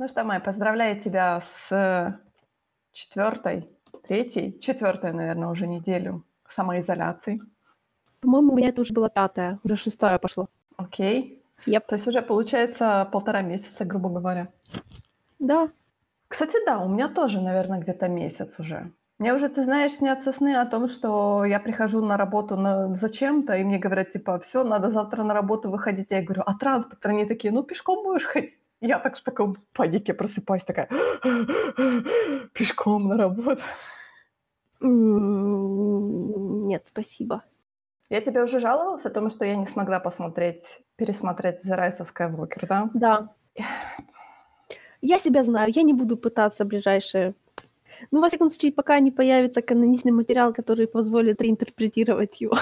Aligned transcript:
Ну 0.00 0.06
что, 0.06 0.22
Майя, 0.22 0.38
поздравляю 0.38 1.00
тебя 1.00 1.40
с 1.40 1.72
э, 1.72 2.12
четвертой, 2.92 3.68
третьей, 4.06 4.56
четвертой, 4.60 5.12
наверное, 5.12 5.48
уже 5.48 5.66
неделю 5.66 6.22
самоизоляции. 6.48 7.40
По-моему, 8.20 8.52
у 8.52 8.56
меня 8.56 8.68
это 8.68 8.82
уже 8.82 8.94
была 8.94 9.08
пятая, 9.08 9.58
уже 9.64 9.76
шестая 9.76 10.18
пошла. 10.18 10.46
Окей. 10.76 11.42
Yep. 11.66 11.82
То 11.88 11.96
есть 11.96 12.06
уже 12.06 12.22
получается 12.22 13.08
полтора 13.10 13.42
месяца, 13.42 13.84
грубо 13.84 14.08
говоря. 14.08 14.46
Да. 15.40 15.68
Кстати, 16.28 16.64
да, 16.64 16.78
у 16.78 16.88
меня 16.88 17.08
тоже, 17.08 17.40
наверное, 17.40 17.80
где-то 17.80 18.06
месяц 18.06 18.54
уже. 18.60 18.92
Мне 19.18 19.34
уже, 19.34 19.48
ты 19.48 19.64
знаешь, 19.64 19.94
снятся 19.94 20.30
сны 20.30 20.54
о 20.54 20.66
том, 20.66 20.86
что 20.86 21.44
я 21.44 21.58
прихожу 21.58 22.06
на 22.06 22.16
работу 22.16 22.56
на... 22.56 22.94
зачем-то, 22.94 23.54
и 23.54 23.64
мне 23.64 23.80
говорят, 23.80 24.12
типа, 24.12 24.38
все, 24.38 24.62
надо 24.62 24.92
завтра 24.92 25.24
на 25.24 25.34
работу 25.34 25.70
выходить. 25.70 26.06
Я 26.10 26.22
говорю, 26.22 26.44
а 26.46 26.54
транспорт? 26.54 27.04
Они 27.04 27.26
такие, 27.26 27.52
ну, 27.52 27.64
пешком 27.64 28.04
будешь 28.04 28.26
ходить. 28.26 28.54
Я 28.80 28.98
так 28.98 29.16
в 29.16 29.22
таком 29.22 29.56
панике 29.72 30.14
просыпаюсь, 30.14 30.64
такая, 30.64 30.88
пешком 32.52 33.08
на 33.08 33.16
работу. 33.16 33.62
Нет, 34.80 36.86
спасибо. 36.86 37.42
Я 38.08 38.20
тебе 38.20 38.42
уже 38.42 38.60
жаловалась 38.60 39.04
о 39.04 39.10
том, 39.10 39.30
что 39.30 39.44
я 39.44 39.56
не 39.56 39.66
смогла 39.66 40.00
посмотреть, 40.00 40.80
пересмотреть 40.96 41.66
The 41.66 41.76
Rise 41.76 42.00
of 42.00 42.08
Skywalker, 42.14 42.66
да? 42.66 42.90
Да. 42.94 43.34
Я 45.00 45.18
себя 45.18 45.44
знаю, 45.44 45.72
я 45.74 45.82
не 45.82 45.92
буду 45.92 46.16
пытаться 46.16 46.64
ближайшее 46.64 47.34
ну, 48.10 48.20
во 48.20 48.28
всяком 48.28 48.50
случае, 48.50 48.72
пока 48.72 48.98
не 49.00 49.10
появится 49.10 49.62
каноничный 49.62 50.12
материал, 50.12 50.52
который 50.52 50.86
позволит 50.86 51.42
реинтерпретировать 51.42 52.40
его. 52.40 52.56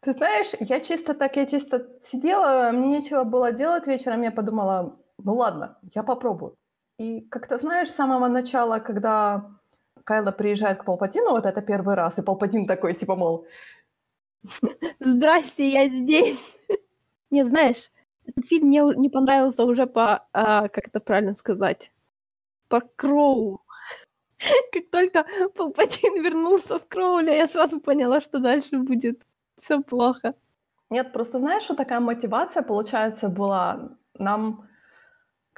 Ты 0.00 0.12
знаешь, 0.12 0.48
я 0.60 0.80
чисто 0.80 1.14
так, 1.14 1.36
я 1.36 1.46
чисто 1.46 1.86
сидела, 2.10 2.70
мне 2.72 2.98
нечего 2.98 3.24
было 3.24 3.52
делать 3.52 3.86
вечером, 3.86 4.22
я 4.22 4.30
подумала, 4.30 4.96
ну 5.18 5.34
ладно, 5.34 5.78
я 5.94 6.02
попробую. 6.02 6.56
И 6.98 7.20
как-то, 7.22 7.58
знаешь, 7.58 7.90
с 7.90 7.94
самого 7.94 8.28
начала, 8.28 8.78
когда 8.78 9.50
Кайла 10.04 10.32
приезжает 10.32 10.78
к 10.78 10.84
Палпатину, 10.84 11.30
вот 11.30 11.46
это 11.46 11.60
первый 11.60 11.94
раз, 11.94 12.18
и 12.18 12.22
Палпатин 12.22 12.66
такой, 12.66 12.94
типа, 12.94 13.14
мол... 13.16 13.46
Здрасте, 15.00 15.68
я 15.70 15.88
здесь. 15.88 16.58
Нет, 17.30 17.48
знаешь, 17.48 17.90
этот 18.26 18.46
фильм 18.46 18.68
мне 18.68 18.82
не 18.96 19.08
понравился 19.08 19.64
уже 19.64 19.86
по, 19.86 20.26
а, 20.32 20.68
как 20.68 20.88
это 20.88 21.00
правильно 21.00 21.34
сказать, 21.34 21.92
по 22.68 22.80
Кроу. 22.80 23.62
Как 24.72 24.90
только 24.90 25.26
Палпатин 25.54 26.22
вернулся 26.22 26.78
с 26.78 26.84
Кроуля, 26.84 27.34
я 27.34 27.46
сразу 27.48 27.80
поняла, 27.80 28.20
что 28.20 28.38
дальше 28.38 28.78
будет 28.78 29.26
все 29.58 29.80
плохо. 29.82 30.34
Нет, 30.90 31.12
просто 31.12 31.38
знаешь, 31.38 31.64
что 31.64 31.74
такая 31.74 32.00
мотивация, 32.00 32.62
получается, 32.62 33.28
была 33.28 33.90
нам 34.14 34.67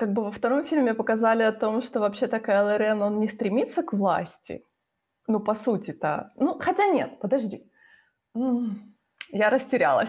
как 0.00 0.14
бы 0.14 0.22
во 0.22 0.30
втором 0.30 0.64
фильме 0.64 0.94
показали 0.94 1.42
о 1.42 1.52
том, 1.52 1.82
что 1.82 2.00
вообще-то 2.00 2.40
Кайло 2.40 2.78
Рен, 2.78 3.02
он 3.02 3.20
не 3.20 3.28
стремится 3.28 3.82
к 3.82 3.92
власти. 3.92 4.64
Ну, 5.28 5.40
по 5.40 5.54
сути-то. 5.54 6.30
Ну, 6.36 6.58
хотя 6.58 6.86
нет, 6.86 7.20
подожди. 7.20 7.70
Я 9.32 9.50
растерялась. 9.50 10.08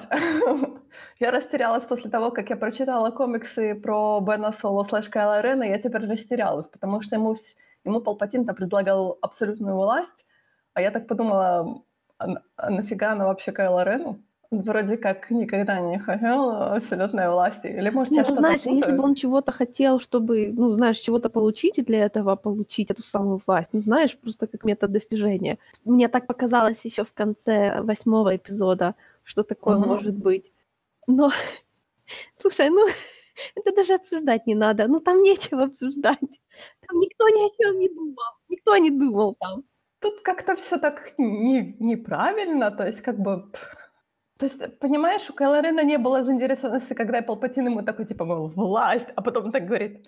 я 1.19 1.31
растерялась 1.31 1.85
после 1.85 2.09
того, 2.09 2.31
как 2.31 2.49
я 2.49 2.55
прочитала 2.55 3.11
комиксы 3.11 3.75
про 3.75 4.21
Бена 4.21 4.53
Соло 4.53 4.85
слэш 4.85 5.09
Кайла 5.09 5.41
Рена, 5.41 5.63
я 5.63 5.77
теперь 5.77 6.07
растерялась, 6.09 6.67
потому 6.67 7.01
что 7.01 7.15
ему 7.15 7.35
Ему 7.83 7.99
Палпатин-то 7.99 8.53
предлагал 8.53 9.17
абсолютную 9.21 9.75
власть, 9.75 10.25
а 10.73 10.81
я 10.81 10.91
так 10.91 11.07
подумала, 11.07 11.83
а, 12.17 12.27
а 12.55 12.69
нафига 12.69 13.11
она 13.11 13.25
вообще 13.25 13.51
Кайла 13.51 13.83
Рену? 13.83 14.23
Вроде 14.51 14.97
как 14.97 15.31
никогда 15.31 15.79
не 15.79 15.97
хотел 15.97 16.49
абсолютной 16.49 17.29
власти. 17.29 17.67
Или 17.67 17.89
может, 17.89 18.11
Нет, 18.11 18.27
я 18.27 18.33
ну, 18.33 18.39
знаешь, 18.39 18.59
путаю? 18.59 18.75
если 18.75 18.91
бы 18.91 19.03
он 19.03 19.15
чего-то 19.15 19.53
хотел, 19.53 20.01
чтобы, 20.01 20.51
ну, 20.53 20.73
знаешь, 20.73 20.97
чего-то 20.97 21.29
получить 21.29 21.77
и 21.77 21.81
для 21.81 22.03
этого 22.03 22.35
получить 22.35 22.91
эту 22.91 23.01
самую 23.01 23.39
власть, 23.47 23.69
ну, 23.71 23.81
знаешь, 23.81 24.17
просто 24.17 24.47
как 24.47 24.65
метод 24.65 24.91
достижения. 24.91 25.57
Мне 25.85 26.09
так 26.09 26.27
показалось 26.27 26.83
еще 26.83 27.05
в 27.05 27.13
конце 27.13 27.81
восьмого 27.81 28.35
эпизода, 28.35 28.95
что 29.23 29.43
такое 29.43 29.77
угу. 29.77 29.87
может 29.87 30.17
быть. 30.17 30.51
Но, 31.07 31.31
слушай, 32.41 32.69
ну, 32.69 32.85
это 33.55 33.73
даже 33.73 33.93
обсуждать 33.93 34.47
не 34.47 34.55
надо. 34.55 34.87
Ну, 34.89 34.99
там 34.99 35.21
нечего 35.23 35.63
обсуждать. 35.63 36.19
Там 36.19 36.99
никто 36.99 37.29
ни 37.29 37.45
о 37.45 37.49
чем 37.57 37.79
не 37.79 37.87
думал. 37.87 38.17
Никто 38.49 38.75
не 38.75 38.91
думал 38.91 39.37
там. 39.39 39.63
Тут 40.01 40.19
как-то 40.23 40.57
все 40.57 40.77
так 40.77 41.13
не, 41.17 41.77
неправильно, 41.79 42.69
то 42.71 42.85
есть 42.85 43.01
как 43.01 43.17
бы... 43.17 43.49
То 44.41 44.47
есть, 44.47 44.79
понимаешь, 44.79 45.29
у 45.29 45.33
Кайлорена 45.33 45.83
не 45.83 45.99
было 45.99 46.23
заинтересованности, 46.23 46.95
когда 46.95 47.21
Палпатин 47.21 47.67
ему 47.67 47.83
такой, 47.83 48.05
типа, 48.05 48.25
мол, 48.25 48.47
власть, 48.47 49.05
а 49.15 49.21
потом 49.21 49.51
так 49.51 49.67
говорит, 49.67 50.07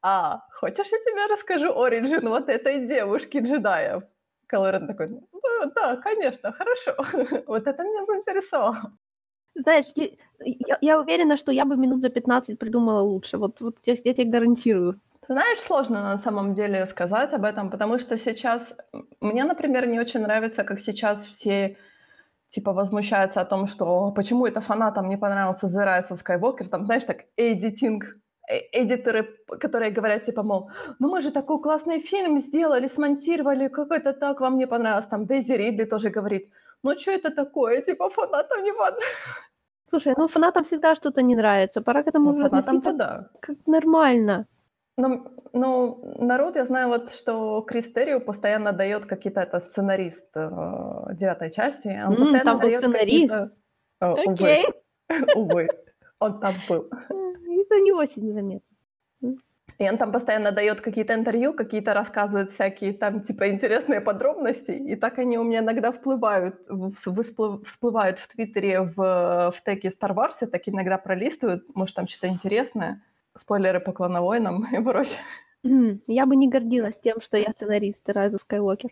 а, 0.00 0.40
хочешь, 0.54 0.86
я 0.90 0.98
тебе 0.98 1.34
расскажу 1.34 1.78
оригин 1.78 2.26
вот 2.26 2.48
этой 2.48 2.86
девушки-джедая? 2.86 4.08
Кайлорен 4.46 4.86
такой, 4.86 5.08
ну, 5.10 5.72
да, 5.74 5.96
конечно, 5.96 6.52
хорошо. 6.52 6.94
вот 7.46 7.66
это 7.66 7.82
меня 7.82 8.06
заинтересовало. 8.06 8.92
Знаешь, 9.54 9.92
я, 10.40 10.78
я 10.80 10.98
уверена, 10.98 11.36
что 11.36 11.52
я 11.52 11.66
бы 11.66 11.76
минут 11.76 12.00
за 12.00 12.08
15 12.08 12.58
придумала 12.58 13.02
лучше. 13.02 13.36
Вот, 13.36 13.60
вот 13.60 13.76
я, 13.84 13.94
я 14.04 14.14
тебе 14.14 14.30
гарантирую. 14.30 14.98
знаешь, 15.28 15.60
сложно 15.60 16.00
на 16.00 16.18
самом 16.18 16.54
деле 16.54 16.86
сказать 16.86 17.34
об 17.34 17.44
этом, 17.44 17.70
потому 17.70 17.98
что 17.98 18.16
сейчас... 18.16 18.74
Мне, 19.20 19.44
например, 19.44 19.86
не 19.86 20.00
очень 20.00 20.20
нравится, 20.20 20.64
как 20.64 20.80
сейчас 20.80 21.26
все 21.26 21.76
типа 22.56 22.72
возмущаются 22.72 23.40
о 23.40 23.44
том, 23.44 23.66
что 23.68 24.12
почему 24.12 24.46
это 24.46 24.60
фанатам 24.60 25.08
не 25.08 25.18
понравился 25.18 25.66
The 25.66 25.84
Rise 25.84 26.10
of 26.10 26.18
Skywalker, 26.24 26.68
там, 26.68 26.86
знаешь, 26.86 27.04
так, 27.04 27.24
эдитинг, 27.36 28.04
э, 28.48 28.60
эдиторы, 28.72 29.24
которые 29.60 29.90
говорят, 29.90 30.24
типа, 30.24 30.42
мол, 30.42 30.70
ну 30.98 31.08
мы 31.08 31.20
же 31.20 31.30
такой 31.30 31.60
классный 31.60 32.00
фильм 32.00 32.40
сделали, 32.40 32.88
смонтировали, 32.88 33.68
как 33.68 33.90
это 33.90 34.12
так 34.12 34.40
вам 34.40 34.58
не 34.58 34.66
понравилось, 34.66 35.06
там, 35.06 35.26
Дейзи 35.26 35.52
Ридли 35.52 35.84
тоже 35.84 36.10
говорит, 36.10 36.48
ну 36.82 36.98
что 36.98 37.10
это 37.10 37.30
такое, 37.30 37.82
типа, 37.82 38.08
фанатам 38.10 38.62
не 38.62 38.72
понравилось. 38.72 39.04
Слушай, 39.90 40.14
ну 40.18 40.28
фанатам 40.28 40.64
всегда 40.64 40.94
что-то 40.94 41.22
не 41.22 41.36
нравится. 41.36 41.80
Пора 41.80 42.02
к 42.02 42.08
этому 42.08 42.32
ну, 42.32 42.36
уже 42.36 42.46
относиться 42.46 42.92
да. 42.92 43.28
как 43.40 43.56
нормально. 43.66 44.46
Ну, 44.98 45.26
ну, 45.52 46.14
народ, 46.18 46.56
я 46.56 46.64
знаю, 46.64 46.88
вот, 46.88 47.12
что 47.12 47.60
Крис 47.62 47.92
Террио 47.92 48.20
постоянно 48.20 48.72
дает 48.72 49.06
какие-то, 49.06 49.40
это 49.40 49.60
сценарист 49.60 50.26
э, 50.34 50.50
девятой 51.12 51.50
части, 51.50 51.88
он 51.88 52.14
mm, 52.14 52.16
постоянно 52.16 52.44
там 52.44 52.60
был 52.60 52.78
сценарист? 52.78 53.34
О, 54.00 54.14
Окей. 54.14 54.64
Увы. 55.08 55.34
увы, 55.36 55.68
он 56.18 56.40
там 56.40 56.54
был. 56.68 56.88
Это 56.88 57.80
не 57.80 57.92
очень 57.92 58.32
заметно. 58.32 58.76
И 59.78 59.90
он 59.90 59.98
там 59.98 60.10
постоянно 60.10 60.52
дает 60.52 60.80
какие-то 60.80 61.14
интервью, 61.14 61.52
какие-то 61.52 61.92
рассказывает 61.92 62.50
всякие 62.50 62.94
там 62.94 63.20
типа 63.20 63.50
интересные 63.50 64.00
подробности, 64.00 64.70
и 64.70 64.96
так 64.96 65.18
они 65.18 65.36
у 65.36 65.42
меня 65.42 65.58
иногда 65.58 65.92
вплывают, 65.92 66.56
всплывают 67.66 68.18
в 68.18 68.28
Твиттере, 68.28 68.80
в, 68.80 68.94
в 68.96 69.62
теке 69.66 69.88
Star 69.88 70.14
Wars, 70.14 70.46
так 70.46 70.62
иногда 70.66 70.96
пролистывают, 70.96 71.64
может 71.74 71.94
там 71.94 72.08
что-то 72.08 72.28
интересное, 72.28 73.02
спойлеры 73.40 73.80
по 73.80 73.92
клоновойнам 73.92 74.66
и 74.72 74.82
прочее. 74.82 75.18
Я 76.06 76.26
бы 76.26 76.36
не 76.36 76.48
гордилась 76.48 76.98
тем, 77.02 77.20
что 77.20 77.36
я 77.36 77.52
сценарист 77.52 78.08
of 78.08 78.38
Skywalker. 78.48 78.90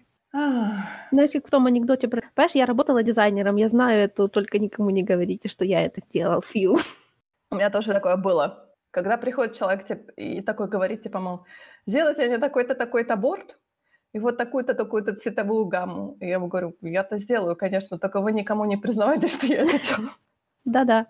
Знаешь, 1.12 1.31
как 1.32 1.47
в 1.47 1.50
том 1.50 1.66
анекдоте 1.66 2.09
про... 2.09 2.22
Понимаешь, 2.34 2.56
я 2.56 2.66
работала 2.66 3.05
дизайнером, 3.05 3.56
я 3.56 3.69
знаю 3.69 4.03
это, 4.03 4.27
только 4.27 4.59
никому 4.59 4.91
не 4.91 5.05
говорите, 5.05 5.49
что 5.49 5.65
я 5.65 5.84
это 5.84 6.00
сделал, 6.00 6.43
Фил. 6.43 6.78
У 7.50 7.55
меня 7.55 7.71
тоже 7.71 7.93
такое 7.93 8.16
было. 8.16 8.69
Когда 8.91 9.16
приходит 9.16 9.56
человек 9.56 9.87
типа, 9.87 10.10
и 10.12 10.41
такой 10.41 10.69
говорит, 10.69 11.05
типа, 11.05 11.21
мол, 11.21 11.47
сделайте 11.87 12.26
мне 12.26 12.38
такой-то, 12.38 12.75
такой-то 12.75 13.14
борт, 13.14 13.56
и 14.12 14.19
вот 14.19 14.37
такую-то, 14.37 14.75
такую-то 14.75 15.14
цветовую 15.14 15.67
гамму. 15.67 16.17
И 16.20 16.26
я 16.26 16.35
ему 16.35 16.49
говорю, 16.49 16.76
я-то 16.81 17.19
сделаю, 17.19 17.55
конечно, 17.55 17.99
только 17.99 18.20
вы 18.20 18.32
никому 18.32 18.64
не 18.64 18.76
признавайте, 18.76 19.29
что 19.29 19.46
я 19.46 19.62
это 19.62 19.79
делаю. 19.79 20.11
Да-да. 20.64 21.06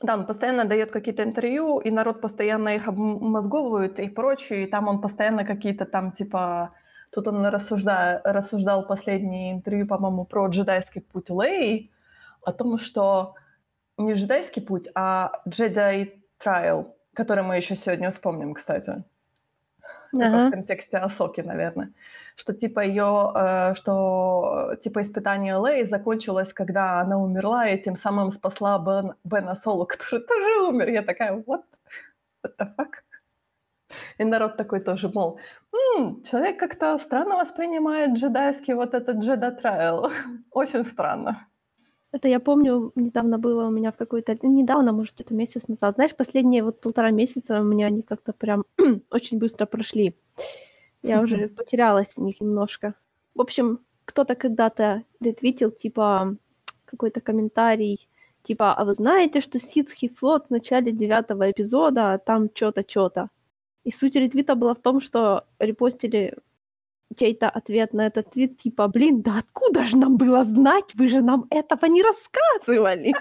Да, 0.00 0.14
он 0.14 0.26
постоянно 0.26 0.64
дает 0.64 0.90
какие-то 0.90 1.22
интервью, 1.22 1.78
и 1.78 1.90
народ 1.90 2.20
постоянно 2.20 2.70
их 2.70 2.88
обмозговывает 2.88 3.98
и 4.00 4.08
прочее, 4.08 4.64
и 4.64 4.66
там 4.66 4.88
он 4.88 5.00
постоянно 5.00 5.44
какие-то 5.44 5.84
там, 5.84 6.12
типа, 6.12 6.72
тут 7.10 7.28
он 7.28 7.46
рассуждал, 7.46 8.20
рассуждал 8.24 8.86
последнее 8.86 9.52
интервью, 9.52 9.86
по-моему, 9.86 10.24
про 10.24 10.48
джедайский 10.48 11.00
путь 11.00 11.30
Лей, 11.30 11.92
о 12.42 12.52
том, 12.52 12.78
что 12.78 13.34
не 13.96 14.14
джедайский 14.14 14.62
путь, 14.62 14.88
а 14.94 15.40
джедай 15.48 16.24
Trial, 16.44 16.92
который 17.14 17.44
мы 17.44 17.56
еще 17.56 17.76
сегодня 17.76 18.10
вспомним, 18.10 18.54
кстати. 18.54 19.04
Ага. 20.12 20.48
в 20.48 20.50
контексте 20.50 20.98
Асоки, 20.98 21.40
наверное. 21.40 21.92
Что 22.36 22.52
типа 22.52 22.80
ее, 22.80 23.32
э, 23.34 23.74
что 23.76 24.76
типа 24.82 25.02
испытание 25.02 25.56
Лэй 25.56 25.86
закончилось, 25.86 26.52
когда 26.52 27.00
она 27.00 27.18
умерла, 27.18 27.68
и 27.68 27.82
тем 27.82 27.96
самым 27.96 28.32
спасла 28.32 28.78
Бен, 28.78 29.14
Бена 29.24 29.54
Соло, 29.54 29.84
который 29.86 30.20
тоже 30.26 30.68
умер. 30.68 30.88
Я 30.88 31.02
такая, 31.02 31.32
what? 31.32 31.62
What 32.44 32.56
the 32.58 32.66
fuck? 32.76 32.92
И 34.18 34.24
народ 34.24 34.56
такой 34.56 34.80
тоже, 34.80 35.08
мол, 35.08 35.38
м-м, 35.72 36.22
человек 36.22 36.58
как-то 36.58 36.98
странно 36.98 37.36
воспринимает 37.36 38.16
джедайский 38.16 38.74
вот 38.74 38.94
этот 38.94 39.18
джеда 39.18 39.50
трайл. 39.50 40.10
Очень 40.50 40.84
странно. 40.84 41.46
Это 42.12 42.28
я 42.28 42.38
помню, 42.38 42.92
недавно 42.94 43.38
было 43.38 43.66
у 43.66 43.70
меня 43.70 43.90
в 43.90 43.96
какой-то... 43.96 44.38
Недавно, 44.42 44.92
может, 44.92 45.20
это 45.20 45.34
месяц 45.34 45.66
назад. 45.68 45.96
Знаешь, 45.96 46.14
последние 46.14 46.62
вот 46.62 46.80
полтора 46.80 47.10
месяца 47.10 47.60
у 47.60 47.64
меня 47.64 47.86
они 47.86 48.02
как-то 48.02 48.32
прям 48.32 48.64
очень 49.10 49.38
быстро 49.38 49.66
прошли. 49.66 50.16
Я 51.04 51.20
уже 51.20 51.48
потерялась 51.48 52.16
в 52.16 52.20
них 52.22 52.40
немножко. 52.40 52.94
В 53.34 53.40
общем, 53.40 53.80
кто-то 54.04 54.34
когда-то 54.34 55.02
ретвитил, 55.20 55.70
типа, 55.70 56.36
какой-то 56.84 57.20
комментарий, 57.20 58.08
типа, 58.42 58.72
а 58.72 58.84
вы 58.84 58.94
знаете, 58.94 59.40
что 59.40 59.58
Ситский 59.58 60.08
флот 60.08 60.46
в 60.46 60.50
начале 60.50 60.92
девятого 60.92 61.50
эпизода, 61.50 62.14
а 62.14 62.18
там 62.18 62.48
что-то, 62.54 62.84
что-то. 62.88 63.28
И 63.84 63.92
суть 63.92 64.16
ретвита 64.16 64.54
была 64.54 64.74
в 64.74 64.80
том, 64.80 65.00
что 65.02 65.44
репостили 65.58 66.38
чей-то 67.16 67.50
ответ 67.50 67.92
на 67.92 68.06
этот 68.06 68.30
твит, 68.30 68.56
типа, 68.56 68.88
блин, 68.88 69.20
да 69.20 69.38
откуда 69.38 69.84
же 69.84 69.98
нам 69.98 70.16
было 70.16 70.44
знать, 70.44 70.94
вы 70.94 71.08
же 71.08 71.20
нам 71.20 71.44
этого 71.50 71.84
не 71.86 72.02
рассказывали. 72.02 73.12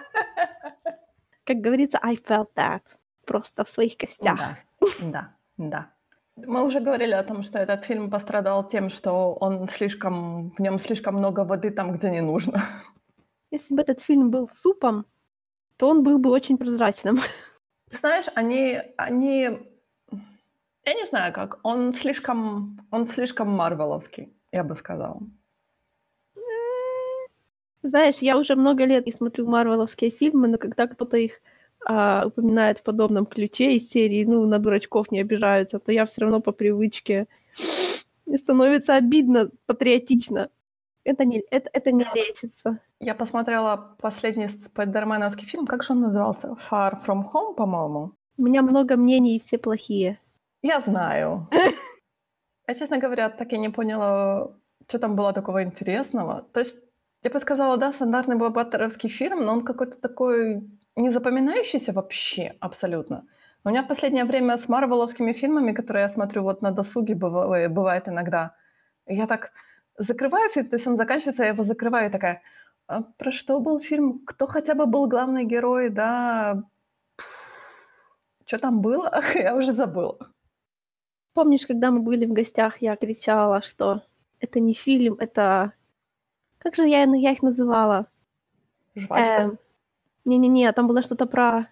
Как 1.44 1.58
говорится, 1.58 2.00
I 2.02 2.16
felt 2.16 2.48
that. 2.56 2.82
Просто 3.26 3.66
в 3.66 3.70
своих 3.70 3.98
костях. 3.98 4.40
Да, 4.40 4.58
да, 5.02 5.36
да. 5.58 5.93
Мы 6.36 6.64
уже 6.64 6.80
говорили 6.80 7.12
о 7.12 7.24
том, 7.24 7.44
что 7.44 7.60
этот 7.60 7.86
фильм 7.86 8.10
пострадал 8.10 8.68
тем, 8.68 8.90
что 8.90 9.34
он 9.34 9.70
слишком, 9.70 10.52
в 10.52 10.60
нем 10.60 10.80
слишком 10.80 11.16
много 11.16 11.42
воды 11.42 11.70
там, 11.70 11.92
где 11.96 12.10
не 12.10 12.22
нужно. 12.22 12.64
Если 13.52 13.76
бы 13.76 13.82
этот 13.84 14.02
фильм 14.02 14.32
был 14.32 14.50
супом, 14.52 15.06
то 15.78 15.90
он 15.90 16.04
был 16.04 16.18
бы 16.18 16.32
очень 16.32 16.58
прозрачным. 16.58 17.20
Знаешь, 18.00 18.26
они, 18.34 18.82
они, 18.98 19.42
я 20.86 20.94
не 20.94 21.06
знаю 21.06 21.34
как, 21.34 21.60
он 21.62 21.94
слишком, 21.94 22.80
он 22.90 23.06
слишком 23.06 23.50
марвеловский, 23.50 24.34
я 24.52 24.64
бы 24.64 24.76
сказала. 24.76 25.22
Знаешь, 27.84 28.20
я 28.20 28.38
уже 28.38 28.56
много 28.56 28.86
лет 28.86 29.06
не 29.06 29.12
смотрю 29.12 29.46
марвеловские 29.46 30.10
фильмы, 30.10 30.48
но 30.48 30.58
когда 30.58 30.88
кто-то 30.88 31.18
их 31.18 31.42
а, 31.86 32.26
упоминает 32.28 32.80
в 32.80 32.84
подобном 32.84 33.26
ключе 33.26 33.76
из 33.76 33.90
серии, 33.90 34.26
ну, 34.26 34.46
на 34.46 34.60
дурачков 34.60 35.12
не 35.12 35.22
обижаются, 35.22 35.80
то 35.80 35.92
я 35.92 36.06
все 36.06 36.22
равно 36.22 36.40
по 36.40 36.52
привычке 36.52 37.28
становится 38.38 38.96
обидно, 38.96 39.50
патриотично. 39.66 40.50
Это 41.04 41.26
не, 41.26 41.44
это, 41.52 41.70
это 41.74 41.92
не 41.92 42.06
лечится. 42.16 42.80
Я 43.00 43.16
посмотрела 43.16 43.96
последний 44.00 44.48
спайдерменовский 44.48 45.46
фильм, 45.46 45.68
как 45.68 45.84
же 45.84 45.94
он 45.94 46.02
назывался? 46.02 46.56
Far 46.72 46.98
From 47.06 47.24
Home, 47.34 47.54
по-моему. 47.56 48.14
У 48.38 48.44
меня 48.44 48.62
много 48.62 48.96
мнений, 48.96 49.36
и 49.36 49.40
все 49.42 49.58
плохие. 49.58 50.20
Я 50.62 50.80
знаю. 50.80 51.48
Я, 52.68 52.76
честно 52.76 52.98
говоря, 52.98 53.30
так 53.30 53.52
и 53.52 53.58
не 53.58 53.70
поняла, 53.70 54.56
что 54.88 55.00
там 55.00 55.16
было 55.16 55.34
такого 55.34 55.64
интересного. 55.64 56.48
То 56.54 56.62
есть, 56.62 56.78
я 57.22 57.30
бы 57.30 57.40
сказала, 57.42 57.76
да, 57.76 57.92
стандартный 57.92 58.38
блокбастеровский 58.38 59.10
фильм, 59.10 59.44
но 59.44 59.52
он 59.52 59.66
какой-то 59.66 59.98
такой 59.98 60.64
не 60.96 61.10
запоминающийся 61.10 61.94
вообще 61.94 62.56
абсолютно. 62.60 63.26
У 63.64 63.70
меня 63.70 63.84
в 63.84 63.88
последнее 63.88 64.26
время 64.26 64.58
с 64.58 64.68
марвеловскими 64.68 65.34
фильмами, 65.34 65.72
которые 65.72 66.04
я 66.04 66.10
смотрю 66.10 66.44
вот 66.44 66.62
на 66.62 66.72
досуге, 66.72 67.16
бывает, 67.16 67.72
бывает 67.72 68.08
иногда, 68.08 68.56
я 69.06 69.26
так 69.26 69.52
закрываю 69.98 70.50
фильм, 70.50 70.68
то 70.68 70.76
есть 70.76 70.88
он 70.88 70.98
заканчивается, 70.98 71.44
я 71.44 71.50
его 71.50 71.64
закрываю 71.64 72.10
и 72.10 72.12
такая, 72.12 72.42
а 72.88 73.02
про 73.02 73.32
что 73.32 73.60
был 73.60 73.80
фильм? 73.80 74.20
Кто 74.26 74.48
хотя 74.48 74.76
бы 74.76 74.86
был 74.86 75.08
главный 75.08 75.46
герой, 75.46 75.90
да? 75.90 76.64
Что 78.46 78.58
там 78.60 78.82
было? 78.82 79.22
я 79.36 79.56
уже 79.56 79.74
забыла. 79.74 80.18
Помнишь, 81.34 81.66
когда 81.66 81.90
мы 81.90 82.02
были 82.02 82.26
в 82.26 82.34
гостях, 82.34 82.82
я 82.82 82.96
кричала, 82.96 83.62
что 83.62 84.04
это 84.40 84.60
не 84.60 84.74
фильм, 84.74 85.16
это... 85.20 85.74
Как 86.60 86.76
же 86.76 86.88
я, 86.88 87.04
я 87.04 87.32
их 87.32 87.42
называла? 87.42 88.08
Жвачка? 88.96 89.42
Эм, 89.42 89.60
Не-не-не, 90.26 90.72
там 90.72 90.88
было 90.88 91.02
что-то 91.02 91.26
про 91.26 91.68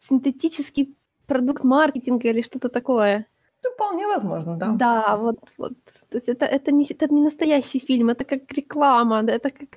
синтетический 0.00 0.96
продукт 1.26 1.64
маркетинга 1.64 2.28
или 2.28 2.42
что-то 2.42 2.68
такое. 2.68 3.26
Ну, 3.64 3.70
вполне 3.72 4.06
возможно, 4.06 4.56
да. 4.56 4.68
Да, 4.68 5.16
вот, 5.16 5.38
вот. 5.58 5.72
То 6.08 6.16
есть 6.16 6.28
это, 6.28 6.44
это, 6.44 6.72
не, 6.72 6.84
это 6.84 7.12
не 7.12 7.22
настоящий 7.22 7.78
фильм, 7.78 8.10
это 8.10 8.24
как 8.24 8.52
реклама, 8.52 9.22
да, 9.22 9.32
это 9.32 9.50
как 9.50 9.68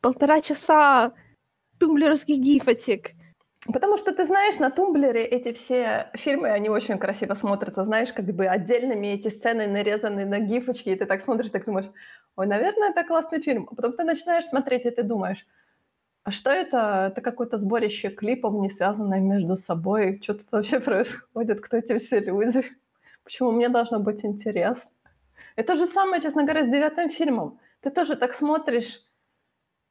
полтора 0.00 0.40
часа 0.40 1.12
тумблеровских 1.78 2.38
гифочек. 2.38 3.12
Потому 3.72 3.96
что 3.96 4.12
ты 4.12 4.24
знаешь, 4.24 4.58
на 4.58 4.70
Тумблере 4.70 5.24
эти 5.24 5.52
все 5.52 6.10
фильмы, 6.14 6.48
они 6.48 6.68
очень 6.68 6.98
красиво 6.98 7.34
смотрятся, 7.34 7.84
знаешь, 7.84 8.12
как 8.12 8.24
бы 8.24 8.46
отдельными 8.46 9.06
эти 9.06 9.28
сцены 9.28 9.68
нарезаны 9.68 10.26
на 10.26 10.40
гифочки, 10.40 10.90
и 10.90 10.96
ты 10.96 11.06
так 11.06 11.22
смотришь, 11.22 11.50
так 11.50 11.64
думаешь, 11.64 11.86
ой, 12.36 12.46
наверное, 12.46 12.90
это 12.90 13.04
классный 13.04 13.40
фильм. 13.40 13.68
А 13.70 13.74
потом 13.76 13.92
ты 13.92 14.02
начинаешь 14.02 14.46
смотреть, 14.46 14.86
и 14.86 14.90
ты 14.90 15.04
думаешь, 15.04 15.46
а 16.24 16.30
что 16.30 16.50
это? 16.50 17.08
Это 17.10 17.20
какое-то 17.20 17.58
сборище 17.58 18.10
клипов, 18.10 18.54
не 18.54 18.70
связанное 18.70 19.20
между 19.20 19.56
собой. 19.56 20.20
Что 20.22 20.34
тут 20.34 20.52
вообще 20.52 20.80
происходит? 20.80 21.60
Кто 21.60 21.78
эти 21.78 21.98
все 21.98 22.20
люди? 22.20 22.64
Почему 23.24 23.50
мне 23.52 23.68
должно 23.68 23.98
быть 23.98 24.24
интересно? 24.24 24.90
Это 25.56 25.76
же 25.76 25.86
самое, 25.86 26.22
честно 26.22 26.44
говоря, 26.44 26.64
с 26.64 26.68
девятым 26.68 27.10
фильмом. 27.10 27.58
Ты 27.80 27.90
тоже 27.90 28.16
так 28.16 28.34
смотришь. 28.34 29.02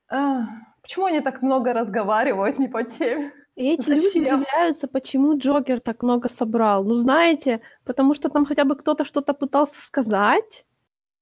А, 0.07 0.43
почему 0.81 1.05
они 1.05 1.21
так 1.21 1.41
много 1.41 1.73
разговаривают 1.73 2.59
не 2.59 2.67
по 2.67 2.83
теме? 2.83 3.33
И 3.55 3.73
эти 3.73 3.81
Зачем? 3.81 3.95
люди 3.97 4.17
удивляются, 4.19 4.87
почему 4.87 5.37
Джокер 5.37 5.81
так 5.81 6.01
много 6.03 6.29
собрал. 6.29 6.85
Ну, 6.85 6.95
знаете, 6.95 7.59
потому 7.83 8.13
что 8.13 8.29
там 8.29 8.45
хотя 8.45 8.63
бы 8.63 8.75
кто-то 8.75 9.03
что-то 9.03 9.33
пытался 9.33 9.81
сказать. 9.81 10.65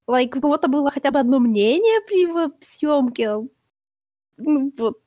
Like, 0.08 0.38
у 0.38 0.42
кого-то 0.42 0.68
было 0.68 0.92
хотя 0.92 1.12
бы 1.12 1.20
одно 1.20 1.40
мнение 1.40 2.02
при 2.08 2.28
съемке. 2.64 3.50
Ну, 4.40 4.72
вот. 4.78 4.98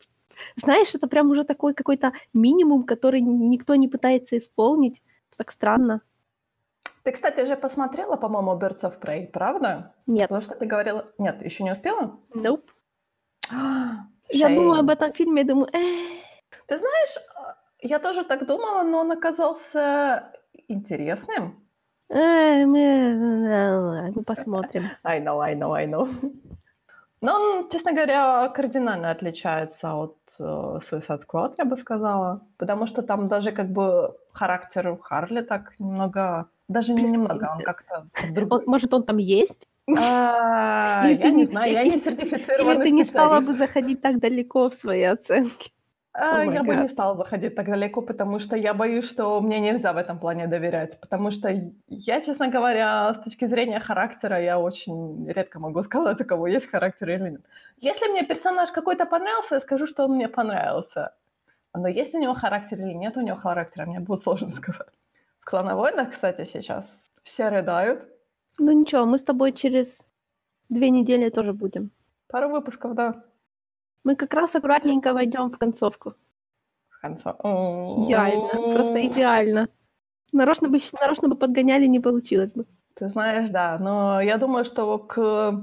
Знаешь, 0.56 0.94
это 0.94 1.06
прям 1.06 1.31
уже 1.31 1.44
такой 1.44 1.75
какой-то 1.75 2.12
минимум, 2.32 2.84
который 2.84 3.20
никто 3.20 3.75
не 3.75 3.88
пытается 3.88 4.38
исполнить. 4.38 5.02
Так 5.37 5.50
странно. 5.50 6.00
Ты, 7.02 7.12
кстати, 7.12 7.44
же 7.46 7.56
посмотрела, 7.56 8.17
по-моему, 8.17 8.52
Birds 8.52 8.82
of 8.82 9.00
Prey, 9.00 9.26
правда? 9.26 9.94
Нет. 10.06 10.29
Потому 10.29 10.40
что 10.40 10.55
ты 10.55 10.67
говорила... 10.67 11.06
Нет, 11.19 11.44
еще 11.44 11.64
не 11.64 11.73
успела? 11.73 12.19
Nope. 12.34 12.69
Я 14.29 14.49
думаю 14.49 14.81
об 14.81 14.88
этом 14.88 15.12
фильме, 15.12 15.43
я 15.43 15.49
думаю, 15.49 15.67
Ты 15.67 16.79
знаешь, 16.79 17.17
я 17.81 17.99
тоже 17.99 18.25
так 18.25 18.46
думала, 18.46 18.82
но 18.82 19.00
он 19.00 19.12
оказался 19.12 20.32
интересным. 20.69 21.62
мы 22.08 24.12
посмотрим. 24.25 24.90
I 25.02 25.20
know, 25.20 25.40
I 25.40 25.55
know, 25.55 25.74
I 25.74 25.86
know. 25.86 26.08
Но 27.22 27.34
он, 27.34 27.69
честно 27.70 27.93
говоря, 27.93 28.48
кардинально 28.48 29.12
отличается 29.12 29.94
от 29.94 30.17
э, 30.41 30.43
Suicide 30.43 31.22
Squad, 31.24 31.55
я 31.56 31.64
бы 31.64 31.76
сказала. 31.76 32.41
Потому 32.58 32.86
что 32.86 33.02
там 33.02 33.29
даже 33.29 33.52
как 33.52 33.70
бы 33.70 34.17
характер 34.32 34.98
Харли 35.00 35.43
так 35.43 35.79
немного... 35.79 36.48
Даже 36.69 36.94
не 36.94 37.02
немного, 37.02 37.52
он 37.56 37.62
как-то 37.62 38.06
другой. 38.32 38.64
Может, 38.67 38.93
он 38.93 39.05
там 39.05 39.19
есть? 39.19 39.69
А, 39.88 41.06
я 41.06 41.31
не 41.31 41.44
знаю, 41.44 41.72
я 41.72 41.84
не 41.84 41.98
сертифицированный 41.98 42.74
Или 42.74 42.82
ты 42.82 42.91
не 42.91 43.05
стала 43.05 43.41
бы 43.41 43.55
заходить 43.55 44.00
так 44.00 44.19
далеко 44.19 44.69
в 44.69 44.74
свои 44.74 45.02
оценки? 45.02 45.70
А, 46.15 46.45
я 46.45 46.63
бы 46.63 46.77
не 46.77 46.89
стала 46.89 47.17
заходить 47.17 47.55
так 47.55 47.67
далеко, 47.67 48.03
потому 48.03 48.39
что 48.39 48.55
я 48.55 48.75
боюсь, 48.75 49.09
что 49.09 49.41
мне 49.41 49.61
нельзя 49.61 49.95
в 49.95 49.97
этом 49.97 50.19
плане 50.19 50.47
доверять. 50.47 51.01
Потому 51.01 51.31
что 51.31 51.49
я, 51.89 52.21
честно 52.21 52.49
говоря, 52.49 53.15
с 53.15 53.25
точки 53.25 53.47
зрения 53.47 53.81
характера, 53.81 54.39
я 54.39 54.59
очень 54.59 55.27
редко 55.31 55.59
могу 55.59 55.83
сказать, 55.85 56.21
у 56.21 56.25
кого 56.25 56.47
есть 56.49 56.71
характер 56.71 57.11
или 57.11 57.31
нет. 57.31 57.41
Если 57.79 58.09
мне 58.09 58.25
персонаж 58.25 58.71
какой-то 58.71 59.07
понравился, 59.07 59.55
я 59.55 59.61
скажу, 59.61 59.87
что 59.87 60.05
он 60.05 60.17
мне 60.17 60.29
понравился. 60.29 61.15
Но 61.75 61.89
есть 61.89 62.15
у 62.15 62.21
него 62.21 62.35
характер 62.35 62.79
или 62.79 62.93
нет 62.93 63.17
у 63.17 63.23
него 63.23 63.37
характера, 63.37 63.87
мне 63.87 64.01
будет 64.01 64.23
сложно 64.23 64.51
сказать. 64.53 64.93
В 65.41 65.45
«Клановойнах», 65.47 66.11
кстати, 66.11 66.45
сейчас 66.45 66.85
все 67.23 67.49
рыдают. 67.49 68.07
Ну 68.59 68.73
ничего, 68.73 69.07
мы 69.07 69.19
с 69.19 69.25
тобой 69.25 69.53
через 69.53 70.07
две 70.69 70.91
недели 70.91 71.31
тоже 71.31 71.55
будем. 71.55 71.91
Пару 72.29 72.51
выпусков, 72.51 72.95
да. 72.95 73.25
Мы 74.05 74.17
как 74.17 74.35
раз 74.35 74.55
аккуратненько 74.55 75.13
войдем 75.13 75.51
в 75.51 75.59
концовку. 75.59 76.15
Концовку. 77.01 78.05
Идеально, 78.06 78.73
просто 78.73 79.06
идеально. 79.06 79.69
Нарочно 80.32 80.69
бы, 80.69 80.79
нарочно 81.01 81.29
бы 81.29 81.37
подгоняли, 81.37 81.87
не 81.87 82.01
получилось 82.01 82.53
бы. 82.53 82.65
Ты 82.94 83.09
знаешь, 83.09 83.51
да, 83.51 83.79
но 83.79 84.21
я 84.21 84.39
думаю, 84.39 84.65
что 84.65 84.99
к, 84.99 85.63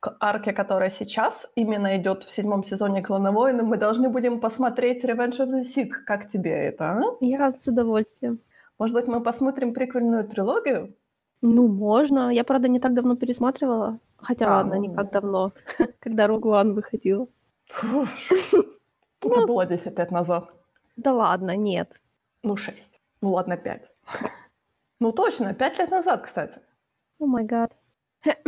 к 0.00 0.16
арке, 0.20 0.52
которая 0.52 0.90
сейчас 0.90 1.50
именно 1.54 1.96
идет 1.96 2.24
в 2.24 2.30
седьмом 2.30 2.62
сезоне 2.62 3.02
«Клана 3.02 3.32
войны», 3.32 3.62
мы 3.62 3.76
должны 3.76 4.08
будем 4.08 4.40
посмотреть 4.40 5.04
«Revenge 5.04 5.38
of 5.38 5.50
the 5.50 5.62
Sith». 5.62 5.90
Как 6.06 6.30
тебе 6.30 6.50
это, 6.50 6.84
а? 6.90 7.02
Я 7.20 7.52
с 7.52 7.66
удовольствием. 7.66 8.38
Может 8.78 8.94
быть, 8.94 9.06
мы 9.06 9.20
посмотрим 9.22 9.72
приквельную 9.72 10.24
трилогию? 10.24 10.94
Ну, 11.42 11.68
можно. 11.68 12.30
Я, 12.30 12.44
правда, 12.44 12.68
не 12.68 12.80
так 12.80 12.94
давно 12.94 13.16
пересматривала. 13.16 13.98
Хотя, 14.24 14.46
а, 14.46 14.56
ладно, 14.56 14.76
ну... 14.76 14.80
не 14.80 14.94
так 14.94 15.10
давно, 15.10 15.52
когда 16.00 16.26
One 16.26 16.72
выходила. 16.72 17.28
Это 19.20 19.46
было 19.46 19.66
10 19.66 19.98
лет 19.98 20.10
назад. 20.10 20.50
Да 20.96 21.12
ладно, 21.12 21.56
нет. 21.56 22.00
Ну, 22.42 22.56
6. 22.56 23.00
Ну, 23.20 23.32
ладно, 23.32 23.56
5. 23.56 23.90
Ну, 25.00 25.12
точно, 25.12 25.54
5 25.54 25.78
лет 25.78 25.90
назад, 25.90 26.22
кстати. 26.22 26.60
О 27.18 27.26
май 27.26 27.44
гад. 27.44 27.76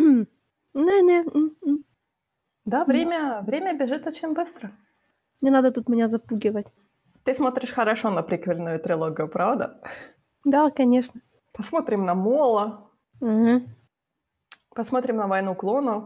Не-не. 0.74 1.24
Да, 2.64 2.84
время, 2.84 3.42
время 3.42 3.74
бежит 3.74 4.06
очень 4.06 4.32
быстро. 4.32 4.70
Не 5.42 5.50
надо 5.50 5.70
тут 5.70 5.88
меня 5.88 6.08
запугивать. 6.08 6.66
Ты 7.24 7.34
смотришь 7.34 7.72
хорошо 7.72 8.10
на 8.10 8.22
приквельную 8.22 8.78
трилогию, 8.78 9.28
правда? 9.28 9.80
Да, 10.44 10.70
конечно. 10.70 11.20
Посмотрим 11.52 12.06
на 12.06 12.14
Мола, 12.14 12.86
Угу. 13.20 13.62
Посмотрим 14.76 15.16
на 15.16 15.26
Войну 15.26 15.54
клонов, 15.54 16.04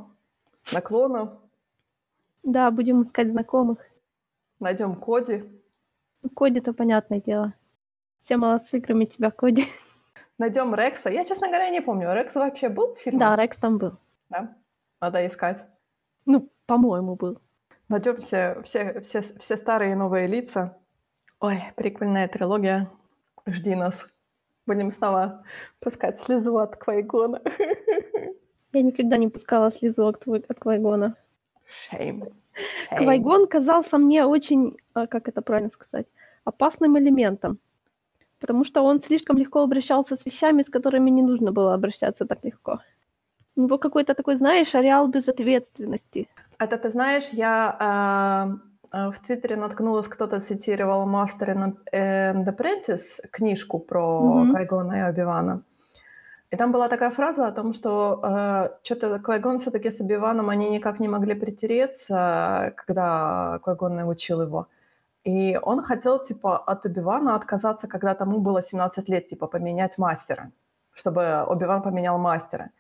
на 0.73 0.81
клонов, 0.81 1.31
Да, 2.43 2.71
будем 2.71 3.03
искать 3.03 3.31
знакомых. 3.31 3.79
найдем 4.61 4.95
Коди, 4.95 5.45
Коди-то 6.37 6.73
понятное 6.73 7.21
дело. 7.21 7.53
Все 8.23 8.37
молодцы, 8.37 8.81
кроме 8.81 9.07
тебя, 9.07 9.31
Коди. 9.31 9.65
найдем 10.39 10.75
Рекса. 10.75 11.11
Я, 11.11 11.25
честно 11.25 11.49
говоря, 11.49 11.71
не 11.71 11.81
помню, 11.83 12.15
Рекс 12.15 12.35
вообще 12.35 12.69
был 12.69 12.95
в 12.95 13.01
фильме? 13.01 13.19
Да, 13.19 13.37
Рекс 13.37 13.57
там 13.57 13.79
был. 13.79 13.93
Да? 14.29 14.57
Надо 15.01 15.27
искать. 15.27 15.65
Ну, 16.27 16.49
по-моему, 16.67 17.17
был. 17.17 17.39
Найдем 17.89 18.21
все, 18.21 18.63
все, 18.63 19.01
все, 19.01 19.23
все 19.23 19.57
старые 19.57 19.93
и 19.93 19.97
новые 19.97 20.29
лица. 20.29 20.77
Ой, 21.41 21.63
прикольная 21.75 22.29
трилогия. 22.29 22.89
Жди 23.47 23.75
нас. 23.75 23.95
Будем 24.67 24.93
снова 24.93 25.43
пускать 25.81 26.21
слезу 26.21 26.57
от 26.59 26.77
Квайгона. 26.77 27.43
Я 28.73 28.83
никогда 28.83 29.17
не 29.17 29.29
пускала 29.29 29.73
слезу 29.73 30.07
от, 30.07 30.27
от 30.27 30.59
Квайгона. 30.59 31.17
Шейм. 31.89 32.25
Квайгон 32.97 33.47
казался 33.47 33.99
мне 33.99 34.25
очень, 34.25 34.77
а, 34.95 35.07
как 35.07 35.29
это 35.29 35.43
правильно 35.43 35.71
сказать, 35.71 36.07
опасным 36.45 36.99
элементом. 36.99 37.59
Потому 38.39 38.65
что 38.65 38.83
он 38.83 38.99
слишком 38.99 39.37
легко 39.39 39.63
обращался 39.63 40.17
с 40.17 40.25
вещами, 40.27 40.63
с 40.63 40.71
которыми 40.71 41.11
не 41.11 41.23
нужно 41.23 41.53
было 41.53 41.75
обращаться 41.75 42.27
так 42.27 42.45
легко. 42.45 42.81
У 43.57 43.63
него 43.63 43.79
какой-то 43.79 44.15
такой, 44.15 44.37
знаешь, 44.37 44.75
ареал 44.75 45.09
безответственности. 45.09 46.29
Это 46.59 46.79
ты 46.79 46.91
знаешь, 46.91 47.29
я 47.33 47.77
а, 47.79 48.49
а, 48.91 49.11
в 49.11 49.19
Твиттере 49.21 49.57
наткнулась, 49.57 50.09
кто-то 50.09 50.41
цитировал 50.41 51.07
Master 51.09 51.75
and 51.93 52.47
Apprentice, 52.47 53.29
книжку 53.31 53.79
про 53.79 54.21
Мгм. 54.21 54.51
Квайгона 54.51 54.93
и 54.99 55.03
Оби-Вана. 55.03 55.63
И 56.51 56.57
там 56.57 56.73
была 56.73 56.89
такая 56.89 57.11
фраза 57.11 57.47
о 57.47 57.53
том, 57.53 57.75
что 57.75 58.21
э, 58.23 58.71
что-то 58.83 59.21
Квайгон 59.21 59.59
все-таки 59.61 59.91
с 59.91 60.01
Оби-Ваном, 60.01 60.51
они 60.51 60.69
никак 60.69 60.99
не 60.99 61.09
могли 61.09 61.35
притереться, 61.35 62.75
когда 62.77 63.61
Квайгон 63.63 63.95
научил 63.95 64.43
его. 64.43 64.67
И 65.23 65.57
он 65.63 65.83
хотел, 65.83 66.19
типа, 66.19 66.59
от 66.59 66.87
Оби-Вана 66.87 67.37
отказаться, 67.37 67.87
когда 67.87 68.15
тому 68.15 68.41
было 68.41 68.63
17 68.63 69.09
лет, 69.09 69.29
типа, 69.29 69.47
поменять 69.47 69.97
мастера, 69.97 70.51
чтобы 70.93 71.45
Оби-Ван 71.47 71.83
поменял 71.83 72.19
мастера. 72.19 72.71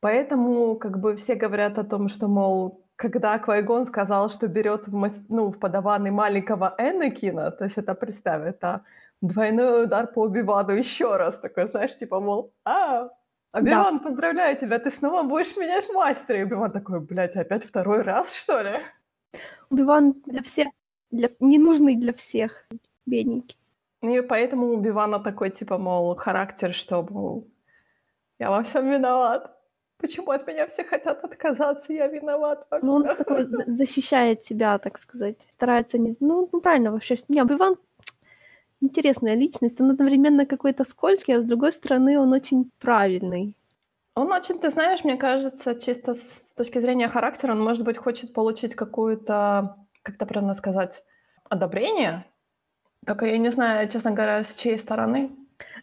Поэтому, 0.00 0.76
как 0.76 1.00
бы, 1.00 1.16
все 1.16 1.34
говорят 1.34 1.78
о 1.78 1.84
том, 1.84 2.08
что, 2.08 2.28
мол, 2.28 2.84
когда 2.96 3.38
Квайгон 3.38 3.86
сказал, 3.86 4.30
что 4.30 4.46
берет 4.46 4.86
в, 4.86 5.10
ну, 5.28 5.50
в 5.50 5.58
подаваны 5.58 6.12
маленького 6.12 6.74
Энакина, 6.78 7.50
то 7.50 7.64
есть 7.64 7.76
это, 7.76 7.94
представь, 7.94 8.42
это 8.42 8.82
двойной 9.26 9.84
удар 9.84 10.06
по 10.06 10.22
Оби-Вану 10.22 10.72
еще 10.72 11.16
раз. 11.16 11.38
Такой, 11.38 11.68
знаешь, 11.68 11.96
типа, 11.98 12.20
мол, 12.20 12.52
а, 12.64 13.08
Оби-Ван, 13.52 14.00
поздравляю 14.00 14.56
тебя, 14.58 14.78
ты 14.78 14.90
снова 14.90 15.22
будешь 15.22 15.56
менять 15.56 15.88
мастера. 15.92 16.38
И 16.38 16.42
Оби-Ван 16.44 16.70
такой, 16.70 17.00
блядь, 17.00 17.36
опять 17.36 17.64
второй 17.64 18.02
раз, 18.02 18.32
что 18.34 18.60
ли? 18.62 18.80
Убиван 19.70 20.14
для 20.26 20.42
всех, 20.42 20.68
для, 21.10 21.28
ненужный 21.40 21.96
для 21.96 22.12
всех, 22.12 22.66
бедненький. 23.06 23.58
И 24.02 24.20
поэтому 24.20 24.72
у 24.74 25.22
такой, 25.22 25.50
типа, 25.50 25.78
мол, 25.78 26.14
характер, 26.16 26.72
что, 26.74 27.02
мол, 27.02 27.48
я 28.38 28.50
во 28.50 28.62
всем 28.62 28.90
виноват. 28.90 29.50
Почему 29.98 30.32
от 30.32 30.46
меня 30.46 30.66
все 30.66 30.84
хотят 30.84 31.24
отказаться? 31.24 31.92
Я 31.92 32.08
виноват 32.08 32.66
во 32.70 32.80
Ну, 32.80 32.94
он 32.94 33.04
всём». 33.04 33.16
такой 33.16 33.44
за- 33.46 33.72
защищает 33.72 34.44
себя, 34.44 34.78
так 34.78 34.98
сказать. 34.98 35.36
Старается 35.54 35.98
не... 35.98 36.16
Ну, 36.20 36.48
ну, 36.52 36.60
правильно 36.60 36.90
вообще. 36.92 37.16
Не, 37.28 37.42
Убиван 37.42 37.76
интересная 38.80 39.34
личность. 39.34 39.80
Он 39.80 39.90
одновременно 39.90 40.46
какой-то 40.46 40.84
скользкий, 40.84 41.36
а 41.36 41.40
с 41.40 41.44
другой 41.44 41.72
стороны 41.72 42.18
он 42.18 42.32
очень 42.32 42.70
правильный. 42.78 43.54
Он 44.14 44.32
очень, 44.32 44.60
ты 44.60 44.70
знаешь, 44.70 45.02
мне 45.02 45.16
кажется, 45.16 45.74
чисто 45.74 46.14
с 46.14 46.52
точки 46.56 46.78
зрения 46.78 47.08
характера, 47.08 47.52
он, 47.52 47.60
может 47.60 47.84
быть, 47.84 47.98
хочет 47.98 48.32
получить 48.32 48.76
какую-то, 48.76 49.76
как 50.02 50.14
это 50.14 50.26
правильно 50.26 50.54
сказать, 50.54 51.02
одобрение. 51.48 52.24
Только 53.04 53.26
я 53.26 53.38
не 53.38 53.50
знаю, 53.50 53.88
честно 53.88 54.12
говоря, 54.12 54.44
с 54.44 54.54
чьей 54.54 54.78
стороны. 54.78 55.30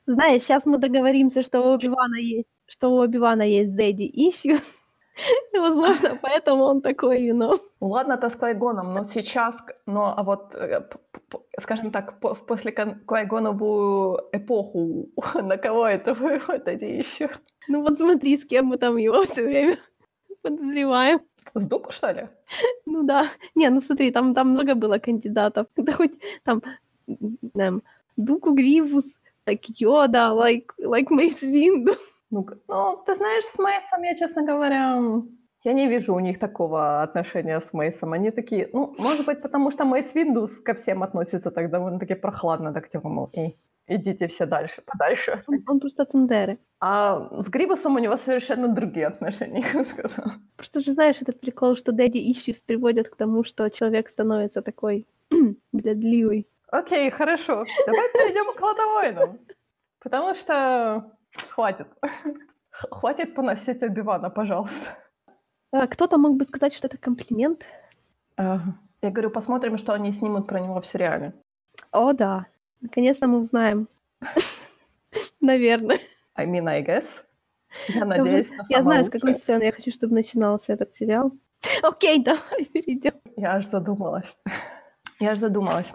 Знаешь, 0.05 0.43
сейчас 0.43 0.65
мы 0.65 0.77
договоримся, 0.77 1.41
что 1.41 1.61
у 1.61 1.73
Убивана 1.73 2.15
есть, 2.15 2.47
что 2.67 2.89
у 2.89 3.01
Убивана 3.01 3.43
есть 3.43 3.77
daddy 3.77 4.09
issues. 4.09 4.61
И, 5.53 5.59
возможно, 5.59 6.15
поэтому 6.21 6.63
он 6.63 6.81
такой, 6.81 7.21
you 7.27 7.33
know. 7.33 7.59
Ладно, 7.81 8.13
это 8.13 8.29
с 8.29 8.35
Квайгоном, 8.35 8.93
но 8.93 9.05
сейчас, 9.07 9.55
но 9.85 10.13
а 10.17 10.23
вот, 10.23 10.55
э, 10.55 10.81
скажем 11.59 11.91
так, 11.91 12.21
в 12.21 12.35
после 12.45 12.71
Квайгоновую 12.71 14.29
эпоху, 14.31 15.09
на 15.35 15.57
кого 15.57 15.87
это 15.87 16.13
вывод 16.21 16.67
еще? 16.81 17.29
Ну 17.67 17.81
вот 17.81 17.97
смотри, 17.97 18.37
с 18.37 18.45
кем 18.45 18.65
мы 18.67 18.77
там 18.77 18.97
его 18.97 19.23
все 19.25 19.43
время 19.43 19.77
подозреваем. 20.41 21.19
С 21.53 21.65
Дуку, 21.65 21.91
что 21.91 22.11
ли? 22.11 22.29
Ну 22.85 23.03
да. 23.03 23.27
Не, 23.55 23.69
ну 23.69 23.81
смотри, 23.81 24.11
там, 24.11 24.33
там 24.33 24.49
много 24.49 24.75
было 24.75 24.99
кандидатов. 24.99 25.67
Да 25.75 25.93
хоть 25.93 26.13
там, 26.43 26.61
там 27.53 27.81
Дуку 28.15 28.53
Гривус, 28.53 29.05
так 29.43 29.59
Йода, 29.79 30.33
like, 30.33 30.67
like 30.79 31.07
Мейс 31.09 31.41
Винду. 31.41 31.95
Ну, 32.29 32.47
ну, 32.67 33.03
ты 33.05 33.15
знаешь, 33.15 33.43
с 33.45 33.59
Мейсом 33.59 34.03
я, 34.03 34.15
честно 34.15 34.43
говоря, 34.43 35.01
я 35.63 35.73
не 35.73 35.87
вижу 35.87 36.15
у 36.15 36.19
них 36.19 36.39
такого 36.39 37.03
отношения 37.03 37.59
с 37.59 37.73
Мейсом. 37.73 38.13
Они 38.13 38.31
такие, 38.31 38.69
ну, 38.73 38.95
может 38.97 39.25
быть, 39.25 39.41
потому 39.41 39.71
что 39.71 39.85
Мейс 39.85 40.15
Виндус 40.15 40.59
ко 40.59 40.73
всем 40.73 41.03
относится 41.03 41.51
так 41.51 41.69
довольно-таки 41.69 42.15
прохладно, 42.15 42.73
так 42.73 42.89
типа, 42.89 43.09
мол, 43.09 43.29
«Эй, 43.33 43.57
идите 43.87 44.27
все 44.27 44.45
дальше, 44.45 44.81
подальше. 44.81 45.43
Он, 45.47 45.63
он 45.67 45.79
просто 45.79 46.05
цендеры. 46.05 46.57
А 46.79 47.29
с 47.41 47.49
Грибусом 47.49 47.95
у 47.95 47.99
него 47.99 48.17
совершенно 48.17 48.67
другие 48.67 49.07
отношения, 49.07 49.63
я 49.73 49.79
бы 49.79 49.85
сказала. 49.85 50.33
Просто 50.55 50.79
же 50.79 50.93
знаешь 50.93 51.21
этот 51.21 51.39
прикол, 51.39 51.75
что 51.75 51.91
daddy 51.91 52.29
issues 52.29 52.63
приводят 52.65 53.09
к 53.09 53.15
тому, 53.15 53.43
что 53.43 53.69
человек 53.69 54.09
становится 54.09 54.61
такой 54.61 55.05
блядливый. 55.71 56.47
Окей, 56.71 57.11
хорошо, 57.11 57.65
давай 57.85 58.11
перейдем 58.13 58.53
к 58.53 58.57
Кладовойну. 58.57 59.37
Потому 59.99 60.33
что 60.35 61.11
хватит. 61.49 61.87
Хватит 62.71 63.35
поносить 63.35 63.83
Обивана, 63.83 64.29
пожалуйста. 64.29 64.97
А, 65.71 65.87
кто-то 65.87 66.17
мог 66.17 66.37
бы 66.37 66.45
сказать, 66.45 66.73
что 66.73 66.87
это 66.87 66.97
комплимент. 66.97 67.63
Ага. 68.35 68.77
Я 69.01 69.09
говорю, 69.09 69.31
посмотрим, 69.31 69.77
что 69.77 69.93
они 69.93 70.11
снимут 70.11 70.47
про 70.47 70.59
него 70.59 70.79
в 70.79 70.85
сериале. 70.85 71.33
О, 71.91 72.13
да. 72.13 72.45
Наконец-то 72.81 73.27
мы 73.27 73.39
узнаем. 73.39 73.87
Наверное. 75.41 75.99
I 76.35 76.45
mean, 76.45 76.67
I 76.67 76.83
guess. 76.83 77.05
Я 77.87 78.05
надеюсь, 78.05 78.49
на 78.49 78.65
Я 78.69 78.81
знаю, 78.81 79.05
с 79.05 79.09
какой 79.09 79.35
сцены 79.35 79.63
я 79.63 79.71
хочу, 79.71 79.91
чтобы 79.91 80.13
начинался 80.13 80.73
этот 80.73 80.93
сериал. 80.93 81.31
Окей, 81.83 82.23
давай 82.23 82.65
перейдем. 82.73 83.13
Я 83.37 83.53
аж 83.55 83.67
задумалась. 83.69 84.25
Я 85.19 85.31
аж 85.31 85.39
задумалась. 85.39 85.91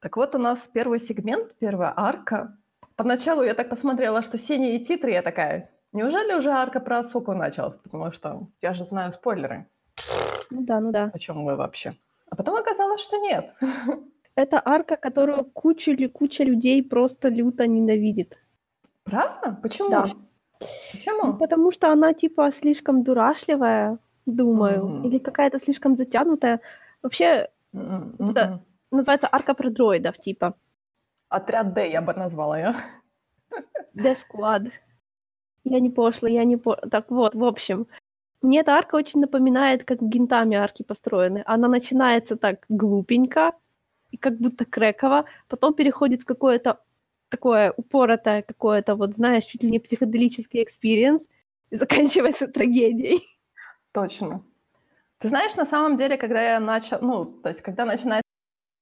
Так 0.00 0.16
вот 0.16 0.34
у 0.34 0.38
нас 0.38 0.68
первый 0.72 0.98
сегмент, 0.98 1.54
первая 1.58 1.92
арка. 1.94 2.56
Поначалу 2.96 3.42
я 3.42 3.54
так 3.54 3.68
посмотрела, 3.68 4.22
что 4.22 4.38
синие 4.38 4.78
титры, 4.80 5.12
я 5.12 5.22
такая, 5.22 5.70
неужели 5.92 6.34
уже 6.34 6.50
арка 6.50 6.80
про 6.80 6.98
Асоку 7.00 7.32
началась? 7.34 7.74
Потому 7.76 8.12
что 8.12 8.48
я 8.62 8.74
же 8.74 8.84
знаю 8.84 9.10
спойлеры, 9.12 9.66
Ну 10.50 10.64
да, 10.64 10.80
ну 10.80 10.90
да. 10.92 11.10
о 11.14 11.18
чем 11.18 11.38
мы 11.38 11.56
вообще. 11.56 11.94
А 12.30 12.36
потом 12.36 12.56
оказалось, 12.56 13.00
что 13.02 13.16
нет. 13.18 13.54
Это 14.36 14.62
арка, 14.64 14.96
которую 14.96 15.44
куча 15.44 15.90
или 15.90 16.06
куча 16.06 16.44
людей 16.44 16.82
просто 16.82 17.28
люто 17.28 17.66
ненавидит. 17.66 18.38
Правда? 19.04 19.58
Почему? 19.62 19.90
Да. 19.90 20.06
Ну, 20.06 20.16
Почему? 20.92 21.34
потому 21.38 21.72
что 21.72 21.90
она 21.92 22.12
типа 22.12 22.50
слишком 22.52 23.02
дурашливая, 23.02 23.98
думаю, 24.26 24.86
Мгм. 24.86 25.08
или 25.08 25.18
какая-то 25.18 25.58
слишком 25.58 25.96
затянутая. 25.96 26.60
Вообще 27.02 27.48
Да. 27.72 28.12
мгм. 28.18 28.60
называется 28.90 29.28
арка 29.32 29.54
про 29.54 29.70
дроидов, 29.70 30.18
типа 30.18 30.54
Отряд 31.28 31.74
Д 31.74 31.88
я 31.90 32.00
бы 32.02 32.12
назвала 32.14 32.58
ее. 32.58 32.74
Squad. 33.96 34.70
Я 35.64 35.80
не 35.80 35.90
пошла, 35.90 36.28
я 36.28 36.44
не 36.44 36.56
по... 36.56 36.76
Так 36.76 37.10
вот, 37.10 37.34
в 37.34 37.44
общем. 37.44 37.86
Мне 38.42 38.60
эта 38.60 38.72
арка 38.72 38.96
очень 38.96 39.20
напоминает, 39.20 39.84
как 39.84 40.02
гентами 40.02 40.56
арки 40.56 40.82
построены. 40.82 41.42
Она 41.46 41.68
начинается 41.68 42.36
так 42.36 42.64
глупенько, 42.68 43.52
и 44.10 44.16
как 44.16 44.38
будто 44.38 44.64
крэково, 44.64 45.24
потом 45.48 45.74
переходит 45.74 46.22
в 46.22 46.24
какое-то 46.24 46.80
такое 47.28 47.72
упоротое 47.76 48.42
какое-то, 48.42 48.96
вот 48.96 49.14
знаешь, 49.14 49.44
чуть 49.44 49.62
ли 49.62 49.70
не 49.70 49.78
психоделический 49.78 50.62
experience, 50.62 51.28
и 51.70 51.76
заканчивается 51.76 52.48
трагедией. 52.48 53.20
Точно. 53.92 54.42
Ты 55.18 55.28
знаешь, 55.28 55.54
на 55.56 55.66
самом 55.66 55.96
деле, 55.96 56.16
когда 56.16 56.42
я 56.42 56.60
начала, 56.60 57.00
ну, 57.00 57.24
то 57.24 57.50
есть, 57.50 57.62
когда 57.62 57.84
начинается 57.84 58.24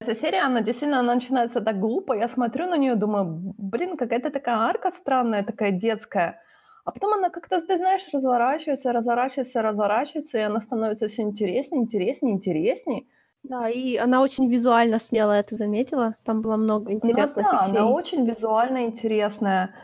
серия, 0.01 0.43
она 0.43 0.63
действительно 0.63 1.01
она 1.01 1.15
начинается 1.15 1.61
так 1.61 1.79
глупо, 1.81 2.15
я 2.15 2.29
смотрю 2.29 2.67
на 2.67 2.79
нее, 2.79 2.95
думаю, 2.95 3.55
блин, 3.59 3.97
какая-то 3.97 4.31
такая 4.31 4.57
арка 4.57 4.93
странная, 4.93 5.43
такая 5.43 5.73
детская. 5.73 6.41
А 6.89 6.91
потом 6.91 7.13
она 7.13 7.29
как-то, 7.29 7.61
ты 7.61 7.77
знаешь, 7.77 8.09
разворачивается, 8.15 8.93
разворачивается, 8.93 9.61
разворачивается, 9.61 10.39
и 10.39 10.41
она 10.41 10.63
становится 10.63 11.09
все 11.09 11.21
интереснее, 11.21 11.83
интереснее, 11.83 12.35
интереснее. 12.35 13.05
Да, 13.43 13.69
и 13.69 13.97
она 13.99 14.23
очень 14.23 14.49
визуально 14.49 14.99
смелая, 14.99 15.43
ты 15.43 15.57
заметила? 15.57 16.17
Там 16.25 16.41
было 16.41 16.57
много 16.57 16.91
интересных 16.91 17.37
ну, 17.37 17.43
да, 17.43 17.67
вещей. 17.67 17.77
она 17.77 17.91
очень 17.91 18.27
визуально 18.27 18.87
интересная. 18.87 19.75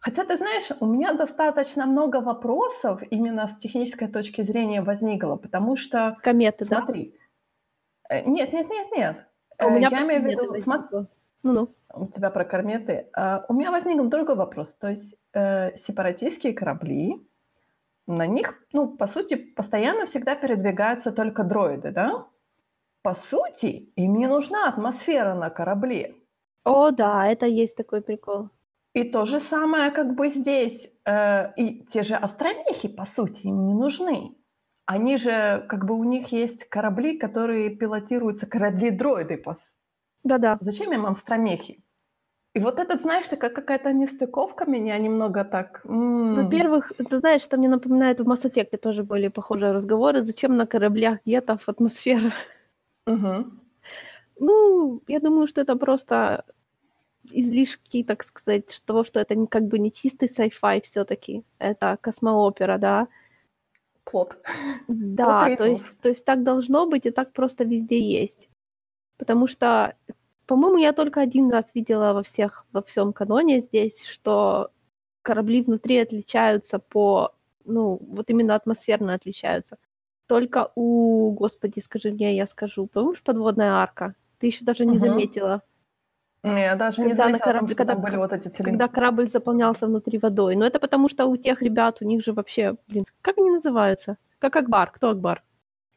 Хотя, 0.00 0.26
ты 0.26 0.36
знаешь, 0.36 0.70
у 0.80 0.84
меня 0.84 1.14
достаточно 1.14 1.86
много 1.86 2.20
вопросов 2.20 3.00
именно 3.08 3.48
с 3.48 3.56
технической 3.56 4.08
точки 4.08 4.42
зрения 4.42 4.82
возникло, 4.82 5.36
потому 5.36 5.76
что... 5.76 6.18
Кометы, 6.22 6.66
смотри, 6.66 7.16
да? 8.10 8.16
Э, 8.16 8.22
нет, 8.26 8.52
нет, 8.52 8.68
нет, 8.68 8.86
нет. 8.94 9.16
А 9.56 9.66
у 9.66 9.70
меня 9.70 9.88
Я 9.90 10.02
имею 10.02 10.22
в 10.22 10.26
виду... 10.26 10.58
Смотри, 10.58 11.06
ну-ну. 11.42 11.74
У 11.94 12.06
тебя 12.08 12.28
про 12.28 12.44
кометы. 12.44 13.06
У 13.48 13.54
меня 13.54 13.70
возник 13.70 14.06
другой 14.10 14.36
вопрос. 14.36 14.74
То 14.74 14.90
есть 14.90 15.16
э, 15.32 15.76
сепаратистские 15.78 16.52
корабли, 16.52 17.26
на 18.06 18.26
них, 18.26 18.54
ну, 18.72 18.88
по 18.88 19.06
сути, 19.06 19.36
постоянно 19.36 20.06
всегда 20.06 20.34
передвигаются 20.34 21.12
только 21.12 21.44
дроиды, 21.44 21.92
да? 21.92 22.26
По 23.02 23.14
сути, 23.14 23.92
им 23.96 24.16
не 24.16 24.26
нужна 24.26 24.68
атмосфера 24.68 25.34
на 25.34 25.50
корабле. 25.50 26.14
О, 26.64 26.90
да, 26.90 27.26
это 27.26 27.46
есть 27.46 27.76
такой 27.76 28.02
прикол. 28.02 28.50
И 28.92 29.04
то 29.04 29.24
же 29.24 29.40
самое 29.40 29.90
как 29.90 30.14
бы 30.14 30.28
здесь. 30.28 30.90
Э, 31.04 31.52
и 31.56 31.84
те 31.86 32.02
же 32.02 32.16
астромехи, 32.16 32.88
по 32.88 33.06
сути, 33.06 33.46
им 33.46 33.66
не 33.66 33.74
нужны. 33.74 34.34
Они 34.86 35.16
же, 35.16 35.64
как 35.68 35.84
бы 35.86 35.94
у 35.94 36.04
них 36.04 36.32
есть 36.32 36.64
корабли, 36.64 37.16
которые 37.16 37.70
пилотируются, 37.70 38.46
корабли-дроиды. 38.46 39.42
Да-да. 40.24 40.58
Зачем 40.60 40.92
им 40.92 41.06
астромехи? 41.06 41.84
И 42.54 42.58
вот 42.60 42.78
это, 42.78 42.98
знаешь, 42.98 43.28
такая 43.28 43.50
какая-то 43.50 43.92
нестыковка 43.92 44.66
меня 44.66 44.98
немного 44.98 45.44
так... 45.44 45.82
М- 45.84 46.34
Во-первых, 46.34 46.92
ты 46.96 47.18
знаешь, 47.18 47.42
что 47.42 47.56
мне 47.56 47.68
напоминает, 47.68 48.20
в 48.20 48.28
Mass 48.28 48.44
Effect 48.44 48.76
тоже 48.78 49.04
были 49.04 49.28
похожие 49.28 49.72
разговоры. 49.72 50.22
Зачем 50.22 50.56
на 50.56 50.66
кораблях 50.66 51.18
гетов 51.24 51.68
атмосфера? 51.68 52.32
Угу. 53.06 53.44
Ну, 54.40 55.02
я 55.06 55.20
думаю, 55.20 55.46
что 55.46 55.60
это 55.60 55.76
просто 55.76 56.44
излишки, 57.30 58.02
так 58.02 58.24
сказать, 58.24 58.82
того, 58.84 59.04
что 59.04 59.20
это 59.20 59.46
как 59.46 59.68
бы 59.68 59.78
не 59.78 59.92
чистый 59.92 60.28
sci-fi 60.28 60.80
все 60.80 61.04
таки 61.04 61.44
это 61.58 61.98
космоопера, 62.00 62.78
да. 62.78 63.08
Плод. 64.04 64.36
Да, 64.88 65.46
Плод 65.46 65.58
то 65.58 65.64
есть, 65.66 65.86
то 66.02 66.08
есть 66.08 66.24
так 66.24 66.42
должно 66.42 66.86
быть, 66.86 67.06
и 67.06 67.10
так 67.10 67.32
просто 67.32 67.64
везде 67.64 68.00
есть. 68.00 68.48
Потому 69.18 69.46
что, 69.46 69.94
по-моему, 70.50 70.78
я 70.78 70.92
только 70.92 71.20
один 71.20 71.48
раз 71.48 71.66
видела 71.74 72.12
во 72.12 72.24
всех, 72.24 72.66
во 72.72 72.82
всем 72.82 73.12
каноне 73.12 73.60
здесь, 73.60 74.04
что 74.04 74.72
корабли 75.22 75.62
внутри 75.62 75.98
отличаются 75.98 76.80
по, 76.80 77.36
ну, 77.64 78.00
вот 78.00 78.30
именно 78.30 78.56
атмосферно 78.56 79.14
отличаются. 79.14 79.78
Только 80.26 80.72
у, 80.74 81.30
господи, 81.34 81.78
скажи 81.78 82.10
мне, 82.10 82.34
я 82.34 82.46
скажу, 82.46 82.88
помнишь 82.88 83.22
подводная 83.22 83.74
арка? 83.74 84.16
Ты 84.40 84.48
еще 84.48 84.64
даже 84.64 84.86
не 84.86 84.96
угу. 84.96 84.98
заметила. 84.98 85.62
Я 86.42 86.74
даже 86.74 87.00
не 87.02 87.14
знаю, 87.14 87.30
на 87.30 87.38
корабле, 87.38 87.76
когда 87.76 87.94
были 87.94 88.16
вот 88.16 88.32
эти 88.32 88.48
цилиндры. 88.48 88.72
Когда 88.72 88.88
корабль 88.88 89.30
заполнялся 89.30 89.86
внутри 89.86 90.18
водой. 90.18 90.56
Но 90.56 90.66
это 90.66 90.80
потому, 90.80 91.08
что 91.08 91.26
у 91.26 91.36
тех 91.36 91.62
ребят, 91.62 91.98
у 92.00 92.04
них 92.04 92.24
же 92.24 92.32
вообще, 92.32 92.74
блин, 92.88 93.04
как 93.22 93.38
они 93.38 93.52
называются? 93.52 94.16
Как 94.40 94.56
Акбар. 94.56 94.90
Кто 94.90 95.10
Акбар? 95.10 95.44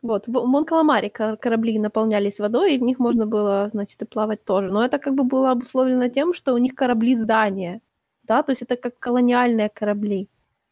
Вот, 0.04 0.28
в 0.28 0.32
Монкаламаре 0.32 1.10
корабли 1.10 1.80
наполнялись 1.80 2.38
водой, 2.38 2.76
и 2.76 2.78
в 2.78 2.82
них 2.82 3.00
можно 3.00 3.26
было, 3.26 3.70
значит, 3.70 4.02
и 4.02 4.06
плавать 4.06 4.44
тоже. 4.44 4.70
Но 4.70 4.84
это 4.84 5.00
как 5.00 5.16
бы 5.16 5.24
было 5.24 5.52
обусловлено 5.52 6.10
тем, 6.10 6.34
что 6.34 6.54
у 6.54 6.58
них 6.58 6.76
корабли 6.76 7.16
здания, 7.16 7.80
да, 8.24 8.44
то 8.44 8.52
есть 8.52 8.62
это 8.62 8.76
как 8.76 9.00
колониальные 9.00 9.70
корабли. 9.70 10.28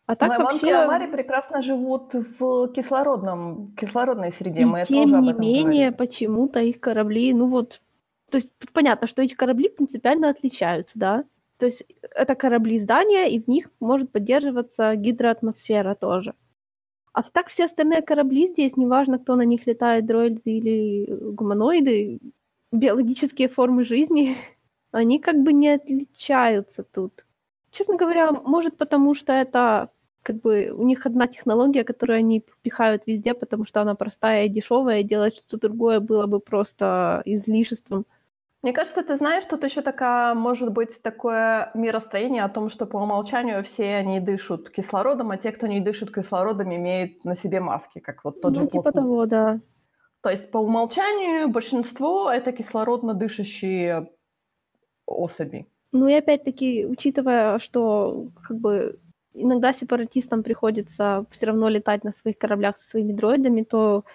А 0.05 0.17
так 0.17 0.37
Но 0.37 0.43
вообще... 0.43 0.65
Монкаламаре 0.65 1.07
прекрасно 1.07 1.61
живут 1.61 2.13
в 2.13 2.67
кислородном, 2.73 3.73
кислородной 3.79 4.33
среде. 4.33 4.61
И 4.61 4.65
Мы 4.65 4.83
тем 4.83 5.09
тоже 5.09 5.21
не 5.21 5.33
менее, 5.33 5.93
почему-то 5.93 6.59
их 6.59 6.81
корабли, 6.81 7.33
ну 7.33 7.47
вот, 7.47 7.81
то 8.29 8.37
есть 8.37 8.51
понятно, 8.73 9.07
что 9.07 9.21
эти 9.21 9.33
корабли 9.33 9.69
принципиально 9.69 10.29
отличаются, 10.29 10.99
да? 10.99 11.23
То 11.57 11.67
есть 11.67 11.85
это 12.13 12.35
корабли 12.35 12.79
здания, 12.79 13.29
и 13.29 13.39
в 13.39 13.47
них 13.47 13.69
может 13.79 14.11
поддерживаться 14.11 14.93
гидроатмосфера 14.95 15.95
тоже. 15.95 16.33
А 17.13 17.23
так 17.23 17.47
все 17.49 17.65
остальные 17.65 18.01
корабли 18.01 18.47
здесь, 18.47 18.77
неважно, 18.77 19.19
кто 19.19 19.35
на 19.35 19.41
них 19.43 19.67
летает, 19.67 20.05
дроиды 20.05 20.41
или 20.45 21.05
гуманоиды, 21.33 22.19
биологические 22.71 23.49
формы 23.49 23.83
жизни, 23.83 24.37
они 24.91 25.19
как 25.19 25.41
бы 25.43 25.53
не 25.53 25.69
отличаются 25.69 26.83
тут. 26.83 27.25
Честно 27.71 27.95
говоря, 27.95 28.31
может 28.31 28.77
потому, 28.77 29.13
что 29.13 29.33
это 29.33 29.91
как 30.23 30.39
бы 30.41 30.71
у 30.71 30.83
них 30.85 31.05
одна 31.05 31.27
технология, 31.27 31.83
которую 31.83 32.17
они 32.19 32.45
пихают 32.61 33.03
везде, 33.07 33.33
потому 33.33 33.65
что 33.65 33.81
она 33.81 33.95
простая 33.95 34.45
и 34.45 34.49
дешевая, 34.49 34.99
и 34.99 35.03
делать 35.03 35.35
что-то 35.37 35.57
другое 35.57 35.99
было 35.99 36.27
бы 36.27 36.39
просто 36.39 37.21
излишеством. 37.25 38.05
Мне 38.63 38.73
кажется, 38.73 39.03
ты 39.03 39.15
знаешь, 39.15 39.45
тут 39.45 39.63
еще 39.63 39.81
такая, 39.81 40.35
может 40.35 40.71
быть, 40.71 41.01
такое 41.01 41.71
миростроение 41.73 42.43
о 42.43 42.49
том, 42.49 42.69
что 42.69 42.85
по 42.85 42.97
умолчанию 42.97 43.63
все 43.63 43.95
они 43.95 44.19
дышат 44.19 44.69
кислородом, 44.69 45.31
а 45.31 45.37
те, 45.37 45.51
кто 45.51 45.65
не 45.65 45.79
дышит 45.79 46.13
кислородом, 46.13 46.73
имеют 46.75 47.25
на 47.25 47.35
себе 47.35 47.59
маски, 47.59 47.99
как 47.99 48.23
вот 48.23 48.41
тот 48.41 48.53
ну, 48.53 48.61
же 48.61 48.67
типа 48.67 48.91
того, 48.91 49.25
да. 49.25 49.59
То 50.21 50.29
есть 50.29 50.51
по 50.51 50.59
умолчанию 50.59 51.49
большинство— 51.49 52.31
это 52.31 52.51
кислородно 52.51 53.15
дышащие 53.15 54.11
особи. 55.07 55.65
Ну 55.91 56.07
и 56.07 56.13
опять-таки, 56.13 56.85
учитывая, 56.85 57.57
что 57.57 58.27
как 58.43 58.57
бы 58.57 58.99
иногда 59.33 59.73
сепаратистам 59.73 60.43
приходится 60.43 61.25
все 61.31 61.47
равно 61.47 61.67
летать 61.67 62.03
на 62.03 62.11
своих 62.11 62.37
кораблях 62.37 62.77
со 62.77 62.89
своими 62.91 63.13
дроидами, 63.13 63.63
то, 63.63 64.05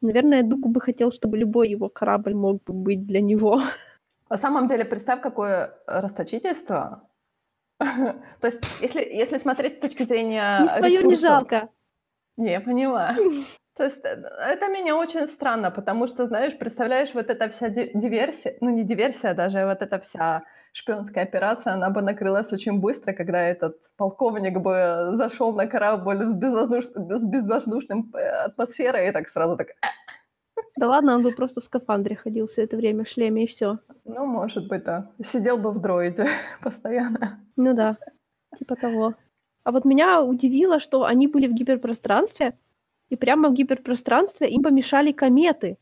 наверное, 0.00 0.42
Дуку 0.42 0.68
бы 0.68 0.80
хотел, 0.80 1.12
чтобы 1.12 1.38
любой 1.38 1.70
его 1.70 1.88
корабль 1.88 2.34
мог 2.34 2.62
бы 2.64 2.72
быть 2.72 3.06
для 3.06 3.20
него. 3.20 3.60
На 4.32 4.38
самом 4.38 4.66
деле, 4.66 4.86
представь, 4.86 5.20
какое 5.20 5.74
расточительство. 5.86 7.02
То 7.78 8.46
есть, 8.46 8.80
если, 8.80 9.00
если 9.00 9.36
смотреть 9.36 9.76
с 9.76 9.80
точки 9.80 10.04
зрения... 10.04 10.60
Не 10.62 10.68
свое 10.70 11.02
не 11.02 11.16
жалко. 11.16 11.68
Не, 12.38 12.52
я 12.52 12.60
понимаю. 12.62 13.20
То 13.76 13.84
есть 13.84 14.02
э, 14.02 14.22
это 14.38 14.68
меня 14.68 14.96
очень 14.96 15.26
странно, 15.26 15.70
потому 15.70 16.06
что, 16.06 16.26
знаешь, 16.26 16.56
представляешь, 16.58 17.12
вот 17.12 17.28
эта 17.28 17.50
вся 17.50 17.68
диверсия, 17.68 18.56
ну 18.62 18.70
не 18.70 18.84
диверсия 18.84 19.34
даже, 19.34 19.58
а 19.58 19.66
вот 19.66 19.82
эта 19.82 19.98
вся 19.98 20.44
шпионская 20.72 21.24
операция, 21.24 21.74
она 21.74 21.90
бы 21.90 22.00
накрылась 22.00 22.52
очень 22.54 22.80
быстро, 22.80 23.12
когда 23.12 23.38
этот 23.38 23.76
полковник 23.98 24.58
бы 24.58 25.10
зашел 25.12 25.54
на 25.54 25.66
корабль 25.66 26.24
с, 26.24 26.32
безвоздуш... 26.32 26.86
с 26.86 27.22
безвоздушным 27.22 28.10
э, 28.14 28.46
атмосферой 28.46 29.08
и 29.08 29.12
так 29.12 29.28
сразу 29.28 29.58
так... 29.58 29.68
Да 30.76 30.88
ладно, 30.88 31.14
он 31.14 31.22
бы 31.22 31.32
просто 31.32 31.60
в 31.60 31.64
скафандре 31.64 32.16
ходил 32.16 32.46
все 32.46 32.62
это 32.62 32.76
время, 32.76 33.04
в 33.04 33.08
шлеме 33.08 33.44
и 33.44 33.46
все. 33.46 33.78
Ну, 34.04 34.26
может 34.26 34.68
быть, 34.68 34.84
да. 34.84 35.10
Сидел 35.24 35.58
бы 35.58 35.70
в 35.70 35.80
дроиде 35.80 36.28
постоянно. 36.62 37.40
Ну 37.56 37.74
да, 37.74 37.96
типа 38.58 38.76
того. 38.76 39.14
А 39.64 39.72
вот 39.72 39.84
меня 39.84 40.22
удивило, 40.22 40.80
что 40.80 41.04
они 41.04 41.28
были 41.28 41.46
в 41.46 41.52
гиперпространстве, 41.52 42.58
и 43.10 43.16
прямо 43.16 43.50
в 43.50 43.54
гиперпространстве 43.54 44.48
им 44.48 44.62
помешали 44.62 45.12
кометы. 45.12 45.76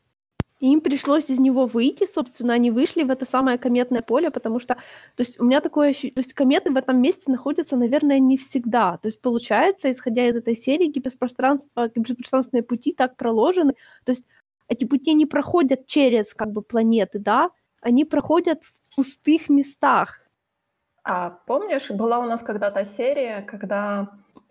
И 0.59 0.71
им 0.71 0.81
пришлось 0.81 1.31
из 1.31 1.39
него 1.39 1.65
выйти, 1.65 2.05
собственно, 2.05 2.53
они 2.53 2.69
вышли 2.69 3.01
в 3.01 3.09
это 3.09 3.25
самое 3.25 3.57
кометное 3.57 4.03
поле, 4.03 4.29
потому 4.29 4.59
что, 4.59 4.75
то 4.75 5.23
есть 5.23 5.39
у 5.39 5.45
меня 5.45 5.59
такое 5.59 5.89
ощущение, 5.89 6.13
то 6.13 6.19
есть 6.21 6.33
кометы 6.33 6.71
в 6.71 6.77
этом 6.77 7.01
месте 7.01 7.31
находятся, 7.31 7.77
наверное, 7.77 8.19
не 8.19 8.37
всегда. 8.37 8.97
То 8.97 9.07
есть 9.07 9.19
получается, 9.21 9.89
исходя 9.89 10.27
из 10.27 10.35
этой 10.35 10.55
серии, 10.55 10.85
гиперпространство, 10.85 11.89
гиперпространственные 11.95 12.61
пути 12.61 12.93
так 12.93 13.15
проложены, 13.17 13.73
то 14.05 14.11
есть 14.11 14.25
эти 14.71 14.85
пути 14.85 15.13
не 15.13 15.25
проходят 15.25 15.85
через 15.85 16.33
как 16.33 16.51
бы 16.51 16.61
планеты, 16.61 17.19
да, 17.19 17.49
они 17.81 18.05
проходят 18.05 18.63
в 18.63 18.95
пустых 18.95 19.49
местах. 19.49 20.21
А 21.03 21.29
помнишь, 21.47 21.91
была 21.91 22.19
у 22.19 22.25
нас 22.25 22.41
когда-то 22.41 22.85
серия, 22.85 23.41
когда 23.41 24.07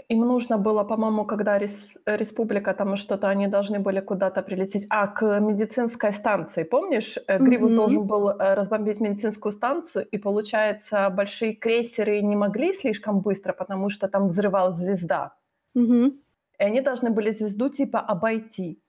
им 0.09 0.21
нужно 0.21 0.59
было, 0.59 0.85
по-моему, 0.85 1.25
когда 1.25 1.59
рес, 1.59 1.97
республика, 2.05 2.75
там 2.75 2.97
что-то, 2.97 3.29
они 3.29 3.49
должны 3.49 3.79
были 3.79 4.01
куда-то 4.01 4.43
прилететь. 4.43 4.87
А, 4.91 5.07
к 5.07 5.41
медицинской 5.41 6.13
станции, 6.13 6.65
помнишь? 6.65 7.17
Mm-hmm. 7.17 7.39
Гривус 7.39 7.73
должен 7.73 8.07
был 8.07 8.29
э, 8.29 8.55
разбомбить 8.55 9.01
медицинскую 9.01 9.53
станцию, 9.53 10.07
и, 10.13 10.19
получается, 10.19 11.09
большие 11.11 11.55
крейсеры 11.55 12.21
не 12.23 12.37
могли 12.37 12.75
слишком 12.75 13.21
быстро, 13.21 13.53
потому 13.53 13.91
что 13.91 14.09
там 14.09 14.27
взрывалась 14.27 14.77
звезда. 14.77 15.33
Mm-hmm. 15.79 16.11
И 16.59 16.63
они 16.65 16.81
должны 16.81 17.11
были 17.11 17.31
звезду 17.31 17.69
типа 17.69 18.01
обойти. 18.01 18.83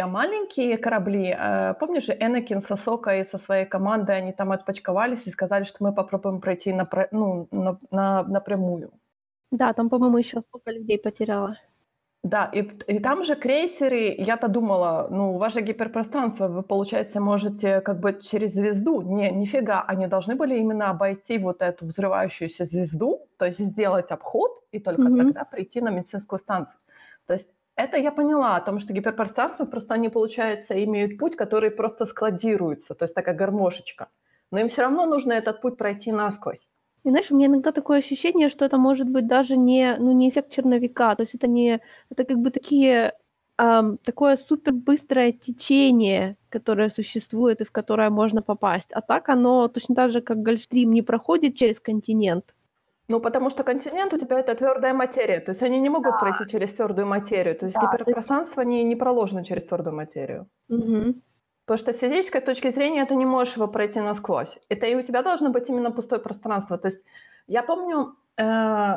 А 0.00 0.06
маленькие 0.06 0.78
корабли, 0.78 1.36
э, 1.38 1.74
помнишь 1.80 2.06
же, 2.06 2.16
Энакин 2.18 2.62
с 2.62 2.70
Асокой 2.70 3.24
со 3.24 3.38
своей 3.38 3.66
командой, 3.66 4.16
они 4.16 4.32
там 4.32 4.52
отпочковались 4.52 5.26
и 5.26 5.30
сказали, 5.30 5.64
что 5.64 5.84
мы 5.84 5.92
попробуем 5.92 6.40
пройти 6.40 6.72
на, 6.72 6.88
ну, 7.12 7.48
на, 7.50 7.78
на, 7.90 8.22
напрямую. 8.22 8.90
Да, 9.50 9.72
там, 9.72 9.88
по-моему, 9.88 10.18
еще 10.18 10.40
сколько 10.40 10.70
людей 10.70 10.98
потеряла. 10.98 11.56
Да, 12.22 12.50
и, 12.52 12.60
и 12.86 12.98
там 12.98 13.24
же 13.24 13.34
крейсеры, 13.34 14.14
я-то 14.18 14.48
думала, 14.48 15.08
ну, 15.10 15.34
у 15.34 15.38
вас 15.38 15.54
же 15.54 15.62
гиперпространство, 15.62 16.48
вы, 16.48 16.62
получается, 16.62 17.18
можете 17.20 17.80
как 17.80 17.98
бы 18.00 18.20
через 18.20 18.52
звезду. 18.52 19.00
Не, 19.00 19.30
нифига, 19.30 19.82
они 19.88 20.06
должны 20.06 20.34
были 20.34 20.58
именно 20.58 20.90
обойти 20.90 21.38
вот 21.38 21.62
эту 21.62 21.86
взрывающуюся 21.86 22.66
звезду, 22.66 23.26
то 23.38 23.46
есть 23.46 23.58
сделать 23.58 24.10
обход 24.10 24.62
и 24.70 24.78
только 24.80 25.02
mm-hmm. 25.02 25.24
тогда 25.24 25.44
прийти 25.44 25.80
на 25.80 25.90
медицинскую 25.90 26.38
станцию. 26.38 26.78
То 27.26 27.32
есть 27.32 27.54
Это 27.82 27.96
я 27.96 28.12
поняла 28.12 28.56
о 28.56 28.60
том, 28.60 28.78
что 28.78 28.92
гиперпространство 28.92 29.64
просто 29.64 29.94
они, 29.94 30.10
получается, 30.10 30.84
имеют 30.84 31.18
путь, 31.18 31.34
который 31.34 31.70
просто 31.70 32.04
складируется, 32.04 32.94
то 32.94 33.04
есть 33.04 33.14
такая 33.14 33.34
гармошечка. 33.34 34.08
Но 34.50 34.60
им 34.60 34.68
все 34.68 34.82
равно 34.82 35.06
нужно 35.06 35.32
этот 35.32 35.62
путь 35.62 35.78
пройти 35.78 36.12
насквозь. 36.12 36.68
И 37.04 37.08
знаешь, 37.08 37.30
у 37.30 37.36
меня 37.36 37.46
иногда 37.46 37.72
такое 37.72 37.98
ощущение, 37.98 38.50
что 38.50 38.66
это 38.66 38.76
может 38.76 39.08
быть 39.08 39.26
даже 39.26 39.56
не, 39.56 39.96
ну, 39.98 40.12
не 40.12 40.28
эффект 40.28 40.50
черновика, 40.50 41.14
то 41.14 41.22
есть 41.22 41.34
это 41.34 41.46
не, 41.46 41.80
это 42.10 42.24
как 42.24 42.36
бы 42.36 42.50
такие, 42.50 43.14
эм, 43.56 43.96
такое 44.04 44.36
супер 44.36 44.74
быстрое 44.74 45.32
течение, 45.32 46.36
которое 46.50 46.90
существует 46.90 47.62
и 47.62 47.64
в 47.64 47.72
которое 47.72 48.10
можно 48.10 48.42
попасть. 48.42 48.92
А 48.92 49.00
так 49.00 49.30
оно 49.30 49.68
точно 49.68 49.94
так 49.94 50.10
же, 50.10 50.20
как 50.20 50.42
Гольфстрим, 50.42 50.92
не 50.92 51.00
проходит 51.00 51.56
через 51.56 51.80
континент, 51.80 52.44
ну, 53.10 53.20
потому 53.20 53.50
что 53.50 53.64
континент 53.64 54.14
у 54.14 54.18
тебя 54.18 54.38
это 54.38 54.54
твердая 54.54 54.94
материя. 54.94 55.40
То 55.40 55.50
есть 55.50 55.62
они 55.62 55.80
не 55.80 55.90
могут 55.90 56.12
да. 56.12 56.18
пройти 56.18 56.46
через 56.48 56.72
твердую 56.72 57.08
материю. 57.08 57.56
То 57.56 57.66
есть 57.66 57.76
да, 57.76 57.82
гиперпространство 57.82 58.62
не, 58.62 58.84
не 58.84 58.94
проложено 58.94 59.44
через 59.44 59.64
твердую 59.64 59.96
материю. 59.96 60.46
Угу. 60.68 61.14
Потому 61.66 61.78
что 61.78 61.92
с 61.92 61.98
физической 61.98 62.40
точки 62.40 62.70
зрения 62.70 63.04
ты 63.04 63.16
не 63.16 63.26
можешь 63.26 63.56
его 63.56 63.66
пройти 63.66 64.00
насквозь. 64.00 64.58
Это 64.68 64.86
и 64.86 64.94
у 64.94 65.02
тебя 65.02 65.22
должно 65.22 65.50
быть 65.50 65.68
именно 65.68 65.90
пустое 65.90 66.22
пространство. 66.22 66.78
То 66.78 66.86
есть 66.86 67.02
я 67.48 67.64
помню, 67.64 68.14
э, 68.36 68.42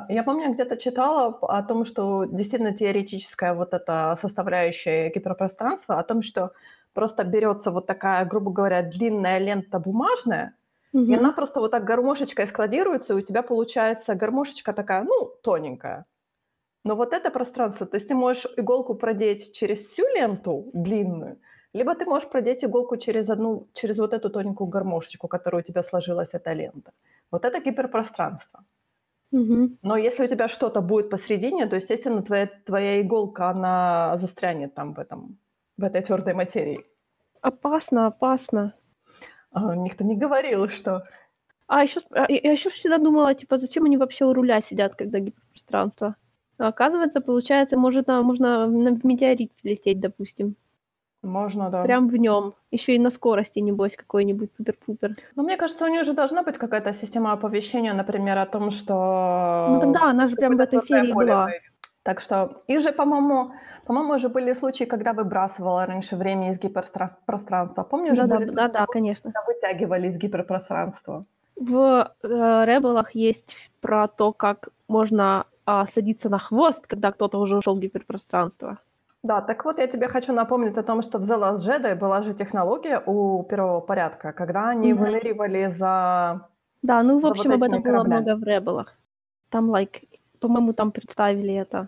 я 0.10 0.23
помню, 0.23 0.54
где-то 0.54 0.78
читала 0.78 1.39
о 1.41 1.63
том, 1.63 1.86
что 1.86 2.26
действительно 2.26 2.78
теоретическая 2.78 3.56
вот 3.56 3.73
эта 3.73 4.15
составляющая 4.21 5.10
гиперпространства, 5.10 5.97
о 5.97 6.04
том, 6.04 6.21
что 6.21 6.52
просто 6.93 7.23
берется 7.23 7.71
вот 7.71 7.88
такая, 7.88 8.26
грубо 8.26 8.52
говоря, 8.52 8.84
длинная 8.84 9.39
лента 9.39 9.80
бумажная, 9.80 10.54
Угу. 10.93 11.12
И 11.12 11.15
она 11.15 11.32
просто 11.32 11.60
вот 11.60 11.71
так 11.71 11.84
гармошечкой 11.84 12.47
складируется, 12.47 13.13
и 13.13 13.15
у 13.17 13.21
тебя 13.21 13.41
получается 13.41 14.15
гармошечка 14.15 14.73
такая, 14.73 15.03
ну, 15.03 15.32
тоненькая. 15.41 16.06
Но 16.86 16.95
вот 16.95 17.13
это 17.13 17.32
пространство, 17.32 17.86
то 17.86 17.95
есть 17.95 18.08
ты 18.08 18.13
можешь 18.13 18.45
иголку 18.58 18.95
продеть 18.95 19.53
через 19.53 19.88
всю 19.88 20.03
ленту 20.15 20.69
длинную, 20.73 21.39
либо 21.73 21.95
ты 21.95 22.06
можешь 22.06 22.29
продеть 22.29 22.63
иголку 22.63 22.97
через 22.97 23.29
одну, 23.29 23.67
через 23.73 23.97
вот 23.97 24.13
эту 24.13 24.29
тоненькую 24.29 24.67
гармошечку, 24.67 25.27
которая 25.27 25.63
у 25.63 25.65
тебя 25.65 25.82
сложилась, 25.84 26.29
эта 26.34 26.53
лента. 26.53 26.91
Вот 27.32 27.45
это 27.45 27.60
гиперпространство. 27.60 28.63
Угу. 29.32 29.77
Но 29.82 29.97
если 29.97 30.25
у 30.25 30.27
тебя 30.27 30.47
что-то 30.47 30.82
будет 30.82 31.10
посередине, 31.10 31.65
то, 31.65 31.75
естественно, 31.75 32.21
твоя, 32.21 32.47
твоя 32.65 33.01
иголка, 33.01 33.49
она 33.49 34.17
застрянет 34.17 34.75
там 34.75 34.93
в, 34.93 34.99
этом, 34.99 35.39
в 35.77 35.84
этой 35.84 36.01
твердой 36.01 36.36
материи. 36.36 36.86
Опасно, 37.41 38.06
опасно. 38.06 38.75
А, 39.53 39.75
никто 39.75 40.03
не 40.03 40.15
говорил, 40.15 40.67
что... 40.69 41.03
А 41.67 41.83
еще, 41.83 42.01
я 42.11 42.51
еще 42.51 42.69
всегда 42.69 42.97
думала, 42.97 43.33
типа, 43.33 43.57
зачем 43.57 43.85
они 43.85 43.97
вообще 43.97 44.25
у 44.25 44.33
руля 44.33 44.59
сидят, 44.61 44.95
когда 44.95 45.19
гиперпространство? 45.19 46.15
А 46.57 46.67
оказывается, 46.67 47.21
получается, 47.21 47.77
может, 47.77 48.07
на, 48.07 48.21
можно 48.21 48.67
на 48.67 48.99
метеорит 49.03 49.51
лететь, 49.63 49.99
допустим. 49.99 50.55
Можно, 51.21 51.69
да. 51.69 51.83
Прям 51.83 52.09
в 52.09 52.17
нем. 52.17 52.53
Еще 52.69 52.95
и 52.95 52.99
на 52.99 53.09
скорости, 53.09 53.59
небось, 53.59 53.95
какой-нибудь 53.95 54.51
супер-пупер. 54.57 55.15
Ну, 55.35 55.43
мне 55.43 55.55
кажется, 55.55 55.85
у 55.85 55.87
нее 55.87 56.03
же 56.03 56.13
должна 56.13 56.43
быть 56.43 56.57
какая-то 56.57 56.93
система 56.93 57.31
оповещения, 57.31 57.93
например, 57.93 58.37
о 58.37 58.45
том, 58.45 58.71
что... 58.71 59.69
Ну, 59.71 59.79
тогда 59.79 60.09
она 60.09 60.27
же 60.27 60.35
прям 60.35 60.57
в 60.57 60.59
этой 60.59 60.81
серии 60.81 61.13
была. 61.13 61.49
Так 62.03 62.19
что, 62.19 62.63
и 62.67 62.77
же, 62.79 62.91
по-моему, 62.91 63.53
по-моему, 63.85 64.13
уже 64.13 64.29
были 64.29 64.53
случаи, 64.53 64.85
когда 64.85 65.13
выбрасывала 65.13 65.85
раньше 65.85 66.15
время 66.15 66.51
из 66.51 66.59
гиперпространства. 66.59 67.83
Помнишь, 67.83 68.17
да, 68.17 68.27
да, 68.27 68.39
да, 68.39 68.51
да, 68.51 68.67
да, 68.67 68.85
конечно. 68.85 69.31
Когда 69.31 69.45
вытягивали 69.45 70.07
из 70.07 70.17
гиперпространства. 70.17 71.25
В 71.55 72.11
э, 72.23 72.27
Ребелах 72.65 73.15
есть 73.15 73.55
про 73.81 74.07
то, 74.07 74.31
как 74.33 74.69
можно 74.87 75.45
э, 75.67 75.83
садиться 75.93 76.29
на 76.29 76.39
хвост, 76.39 76.87
когда 76.87 77.11
кто-то 77.11 77.39
уже 77.39 77.57
ушел 77.57 77.75
в 77.75 77.79
гиперпространство. 77.79 78.79
Да, 79.21 79.41
так 79.41 79.63
вот 79.63 79.79
я 79.79 79.87
тебе 79.87 80.07
хочу 80.07 80.33
напомнить 80.33 80.77
о 80.77 80.83
том, 80.83 81.01
что 81.01 81.17
в 81.17 81.21
The 81.21 81.39
Last 81.39 81.57
Jedi 81.57 81.95
была 81.95 82.23
же 82.23 82.33
технология 82.33 83.01
у 83.05 83.43
первого 83.43 83.79
порядка, 83.79 84.33
когда 84.33 84.69
они 84.69 84.91
mm-hmm. 84.91 84.95
выныривали 84.95 85.67
за... 85.67 86.49
Да, 86.81 87.03
ну, 87.03 87.19
в 87.19 87.25
общем, 87.25 87.51
вот 87.51 87.55
об 87.55 87.63
этом 87.63 87.83
кораблями. 87.83 88.23
было 88.23 88.33
много 88.33 88.35
в 88.35 88.47
Ребелах. 88.47 88.97
Там, 89.49 89.73
like, 89.73 90.07
по-моему, 90.39 90.73
там 90.73 90.91
представили 90.91 91.53
это. 91.53 91.87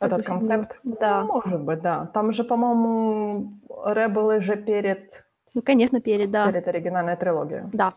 Этот 0.00 0.24
концепт? 0.24 0.78
Да. 0.84 1.22
Ну, 1.22 1.26
может 1.26 1.60
быть, 1.60 1.80
да. 1.80 2.06
Там 2.06 2.32
же, 2.32 2.44
по-моему, 2.44 3.52
Ребелы 3.86 4.40
же 4.40 4.56
перед... 4.56 5.24
Ну, 5.54 5.62
конечно, 5.62 6.00
перед, 6.00 6.30
да. 6.30 6.50
Перед 6.50 6.68
оригинальной 6.68 7.16
трилогией. 7.16 7.62
Да. 7.72 7.94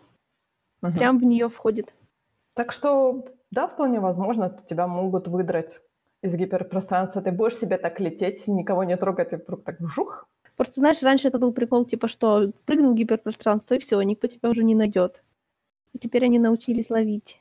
Угу. 0.82 0.94
Прям 0.94 1.20
в 1.20 1.24
нее 1.24 1.50
входит. 1.50 1.94
Так 2.54 2.72
что, 2.72 3.26
да, 3.52 3.68
вполне 3.68 4.00
возможно, 4.00 4.62
тебя 4.68 4.88
могут 4.88 5.28
выдрать 5.28 5.80
из 6.24 6.34
гиперпространства. 6.34 7.22
Ты 7.22 7.32
будешь 7.32 7.58
себе 7.58 7.78
так 7.78 8.00
лететь, 8.00 8.48
никого 8.48 8.84
не 8.84 8.98
трогать, 8.98 9.34
и 9.34 9.36
вдруг 9.36 9.64
так 9.64 9.80
вжух. 9.80 10.28
Просто, 10.58 10.80
знаешь, 10.80 11.02
раньше 11.02 11.28
это 11.28 11.40
был 11.40 11.54
прикол, 11.54 11.86
типа, 11.86 12.08
что 12.08 12.52
прыгнул 12.66 12.94
в 12.94 12.96
гиперпространство, 12.96 13.76
и 13.76 13.80
все, 13.80 14.02
никто 14.02 14.28
тебя 14.28 14.50
уже 14.50 14.64
не 14.64 14.76
найдет. 14.76 15.24
И 15.94 16.00
теперь 16.00 16.26
они 16.26 16.40
научились 16.40 16.90
ловить. 16.90 17.41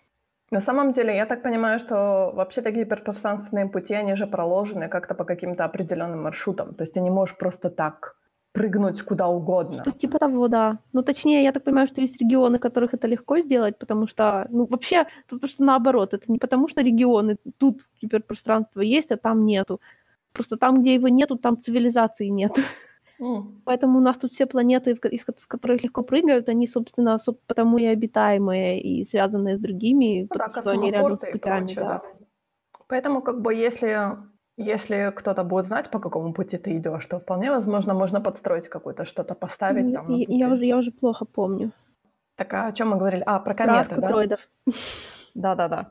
На 0.50 0.60
самом 0.60 0.92
деле, 0.92 1.14
я 1.14 1.26
так 1.26 1.42
понимаю, 1.42 1.78
что 1.78 2.32
вообще-то 2.34 2.72
гиперпространственные 2.72 3.68
пути, 3.68 3.94
они 3.94 4.16
же 4.16 4.26
проложены 4.26 4.88
как-то 4.88 5.14
по 5.14 5.24
каким-то 5.24 5.64
определенным 5.64 6.22
маршрутам. 6.22 6.74
То 6.74 6.82
есть 6.82 6.94
ты 6.94 7.00
не 7.00 7.10
можешь 7.10 7.36
просто 7.36 7.70
так 7.70 8.16
прыгнуть 8.52 9.02
куда 9.02 9.28
угодно. 9.28 9.84
Типа, 9.84 9.92
типа 9.92 10.18
того, 10.18 10.48
да. 10.48 10.78
Ну, 10.92 11.02
точнее, 11.02 11.44
я 11.44 11.52
так 11.52 11.62
понимаю, 11.62 11.86
что 11.86 12.00
есть 12.00 12.20
регионы, 12.20 12.58
в 12.58 12.60
которых 12.60 12.94
это 12.94 13.06
легко 13.06 13.38
сделать, 13.38 13.78
потому 13.78 14.08
что, 14.08 14.48
ну, 14.50 14.66
вообще, 14.66 15.06
тут 15.28 15.40
просто 15.40 15.62
наоборот. 15.62 16.14
Это 16.14 16.24
не 16.32 16.38
потому, 16.38 16.68
что 16.68 16.82
регионы, 16.82 17.36
тут 17.58 17.82
гиперпространство 18.02 18.80
есть, 18.80 19.12
а 19.12 19.16
там 19.16 19.46
нету. 19.46 19.80
Просто 20.32 20.56
там, 20.56 20.82
где 20.82 20.94
его 20.94 21.08
нету, 21.08 21.36
там 21.36 21.58
цивилизации 21.58 22.26
нет. 22.26 22.58
Mm. 23.20 23.60
Поэтому 23.64 23.98
у 23.98 24.00
нас 24.00 24.16
тут 24.16 24.32
все 24.32 24.46
планеты, 24.46 24.92
из 24.92 25.24
которых 25.46 25.82
легко 25.82 26.02
прыгают, 26.02 26.48
они, 26.48 26.66
собственно, 26.66 27.18
потому 27.46 27.78
и 27.78 27.84
обитаемые, 27.84 28.80
и 28.80 29.04
связанные 29.04 29.56
с 29.56 29.60
другими, 29.60 30.22
ну, 30.22 30.28
потому 30.28 30.54
да, 30.54 30.60
что 30.60 30.70
они 30.70 30.90
рядом 30.90 31.16
с 31.16 31.20
путями. 31.20 31.66
Прочее, 31.66 31.74
да. 31.76 31.84
да. 31.84 32.02
Поэтому, 32.88 33.22
как 33.22 33.42
бы, 33.42 33.54
если, 33.54 34.16
если 34.56 35.12
кто-то 35.14 35.44
будет 35.44 35.66
знать, 35.66 35.90
по 35.90 36.00
какому 36.00 36.32
пути 36.32 36.56
ты 36.56 36.76
идешь, 36.76 37.06
то 37.06 37.18
вполне 37.18 37.50
возможно, 37.50 37.94
можно 37.94 38.20
подстроить 38.20 38.68
какое-то 38.68 39.04
что-то, 39.04 39.34
поставить 39.34 39.90
я, 39.90 40.00
там. 40.00 40.10
Я, 40.10 40.48
уже, 40.48 40.64
я 40.64 40.76
уже 40.78 40.90
плохо 40.90 41.26
помню. 41.26 41.72
Так 42.36 42.54
а 42.54 42.68
о 42.68 42.72
чем 42.72 42.88
мы 42.88 42.96
говорили? 42.96 43.22
А, 43.26 43.38
про 43.38 43.54
кометы, 43.54 43.96
про 43.96 44.26
да? 44.26 44.36
Да-да-да. 45.34 45.88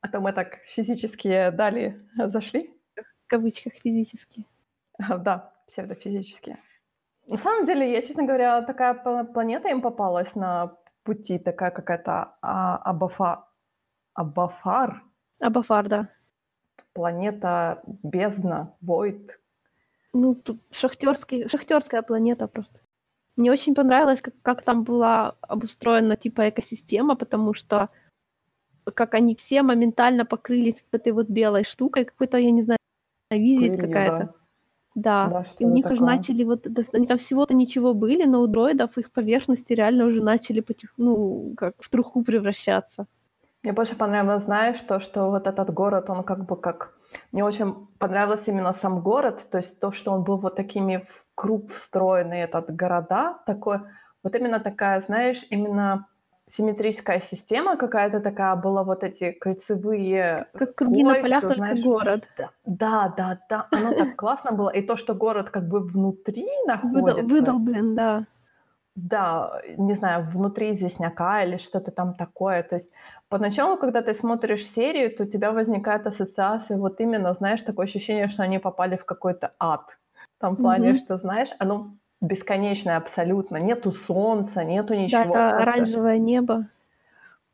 А 0.00 0.08
то 0.08 0.20
мы 0.20 0.32
так 0.32 0.58
физически 0.66 1.50
дали, 1.50 2.00
зашли. 2.26 2.70
В 2.96 3.26
кавычках 3.26 3.74
физически. 3.74 4.46
Да, 4.98 5.52
псевдофизические. 5.70 6.58
На 7.26 7.36
самом 7.36 7.64
деле, 7.64 7.92
я, 7.92 8.02
честно 8.02 8.24
говоря, 8.24 8.62
такая 8.62 8.94
планета 9.24 9.68
им 9.68 9.80
попалась 9.80 10.34
на 10.34 10.76
пути, 11.04 11.38
такая 11.38 11.70
какая-то 11.70 12.36
а, 12.42 12.76
Абафа... 12.78 13.46
Абафар. 14.14 15.02
Абафар, 15.38 15.88
да. 15.88 16.08
Планета 16.92 17.82
бездна, 17.86 18.74
Войд. 18.80 19.40
Ну, 20.12 20.34
тут 20.34 20.60
шахтерский, 20.72 21.48
шахтерская 21.48 22.02
планета 22.02 22.48
просто. 22.48 22.80
Мне 23.36 23.52
очень 23.52 23.74
понравилось, 23.74 24.20
как, 24.20 24.34
как 24.42 24.62
там 24.62 24.82
была 24.82 25.36
обустроена 25.40 26.16
типа 26.16 26.48
экосистема, 26.48 27.14
потому 27.14 27.54
что 27.54 27.88
как 28.94 29.14
они 29.14 29.36
все 29.36 29.62
моментально 29.62 30.26
покрылись 30.26 30.82
вот 30.82 31.00
этой 31.00 31.12
вот 31.12 31.28
белой 31.28 31.62
штукой, 31.62 32.04
какой-то, 32.04 32.38
я 32.38 32.50
не 32.50 32.62
знаю, 32.62 32.78
визит 33.30 33.80
какая-то. 33.80 34.24
Да. 34.24 34.39
Да, 34.94 35.28
Да, 35.28 35.46
и 35.58 35.64
у 35.64 35.70
них 35.70 35.84
такое? 35.84 35.98
уже 35.98 36.04
начали 36.04 36.44
вот, 36.44 36.66
они 36.92 37.06
там 37.06 37.18
всего-то 37.18 37.54
ничего 37.54 37.94
были, 37.94 38.24
но 38.24 38.40
у 38.40 38.46
дроидов 38.46 38.98
их 38.98 39.12
поверхности 39.12 39.72
реально 39.72 40.06
уже 40.06 40.22
начали 40.22 40.60
потих, 40.60 40.92
ну, 40.96 41.54
как 41.56 41.74
в 41.78 41.88
труху 41.88 42.22
превращаться. 42.24 43.06
Мне 43.62 43.72
больше 43.72 43.94
понравилось, 43.94 44.44
знаешь, 44.44 44.80
то, 44.80 45.00
что 45.00 45.30
вот 45.30 45.46
этот 45.46 45.72
город, 45.72 46.10
он 46.10 46.24
как 46.24 46.46
бы 46.46 46.56
как... 46.56 46.94
Мне 47.32 47.44
очень 47.44 47.86
понравился 47.98 48.50
именно 48.50 48.72
сам 48.72 49.00
город, 49.00 49.46
то 49.50 49.58
есть 49.58 49.78
то, 49.80 49.92
что 49.92 50.12
он 50.12 50.24
был 50.24 50.38
вот 50.38 50.56
такими 50.56 51.04
в 51.08 51.24
круг 51.34 51.70
встроенный, 51.70 52.40
этот 52.40 52.74
города, 52.74 53.38
такой, 53.46 53.80
вот 54.22 54.34
именно 54.34 54.60
такая, 54.60 55.00
знаешь, 55.02 55.44
именно 55.50 56.06
симметрическая 56.52 57.20
система 57.20 57.76
какая-то 57.76 58.20
такая 58.20 58.56
была, 58.56 58.82
вот 58.82 59.04
эти 59.04 59.32
кольцевые 59.32 60.46
Как 60.54 60.74
круги 60.74 61.04
на 61.04 61.14
полях, 61.14 61.42
только 61.42 61.54
знаешь. 61.54 61.82
город. 61.82 62.28
Да, 62.66 63.14
да, 63.16 63.38
да, 63.48 63.66
оно 63.70 63.92
так 63.92 64.16
классно 64.16 64.52
было. 64.52 64.70
И 64.70 64.82
то, 64.82 64.96
что 64.96 65.14
город 65.14 65.50
как 65.50 65.68
бы 65.68 65.80
внутри 65.80 66.48
находится. 66.66 67.22
Выдолблен, 67.22 67.94
да. 67.94 68.26
Да, 68.96 69.62
не 69.78 69.94
знаю, 69.94 70.28
внутри 70.28 70.72
известняка 70.72 71.44
или 71.44 71.58
что-то 71.58 71.90
там 71.90 72.14
такое. 72.14 72.62
То 72.62 72.74
есть 72.74 72.92
поначалу, 73.28 73.76
когда 73.76 74.02
ты 74.02 74.14
смотришь 74.14 74.66
серию, 74.66 75.16
то 75.16 75.22
у 75.22 75.26
тебя 75.26 75.52
возникает 75.52 76.06
ассоциация 76.06 76.76
вот 76.76 77.00
именно, 77.00 77.32
знаешь, 77.32 77.62
такое 77.62 77.86
ощущение, 77.86 78.28
что 78.28 78.42
они 78.42 78.58
попали 78.58 78.96
в 78.96 79.04
какой-то 79.04 79.52
ад. 79.58 79.96
В 80.36 80.40
том 80.40 80.56
плане, 80.56 80.90
mm-hmm. 80.90 80.98
что, 80.98 81.18
знаешь, 81.18 81.50
оно 81.58 81.92
бесконечное 82.20 82.96
абсолютно. 82.96 83.56
Нету 83.56 83.92
солнца, 83.92 84.64
нету 84.64 84.94
ничего. 84.94 85.24
Да, 85.32 85.48
это 85.48 85.56
просто... 85.56 85.72
оранжевое 85.72 86.18
небо. 86.18 86.66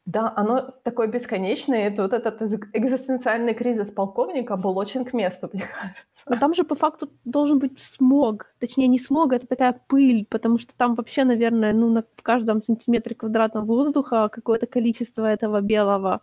Да, 0.07 0.33
оно 0.37 0.69
такое 0.85 1.09
бесконечное. 1.09 1.89
Это 1.89 2.03
вот 2.03 2.13
этот 2.13 2.41
экзистенциальный 2.73 3.55
кризис 3.55 3.91
полковника 3.91 4.57
был 4.57 4.79
очень 4.79 5.05
к 5.05 5.13
месту, 5.13 5.51
мне 5.53 5.65
кажется. 5.67 6.05
Но 6.27 6.37
там 6.37 6.55
же 6.55 6.63
по 6.63 6.77
факту 6.77 7.11
должен 7.25 7.59
быть 7.59 7.81
смог. 7.81 8.55
Точнее, 8.61 8.87
не 8.87 9.01
смог, 9.01 9.33
это 9.33 9.49
такая 9.49 9.81
пыль, 9.89 10.25
потому 10.29 10.59
что 10.59 10.77
там 10.77 10.95
вообще, 10.95 11.25
наверное, 11.25 11.73
ну, 11.73 11.91
на 11.91 12.05
каждом 12.23 12.63
сантиметре 12.63 13.17
квадратного 13.17 13.65
воздуха 13.65 14.29
какое-то 14.29 14.67
количество 14.67 15.27
этого 15.27 15.61
белого 15.61 16.21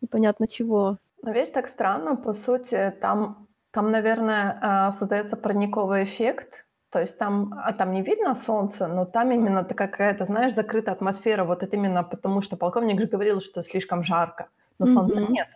непонятно 0.00 0.46
чего. 0.48 0.98
Но 1.22 1.32
видишь, 1.32 1.50
так 1.50 1.68
странно, 1.68 2.16
по 2.16 2.34
сути, 2.34 2.94
там, 3.00 3.48
там 3.70 3.90
наверное, 3.90 4.58
а, 4.60 4.92
создается 4.92 5.36
парниковый 5.36 6.04
эффект, 6.04 6.64
то 6.90 7.00
есть 7.00 7.18
там, 7.18 7.54
а 7.64 7.72
там 7.72 7.92
не 7.92 8.02
видно 8.02 8.34
солнце, 8.34 8.86
но 8.86 9.04
там 9.04 9.30
именно 9.30 9.64
такая 9.64 9.88
какая-то, 9.88 10.24
знаешь, 10.24 10.54
закрытая 10.54 10.94
атмосфера. 10.94 11.44
Вот 11.44 11.62
это 11.62 11.76
именно 11.76 12.02
потому, 12.02 12.42
что 12.42 12.56
полковник 12.56 13.00
же 13.00 13.06
говорил, 13.06 13.40
что 13.40 13.62
слишком 13.62 14.04
жарко, 14.04 14.48
но 14.78 14.86
mm-hmm. 14.86 14.94
солнца 14.94 15.20
нет. 15.20 15.48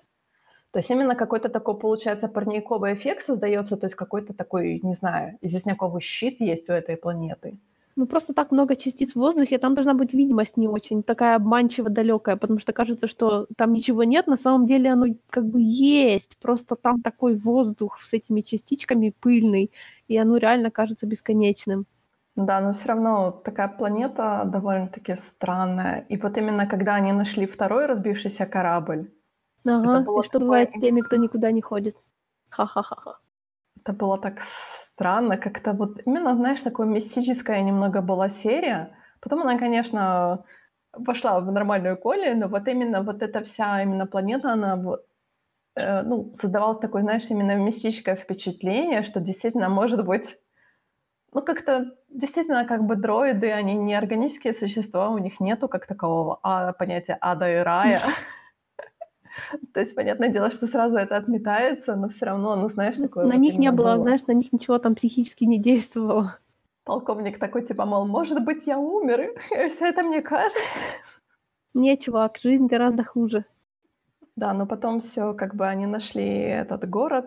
То 0.72 0.78
есть 0.78 0.90
именно 0.90 1.14
какой-то 1.14 1.48
такой, 1.48 1.78
получается, 1.78 2.28
парниковый 2.28 2.94
эффект 2.94 3.26
создается, 3.26 3.76
то 3.76 3.86
есть 3.86 3.94
какой-то 3.94 4.32
такой, 4.32 4.80
не 4.82 4.94
знаю, 4.94 5.38
известняковый 5.42 6.00
щит 6.00 6.40
есть 6.40 6.68
у 6.68 6.72
этой 6.72 6.96
планеты. 6.96 7.58
Ну, 7.94 8.06
просто 8.06 8.32
так 8.32 8.52
много 8.52 8.74
частиц 8.74 9.12
в 9.12 9.16
воздухе, 9.16 9.58
там 9.58 9.74
должна 9.74 9.92
быть 9.92 10.14
видимость 10.14 10.56
не 10.56 10.66
очень, 10.66 11.02
такая 11.02 11.36
обманчиво 11.36 11.90
далекая, 11.90 12.36
потому 12.36 12.58
что 12.58 12.72
кажется, 12.72 13.06
что 13.06 13.46
там 13.56 13.74
ничего 13.74 14.02
нет, 14.04 14.26
на 14.26 14.38
самом 14.38 14.66
деле 14.66 14.90
оно 14.90 15.14
как 15.28 15.46
бы 15.46 15.60
есть, 15.60 16.38
просто 16.38 16.74
там 16.74 17.02
такой 17.02 17.34
воздух 17.34 18.00
с 18.00 18.14
этими 18.14 18.40
частичками 18.40 19.12
пыльный, 19.20 19.70
и 20.12 20.18
оно 20.18 20.36
реально 20.36 20.70
кажется 20.70 21.06
бесконечным. 21.06 21.86
Да, 22.36 22.60
но 22.60 22.72
все 22.72 22.88
равно 22.88 23.30
такая 23.30 23.68
планета 23.68 24.42
довольно-таки 24.46 25.16
странная. 25.16 26.06
И 26.08 26.16
вот 26.16 26.38
именно 26.38 26.66
когда 26.66 26.94
они 26.94 27.12
нашли 27.12 27.46
второй 27.46 27.86
разбившийся 27.86 28.46
корабль. 28.46 29.10
Ага, 29.64 30.00
и 30.00 30.04
что 30.04 30.32
такое... 30.32 30.40
бывает 30.40 30.70
с 30.72 30.80
теми, 30.80 31.00
кто 31.00 31.16
никуда 31.16 31.52
не 31.52 31.60
ходит? 31.60 31.96
Ха-ха-ха. 32.48 33.18
Это 33.80 33.92
было 33.92 34.18
так 34.18 34.40
странно, 34.92 35.36
как-то 35.36 35.72
вот 35.72 36.00
именно, 36.06 36.34
знаешь, 36.34 36.62
такое 36.62 36.86
мистическая 36.86 37.62
немного 37.62 38.00
была 38.00 38.28
серия. 38.28 38.96
Потом 39.20 39.42
она, 39.42 39.58
конечно, 39.58 40.44
пошла 41.06 41.40
в 41.40 41.52
нормальную 41.52 41.96
коле, 41.96 42.34
но 42.34 42.48
вот 42.48 42.68
именно 42.68 43.02
вот 43.02 43.22
эта 43.22 43.42
вся 43.42 43.82
именно 43.82 44.06
планета, 44.06 44.52
она 44.52 44.76
вот, 44.76 45.06
ну, 45.74 46.32
создавалось 46.40 46.80
такое, 46.80 47.02
знаешь, 47.02 47.24
именно 47.30 47.56
мистическое 47.56 48.16
впечатление, 48.16 49.02
что 49.02 49.20
действительно 49.20 49.68
может 49.68 50.04
быть, 50.04 50.38
ну, 51.32 51.42
как-то 51.42 51.96
действительно 52.10 52.66
как 52.66 52.84
бы 52.84 52.96
дроиды, 52.96 53.50
они 53.50 53.74
не 53.74 53.94
органические 53.94 54.52
существа, 54.52 55.08
у 55.10 55.18
них 55.18 55.40
нету 55.40 55.68
как 55.68 55.86
такового 55.86 56.38
а, 56.42 56.72
понятия 56.72 57.16
ада 57.20 57.50
и 57.50 57.56
рая. 57.62 58.00
То 59.72 59.80
есть, 59.80 59.94
понятное 59.94 60.28
дело, 60.28 60.50
что 60.50 60.66
сразу 60.66 60.96
это 60.96 61.16
отметается, 61.16 61.96
но 61.96 62.10
все 62.10 62.26
равно, 62.26 62.54
ну, 62.54 62.68
знаешь, 62.68 62.96
такое... 62.96 63.24
На 63.24 63.36
них 63.36 63.56
не 63.56 63.70
было, 63.70 63.96
знаешь, 63.96 64.26
на 64.26 64.32
них 64.32 64.52
ничего 64.52 64.78
там 64.78 64.94
психически 64.94 65.44
не 65.44 65.58
действовало. 65.58 66.38
Полковник 66.84 67.38
такой, 67.38 67.66
типа, 67.66 67.86
мол, 67.86 68.06
может 68.06 68.44
быть, 68.44 68.66
я 68.66 68.78
умер, 68.78 69.20
и 69.50 69.68
все 69.70 69.86
это 69.86 70.02
мне 70.02 70.20
кажется. 70.20 70.60
Не, 71.72 71.96
чувак, 71.96 72.38
жизнь 72.42 72.66
гораздо 72.66 73.04
хуже. 73.04 73.46
Да, 74.36 74.52
но 74.54 74.66
потом 74.66 75.00
все, 75.00 75.34
как 75.34 75.54
бы 75.54 75.66
они 75.66 75.86
нашли 75.86 76.26
этот 76.26 76.88
город 76.88 77.26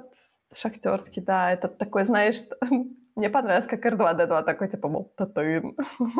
шахтерский, 0.53 1.21
да, 1.21 1.51
этот 1.51 1.77
такой, 1.77 2.05
знаешь, 2.05 2.37
мне 3.15 3.29
понравилось, 3.29 3.67
как 3.67 3.85
R2-D2 3.85 4.43
такой, 4.43 4.69
типа, 4.69 4.87
мол, 4.87 5.13
Татуин. 5.15 5.75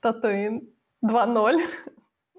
Татуин 0.00 0.68
2.0. 1.04 1.60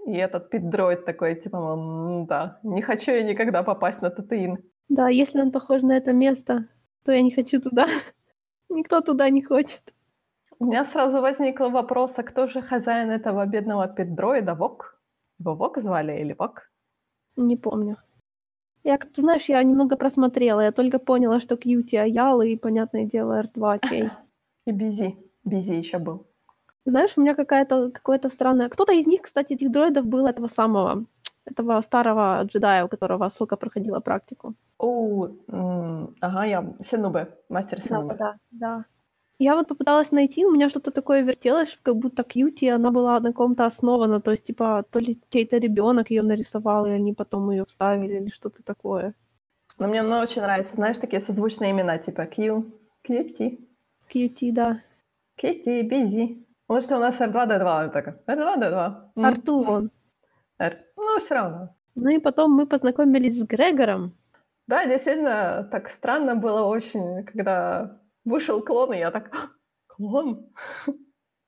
И 0.05 0.17
этот 0.17 0.49
пит-дроид 0.49 1.05
такой, 1.05 1.35
типа, 1.35 2.25
да, 2.27 2.59
не 2.63 2.81
хочу 2.81 3.11
я 3.11 3.23
никогда 3.23 3.63
попасть 3.63 4.01
на 4.01 4.09
Татуин. 4.09 4.57
Да, 4.89 5.07
если 5.07 5.39
он 5.41 5.51
похож 5.51 5.81
на 5.81 5.93
это 5.95 6.11
место, 6.11 6.67
то 7.05 7.13
я 7.13 7.21
не 7.21 7.31
хочу 7.31 7.61
туда. 7.61 7.87
Никто 8.69 9.01
туда 9.01 9.29
не 9.29 9.41
хочет. 9.41 9.81
У 10.59 10.65
меня 10.65 10.85
сразу 10.85 11.21
возник 11.21 11.59
вопрос, 11.59 12.11
а 12.17 12.23
кто 12.23 12.47
же 12.47 12.61
хозяин 12.61 13.11
этого 13.11 13.45
бедного 13.45 13.87
pit-дроида? 13.87 14.55
Вок? 14.55 14.92
Его 15.43 15.55
Вок 15.55 15.77
звали 15.81 16.21
или 16.21 16.33
Вок? 16.39 16.71
Не 17.35 17.57
помню. 17.57 17.97
Я, 18.85 18.97
как 18.97 19.11
ты 19.11 19.21
знаешь, 19.21 19.49
я 19.49 19.61
немного 19.63 19.97
просмотрела. 19.97 20.61
Я 20.61 20.71
только 20.71 20.99
поняла, 20.99 21.41
что 21.41 21.57
QT 21.57 21.97
Аялы 21.97 22.43
и, 22.43 22.55
понятное 22.55 23.05
дело, 23.05 23.41
R2 23.41 23.79
Чей. 23.89 24.09
И 24.67 24.71
BZ. 24.71 25.17
BZ 25.43 25.73
еще 25.73 25.97
был. 25.97 26.25
Знаешь, 26.85 27.17
у 27.17 27.21
меня 27.21 27.35
какая-то 27.35 27.91
какое-то 27.91 28.29
странное... 28.29 28.69
Кто-то 28.69 28.93
из 28.93 29.05
них, 29.05 29.21
кстати, 29.21 29.53
этих 29.53 29.69
дроидов 29.69 30.05
был 30.05 30.27
этого 30.27 30.47
самого, 30.47 31.05
этого 31.45 31.81
старого 31.81 32.41
джедая, 32.43 32.85
у 32.85 32.87
которого 32.87 33.29
Сока 33.29 33.57
проходила 33.57 33.99
практику. 33.99 34.53
О, 34.77 35.27
ага, 36.21 36.45
я 36.45 36.73
Сенубе, 36.81 37.27
мастер 37.49 37.81
Сенубе. 37.81 38.15
Да, 38.15 38.15
да, 38.17 38.35
да. 38.51 38.85
Я 39.43 39.55
вот 39.55 39.67
попыталась 39.67 40.11
найти, 40.11 40.45
у 40.45 40.51
меня 40.51 40.69
что-то 40.69 40.91
такое 40.91 41.21
вертелось, 41.21 41.77
как 41.83 41.97
будто 41.97 42.23
Кьюти, 42.23 42.69
она 42.69 42.91
была 42.91 43.19
на 43.19 43.33
ком-то 43.33 43.65
основана, 43.65 44.21
то 44.21 44.31
есть, 44.31 44.45
типа, 44.45 44.85
то 44.89 44.99
ли 44.99 45.19
чей-то 45.31 45.57
ребенок 45.57 46.11
ее 46.11 46.21
нарисовал, 46.21 46.85
и 46.85 46.91
они 46.91 47.13
потом 47.13 47.51
ее 47.51 47.65
вставили, 47.65 48.21
или 48.21 48.29
что-то 48.29 48.63
такое. 48.63 49.13
Но 49.77 49.89
мне 49.89 50.01
ну, 50.01 50.19
очень 50.19 50.41
нравится, 50.41 50.75
знаешь, 50.75 50.97
такие 50.97 51.21
созвучные 51.21 51.71
имена, 51.71 51.97
типа 51.97 52.25
Кью, 52.25 52.71
Кьюти. 53.01 53.59
Кьюти, 54.07 54.53
да. 54.53 54.79
Кьюти, 55.35 55.81
Бизи. 55.81 56.47
Может, 56.69 56.91
у 56.93 56.99
нас 56.99 57.15
R2-D2 57.15 57.89
такая. 57.89 58.21
R2-D2. 58.25 59.25
Арту 59.25 59.61
он. 59.61 59.91
R. 60.57 60.77
Ну, 60.95 61.19
все 61.19 61.33
равно. 61.33 61.75
Ну 61.95 62.09
и 62.11 62.19
потом 62.19 62.51
мы 62.51 62.65
познакомились 62.65 63.41
с 63.41 63.43
Грегором. 63.43 64.13
Да, 64.67 64.85
действительно, 64.85 65.67
так 65.69 65.89
странно 65.89 66.35
было 66.35 66.63
очень, 66.63 67.25
когда 67.25 67.99
вышел 68.25 68.61
клон, 68.61 68.93
и 68.93 68.97
я 68.97 69.11
так, 69.11 69.29
«А, 69.33 69.49
клон? 69.87 70.49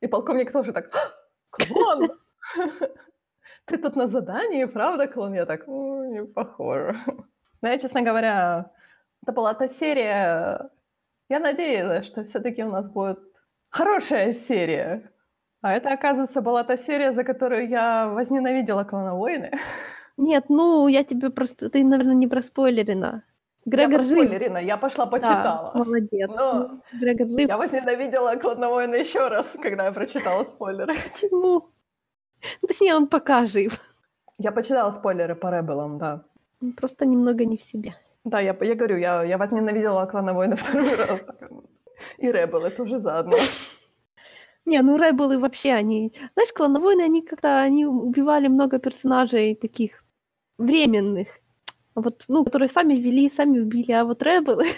И 0.02 0.08
полковник 0.08 0.52
тоже 0.52 0.74
так, 0.74 0.90
«А, 0.94 1.12
клон? 1.52 2.10
Ты 3.66 3.78
тут 3.78 3.96
на 3.96 4.08
задании, 4.08 4.66
правда, 4.66 5.08
клон? 5.08 5.34
Я 5.34 5.46
так, 5.46 5.68
не 5.68 6.24
похоже. 6.24 6.98
Но 7.62 7.70
я, 7.70 7.80
честно 7.80 8.02
говоря, 8.02 8.72
это 9.24 9.32
была 9.32 9.54
та 9.54 9.68
серия, 9.68 10.70
я 11.30 11.40
надеялась, 11.40 12.06
что 12.06 12.24
все-таки 12.24 12.64
у 12.64 12.70
нас 12.70 12.88
будет 12.88 13.20
хорошая 13.70 14.34
серия. 14.34 15.12
А 15.62 15.74
это, 15.74 15.92
оказывается, 15.92 16.42
была 16.42 16.64
та 16.64 16.78
серия, 16.78 17.12
за 17.12 17.24
которую 17.24 17.68
я 17.68 18.08
возненавидела 18.08 18.84
клоновойны. 18.84 19.52
Нет, 20.18 20.46
ну, 20.50 20.88
я 20.88 21.04
тебе 21.04 21.32
просто... 21.32 21.70
Ты, 21.70 21.84
наверное, 21.84 22.14
не 22.14 22.28
проспойлерена. 22.28 23.24
Грегор 23.66 24.02
я 24.02 24.08
жив. 24.08 24.62
я 24.62 24.78
пошла 24.78 25.06
почитала. 25.06 25.72
Да, 25.74 25.80
молодец. 25.84 26.30
Но 26.36 26.82
Грегор 26.94 27.28
жив. 27.28 27.50
Я 27.50 27.58
возненавидела 27.58 28.36
клоновойны 28.36 28.96
еще 28.96 29.28
раз, 29.28 29.46
когда 29.62 29.86
я 29.86 29.92
прочитала 29.92 30.44
спойлеры. 30.44 30.96
Почему? 31.12 31.70
Ну, 32.62 32.68
точнее, 32.68 32.96
он 32.96 33.08
пока 33.08 33.46
жив. 33.46 33.80
Я 34.38 34.52
почитала 34.52 34.92
спойлеры 34.92 35.36
по 35.36 35.50
Ребелам, 35.50 35.98
да. 35.98 36.26
просто 36.78 37.06
немного 37.06 37.46
не 37.46 37.58
в 37.58 37.62
себе. 37.62 37.96
Да, 38.24 38.40
я, 38.40 38.56
я 38.62 38.76
говорю, 38.76 38.98
я, 38.98 39.24
я 39.24 39.38
возненавидела 39.38 40.06
клоновойны 40.06 40.56
второй 40.58 40.96
раз. 40.96 41.22
И 42.18 42.32
Ребелы 42.32 42.70
тоже 42.70 43.00
заодно. 43.00 43.38
Не, 44.66 44.82
ну 44.82 44.98
Ребелы 44.98 45.40
вообще, 45.40 45.74
они... 45.74 46.12
Знаешь, 46.34 46.52
клоновойны, 46.54 47.04
они 47.04 47.22
как-то, 47.22 47.62
они 47.62 47.86
убивали 47.86 48.48
много 48.48 48.80
персонажей 48.80 49.56
таких 49.56 50.04
временных. 50.58 51.28
Вот, 51.96 52.26
ну, 52.28 52.44
которые 52.44 52.68
сами 52.68 52.96
вели, 52.96 53.30
сами 53.30 53.60
убили, 53.60 53.92
а 53.94 54.04
вот 54.04 54.24
Ребелы... 54.24 54.66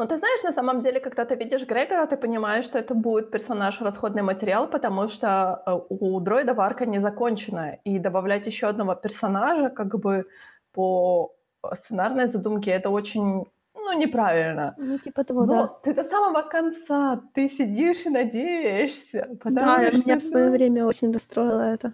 Ну, 0.00 0.06
ты 0.06 0.16
знаешь, 0.16 0.44
на 0.44 0.52
самом 0.52 0.80
деле, 0.80 1.00
когда 1.00 1.24
ты 1.24 1.34
видишь 1.34 1.66
Грегора, 1.66 2.06
ты 2.06 2.16
понимаешь, 2.16 2.64
что 2.66 2.78
это 2.78 2.94
будет 2.94 3.32
персонаж 3.32 3.80
расходный 3.80 4.22
материал, 4.22 4.70
потому 4.70 5.08
что 5.08 5.60
э, 5.66 5.80
у 5.88 6.20
дроида 6.20 6.54
варка 6.54 6.86
не 6.86 7.00
закончена, 7.00 7.78
и 7.82 7.98
добавлять 7.98 8.46
еще 8.46 8.68
одного 8.68 8.94
персонажа, 8.94 9.70
как 9.70 9.98
бы 9.98 10.24
по 10.72 11.34
сценарной 11.74 12.28
задумке, 12.28 12.70
это 12.70 12.90
очень 12.90 13.44
ну, 13.74 13.98
неправильно. 13.98 14.74
Ну, 14.78 14.98
типа 14.98 15.24
того, 15.24 15.46
Но 15.46 15.52
да. 15.52 15.66
ты 15.82 15.94
до 15.94 16.04
самого 16.04 16.42
конца, 16.42 17.20
ты 17.34 17.48
сидишь 17.48 18.06
и 18.06 18.10
надеешься. 18.10 19.28
Да, 19.44 19.84
что... 19.84 19.96
меня 19.96 20.16
в 20.18 20.22
свое 20.22 20.50
время 20.50 20.86
очень 20.86 21.12
расстроило 21.12 21.62
это. 21.62 21.92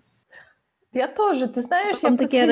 Я 0.95 1.09
тоже, 1.09 1.49
ты 1.49 1.63
знаешь, 1.63 2.01
Потом 2.01 2.13
я 2.13 2.19
такие 2.19 2.47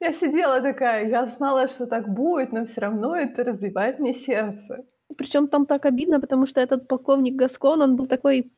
Я 0.00 0.12
сидела 0.14 0.60
такая, 0.60 1.08
я 1.08 1.26
знала, 1.26 1.68
что 1.68 1.86
так 1.86 2.08
будет, 2.08 2.52
но 2.52 2.64
все 2.64 2.80
равно 2.80 3.14
это 3.14 3.44
разбивает 3.44 4.00
мне 4.00 4.14
сердце. 4.14 4.84
Причем 5.16 5.48
там 5.48 5.66
так 5.66 5.86
обидно, 5.86 6.20
потому 6.20 6.46
что 6.46 6.60
этот 6.60 6.88
полковник 6.88 7.36
Гаскон, 7.36 7.82
он 7.82 7.96
был 7.96 8.06
такой... 8.06 8.50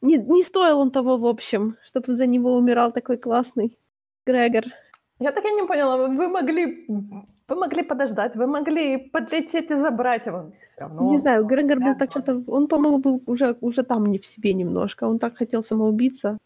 Не, 0.00 0.16
не 0.16 0.42
стоил 0.42 0.80
он 0.80 0.90
того, 0.90 1.16
в 1.16 1.26
общем, 1.26 1.76
чтобы 1.84 2.16
за 2.16 2.26
него 2.26 2.56
умирал 2.56 2.92
такой 2.92 3.18
классный 3.18 3.78
Грегор. 4.26 4.64
Я 5.20 5.30
так 5.30 5.44
и 5.44 5.52
не 5.52 5.64
поняла, 5.64 6.08
вы 6.08 6.28
могли, 6.28 6.86
вы 7.52 7.60
могли 7.60 7.82
подождать, 7.82 8.36
вы 8.36 8.46
могли 8.46 8.96
подлететь 8.96 9.70
и 9.70 9.74
забрать 9.74 10.26
его. 10.26 10.52
Равно. 10.78 11.12
Не 11.12 11.18
знаю, 11.18 11.44
Грегор 11.44 11.78
был 11.78 11.98
так 11.98 12.10
что-то... 12.10 12.42
Он, 12.46 12.66
по-моему, 12.66 12.98
был 12.98 13.22
уже, 13.26 13.56
уже 13.60 13.82
там 13.82 14.06
не 14.06 14.18
в 14.18 14.24
себе 14.24 14.54
немножко. 14.54 15.08
Он 15.08 15.18
так 15.18 15.36
хотел 15.36 15.62
самоубиться. 15.62 16.38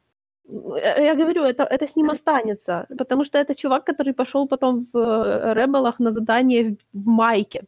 Э, 0.49 1.05
Я 1.05 1.15
говорю, 1.15 1.43
это, 1.45 1.63
это 1.63 1.87
с 1.87 1.97
ним 1.97 2.11
останется. 2.11 2.87
Потому 2.99 3.25
что 3.25 3.39
это 3.39 3.55
чувак, 3.55 3.85
который 3.85 4.13
пошел 4.13 4.49
потом 4.49 4.87
в 4.93 4.99
э, 4.99 5.55
Ребелах 5.55 6.01
на 6.01 6.11
задание 6.11 6.63
в, 6.65 6.77
в 6.93 7.07
майке. 7.07 7.63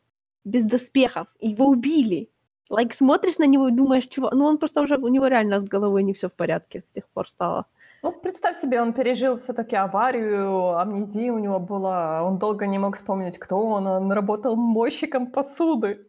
Без 0.44 0.64
доспехов. 0.64 1.27
Его 1.40 1.66
убили. 1.66 2.29
Лайк, 2.70 2.94
смотришь 2.94 3.38
на 3.38 3.46
него 3.46 3.68
и 3.68 3.72
думаешь, 3.72 4.09
чувак... 4.09 4.35
Ну, 4.35 4.44
он 4.44 4.59
просто 4.59 4.83
уже... 4.83 4.96
У 4.96 5.09
него 5.09 5.29
реально 5.29 5.59
с 5.59 5.64
головой 5.64 6.03
не 6.03 6.12
все 6.12 6.29
в 6.29 6.33
порядке 6.33 6.81
с 6.81 6.92
тех 6.92 7.05
пор 7.14 7.29
стало. 7.29 7.64
Ну, 8.02 8.12
представь 8.12 8.61
себе, 8.61 8.80
он 8.80 8.92
пережил 8.92 9.37
все-таки 9.37 9.74
аварию, 9.74 10.78
амнезия 10.78 11.32
у 11.32 11.38
него 11.38 11.58
была, 11.58 12.22
он 12.22 12.38
долго 12.38 12.66
не 12.66 12.78
мог 12.78 12.96
вспомнить, 12.96 13.38
кто 13.38 13.58
он, 13.58 13.87
он 13.87 14.12
работал 14.12 14.54
мойщиком 14.56 15.26
посуды. 15.26 16.06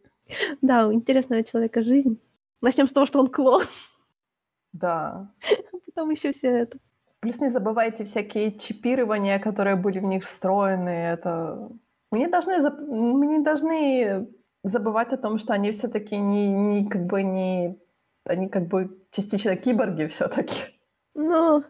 Да, 0.62 0.86
у 0.86 0.92
интересного 0.92 1.42
человека 1.42 1.82
жизнь. 1.82 2.20
Начнем 2.60 2.86
с 2.86 2.92
того, 2.92 3.06
что 3.06 3.18
он 3.20 3.28
клон. 3.28 3.62
Да. 4.72 5.32
Потом 5.86 6.10
еще 6.10 6.30
все 6.30 6.48
это. 6.48 6.78
Плюс 7.20 7.40
не 7.40 7.50
забывайте 7.50 8.04
всякие 8.04 8.56
чипирования, 8.58 9.38
которые 9.38 9.76
были 9.76 9.98
в 9.98 10.04
них 10.04 10.24
встроены. 10.24 10.90
Это 10.90 11.70
мы 12.10 12.18
не 12.18 12.28
должны, 12.28 12.60
зап- 12.60 12.86
мы 12.86 13.26
не 13.26 13.40
должны 13.40 14.28
забывать 14.62 15.12
о 15.12 15.16
том, 15.16 15.38
что 15.38 15.52
они 15.52 15.72
все-таки 15.72 16.16
не, 16.16 16.48
не 16.50 16.88
как 16.88 17.06
бы 17.06 17.22
не, 17.22 17.78
они 18.24 18.48
как 18.48 18.68
бы 18.68 19.04
частично 19.10 19.56
киборги 19.56 20.06
все-таки. 20.06 20.54
Но 21.14 21.64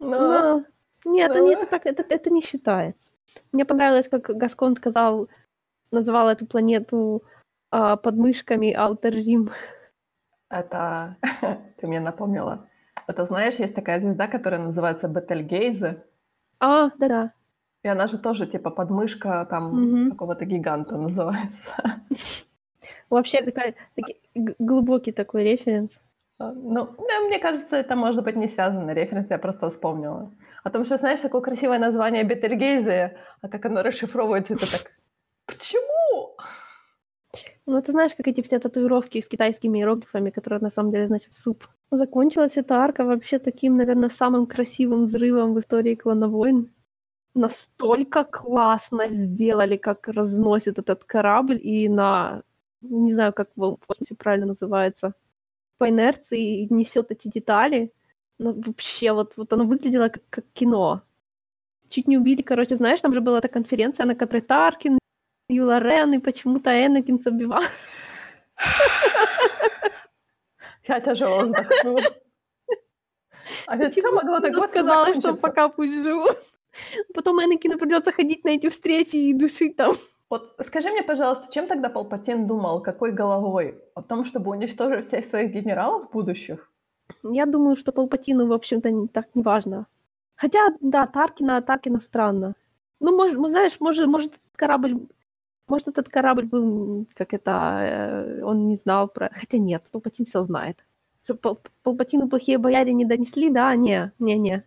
Но 0.00 0.18
Но... 0.18 0.64
Нет, 1.04 1.32
Но- 1.34 1.50
это, 1.52 1.60
это, 1.62 1.70
так, 1.70 1.86
это, 1.86 2.04
это 2.08 2.30
не 2.30 2.40
считается. 2.42 3.12
Мне 3.52 3.64
понравилось, 3.64 4.08
как 4.08 4.22
Гаскон 4.36 4.74
сказал, 4.76 5.28
назвал 5.90 6.28
эту 6.30 6.46
планету 6.46 7.22
а, 7.70 7.96
подмышками 7.96 8.74
Outer 8.74 9.12
Rim. 9.12 9.50
это 10.48 11.16
ты 11.80 11.86
мне 11.86 12.00
напомнила. 12.00 12.68
Это 13.06 13.24
знаешь, 13.26 13.56
есть 13.56 13.74
такая 13.74 14.00
звезда, 14.00 14.28
которая 14.28 14.60
называется 14.62 15.08
Бетельгейзе, 15.08 16.02
А, 16.60 16.90
да-да. 16.98 17.32
и 17.82 17.88
она 17.88 18.06
же 18.06 18.18
тоже 18.18 18.46
типа 18.46 18.70
подмышка 18.70 19.46
там 19.50 19.74
Мгм. 19.82 20.10
какого-то 20.12 20.44
гиганта 20.46 20.96
называется. 20.96 22.00
Вообще 23.10 23.42
такая, 23.42 23.74
таки- 23.94 24.20
г- 24.34 24.54
глубокий 24.58 25.12
такой 25.12 25.44
референс. 25.44 26.00
А, 26.38 26.52
Ну, 26.52 26.96
да, 26.98 27.20
мне 27.26 27.38
кажется, 27.38 27.76
это 27.76 27.96
может 27.96 28.24
быть 28.24 28.36
не 28.36 28.48
связано, 28.48 28.90
референс 28.92 29.30
я 29.30 29.38
просто 29.38 29.70
вспомнила. 29.70 30.32
О 30.64 30.70
том, 30.70 30.84
что, 30.84 30.96
знаешь, 30.96 31.20
такое 31.20 31.40
красивое 31.40 31.78
название 31.78 32.24
Бетельгейзе, 32.24 33.16
а 33.42 33.48
как 33.48 33.66
оно 33.66 33.82
расшифровывается, 33.82 34.54
это 34.54 34.70
так... 34.70 34.92
Почему? 35.46 36.36
Ну, 37.66 37.80
ты 37.82 37.92
знаешь, 37.92 38.14
как 38.14 38.28
эти 38.28 38.42
все 38.42 38.58
татуировки 38.58 39.20
с 39.20 39.28
китайскими 39.28 39.78
иероглифами, 39.78 40.30
которые 40.30 40.60
на 40.60 40.70
самом 40.70 40.90
деле 40.90 41.06
значат 41.06 41.32
суп. 41.32 41.66
Закончилась 41.90 42.56
эта 42.56 42.76
арка 42.76 43.04
вообще 43.04 43.38
таким, 43.38 43.76
наверное, 43.76 44.08
самым 44.08 44.46
красивым 44.46 45.06
взрывом 45.06 45.54
в 45.54 45.60
истории 45.60 45.94
клана 45.94 46.28
войн. 46.28 46.70
Настолько 47.34 48.24
классно 48.24 49.08
сделали, 49.08 49.76
как 49.76 50.08
разносит 50.08 50.78
этот 50.78 51.04
корабль 51.04 51.58
и 51.62 51.88
на, 51.88 52.42
не 52.80 53.12
знаю, 53.12 53.32
как 53.32 53.50
в 53.56 53.76
космосе 53.86 54.14
правильно 54.14 54.46
называется, 54.46 55.14
по 55.78 55.88
инерции 55.88 56.66
несет 56.70 57.10
эти 57.10 57.28
детали. 57.28 57.92
Ну, 58.38 58.60
вообще, 58.66 59.12
вот, 59.12 59.34
вот 59.36 59.52
оно 59.52 59.64
выглядело 59.64 60.08
как, 60.08 60.22
как 60.30 60.44
кино. 60.52 61.02
Чуть 61.88 62.08
не 62.08 62.18
убили, 62.18 62.42
короче, 62.42 62.76
знаешь, 62.76 63.00
там 63.00 63.14
же 63.14 63.20
была 63.20 63.38
эта 63.38 63.48
конференция, 63.48 64.06
на 64.06 64.14
которой 64.14 64.40
Таркин, 64.40 64.98
Юла 65.48 65.78
Рен 65.78 66.14
и 66.14 66.18
почему-то 66.18 66.70
Энакин 66.70 67.18
с 67.18 67.26
Оби-Ван. 67.26 67.64
Я 70.88 71.00
тяжело 71.00 71.46
вздохнула. 71.46 72.02
А 73.66 73.76
ведь 73.76 73.92
все 73.92 74.10
могло 74.10 74.40
так 74.40 74.52
быстро 74.52 74.68
сказала, 74.68 75.14
что 75.14 75.34
пока 75.34 75.68
пусть 75.68 76.02
живут. 76.02 76.36
Потом 77.14 77.40
Энакину 77.40 77.78
придется 77.78 78.12
ходить 78.12 78.44
на 78.44 78.50
эти 78.50 78.68
встречи 78.68 79.16
и 79.16 79.34
душить 79.34 79.76
там. 79.76 79.96
Вот 80.34 80.56
скажи 80.66 80.90
мне, 80.90 81.04
пожалуйста, 81.04 81.46
чем 81.52 81.68
тогда 81.68 81.88
Палпатин 81.88 82.48
думал, 82.48 82.82
какой 82.82 83.12
головой? 83.12 83.80
О 83.94 84.02
том, 84.02 84.24
чтобы 84.24 84.50
уничтожить 84.50 85.06
всех 85.06 85.24
своих 85.26 85.52
генералов 85.52 86.10
будущих? 86.10 86.72
Я 87.22 87.46
думаю, 87.46 87.76
что 87.76 87.92
Палпатину, 87.92 88.48
в 88.48 88.52
общем-то, 88.52 88.90
не, 88.90 89.06
так 89.06 89.26
не 89.36 89.42
важно. 89.44 89.86
Хотя, 90.34 90.58
да, 90.80 91.06
Таркина, 91.06 91.62
Таркина 91.62 92.00
странно. 92.00 92.54
Ну, 92.98 93.16
может, 93.16 93.38
ну, 93.38 93.48
знаешь, 93.48 93.78
может, 93.78 94.08
может, 94.08 94.32
этот 94.32 94.56
корабль... 94.56 95.06
Может, 95.68 95.86
этот 95.86 96.08
корабль 96.08 96.46
был, 96.46 97.06
как 97.14 97.32
это, 97.32 97.78
э, 97.82 98.42
он 98.42 98.66
не 98.66 98.74
знал 98.74 99.06
про... 99.06 99.30
Хотя 99.32 99.58
нет, 99.58 99.84
Палпатин 99.92 100.26
все 100.26 100.42
знает. 100.42 100.84
Палпатину 101.84 102.28
плохие 102.28 102.58
бояре 102.58 102.92
не 102.92 103.04
донесли, 103.04 103.50
да? 103.50 103.76
Не, 103.76 104.10
не, 104.18 104.36
не. 104.36 104.64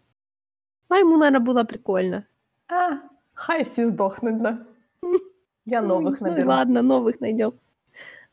Ну, 0.88 0.96
ему, 0.96 1.18
наверное, 1.18 1.46
было 1.46 1.66
прикольно. 1.66 2.26
А, 2.70 3.02
хай 3.34 3.66
все 3.66 3.90
сдохнут, 3.90 4.42
да. 4.42 4.66
Я 5.68 5.82
новых 5.82 6.22
Ну, 6.22 6.28
наберу. 6.30 6.48
ладно, 6.48 6.82
новых 6.82 7.20
найдем. 7.20 7.54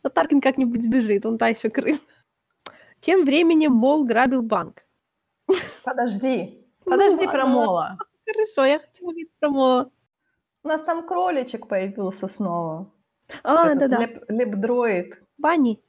Но 0.04 0.08
Таркин 0.10 0.40
как-нибудь 0.40 0.84
сбежит, 0.84 1.26
он 1.26 1.36
та 1.36 1.48
еще 1.48 1.68
крыс. 1.68 1.98
Тем 3.00 3.24
временем 3.24 3.72
Мол 3.72 4.04
грабил 4.04 4.42
банк. 4.42 4.84
Подожди, 5.84 6.64
Ну 6.86 6.92
подожди 6.92 7.26
ладно, 7.26 7.32
про 7.32 7.46
Мола. 7.46 7.98
Хорошо, 8.26 8.64
я 8.64 8.78
хочу 8.78 9.06
увидеть 9.08 9.32
про 9.40 9.48
Мола. 9.50 9.90
У 10.62 10.68
нас 10.68 10.82
там 10.82 11.06
кроличек 11.06 11.66
появился 11.66 12.28
снова. 12.28 12.90
А, 13.42 13.74
да-да. 13.74 13.98
леп- 14.06 14.24
лепдроид. 14.28 15.20
Банни. 15.38 15.82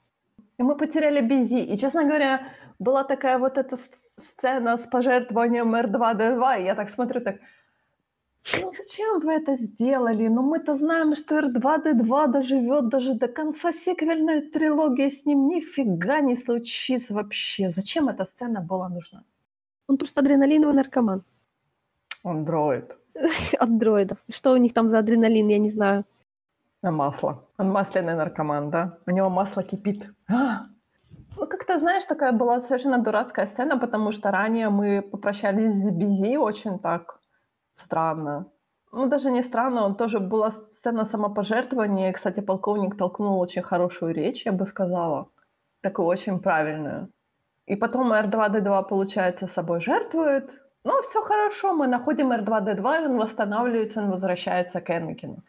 И 0.57 0.63
мы 0.63 0.75
потеряли 0.75 1.21
Бизи. 1.21 1.59
И, 1.63 1.77
честно 1.77 2.03
говоря, 2.03 2.47
была 2.79 3.03
такая 3.03 3.37
вот 3.37 3.57
эта 3.57 3.77
сцена 4.17 4.77
с 4.77 4.87
пожертвованием 4.87 5.75
R2-D2, 5.75 6.61
и 6.61 6.65
я 6.65 6.75
так 6.75 6.89
смотрю, 6.89 7.21
так, 7.21 7.35
ну 8.53 8.71
зачем 8.77 9.19
вы 9.19 9.33
это 9.33 9.55
сделали? 9.55 10.27
Ну 10.27 10.41
мы-то 10.41 10.75
знаем, 10.75 11.15
что 11.15 11.39
R2-D2 11.39 12.27
доживет 12.27 12.89
даже 12.89 13.15
до 13.15 13.27
конца 13.27 13.73
сиквельной 13.73 14.41
трилогии, 14.41 15.09
с 15.09 15.25
ним 15.25 15.47
нифига 15.47 16.21
не 16.21 16.37
случится 16.37 17.13
вообще. 17.13 17.71
Зачем 17.71 18.07
эта 18.07 18.25
сцена 18.25 18.61
была 18.61 18.89
нужна? 18.89 19.23
Он 19.87 19.97
просто 19.97 20.21
адреналиновый 20.21 20.75
наркоман. 20.75 21.23
Он 22.23 22.45
дроид. 22.45 22.95
От 23.59 23.77
дроидов. 23.77 24.17
Что 24.29 24.53
у 24.53 24.57
них 24.57 24.73
там 24.73 24.89
за 24.89 24.99
адреналин, 24.99 25.47
я 25.47 25.57
не 25.57 25.69
знаю. 25.69 26.05
А 26.81 26.91
масло. 26.91 27.43
Он 27.57 27.71
масляный 27.71 28.15
наркоман, 28.15 28.69
да? 28.69 28.97
У 29.07 29.11
него 29.11 29.29
масло 29.29 29.63
кипит. 29.63 30.05
А! 30.27 30.67
Ну, 31.37 31.47
как-то, 31.47 31.79
знаешь, 31.79 32.05
такая 32.05 32.31
была 32.31 32.61
совершенно 32.61 32.99
дурацкая 32.99 33.47
сцена, 33.47 33.77
потому 33.77 34.11
что 34.11 34.31
ранее 34.31 34.69
мы 34.69 35.01
попрощались 35.01 35.73
с 35.73 35.89
Бизи 35.89 36.37
очень 36.37 36.79
так 36.79 37.14
странно. 37.75 38.45
Ну, 38.91 39.07
даже 39.07 39.31
не 39.31 39.43
странно, 39.43 39.83
он 39.85 39.95
тоже 39.95 40.19
была 40.19 40.51
сцена 40.51 41.05
самопожертвования. 41.05 42.13
Кстати, 42.13 42.39
полковник 42.39 42.97
толкнул 42.97 43.39
очень 43.39 43.61
хорошую 43.61 44.13
речь, 44.13 44.45
я 44.45 44.51
бы 44.51 44.65
сказала. 44.67 45.29
Такую 45.81 46.07
очень 46.07 46.39
правильную. 46.39 47.09
И 47.65 47.75
потом 47.75 48.13
R2-D2, 48.13 48.87
получается, 48.87 49.47
собой 49.47 49.81
жертвует. 49.81 50.49
Ну, 50.83 51.01
все 51.01 51.21
хорошо, 51.21 51.73
мы 51.73 51.87
находим 51.87 52.31
R2-D2, 52.31 53.03
и 53.03 53.05
он 53.07 53.17
восстанавливается, 53.17 54.01
он 54.01 54.11
возвращается 54.11 54.81
к 54.81 54.89
Энакину. 54.91 55.43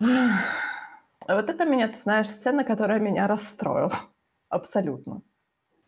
Вот 0.00 1.48
это 1.48 1.64
меня, 1.64 1.88
ты 1.88 1.96
знаешь, 1.96 2.28
сцена, 2.28 2.64
которая 2.64 2.98
меня 2.98 3.26
расстроила. 3.26 3.92
Абсолютно. 4.48 5.22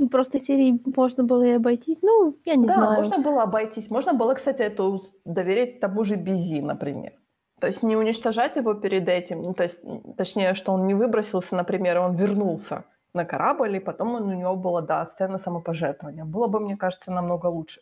Ну, 0.02 0.08
просто 0.08 0.40
серии 0.40 0.80
можно 0.96 1.22
было 1.22 1.44
и 1.44 1.52
обойтись. 1.52 2.02
Ну, 2.02 2.36
я 2.44 2.56
не 2.56 2.66
да, 2.66 2.74
знаю. 2.74 3.02
можно 3.02 3.18
было 3.18 3.42
обойтись. 3.44 3.88
Можно 3.88 4.14
было, 4.14 4.34
кстати, 4.34 4.60
эту 4.62 5.00
доверить 5.24 5.78
тому 5.78 6.02
же 6.02 6.16
Бизи, 6.16 6.60
например. 6.60 7.12
То 7.60 7.68
есть 7.68 7.84
не 7.84 7.96
уничтожать 7.96 8.56
его 8.56 8.74
перед 8.74 9.08
этим, 9.08 9.42
ну, 9.42 9.54
то 9.54 9.62
есть, 9.62 9.80
точнее, 10.16 10.54
что 10.54 10.72
он 10.72 10.88
не 10.88 10.94
выбросился, 10.94 11.54
например, 11.54 12.00
он 12.00 12.16
вернулся 12.16 12.84
на 13.14 13.24
корабль, 13.24 13.76
и 13.76 13.80
потом 13.80 14.14
он, 14.14 14.22
у 14.24 14.34
него 14.34 14.56
была, 14.56 14.80
да, 14.80 15.06
сцена 15.06 15.38
самопожертвования. 15.38 16.24
Было 16.24 16.48
бы, 16.48 16.58
мне 16.58 16.76
кажется, 16.76 17.12
намного 17.12 17.46
лучше, 17.46 17.80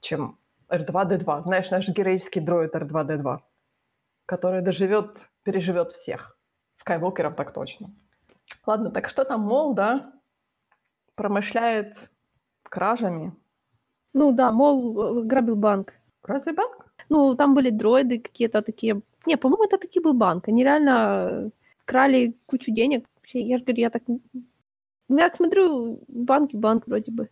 чем 0.00 0.38
R2-D2. 0.68 1.42
Знаешь, 1.42 1.70
наш 1.70 1.88
героический 1.88 2.38
дроид 2.38 2.76
R2-D2, 2.76 3.38
который 4.26 4.62
доживет, 4.62 5.30
переживет 5.42 5.90
всех. 5.90 6.38
Скайвокером 6.76 7.34
так 7.34 7.52
точно. 7.52 7.90
Ладно, 8.66 8.90
так 8.92 9.08
что 9.08 9.24
там, 9.24 9.40
мол, 9.40 9.74
да, 9.74 10.12
промышляет 11.20 12.10
кражами. 12.62 13.32
Ну 14.14 14.32
да, 14.32 14.50
мол, 14.52 15.22
грабил 15.24 15.56
банк. 15.56 15.92
Разве 16.22 16.52
банк? 16.52 16.86
Ну, 17.10 17.34
там 17.34 17.54
были 17.54 17.70
дроиды 17.70 18.18
какие-то 18.18 18.62
такие. 18.62 19.02
Не, 19.26 19.36
по-моему, 19.36 19.64
это 19.64 19.76
таки 19.76 20.00
был 20.00 20.14
банк. 20.14 20.48
Они 20.48 20.64
реально 20.64 21.28
э, 21.30 21.50
крали 21.84 22.34
кучу 22.46 22.72
денег. 22.72 23.04
Вообще, 23.16 23.40
я 23.40 23.58
же 23.58 23.64
говорю, 23.64 23.80
я 23.80 23.90
так... 23.90 24.02
Я 25.08 25.28
так 25.28 25.34
смотрю, 25.34 25.98
банк 26.08 26.54
и 26.54 26.56
банк 26.56 26.86
вроде 26.86 27.12
бы. 27.12 27.28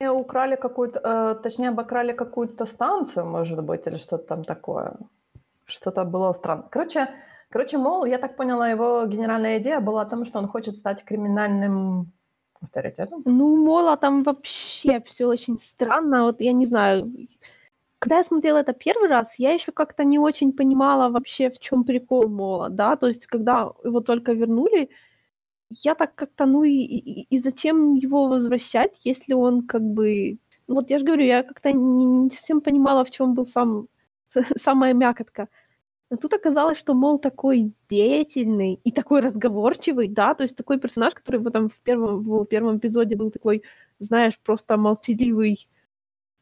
украли 0.00 0.56
какую-то, 0.56 0.98
э, 0.98 1.42
точнее, 1.42 1.68
обокрали 1.68 2.12
какую-то 2.14 2.66
станцию, 2.66 3.26
может 3.26 3.62
быть, 3.62 3.86
или 3.86 3.96
что-то 3.96 4.24
там 4.26 4.44
такое. 4.44 4.96
Что-то 5.66 6.04
было 6.04 6.32
странно. 6.32 6.68
Короче, 6.70 7.08
короче, 7.48 7.78
мол, 7.78 8.06
я 8.06 8.18
так 8.18 8.36
поняла, 8.36 8.70
его 8.70 9.06
генеральная 9.06 9.58
идея 9.58 9.80
была 9.80 10.02
о 10.02 10.10
том, 10.10 10.24
что 10.24 10.40
он 10.40 10.48
хочет 10.48 10.76
стать 10.76 11.04
криминальным 11.04 12.12
авторитетом. 12.64 13.22
Ну, 13.24 13.64
Мола 13.64 13.96
там 13.96 14.22
вообще 14.22 15.00
все 15.06 15.26
очень 15.26 15.58
странно. 15.58 16.24
Вот 16.24 16.40
я 16.40 16.52
не 16.52 16.66
знаю, 16.66 17.12
когда 17.98 18.18
я 18.18 18.24
смотрела 18.24 18.58
это 18.58 18.74
первый 18.74 19.08
раз, 19.08 19.38
я 19.38 19.52
еще 19.52 19.72
как-то 19.72 20.04
не 20.04 20.18
очень 20.18 20.52
понимала 20.52 21.08
вообще, 21.08 21.50
в 21.50 21.58
чем 21.58 21.84
прикол 21.84 22.28
Мола, 22.28 22.68
да, 22.68 22.96
то 22.96 23.06
есть 23.08 23.26
когда 23.26 23.72
его 23.82 24.00
только 24.00 24.32
вернули, 24.34 24.90
я 25.70 25.94
так 25.94 26.14
как-то, 26.14 26.46
ну 26.46 26.64
и, 26.64 26.70
и, 26.72 27.26
и 27.34 27.38
зачем 27.38 27.94
его 27.94 28.28
возвращать, 28.28 29.00
если 29.04 29.32
он 29.34 29.66
как 29.66 29.82
бы... 29.82 30.38
Вот 30.68 30.90
я 30.90 30.98
же 30.98 31.04
говорю, 31.04 31.24
я 31.24 31.42
как-то 31.42 31.72
не, 31.72 32.04
не 32.04 32.30
совсем 32.30 32.60
понимала, 32.60 33.04
в 33.04 33.10
чем 33.10 33.34
был 33.34 33.46
сам, 33.46 33.88
самая 34.56 34.94
мякотка. 34.94 35.48
А 36.14 36.16
тут 36.16 36.32
оказалось, 36.32 36.78
что, 36.78 36.94
мол, 36.94 37.18
такой 37.18 37.72
деятельный 37.90 38.80
и 38.84 38.92
такой 38.92 39.20
разговорчивый, 39.20 40.06
да, 40.06 40.34
то 40.34 40.44
есть 40.44 40.56
такой 40.56 40.78
персонаж, 40.78 41.12
который 41.12 41.40
в 41.40 41.46
этом 41.48 41.68
в 41.68 41.80
первом, 41.82 42.22
в 42.22 42.44
первом 42.44 42.78
эпизоде 42.78 43.16
был 43.16 43.32
такой, 43.32 43.64
знаешь, 43.98 44.38
просто 44.38 44.76
молчаливый 44.76 45.68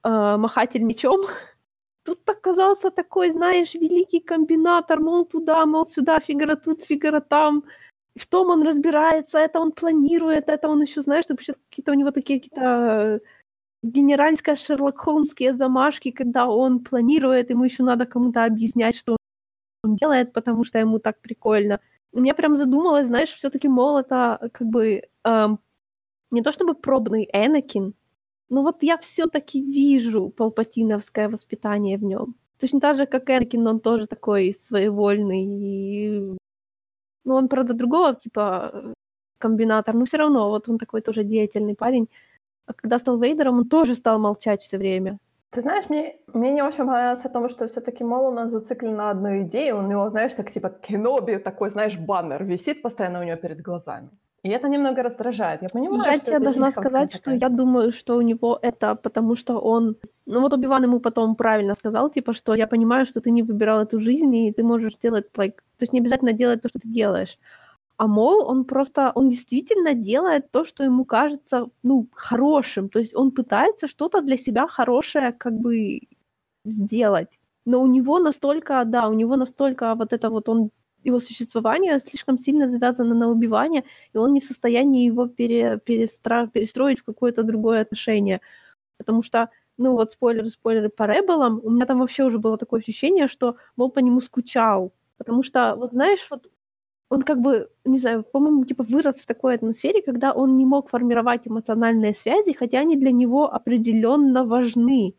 э, 0.04 0.36
махатель 0.36 0.82
мечом. 0.82 1.20
Тут 2.04 2.28
оказался 2.28 2.90
такой, 2.90 3.30
знаешь, 3.30 3.74
великий 3.74 4.20
комбинатор, 4.20 5.00
мол, 5.00 5.24
туда, 5.24 5.64
мол, 5.64 5.86
сюда, 5.86 6.20
фигура 6.20 6.56
тут, 6.56 6.84
фигура 6.84 7.20
там 7.20 7.64
в 8.14 8.26
том 8.26 8.50
он 8.50 8.62
разбирается, 8.62 9.38
это 9.38 9.58
он 9.58 9.72
планирует, 9.72 10.50
это 10.50 10.68
он 10.68 10.82
еще, 10.82 11.00
знаешь, 11.00 11.24
что 11.24 11.34
какие-то 11.36 11.92
у 11.92 11.94
него 11.94 12.10
такие 12.10 12.40
какие-то 12.40 13.20
генеральские 13.82 14.56
Шерлок 14.56 14.98
Холмские 14.98 15.54
замашки, 15.54 16.10
когда 16.10 16.46
он 16.46 16.80
планирует, 16.80 17.48
ему 17.48 17.64
еще 17.64 17.82
надо 17.84 18.04
кому-то 18.04 18.44
объяснять, 18.44 18.96
что 18.96 19.16
он 19.82 19.96
делает, 19.96 20.32
потому 20.32 20.64
что 20.64 20.78
ему 20.78 20.98
так 20.98 21.20
прикольно. 21.20 21.80
Меня 22.12 22.34
прям 22.34 22.56
задумалось, 22.56 23.06
знаешь, 23.06 23.30
все-таки 23.30 23.68
Мол 23.68 23.98
это 23.98 24.50
как 24.52 24.68
бы 24.68 25.02
эм, 25.24 25.58
не 26.30 26.42
то 26.42 26.52
чтобы 26.52 26.74
пробный 26.74 27.28
Энакин, 27.32 27.94
но 28.48 28.62
вот 28.62 28.82
я 28.82 28.98
все-таки 28.98 29.62
вижу 29.62 30.30
палпатиновское 30.30 31.28
воспитание 31.28 31.98
в 31.98 32.04
нем. 32.04 32.36
Точно 32.60 32.80
так 32.80 32.96
же, 32.96 33.06
как 33.06 33.30
Энакин, 33.30 33.66
он 33.66 33.80
тоже 33.80 34.06
такой 34.06 34.54
своевольный 34.54 35.44
и 35.44 36.36
ну, 37.24 37.34
он, 37.34 37.48
правда, 37.48 37.74
другого 37.74 38.14
типа 38.14 38.94
комбинатор, 39.38 39.94
но 39.94 40.04
все 40.04 40.18
равно, 40.18 40.48
вот 40.50 40.68
он 40.68 40.78
такой 40.78 41.02
тоже 41.02 41.24
деятельный 41.24 41.74
парень. 41.74 42.08
А 42.66 42.74
когда 42.74 42.98
стал 42.98 43.18
Вейдером, 43.18 43.58
он 43.58 43.68
тоже 43.68 43.94
стал 43.94 44.18
молчать 44.18 44.62
все 44.62 44.78
время. 44.78 45.18
Ты 45.52 45.60
знаешь, 45.60 45.90
мне, 45.90 46.16
мне 46.32 46.50
не 46.50 46.62
очень 46.62 46.86
понравилось 46.86 47.24
о 47.26 47.28
том, 47.28 47.50
что 47.50 47.66
все-таки 47.66 48.04
Мол 48.04 48.28
у 48.28 48.30
нас 48.30 48.50
зациклен 48.50 48.96
на 48.96 49.10
одной 49.10 49.42
идее. 49.42 49.74
У 49.74 49.82
него, 49.82 50.08
знаешь, 50.08 50.32
так 50.32 50.50
типа 50.50 50.70
Кеноби, 50.70 51.36
такой, 51.36 51.68
знаешь, 51.70 51.98
баннер 51.98 52.42
висит 52.42 52.80
постоянно 52.80 53.20
у 53.20 53.22
него 53.22 53.36
перед 53.36 53.60
глазами. 53.60 54.08
И 54.42 54.48
это 54.48 54.68
немного 54.68 55.02
раздражает. 55.02 55.62
Я 55.62 55.68
понимаю, 55.68 56.10
я 56.10 56.16
что 56.16 56.26
тебе 56.26 56.38
должна 56.38 56.70
сказать, 56.70 57.14
что 57.14 57.32
я 57.32 57.48
думаю, 57.48 57.92
что 57.92 58.16
у 58.16 58.22
него 58.22 58.58
это 58.62 58.94
потому, 58.94 59.36
что 59.36 59.58
он... 59.58 59.96
Ну 60.26 60.40
вот 60.40 60.54
Убиван 60.54 60.84
ему 60.84 61.00
потом 61.00 61.36
правильно 61.36 61.74
сказал, 61.74 62.10
типа, 62.10 62.32
что 62.32 62.54
я 62.54 62.66
понимаю, 62.66 63.04
что 63.04 63.20
ты 63.20 63.30
не 63.30 63.42
выбирал 63.42 63.80
эту 63.82 64.00
жизнь, 64.00 64.34
и 64.34 64.52
ты 64.52 64.64
можешь 64.64 64.96
делать, 64.96 65.26
like... 65.36 65.56
то 65.76 65.82
есть 65.82 65.92
не 65.92 66.00
обязательно 66.00 66.32
делать 66.32 66.62
то, 66.62 66.68
что 66.68 66.80
ты 66.80 66.88
делаешь. 66.88 67.38
А 68.02 68.08
Мол, 68.08 68.48
он 68.50 68.64
просто, 68.64 69.12
он 69.14 69.28
действительно 69.30 69.94
делает 69.94 70.50
то, 70.50 70.64
что 70.64 70.82
ему 70.82 71.04
кажется, 71.04 71.68
ну, 71.84 72.08
хорошим. 72.12 72.88
То 72.88 72.98
есть 72.98 73.14
он 73.14 73.30
пытается 73.30 73.86
что-то 73.86 74.22
для 74.22 74.36
себя 74.36 74.66
хорошее 74.66 75.32
как 75.32 75.52
бы 75.52 76.00
сделать. 76.64 77.38
Но 77.64 77.80
у 77.80 77.86
него 77.86 78.18
настолько, 78.18 78.82
да, 78.84 79.08
у 79.08 79.12
него 79.14 79.36
настолько 79.36 79.94
вот 79.94 80.12
это 80.12 80.30
вот 80.30 80.48
он 80.48 80.70
его 81.04 81.20
существование 81.20 82.00
слишком 82.00 82.38
сильно 82.40 82.68
завязано 82.68 83.14
на 83.14 83.28
убивание, 83.30 83.84
и 84.12 84.18
он 84.18 84.32
не 84.32 84.40
в 84.40 84.44
состоянии 84.44 85.06
его 85.06 85.26
пере, 85.28 85.78
перестра, 85.78 86.48
перестроить 86.48 86.98
в 87.00 87.04
какое-то 87.04 87.44
другое 87.44 87.82
отношение. 87.82 88.40
Потому 88.98 89.22
что, 89.22 89.50
ну 89.78 89.92
вот 89.92 90.12
спойлеры, 90.12 90.50
спойлеры 90.50 90.88
по 90.90 91.04
Ребелам, 91.06 91.60
у 91.64 91.70
меня 91.70 91.86
там 91.86 92.00
вообще 92.00 92.24
уже 92.24 92.38
было 92.38 92.58
такое 92.58 92.80
ощущение, 92.80 93.28
что 93.28 93.56
Мол 93.76 93.90
по 93.90 94.00
нему 94.00 94.20
скучал. 94.20 94.92
Потому 95.18 95.44
что, 95.44 95.76
вот 95.76 95.92
знаешь, 95.92 96.26
вот 96.30 96.48
он 97.12 97.22
как 97.22 97.40
бы, 97.40 97.68
не 97.84 97.98
знаю, 97.98 98.24
по-моему, 98.24 98.64
типа 98.64 98.84
вырос 98.84 99.16
в 99.22 99.26
такой 99.26 99.54
атмосфере, 99.54 100.02
когда 100.02 100.32
он 100.32 100.56
не 100.56 100.66
мог 100.66 100.90
формировать 100.90 101.46
эмоциональные 101.48 102.14
связи, 102.14 102.52
хотя 102.54 102.80
они 102.80 102.96
для 102.96 103.12
него 103.12 103.52
определенно 103.54 104.44
важны 104.44 105.14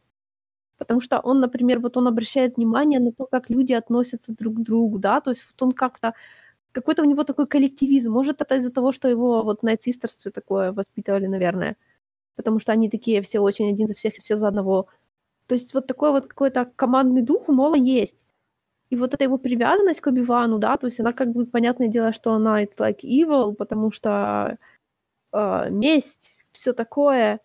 потому 0.83 1.01
что 1.01 1.19
он, 1.19 1.39
например, 1.39 1.79
вот 1.79 1.97
он 1.97 2.07
обращает 2.07 2.57
внимание 2.57 2.99
на 2.99 3.11
то, 3.11 3.25
как 3.25 3.49
люди 3.49 3.73
относятся 3.73 4.33
друг 4.33 4.55
к 4.55 4.61
другу, 4.61 4.99
да, 4.99 5.21
то 5.21 5.31
есть 5.31 5.45
вот 5.45 5.63
он 5.63 5.71
как-то 5.71 6.13
какой-то 6.73 7.03
у 7.03 7.05
него 7.05 7.23
такой 7.23 7.47
коллективизм. 7.47 8.11
Может, 8.11 8.41
это 8.41 8.55
из-за 8.55 8.71
того, 8.71 8.91
что 8.91 9.07
его 9.09 9.43
вот 9.43 9.63
на 9.63 9.77
систерстве 9.79 10.31
такое 10.31 10.73
воспитывали, 10.73 11.27
наверное. 11.27 11.77
Потому 12.35 12.59
что 12.59 12.71
они 12.73 12.89
такие 12.89 13.21
все 13.21 13.39
очень 13.39 13.69
один 13.73 13.87
за 13.87 13.93
всех 13.95 14.17
и 14.17 14.21
все 14.21 14.37
за 14.37 14.47
одного. 14.47 14.87
То 15.47 15.55
есть 15.55 15.73
вот 15.73 15.87
такой 15.87 16.11
вот 16.11 16.27
какой-то 16.27 16.65
командный 16.75 17.21
дух 17.21 17.49
у 17.49 17.53
Мола 17.53 17.77
есть. 17.77 18.17
И 18.93 18.95
вот 18.95 19.13
эта 19.13 19.23
его 19.23 19.37
привязанность 19.37 20.01
к 20.01 20.07
Оби-Вану, 20.07 20.59
да, 20.59 20.77
то 20.77 20.87
есть 20.87 20.99
она 20.99 21.13
как 21.13 21.31
бы, 21.31 21.45
понятное 21.45 21.87
дело, 21.87 22.13
что 22.13 22.33
она 22.33 22.63
it's 22.63 22.77
like 22.77 22.99
evil, 23.01 23.53
потому 23.55 23.91
что 23.91 24.57
э, 25.33 25.69
месть, 25.69 26.31
все 26.51 26.73
такое. 26.73 27.39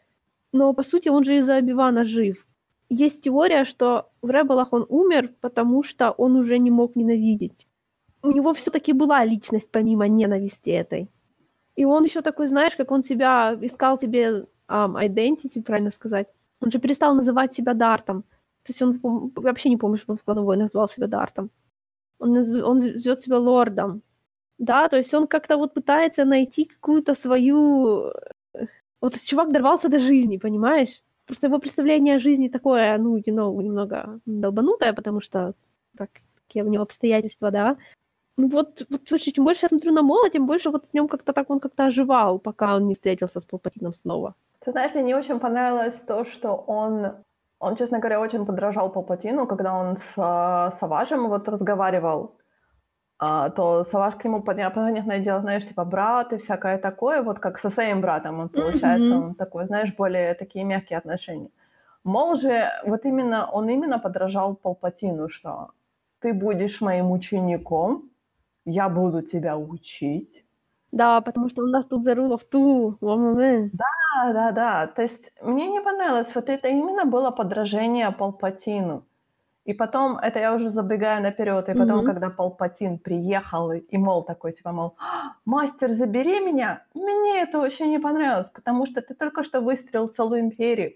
Но, 0.53 0.75
по 0.75 0.83
сути, 0.83 1.09
он 1.09 1.25
же 1.25 1.37
из-за 1.37 1.59
Оби-Вана 1.59 2.05
жив 2.05 2.45
есть 2.91 3.25
теория, 3.25 3.65
что 3.65 4.11
в 4.23 4.31
Ребелах 4.31 4.73
он 4.73 4.87
умер, 4.89 5.33
потому 5.41 5.83
что 5.83 6.11
он 6.11 6.37
уже 6.37 6.59
не 6.59 6.71
мог 6.71 6.97
ненавидеть. 6.97 7.67
У 8.23 8.31
него 8.33 8.53
все-таки 8.53 8.93
была 8.93 9.25
личность 9.25 9.71
помимо 9.71 10.09
ненависти 10.09 10.71
этой. 10.71 11.09
И 11.77 11.85
он 11.85 12.05
еще 12.05 12.23
такой, 12.23 12.47
знаешь, 12.47 12.77
как 12.77 12.91
он 12.91 13.03
себя 13.03 13.57
искал 13.61 13.99
себе 13.99 14.47
um, 14.69 14.97
identity, 14.97 15.63
правильно 15.63 15.91
сказать. 15.91 16.27
Он 16.61 16.71
же 16.71 16.79
перестал 16.79 17.15
называть 17.15 17.53
себя 17.53 17.75
Дартом. 17.75 18.25
То 18.65 18.73
есть 18.73 18.83
он 18.83 19.01
вообще 19.35 19.71
не 19.71 19.77
помню, 19.77 19.97
что 19.99 20.13
он 20.13 20.19
в 20.19 20.25
кладовой 20.25 20.57
назвал 20.57 20.89
себя 20.89 21.07
Дартом. 21.07 21.51
Он, 22.19 22.37
он 22.37 22.81
зовет 22.81 23.21
себя 23.21 23.39
Лордом. 23.39 24.03
Да, 24.59 24.89
то 24.89 24.97
есть 24.97 25.15
он 25.15 25.27
как-то 25.27 25.57
вот 25.57 25.75
пытается 25.75 26.25
найти 26.25 26.65
какую-то 26.65 27.15
свою... 27.15 28.13
Вот 29.01 29.15
чувак 29.21 29.53
дорвался 29.53 29.89
до 29.89 30.01
жизни, 30.01 30.39
понимаешь? 30.39 31.03
Просто 31.27 31.47
его 31.47 31.59
представление 31.59 32.17
о 32.17 32.21
жизни 32.21 32.49
такое, 32.49 32.99
ну, 32.99 33.17
you 33.17 33.35
know, 33.35 33.63
немного 33.63 34.21
долбанутое, 34.27 34.93
потому 34.93 35.21
что 35.21 35.55
так, 35.97 36.11
такие 36.35 36.65
у 36.65 36.69
него 36.69 36.83
обстоятельства, 36.83 37.51
да. 37.51 37.77
Ну 38.37 38.49
вот, 38.49 38.87
вот 38.89 39.03
слушай, 39.09 39.33
чем 39.33 39.45
больше 39.45 39.65
я 39.65 39.69
смотрю 39.69 39.93
на 39.93 40.03
Мола, 40.03 40.31
тем 40.31 40.47
больше 40.47 40.71
вот 40.71 40.87
в 40.87 40.95
нем 40.95 41.09
как-то 41.09 41.33
так 41.33 41.51
он 41.51 41.61
как-то 41.61 41.87
оживал, 41.87 42.39
пока 42.39 42.77
он 42.77 42.87
не 42.87 42.95
встретился 42.95 43.41
с 43.41 43.45
Палпатином 43.45 43.95
снова. 43.95 44.35
Ты 44.61 44.71
знаешь, 44.73 44.95
мне 44.95 45.03
не 45.05 45.15
очень 45.15 45.39
понравилось 45.39 46.01
то, 46.07 46.25
что 46.25 46.55
он, 46.55 47.17
он, 47.59 47.77
честно 47.77 47.99
говоря, 47.99 48.21
очень 48.21 48.47
подражал 48.47 48.91
Палпатину, 48.91 49.47
когда 49.47 49.75
он 49.75 49.97
с 49.97 50.13
э, 50.17 50.77
Саважем 50.79 51.29
вот 51.29 51.49
разговаривал 51.49 52.39
а, 53.21 53.51
то 53.51 53.83
Саваш 53.83 54.15
к 54.15 54.25
нему, 54.25 54.43
понятное 54.43 55.19
дело, 55.19 55.41
знаешь, 55.41 55.67
типа 55.67 55.85
брат 55.85 56.33
и 56.33 56.39
всякое 56.39 56.79
такое, 56.79 57.23
вот 57.23 57.41
как 57.41 57.59
со 57.59 57.69
своим 57.69 58.01
братом 58.01 58.39
он 58.39 58.49
получается, 58.49 59.09
mm-hmm. 59.09 59.27
он 59.27 59.35
такой, 59.35 59.67
знаешь, 59.67 59.93
более 59.97 60.35
такие 60.35 60.65
мягкие 60.65 60.99
отношения. 60.99 61.51
Мол 62.05 62.37
же, 62.37 62.71
вот 62.87 63.05
именно, 63.05 63.51
он 63.51 63.69
именно 63.69 63.99
подражал 63.99 64.55
Палпатину, 64.55 65.29
что 65.29 65.73
ты 66.21 66.33
будешь 66.33 66.81
моим 66.81 67.11
учеником, 67.11 68.11
я 68.65 68.89
буду 68.89 69.23
тебя 69.23 69.59
учить. 69.59 70.45
Да, 70.93 71.21
потому 71.21 71.49
что 71.49 71.63
у 71.63 71.67
нас 71.67 71.87
тут 71.87 72.05
за 72.05 72.15
рулов 72.15 72.45
ту, 72.45 72.97
Да, 73.73 74.33
да, 74.33 74.53
да. 74.53 74.87
То 74.87 75.03
есть 75.03 75.33
мне 75.43 75.69
не 75.69 75.81
понравилось, 75.81 76.35
вот 76.35 76.49
это 76.49 76.69
именно 76.69 77.05
было 77.05 77.31
подражение 77.31 78.11
Палпатину. 78.11 79.05
И 79.69 79.75
потом, 79.75 80.17
это 80.17 80.39
я 80.39 80.55
уже 80.55 80.71
забегаю 80.71 81.23
наперед, 81.23 81.69
и 81.69 81.75
потом, 81.75 82.01
mm-hmm. 82.01 82.07
когда 82.07 82.31
Палпатин 82.31 82.99
приехал, 82.99 83.71
и, 83.73 83.81
и 83.81 83.99
мол 83.99 84.25
такой, 84.25 84.53
типа, 84.53 84.73
мол, 84.73 84.95
«А, 84.99 85.35
мастер, 85.45 85.91
забери 85.91 86.41
меня, 86.41 86.87
мне 86.95 87.43
это 87.43 87.59
очень 87.59 87.91
не 87.91 87.99
понравилось, 87.99 88.49
потому 88.55 88.87
что 88.87 89.03
ты 89.03 89.13
только 89.13 89.45
что 89.45 89.61
выстрелил 89.61 90.09
целую 90.09 90.41
империю, 90.41 90.95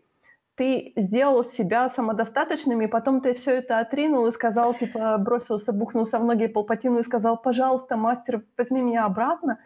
ты 0.55 0.93
сделал 0.97 1.45
себя 1.45 1.89
самодостаточным, 1.89 2.83
и 2.83 2.87
потом 2.87 3.21
ты 3.21 3.35
все 3.35 3.53
это 3.53 3.79
отринул 3.79 4.27
и 4.27 4.33
сказал, 4.33 4.75
типа, 4.75 5.17
бросился, 5.19 5.73
бухнулся 5.73 6.19
в 6.19 6.25
ноги 6.25 6.47
Палпатину 6.47 7.01
и 7.01 7.05
сказал, 7.05 7.41
пожалуйста, 7.41 7.97
мастер, 7.97 8.45
возьми 8.57 8.83
меня 8.83 9.05
обратно. 9.05 9.59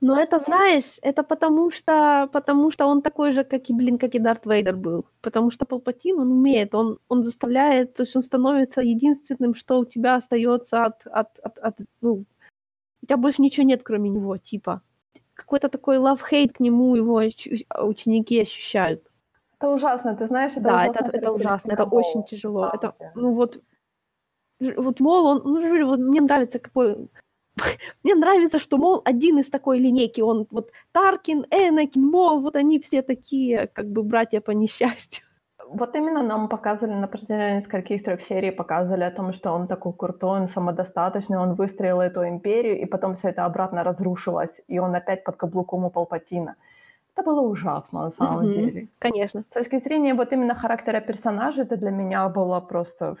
Но 0.00 0.20
это, 0.20 0.38
знаешь, 0.38 0.98
это 1.02 1.24
потому 1.24 1.72
что, 1.72 2.28
потому 2.32 2.70
что 2.70 2.86
он 2.86 3.02
такой 3.02 3.32
же, 3.32 3.42
как 3.42 3.68
и, 3.68 3.72
блин, 3.72 3.98
как 3.98 4.14
и 4.14 4.20
Дарт 4.20 4.46
Вейдер 4.46 4.76
был. 4.76 5.06
Потому 5.20 5.50
что 5.50 5.66
Палпатин, 5.66 6.20
он 6.20 6.30
умеет, 6.30 6.74
он, 6.74 6.98
он 7.08 7.24
заставляет, 7.24 7.94
то 7.94 8.04
есть 8.04 8.14
он 8.14 8.22
становится 8.22 8.80
единственным, 8.80 9.54
что 9.54 9.80
у 9.80 9.84
тебя 9.84 10.14
остается 10.14 10.84
от, 10.84 11.06
от, 11.06 11.38
от, 11.40 11.58
от 11.58 11.78
ну, 12.00 12.24
у 13.02 13.06
тебя 13.06 13.16
больше 13.16 13.42
ничего 13.42 13.66
нет, 13.66 13.82
кроме 13.82 14.10
него, 14.10 14.36
типа. 14.36 14.82
Какой-то 15.34 15.68
такой 15.68 15.96
love-hate 15.96 16.50
к 16.50 16.60
нему 16.60 16.94
его 16.94 17.22
ученики 17.80 18.40
ощущают. 18.40 19.07
Это 19.60 19.70
ужасно, 19.70 20.14
ты 20.14 20.26
знаешь, 20.28 20.52
это 20.52 20.60
да, 20.62 20.74
ужасно. 20.76 21.06
это, 21.06 21.16
это 21.16 21.32
ужасно, 21.32 21.72
это 21.72 21.84
очень 21.84 22.24
тяжело. 22.24 22.62
Да, 22.62 22.70
это, 22.74 22.94
да. 22.98 23.12
ну 23.16 23.32
вот, 23.32 23.60
вот 24.60 25.00
Мол, 25.00 25.26
он, 25.26 25.42
ну, 25.44 25.86
вот 25.86 25.98
мне 25.98 26.20
нравится 26.20 26.58
какой... 26.58 27.08
Мне 28.04 28.14
нравится, 28.14 28.60
что 28.60 28.78
Мол 28.78 29.02
один 29.04 29.38
из 29.38 29.50
такой 29.50 29.80
линейки. 29.80 30.20
Он 30.20 30.46
вот 30.50 30.70
Таркин, 30.92 31.46
Энакин, 31.50 32.02
Мол, 32.02 32.40
вот 32.40 32.54
они 32.54 32.78
все 32.78 33.02
такие, 33.02 33.66
как 33.66 33.90
бы 33.90 34.04
братья 34.04 34.40
по 34.40 34.52
несчастью. 34.52 35.24
Вот 35.70 35.94
именно 35.96 36.22
нам 36.22 36.48
показывали 36.48 36.94
на 36.94 37.08
протяжении 37.08 37.56
нескольких 37.56 38.02
трех 38.02 38.22
серий, 38.22 38.52
показывали 38.52 39.04
о 39.04 39.10
том, 39.10 39.32
что 39.32 39.52
он 39.52 39.66
такой 39.66 39.92
крутой, 39.92 40.40
он 40.40 40.48
самодостаточный, 40.48 41.36
он 41.36 41.54
выстроил 41.56 42.00
эту 42.00 42.26
империю, 42.26 42.80
и 42.80 42.86
потом 42.86 43.12
все 43.12 43.28
это 43.28 43.44
обратно 43.44 43.84
разрушилось, 43.84 44.62
и 44.66 44.78
он 44.78 44.94
опять 44.94 45.24
под 45.24 45.36
каблуком 45.36 45.84
у 45.84 45.90
Палпатина. 45.90 46.56
Это 47.18 47.24
было 47.24 47.40
ужасно 47.40 48.02
на 48.02 48.10
самом 48.10 48.44
Мгм. 48.44 48.54
деле. 48.54 48.88
Конечно. 49.00 49.44
С 49.50 49.54
точки 49.54 49.78
зрения 49.78 50.14
вот 50.14 50.32
именно 50.32 50.54
характера 50.54 51.00
персонажа, 51.00 51.62
это 51.62 51.76
для 51.76 51.90
меня 51.90 52.28
было 52.28 52.60
просто 52.60 53.16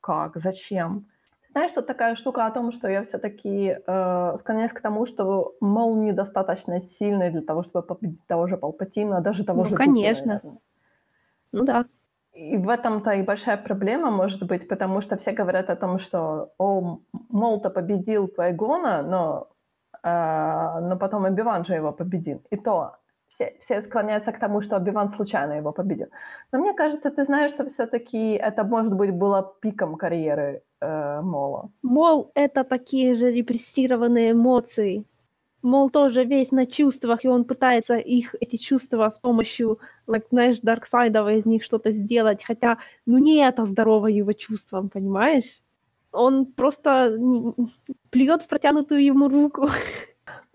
как, 0.00 0.36
зачем? 0.36 1.06
Знаешь, 1.50 1.72
тут 1.72 1.86
такая 1.86 2.14
штука 2.14 2.46
о 2.46 2.50
том, 2.52 2.70
что 2.72 2.88
я 2.88 3.02
все-таки 3.02 3.76
э, 3.86 4.36
склоняюсь 4.38 4.72
к 4.72 4.80
тому, 4.80 5.04
что 5.06 5.54
Мол 5.60 5.96
недостаточно 5.96 6.80
сильный 6.80 7.30
для 7.30 7.42
того, 7.42 7.64
чтобы 7.64 7.82
победить 7.86 8.24
того 8.26 8.46
же 8.46 8.56
Палпатина, 8.56 9.20
даже 9.20 9.44
того 9.44 9.64
Ну, 9.64 9.70
же 9.70 9.76
конечно. 9.76 10.40
наверное. 10.40 10.58
Ну 11.52 11.64
да. 11.64 11.84
И 12.32 12.56
в 12.56 12.68
этом-то 12.68 13.10
и 13.10 13.22
большая 13.22 13.56
проблема 13.56 14.10
может 14.10 14.46
быть, 14.46 14.68
потому 14.68 15.00
что 15.02 15.16
все 15.16 15.32
говорят 15.32 15.70
о 15.70 15.76
том, 15.76 15.98
что 15.98 16.52
о, 16.58 16.98
Мол-то 17.28 17.68
победил 17.70 18.28
Квайгона, 18.28 19.02
но, 19.02 19.51
но 20.02 20.96
потом 21.00 21.24
Оби-Ван 21.24 21.64
же 21.64 21.74
его 21.74 21.92
победил. 21.92 22.42
И 22.50 22.56
то 22.56 22.96
все, 23.32 23.56
все 23.60 23.82
склоняются 23.82 24.32
к 24.32 24.38
тому, 24.38 24.60
что 24.60 24.76
Оби-Ван 24.76 25.08
случайно 25.08 25.54
его 25.54 25.72
победил. 25.72 26.08
Но 26.52 26.58
мне 26.58 26.74
кажется, 26.74 27.10
ты 27.10 27.24
знаешь, 27.24 27.50
что 27.52 27.64
все-таки 27.64 28.32
это, 28.34 28.64
может 28.64 28.92
быть, 28.92 29.10
было 29.10 29.54
пиком 29.60 29.96
карьеры 29.96 30.62
э, 30.80 31.20
Мола. 31.22 31.70
Мол, 31.82 32.30
это 32.34 32.64
такие 32.64 33.14
же 33.14 33.32
репрессированные 33.32 34.32
эмоции. 34.32 35.04
Мол, 35.62 35.90
тоже 35.90 36.24
весь 36.24 36.52
на 36.52 36.66
чувствах, 36.66 37.24
и 37.24 37.28
он 37.28 37.44
пытается 37.44 37.96
их, 37.96 38.34
эти 38.40 38.56
чувства 38.56 39.08
с 39.08 39.18
помощью, 39.18 39.78
like, 40.08 40.26
знаешь, 40.30 40.60
Дарксайдова 40.60 41.34
из 41.34 41.46
них 41.46 41.62
что-то 41.62 41.92
сделать, 41.92 42.44
хотя, 42.44 42.78
ну, 43.06 43.18
не 43.18 43.36
это 43.36 43.64
здорово 43.64 44.08
его 44.08 44.32
чувствам, 44.32 44.88
понимаешь? 44.88 45.62
Он 46.12 46.46
просто 46.46 47.18
плюет 48.10 48.42
в 48.42 48.48
протянутую 48.48 49.04
ему 49.04 49.28
руку. 49.28 49.68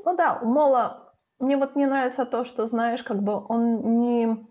Ну 0.06 0.16
да, 0.16 0.40
у 0.42 0.48
Мола... 0.48 1.04
Мне 1.40 1.58
вот 1.58 1.76
не 1.76 1.86
нравится 1.86 2.26
то, 2.26 2.46
что, 2.46 2.68
знаешь, 2.68 3.04
как 3.04 3.22
бы 3.22 3.46
он 3.48 4.00
не... 4.00 4.48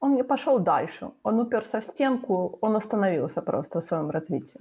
Он 0.00 0.14
не 0.14 0.24
пошел 0.24 0.58
дальше. 0.58 1.10
Он 1.22 1.40
уперся 1.40 1.80
в 1.80 1.84
стенку, 1.84 2.58
он 2.60 2.76
остановился 2.76 3.42
просто 3.42 3.80
в 3.80 3.84
своем 3.84 4.10
развитии. 4.10 4.60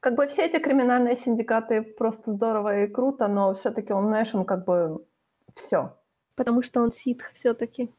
Как 0.00 0.14
бы 0.14 0.26
все 0.26 0.46
эти 0.46 0.58
криминальные 0.58 1.16
синдикаты 1.16 1.82
просто 1.82 2.30
здорово 2.32 2.84
и 2.84 2.86
круто, 2.86 3.28
но 3.28 3.52
все-таки 3.54 3.92
он, 3.92 4.08
знаешь, 4.08 4.34
он 4.34 4.44
как 4.44 4.64
бы 4.64 5.04
все. 5.54 5.96
Потому 6.34 6.62
что 6.62 6.80
он 6.82 6.92
ситх 6.92 7.32
все-таки, 7.32 7.90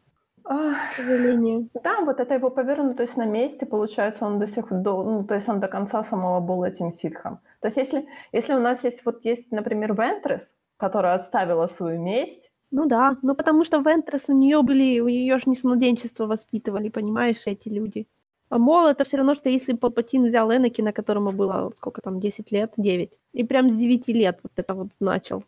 к 0.43 0.95
сожалению. 0.95 1.69
Да, 1.83 2.01
вот 2.01 2.19
это 2.19 2.33
его 2.33 2.49
повернутость 2.49 3.17
на 3.17 3.25
месте, 3.25 3.65
получается, 3.65 4.25
он 4.25 4.39
до 4.39 4.47
сих 4.47 4.67
до, 4.71 5.03
ну, 5.03 5.23
то 5.25 5.35
есть 5.35 5.49
он 5.49 5.59
до 5.59 5.67
конца 5.67 6.03
самого 6.03 6.39
был 6.41 6.63
этим 6.63 6.91
ситхом. 6.91 7.39
То 7.61 7.67
есть 7.67 7.77
если, 7.77 8.07
если 8.33 8.53
у 8.53 8.59
нас 8.59 8.83
есть, 8.83 9.05
вот 9.05 9.25
есть, 9.25 9.51
например, 9.51 9.93
Вентрес, 9.93 10.51
которая 10.77 11.15
отставила 11.15 11.67
свою 11.67 12.01
месть, 12.01 12.51
Ну 12.71 12.85
да, 12.87 13.17
ну 13.21 13.35
потому 13.35 13.63
что 13.65 13.79
Вентрес 13.79 14.29
у 14.29 14.33
нее 14.33 14.61
были, 14.63 14.99
у 14.99 15.07
нее 15.09 15.37
же 15.37 15.43
не 15.47 15.55
с 15.55 15.63
младенчества 15.63 16.25
воспитывали, 16.25 16.89
понимаешь, 16.89 17.43
эти 17.47 17.69
люди. 17.69 18.07
А 18.49 18.57
Мол 18.57 18.87
это 18.87 19.03
все 19.03 19.17
равно, 19.17 19.35
что 19.35 19.49
если 19.49 19.73
Палпатин 19.73 20.25
взял 20.25 20.51
Энакина, 20.51 20.91
которому 20.93 21.31
было 21.31 21.71
сколько 21.75 22.01
там, 22.01 22.19
10 22.19 22.51
лет, 22.51 22.73
9, 22.77 23.11
и 23.33 23.43
прям 23.43 23.69
с 23.69 23.75
9 23.75 24.07
лет 24.09 24.39
вот 24.43 24.51
это 24.55 24.73
вот 24.73 24.89
начал. 24.99 25.43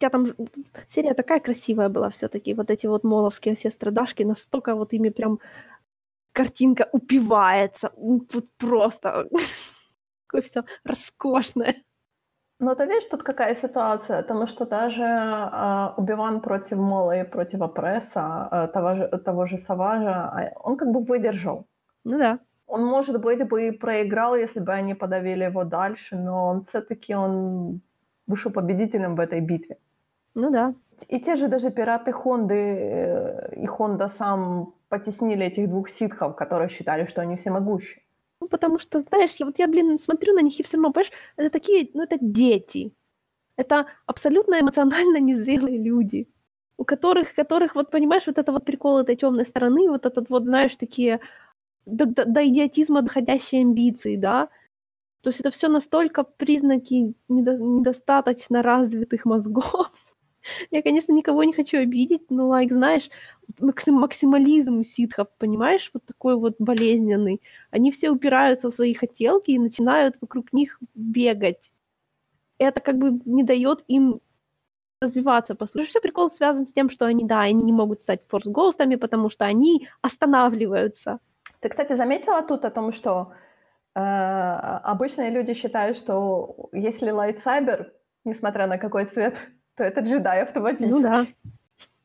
Хотя 0.00 0.10
там 0.10 0.26
серия 0.88 1.14
такая 1.14 1.40
красивая 1.40 1.90
была 1.90 2.08
все-таки, 2.08 2.54
вот 2.54 2.70
эти 2.70 2.86
вот 2.86 3.04
моловские 3.04 3.54
все 3.54 3.70
страдашки, 3.70 4.22
настолько 4.22 4.74
вот 4.74 4.94
ими 4.94 5.10
прям 5.10 5.40
картинка 6.32 6.88
упивается, 6.92 7.92
вот 7.96 8.46
просто 8.56 9.28
такое 10.26 10.40
все 10.40 10.64
роскошное. 10.84 11.74
Но 12.58 12.74
ты 12.74 12.86
видишь, 12.86 13.08
тут 13.10 13.22
какая 13.22 13.54
ситуация, 13.54 14.22
потому 14.22 14.46
что 14.46 14.64
даже 14.64 15.02
э, 15.02 15.94
Убиван 15.98 16.40
против 16.40 16.78
Мола 16.78 17.20
и 17.20 17.24
против 17.24 17.60
Опресса, 17.60 18.48
э, 18.50 18.68
того, 18.68 18.94
же, 18.94 19.08
того 19.24 19.46
же 19.46 19.58
Саважа, 19.58 20.12
а, 20.12 20.52
он 20.64 20.76
как 20.76 20.88
бы 20.88 21.04
выдержал. 21.04 21.66
Ну 22.04 22.18
да, 22.18 22.38
Он, 22.66 22.86
может 22.86 23.20
быть, 23.20 23.46
бы 23.48 23.68
и 23.68 23.70
проиграл, 23.70 24.34
если 24.34 24.60
бы 24.60 24.72
они 24.72 24.94
подавили 24.94 25.44
его 25.44 25.64
дальше, 25.64 26.16
но 26.16 26.46
он 26.46 26.62
все-таки 26.62 27.14
он 27.14 27.80
вышел 28.26 28.50
победителем 28.50 29.16
в 29.16 29.20
этой 29.20 29.40
битве. 29.40 29.76
Ну 30.34 30.50
да. 30.50 30.74
И 31.08 31.18
те 31.20 31.36
же 31.36 31.48
даже 31.48 31.70
пираты 31.70 32.12
Хонды 32.12 32.54
э, 32.54 33.54
и 33.62 33.66
Хонда 33.66 34.08
сам 34.08 34.74
потеснили 34.88 35.46
этих 35.46 35.68
двух 35.68 35.88
ситхов, 35.88 36.36
которые 36.36 36.68
считали, 36.68 37.06
что 37.06 37.22
они 37.22 37.36
всемогущие. 37.36 38.02
Ну, 38.40 38.48
потому 38.48 38.78
что, 38.78 39.00
знаешь, 39.00 39.34
я 39.36 39.46
вот 39.46 39.58
я, 39.58 39.68
блин, 39.68 39.98
смотрю 39.98 40.34
на 40.34 40.40
них 40.42 40.58
и 40.60 40.62
все 40.62 40.76
равно, 40.76 40.92
понимаешь, 40.92 41.12
это 41.36 41.50
такие, 41.50 41.90
ну, 41.94 42.02
это 42.02 42.16
дети. 42.20 42.92
Это 43.56 43.86
абсолютно 44.06 44.60
эмоционально 44.60 45.18
незрелые 45.20 45.78
люди, 45.78 46.28
у 46.78 46.84
которых, 46.84 47.34
которых, 47.34 47.74
вот 47.74 47.90
понимаешь, 47.90 48.26
вот 48.26 48.38
это 48.38 48.52
вот 48.52 48.64
прикол 48.64 48.98
этой 48.98 49.16
темной 49.16 49.44
стороны, 49.44 49.88
вот 49.88 50.06
этот 50.06 50.30
вот, 50.30 50.46
знаешь, 50.46 50.76
такие 50.76 51.20
до, 51.86 52.06
до- 52.06 52.24
до 52.24 52.46
идиотизма 52.48 53.02
доходящие 53.02 53.62
амбиции, 53.62 54.16
да. 54.16 54.48
То 55.22 55.30
есть 55.30 55.40
это 55.40 55.50
все 55.50 55.68
настолько 55.68 56.24
признаки 56.24 57.14
недо- 57.28 57.58
недостаточно 57.58 58.62
развитых 58.62 59.26
мозгов. 59.26 59.92
Я, 60.70 60.82
конечно, 60.82 61.12
никого 61.12 61.44
не 61.44 61.52
хочу 61.52 61.78
обидеть, 61.78 62.30
но, 62.30 62.48
like, 62.48 62.72
знаешь, 62.72 63.10
максим- 63.58 64.00
максимализм 64.00 64.84
ситхов, 64.84 65.28
понимаешь, 65.38 65.90
вот 65.94 66.04
такой 66.04 66.36
вот 66.36 66.56
болезненный. 66.58 67.40
Они 67.70 67.90
все 67.90 68.10
упираются 68.10 68.70
в 68.70 68.74
свои 68.74 68.94
хотелки 68.94 69.50
и 69.50 69.58
начинают 69.58 70.16
вокруг 70.20 70.52
них 70.52 70.78
бегать. 70.94 71.70
Это 72.58 72.80
как 72.80 72.98
бы 72.98 73.20
не 73.24 73.42
дает 73.42 73.84
им 73.88 74.20
развиваться. 75.00 75.54
Послушай, 75.54 75.88
все 75.88 76.00
прикол 76.00 76.30
связан 76.30 76.66
с 76.66 76.72
тем, 76.72 76.90
что 76.90 77.06
они, 77.06 77.24
да, 77.24 77.40
они 77.40 77.64
не 77.64 77.72
могут 77.72 78.00
стать 78.00 78.20
форс-гоустами, 78.28 78.96
потому 78.96 79.30
что 79.30 79.46
они 79.46 79.88
останавливаются. 80.02 81.20
Ты, 81.60 81.68
кстати, 81.68 81.94
заметила 81.94 82.42
тут 82.42 82.64
о 82.64 82.70
том, 82.70 82.92
что 82.92 83.32
э, 83.94 84.00
обычные 84.00 85.30
люди 85.30 85.54
считают, 85.54 85.96
что 85.96 86.68
если 86.72 87.10
лайтсайбер, 87.10 87.92
несмотря 88.24 88.66
на 88.66 88.78
какой 88.78 89.06
цвет, 89.06 89.34
то 89.80 89.84
это 89.84 90.00
джедай 90.02 90.42
автоматически. 90.42 90.90
Ну 90.90 91.00
да. 91.00 91.26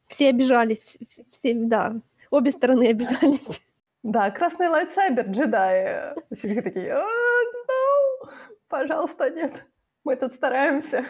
Все 0.07 0.29
обижались, 0.29 0.85
вс- 0.85 1.05
вс- 1.05 1.25
все, 1.29 1.53
да. 1.55 1.95
Обе 2.31 2.51
стороны 2.51 2.87
обижались. 2.87 3.61
Да, 4.01 4.31
красный 4.31 4.69
лайтсайбер, 4.69 5.25
джедаи. 5.29 6.13
Все 6.33 6.61
такие, 6.61 6.93
«А, 6.93 7.01
no, 7.03 8.29
пожалуйста, 8.69 9.29
нет. 9.29 9.65
Мы 10.05 10.15
тут 10.15 10.31
стараемся. 10.31 11.05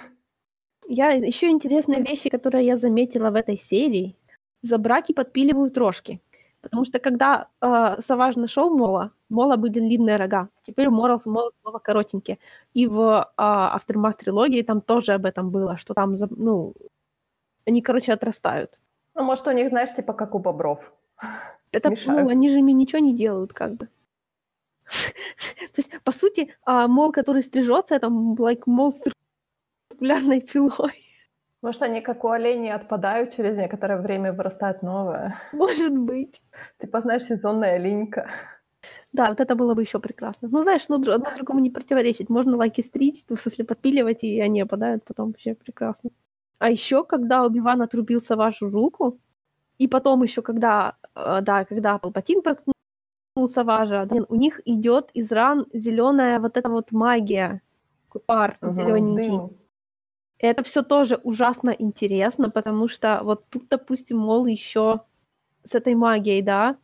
Я 0.87 1.11
еще 1.11 1.49
интересные 1.49 2.01
вещи, 2.01 2.29
которые 2.29 2.65
я 2.65 2.77
заметила 2.77 3.29
в 3.29 3.35
этой 3.35 3.57
серии. 3.57 4.15
За 4.63 4.79
браки 4.79 5.13
подпиливают 5.13 5.77
рожки. 5.77 6.19
Потому 6.65 6.83
что 6.83 6.97
когда 6.97 7.47
э, 7.61 8.01
Саваж 8.01 8.37
нашел 8.37 8.75
Мола, 8.75 9.11
Мола 9.29 9.55
были 9.55 9.73
длинные 9.73 10.17
рога. 10.17 10.49
Теперь 10.63 10.87
у 10.87 10.91
Мола, 10.91 11.21
Мола 11.25 11.51
снова 11.61 11.77
коротенькие. 11.77 12.39
И 12.73 12.87
в 12.87 13.31
э, 13.37 13.41
Aftermath 13.41 14.17
трилогии 14.17 14.63
там 14.63 14.81
тоже 14.81 15.13
об 15.13 15.25
этом 15.25 15.51
было, 15.51 15.77
что 15.77 15.93
там, 15.93 16.17
ну, 16.31 16.73
они, 17.67 17.83
короче, 17.83 18.13
отрастают. 18.13 18.79
Ну, 19.13 19.23
может, 19.23 19.45
у 19.45 19.51
них, 19.51 19.69
знаешь, 19.69 19.93
типа 19.93 20.13
как 20.13 20.33
у 20.33 20.39
бобров. 20.39 20.79
Это, 21.71 21.91
Мешают. 21.91 22.23
ну, 22.23 22.29
они 22.29 22.49
же 22.49 22.57
ими 22.57 22.71
ничего 22.71 22.97
не 22.99 23.15
делают, 23.15 23.53
как 23.53 23.75
бы. 23.75 23.87
То 24.85 25.77
есть, 25.77 25.91
по 26.03 26.11
сути, 26.11 26.55
а, 26.63 26.87
мол, 26.87 27.11
который 27.11 27.43
стрижется, 27.43 27.93
это 27.93 28.07
like, 28.07 28.63
мол 28.65 28.91
с 28.91 29.03
циркулярной 29.91 30.41
пилой. 30.41 31.04
Может, 31.65 31.81
они 31.81 32.01
как 32.01 32.23
у 32.23 32.29
оленей 32.29 32.71
отпадают, 32.71 33.35
через 33.35 33.57
некоторое 33.57 33.99
время 33.99 34.31
вырастает 34.31 34.83
новое. 34.83 35.35
Может 35.51 35.97
быть. 35.97 36.39
Типа, 36.79 37.01
знаешь, 37.01 37.23
сезонная 37.23 37.79
линька. 37.79 38.29
Да, 39.11 39.29
вот 39.29 39.39
это 39.39 39.55
было 39.55 39.73
бы 39.73 39.81
еще 39.81 39.99
прекрасно. 39.99 40.47
Ну, 40.51 40.61
знаешь, 40.61 40.87
ну, 40.89 40.97
одно 40.97 41.31
другому 41.35 41.59
не 41.61 41.71
противоречит. 41.71 42.29
Можно 42.29 42.57
лайки 42.57 42.81
стричь, 42.81 43.25
в 43.27 43.35
смысле 43.37 43.65
подпиливать, 43.65 44.23
и 44.23 44.39
они 44.41 44.61
опадают 44.61 45.03
потом 45.05 45.29
вообще 45.29 45.55
прекрасно. 45.55 46.11
А 46.59 46.69
еще, 46.69 47.03
когда 47.03 47.43
Убиван 47.43 47.81
отрубился 47.81 48.35
вашу 48.35 48.69
руку, 48.69 49.17
и 49.79 49.87
потом 49.87 50.21
еще, 50.21 50.43
когда, 50.43 50.97
э, 51.15 51.39
да, 51.41 51.65
когда 51.65 51.97
Палпатин 51.97 52.43
проткнул 52.43 52.75
Саважа, 53.47 54.05
да, 54.05 54.17
у 54.29 54.35
них 54.35 54.61
идет 54.65 55.09
из 55.15 55.31
ран 55.31 55.65
зеленая 55.73 56.39
вот 56.39 56.57
эта 56.57 56.69
вот 56.69 56.91
магия, 56.91 57.63
пар 58.27 58.59
Мгм, 58.61 58.73
зелененький. 58.73 59.37
дым. 59.37 59.64
Это 60.45 60.63
все 60.63 60.83
тоже 60.83 61.19
ужасно 61.23 61.71
интересно, 61.71 62.49
потому 62.49 62.87
что 62.87 63.21
вот 63.23 63.45
тут, 63.49 63.67
допустим, 63.69 64.17
мол, 64.17 64.45
еще 64.45 65.01
с 65.63 65.75
этой 65.75 65.95
магией, 65.95 66.41
да, 66.41 66.77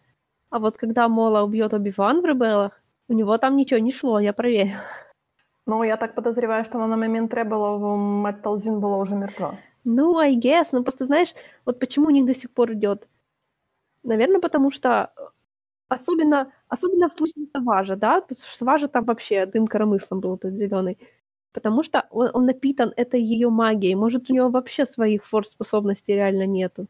А 0.49 0.59
вот 0.59 0.77
когда 0.77 1.07
Мола 1.07 1.43
убьет 1.43 1.73
Оби-Ван 1.73 2.21
в 2.21 2.25
Ребелах, 2.25 2.81
у 3.07 3.13
него 3.13 3.37
там 3.37 3.55
ничего 3.57 3.79
не 3.79 3.91
шло, 3.91 4.19
я 4.19 4.33
проверила. 4.33 4.81
Ну, 5.65 5.83
я 5.83 5.97
так 5.97 6.15
подозреваю, 6.15 6.65
что 6.65 6.77
на 6.79 6.97
момент 6.97 7.33
Ребелов 7.33 7.81
Мэтт 7.97 8.41
Талзин 8.41 8.79
была 8.79 8.97
уже 8.97 9.15
мертва. 9.15 9.57
Ну, 9.83 10.17
I 10.17 10.35
guess. 10.37 10.67
Ну, 10.71 10.83
просто 10.83 11.05
знаешь, 11.05 11.33
вот 11.65 11.79
почему 11.79 12.07
у 12.07 12.11
них 12.11 12.25
до 12.25 12.33
сих 12.33 12.51
пор 12.51 12.73
идет? 12.73 13.07
Наверное, 14.03 14.41
потому 14.41 14.71
что 14.71 15.13
особенно, 15.87 16.51
особенно 16.67 17.09
в 17.09 17.13
случае 17.13 17.47
Саважа, 17.53 17.95
да, 17.95 18.21
потому 18.21 18.37
что 18.37 18.57
Саважа 18.57 18.87
там 18.87 19.05
вообще 19.05 19.45
дым 19.45 19.67
коромыслом 19.67 20.21
был 20.21 20.35
этот 20.35 20.55
зеленый. 20.55 20.97
Потому 21.53 21.83
что 21.83 22.05
он, 22.11 22.29
он 22.33 22.45
напитан 22.45 22.93
этой 22.95 23.21
ее 23.21 23.49
магией. 23.49 23.95
Может, 23.95 24.29
у 24.29 24.33
него 24.33 24.49
вообще 24.49 24.85
своих 24.85 25.25
форс-способностей 25.25 26.15
реально 26.15 26.45
нету. 26.45 26.87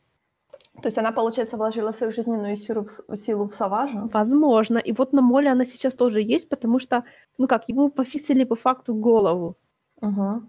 То 0.81 0.87
есть 0.87 0.97
она, 0.97 1.11
получается, 1.11 1.57
вложила 1.57 1.91
свою 1.91 2.11
жизненную 2.11 2.55
силу 2.55 2.85
в, 3.07 3.15
силу 3.17 3.47
в 3.47 3.53
Саважа? 3.53 4.09
Возможно. 4.13 4.77
И 4.77 4.93
вот 4.93 5.13
на 5.13 5.21
Моле 5.21 5.51
она 5.51 5.65
сейчас 5.65 5.95
тоже 5.95 6.21
есть, 6.21 6.49
потому 6.49 6.79
что, 6.79 7.03
ну 7.37 7.47
как, 7.47 7.67
ему 7.67 7.89
пофиксили 7.89 8.45
по 8.45 8.55
факту 8.55 8.95
голову. 8.95 9.57
Угу. 10.01 10.43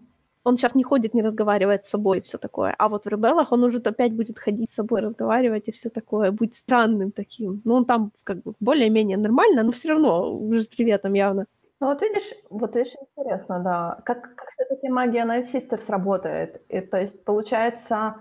Он 0.44 0.56
сейчас 0.56 0.74
не 0.74 0.84
ходит, 0.84 1.14
не 1.14 1.22
разговаривает 1.22 1.84
с 1.84 1.90
собой 1.90 2.18
и 2.18 2.20
все 2.20 2.38
такое. 2.38 2.74
А 2.78 2.88
вот 2.88 3.04
в 3.04 3.08
Ребелах 3.08 3.52
он 3.52 3.64
уже 3.64 3.78
опять 3.78 4.12
будет 4.12 4.38
ходить 4.38 4.70
с 4.70 4.74
собой, 4.74 5.00
разговаривать 5.00 5.68
и 5.68 5.72
все 5.72 5.88
такое, 5.88 6.30
быть 6.32 6.54
странным 6.54 7.12
таким. 7.12 7.60
Ну, 7.64 7.74
он 7.74 7.84
там 7.84 8.12
как 8.24 8.42
бы 8.42 8.54
более-менее 8.60 9.18
нормально, 9.18 9.62
но 9.62 9.72
все 9.72 9.90
равно 9.90 10.34
уже 10.34 10.62
с 10.62 10.66
приветом 10.66 11.14
явно. 11.14 11.46
Ну 11.82 11.88
вот 11.88 12.00
видишь, 12.00 12.32
вот 12.48 12.76
видишь, 12.76 12.94
интересно, 12.94 13.58
да, 13.58 14.00
как, 14.04 14.36
как 14.36 14.50
все-таки 14.50 14.88
магия 14.88 15.24
Night 15.26 15.52
Sisters 15.52 15.82
работает. 15.88 16.62
И, 16.68 16.80
то 16.80 17.00
есть, 17.00 17.24
получается, 17.24 18.18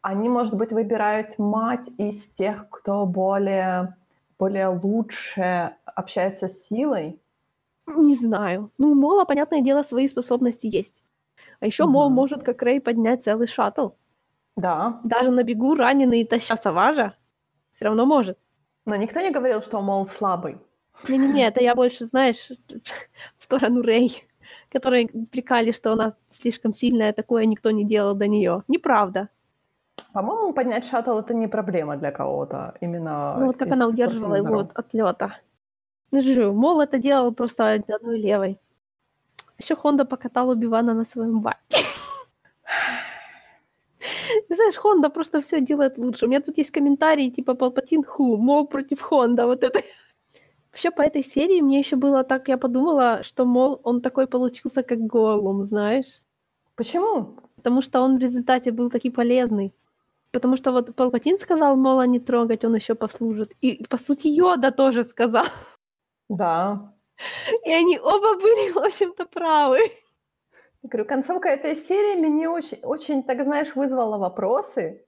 они, 0.00 0.30
может 0.30 0.54
быть, 0.54 0.72
выбирают 0.72 1.38
мать 1.38 1.90
из 1.98 2.24
тех, 2.28 2.70
кто 2.70 3.04
более, 3.04 3.98
более 4.38 4.68
лучше 4.68 5.76
общается 5.84 6.48
с 6.48 6.68
силой? 6.68 7.20
Не 7.86 8.16
знаю. 8.16 8.70
Ну, 8.78 8.92
у 8.92 8.94
Мола, 8.94 9.26
понятное 9.26 9.60
дело, 9.60 9.82
свои 9.82 10.08
способности 10.08 10.66
есть. 10.66 11.02
А 11.60 11.66
еще 11.66 11.84
угу. 11.84 11.92
Мол 11.92 12.08
может, 12.08 12.42
как 12.42 12.62
Рэй, 12.62 12.80
поднять 12.80 13.24
целый 13.24 13.46
шаттл. 13.46 13.90
Да. 14.56 15.00
Даже 15.04 15.30
на 15.30 15.42
бегу 15.42 15.74
раненый, 15.74 16.24
таща 16.24 16.56
Саважа, 16.56 17.14
все 17.74 17.84
равно 17.84 18.06
может. 18.06 18.38
Но 18.86 18.96
никто 18.96 19.20
не 19.20 19.30
говорил, 19.30 19.60
что 19.60 19.82
Мол 19.82 20.06
слабый. 20.06 20.56
Не-не-не, 21.08 21.46
это 21.46 21.62
я 21.62 21.74
больше, 21.74 22.04
знаешь, 22.04 22.50
в 23.38 23.42
сторону 23.42 23.82
Рэй, 23.82 24.24
которые 24.70 25.08
прикали, 25.08 25.72
что 25.72 25.92
она 25.92 26.14
слишком 26.28 26.72
сильная, 26.72 27.12
такое 27.12 27.44
никто 27.46 27.70
не 27.70 27.84
делал 27.84 28.14
до 28.14 28.26
нее. 28.28 28.62
Неправда. 28.68 29.28
По-моему, 30.12 30.52
поднять 30.52 30.84
шаттл 30.86 31.18
это 31.18 31.34
не 31.34 31.48
проблема 31.48 31.96
для 31.96 32.10
кого-то. 32.10 32.74
Именно. 32.80 33.36
Ну 33.38 33.46
вот 33.46 33.56
как 33.56 33.72
она 33.72 33.86
удерживала 33.86 34.34
его 34.36 34.58
от 34.58 34.72
отлета. 34.72 35.36
Ну, 36.10 36.22
же, 36.22 36.52
мол, 36.52 36.80
это 36.80 36.98
делал 36.98 37.32
просто 37.32 37.72
одной 37.72 38.18
левой. 38.20 38.60
Еще 39.58 39.76
Хонда 39.76 40.04
покатала 40.04 40.54
Бивана 40.54 40.94
на 40.94 41.06
своем 41.06 41.40
баке. 41.40 41.58
Знаешь, 44.48 44.76
Хонда 44.76 45.08
просто 45.08 45.40
все 45.40 45.60
делает 45.60 45.98
лучше. 45.98 46.26
У 46.26 46.28
меня 46.28 46.40
тут 46.40 46.58
есть 46.58 46.70
комментарии 46.70 47.30
типа 47.30 47.54
Палпатин 47.54 48.04
ху, 48.04 48.36
мол 48.36 48.66
против 48.66 49.00
Хонда, 49.00 49.46
вот 49.46 49.62
это. 49.62 49.80
Вообще 50.72 50.90
по 50.90 51.02
этой 51.02 51.22
серии 51.22 51.60
мне 51.60 51.78
еще 51.78 51.96
было 51.96 52.24
так, 52.24 52.48
я 52.48 52.56
подумала, 52.56 53.22
что, 53.22 53.44
мол, 53.44 53.80
он 53.84 54.00
такой 54.00 54.26
получился, 54.26 54.82
как 54.82 54.98
Голум, 55.00 55.64
знаешь? 55.64 56.22
Почему? 56.76 57.36
Потому 57.56 57.82
что 57.82 58.00
он 58.00 58.16
в 58.16 58.20
результате 58.20 58.72
был 58.72 58.90
таки 58.90 59.10
полезный. 59.10 59.74
Потому 60.30 60.56
что 60.56 60.72
вот 60.72 60.96
Палпатин 60.96 61.38
сказал, 61.38 61.76
мол, 61.76 62.00
а 62.00 62.06
не 62.06 62.18
трогать, 62.18 62.64
он 62.64 62.74
еще 62.74 62.94
послужит. 62.94 63.52
И, 63.60 63.84
по 63.84 63.98
сути, 63.98 64.28
Йода 64.28 64.72
тоже 64.72 65.04
сказал. 65.04 65.44
Да. 66.30 66.94
И 67.66 67.70
они 67.70 67.98
оба 67.98 68.36
были, 68.40 68.72
в 68.72 68.78
общем-то, 68.78 69.26
правы. 69.26 69.78
Я 70.82 70.88
говорю, 70.88 71.04
концовка 71.06 71.50
этой 71.50 71.76
серии 71.76 72.18
меня 72.18 72.50
очень, 72.50 72.78
очень, 72.82 73.22
так 73.22 73.42
знаешь, 73.42 73.76
вызвала 73.76 74.16
вопросы. 74.16 75.04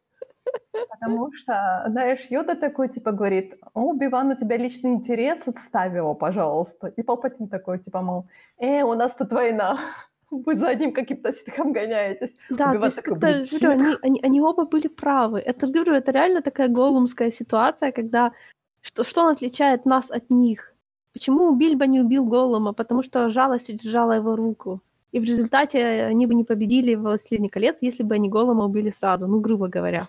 Потому 0.91 1.33
что, 1.33 1.85
знаешь, 1.89 2.27
Йода 2.31 2.55
такой, 2.55 2.89
типа, 2.89 3.13
говорит, 3.13 3.55
о, 3.75 3.93
Биван, 3.93 4.31
у 4.31 4.37
тебя 4.37 4.57
личный 4.57 4.93
интерес, 4.93 5.41
отставь 5.47 5.95
его, 5.95 6.15
пожалуйста. 6.15 6.89
И 6.89 7.03
Палпатин 7.03 7.49
такой, 7.49 7.79
типа, 7.79 8.03
мол, 8.03 8.27
э, 8.59 8.83
у 8.83 8.95
нас 8.95 9.15
тут 9.15 9.33
война. 9.33 9.79
Вы 10.31 10.57
за 10.57 10.69
одним 10.69 10.93
каким-то 10.93 11.33
стихом 11.33 11.73
гоняетесь. 11.73 12.35
Да, 12.51 12.73
то 12.73 12.87
есть 12.87 13.03
как-то, 13.03 13.45
говорю, 13.51 13.71
они, 13.71 13.97
они, 14.03 14.21
они 14.23 14.41
оба 14.41 14.65
были 14.65 14.89
правы. 14.89 15.41
Это, 15.41 15.67
говорю, 15.67 15.93
это 15.95 16.13
реально 16.13 16.43
такая 16.43 16.69
голумская 16.69 17.31
ситуация, 17.31 17.93
когда 17.93 18.33
что, 18.81 19.05
что 19.05 19.29
отличает 19.29 19.87
нас 19.87 20.11
от 20.11 20.31
них? 20.31 20.75
Почему 21.13 21.55
Бильбо 21.57 21.87
не 21.87 22.01
убил 22.01 22.25
Голума? 22.25 22.73
Потому 22.73 23.03
что 23.03 23.31
жалость 23.31 23.71
удержала 23.71 24.13
его 24.13 24.37
руку. 24.37 24.81
И 25.13 25.21
в 25.21 25.25
результате 25.25 26.07
они 26.07 26.27
бы 26.27 26.35
не 26.35 26.45
победили 26.45 26.97
в 26.97 27.03
«Властелине 27.03 27.49
колец», 27.49 27.77
если 27.81 28.03
бы 28.03 28.17
они 28.17 28.29
Голума 28.29 28.65
убили 28.65 28.91
сразу, 28.91 29.29
ну, 29.29 29.41
грубо 29.41 29.69
говоря. 29.69 30.09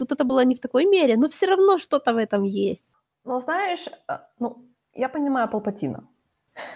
Тут 0.00 0.12
это 0.12 0.24
было 0.24 0.44
не 0.44 0.54
в 0.54 0.60
такой 0.60 0.86
мере, 0.86 1.16
но 1.18 1.28
все 1.28 1.46
равно 1.46 1.78
что-то 1.78 2.14
в 2.14 2.16
этом 2.16 2.42
есть. 2.44 2.88
Ну, 3.24 3.40
знаешь, 3.42 3.86
э, 4.08 4.18
ну, 4.38 4.64
я 4.94 5.10
понимаю 5.10 5.46
Палпатина, 5.48 6.08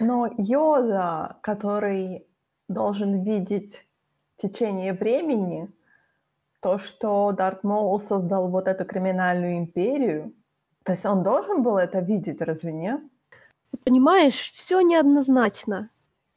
но 0.00 0.28
Йода, 0.36 1.36
который 1.40 2.26
должен 2.68 3.22
видеть 3.22 3.86
течение 4.36 4.92
времени, 4.92 5.70
то, 6.60 6.78
что 6.78 7.32
Дарт 7.32 7.64
Моул 7.64 7.98
создал 7.98 8.48
вот 8.48 8.68
эту 8.68 8.84
криминальную 8.84 9.56
империю, 9.56 10.34
то 10.82 10.92
есть 10.92 11.06
он 11.06 11.22
должен 11.22 11.62
был 11.62 11.78
это 11.78 12.00
видеть, 12.00 12.42
разве 12.42 12.72
нет? 12.72 13.00
Понимаешь, 13.84 14.52
все 14.54 14.82
неоднозначно. 14.82 15.88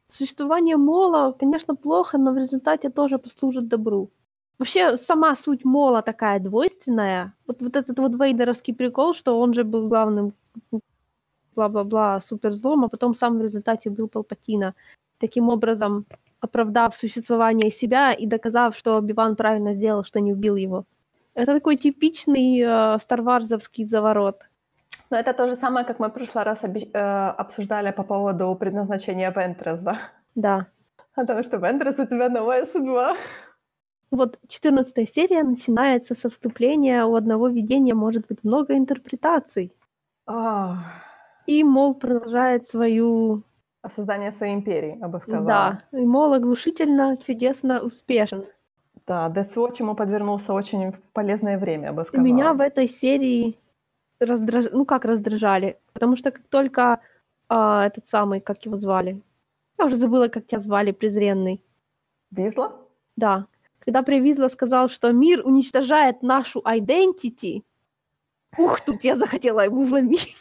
Существование 0.08 0.78
Мола, 0.78 1.34
конечно, 1.34 1.76
плохо, 1.76 2.18
но 2.18 2.32
в 2.32 2.38
результате 2.38 2.90
тоже 2.90 3.18
послужит 3.18 3.68
добру. 3.68 4.10
Вообще, 4.60 4.98
сама 4.98 5.36
суть 5.36 5.66
Мола 5.66 6.02
такая 6.02 6.40
двойственная. 6.40 7.34
Вот, 7.46 7.62
вот 7.62 7.76
этот 7.76 8.00
вот 8.00 8.14
вейдеровский 8.14 8.74
прикол, 8.74 9.14
что 9.14 9.40
он 9.40 9.54
же 9.54 9.64
был 9.64 9.88
главным 9.88 10.34
бла-бла-бла 11.56 12.20
суперзлом, 12.20 12.86
а 12.86 12.88
потом 12.90 13.16
сам 13.16 13.38
в 13.38 13.42
результате 13.42 13.90
убил 13.90 14.08
Палпатина 14.08 14.74
таким 15.20 15.50
образом 15.50 16.06
оправдав 16.40 16.96
существование 16.96 17.72
себя 17.72 18.14
и 18.14 18.28
доказав, 18.28 18.76
что 18.76 19.02
Биван 19.02 19.36
правильно 19.36 19.74
сделал, 19.74 20.04
что 20.04 20.20
не 20.20 20.34
убил 20.34 20.56
его. 20.56 20.86
Это 21.34 21.54
такой 21.54 21.78
типичный 21.78 22.62
э, 22.62 22.98
старварзовский 23.00 23.86
заворот. 23.86 24.44
Но 25.10 25.18
это 25.18 25.34
то 25.34 25.48
же 25.48 25.56
самое, 25.56 25.86
как 25.86 26.00
мы 26.00 26.08
в 26.08 26.14
прошлый 26.14 26.44
раз 26.44 26.64
оби- 26.64 26.90
э, 26.94 27.30
обсуждали 27.38 27.92
по 27.92 28.04
поводу 28.04 28.56
предназначения 28.56 29.32
Вентрес, 29.32 29.80
да? 29.80 30.00
Да. 30.36 30.68
Потому 31.16 31.44
что 31.44 31.58
Вентрес 31.58 32.00
у 32.00 32.06
тебя 32.06 32.30
новая 32.30 32.66
судьба. 32.66 33.16
Вот 34.12 34.40
14 34.48 35.10
серия 35.10 35.44
начинается 35.44 36.16
со 36.16 36.30
вступления 36.30 37.06
«У 37.06 37.16
одного 37.16 37.50
видения 37.50 37.94
может 37.94 38.28
быть 38.28 38.44
много 38.44 38.78
интерпретаций». 38.78 39.74
Oh. 40.30 40.76
И, 41.46 41.64
мол, 41.64 41.94
продолжает 41.94 42.68
свою 42.68 43.44
создание 43.90 44.32
своей 44.32 44.54
империи, 44.54 44.98
я 45.00 45.08
бы 45.08 45.20
сказала. 45.20 45.46
Да, 45.46 45.84
и 45.98 46.06
Мол 46.06 46.34
оглушительно, 46.34 47.18
чудесно 47.18 47.82
успешен. 47.82 48.46
Да, 49.06 49.30
Death 49.30 49.54
Watch 49.56 49.76
ему 49.80 49.96
подвернулся 49.96 50.54
очень 50.54 50.92
в 50.92 51.02
полезное 51.14 51.58
время, 51.58 51.86
я 51.86 51.94
бы 51.94 52.04
сказала. 52.04 52.26
Меня 52.26 52.54
в 52.54 52.60
этой 52.60 52.90
серии 52.90 53.58
раздраж... 54.20 54.66
ну 54.72 54.86
как 54.86 55.06
раздражали, 55.06 55.80
потому 55.94 56.18
что 56.18 56.32
как 56.32 56.44
только 56.50 57.00
а, 57.48 57.86
этот 57.86 58.10
самый, 58.10 58.42
как 58.42 58.66
его 58.66 58.76
звали, 58.76 59.22
я 59.80 59.86
уже 59.86 59.96
забыла, 59.96 60.28
как 60.28 60.48
тебя 60.48 60.60
звали, 60.60 60.92
презренный. 60.92 61.64
Визла? 62.32 62.76
Да. 63.16 63.48
Когда 63.88 64.04
Привизла 64.04 64.50
сказал, 64.50 64.90
что 64.90 65.14
мир 65.14 65.48
уничтожает 65.48 66.22
нашу 66.22 66.60
identity, 66.60 67.64
ух, 68.58 68.82
тут 68.82 69.06
я 69.06 69.16
захотела 69.16 69.62
ему 69.62 69.86
вломить 69.86 70.36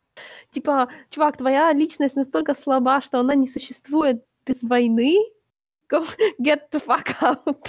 типа, 0.50 0.90
чувак, 1.08 1.38
твоя 1.38 1.72
личность 1.72 2.14
настолько 2.14 2.54
слаба, 2.54 3.00
что 3.00 3.18
она 3.18 3.34
не 3.34 3.48
существует 3.48 4.22
без 4.44 4.62
войны. 4.62 5.16
Get 5.90 6.68
the 6.70 6.84
fuck 6.86 7.06
out. 7.22 7.68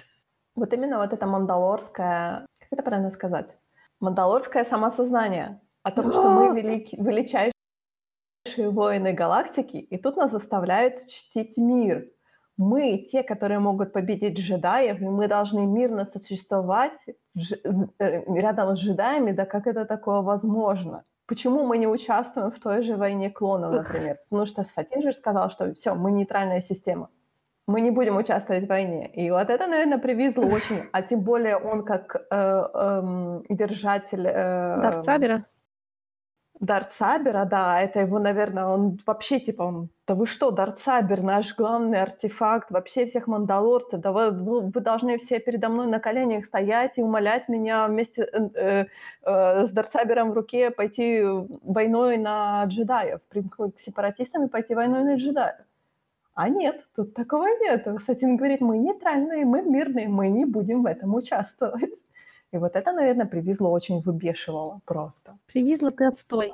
Вот 0.55 0.73
именно 0.73 0.97
вот 0.97 1.13
это 1.13 1.25
мандалорское, 1.25 2.45
как 2.59 2.67
это 2.69 2.83
правильно 2.83 3.09
сказать? 3.09 3.55
Мандалорское 4.01 4.65
самосознание 4.65 5.61
о 5.83 5.91
том, 5.91 6.11
что 6.11 6.29
мы 6.29 6.53
велики, 6.61 6.97
величайшие 6.97 7.53
воины 8.69 9.13
галактики, 9.13 9.77
и 9.77 9.97
тут 9.97 10.17
нас 10.17 10.29
заставляют 10.29 11.05
чтить 11.05 11.57
мир. 11.57 12.11
Мы 12.57 13.07
те, 13.11 13.23
которые 13.23 13.59
могут 13.59 13.93
победить 13.93 14.37
джедаев, 14.37 15.01
и 15.01 15.05
мы 15.05 15.27
должны 15.27 15.65
мирно 15.65 16.05
существовать 16.05 16.99
э, 17.07 18.23
рядом 18.27 18.75
с 18.75 18.79
джедаями, 18.79 19.31
да 19.31 19.45
как 19.45 19.67
это 19.67 19.85
такое 19.85 20.21
возможно? 20.21 21.03
Почему 21.27 21.65
мы 21.65 21.77
не 21.77 21.87
участвуем 21.87 22.51
в 22.51 22.59
той 22.59 22.83
же 22.83 22.97
войне 22.97 23.29
клонов, 23.29 23.71
например? 23.71 24.17
Потому 24.29 24.45
что 24.45 24.65
Сатин 24.65 25.01
же 25.01 25.13
сказал, 25.13 25.49
что 25.49 25.73
все, 25.73 25.95
мы 25.95 26.11
нейтральная 26.11 26.61
система. 26.61 27.09
Мы 27.67 27.79
не 27.79 27.91
будем 27.91 28.17
участвовать 28.17 28.65
в 28.65 28.67
войне. 28.67 29.07
И 29.13 29.31
вот 29.31 29.49
это, 29.49 29.67
наверное, 29.67 29.97
привезло 29.97 30.45
очень. 30.45 30.83
А 30.91 31.01
тем 31.01 31.21
более 31.21 31.55
он 31.55 31.85
как 31.85 32.15
э, 32.15 32.23
э, 32.29 33.41
держатель... 33.49 34.27
Э, 34.27 34.81
Дарт 34.81 35.05
Сабера? 35.05 35.45
Дарт 36.61 36.91
Сабера, 36.91 37.45
да, 37.45 37.81
это 37.81 38.01
его, 38.01 38.19
наверное, 38.19 38.67
он 38.67 38.99
вообще 39.07 39.39
типа, 39.39 39.63
он, 39.63 39.89
да 40.07 40.13
вы 40.13 40.27
что, 40.27 40.51
Дарт 40.51 40.79
Сабер, 40.81 41.23
наш 41.23 41.55
главный 41.55 41.99
артефакт 41.99 42.69
вообще 42.69 43.07
всех 43.07 43.25
мандалорцев, 43.25 43.99
да 43.99 44.11
вы, 44.11 44.29
вы, 44.29 44.61
вы 44.61 44.81
должны 44.81 45.17
все 45.17 45.39
передо 45.39 45.69
мной 45.69 45.87
на 45.87 45.99
коленях 45.99 46.45
стоять 46.45 46.99
и 46.99 47.01
умолять 47.01 47.49
меня 47.49 47.87
вместе 47.87 48.29
э, 48.31 48.49
э, 48.53 48.85
э, 49.23 49.65
с 49.65 49.71
Дарт 49.71 49.91
Сабером 49.91 50.31
в 50.31 50.33
руке 50.35 50.69
пойти 50.69 51.23
войной 51.63 52.17
на 52.17 52.63
джедаев, 52.65 53.21
примкнуть 53.27 53.77
к 53.77 53.79
сепаратистам 53.79 54.45
и 54.45 54.49
пойти 54.49 54.75
войной 54.75 55.03
на 55.03 55.15
джедаев. 55.15 55.65
А 56.35 56.47
нет, 56.47 56.85
тут 56.95 57.15
такого 57.15 57.47
нет. 57.59 57.87
Сатин 58.05 58.37
говорит, 58.37 58.61
мы 58.61 58.77
нейтральные, 58.77 59.45
мы 59.45 59.63
мирные, 59.63 60.07
мы 60.07 60.29
не 60.29 60.45
будем 60.45 60.83
в 60.83 60.85
этом 60.85 61.15
участвовать. 61.15 61.95
И 62.51 62.57
вот 62.57 62.75
это, 62.75 62.91
наверное, 62.91 63.25
привезло 63.25 63.71
очень 63.71 64.01
выбешивало 64.01 64.81
просто. 64.85 65.37
Привезло 65.47 65.89
ты 65.91 66.05
отстой. 66.05 66.53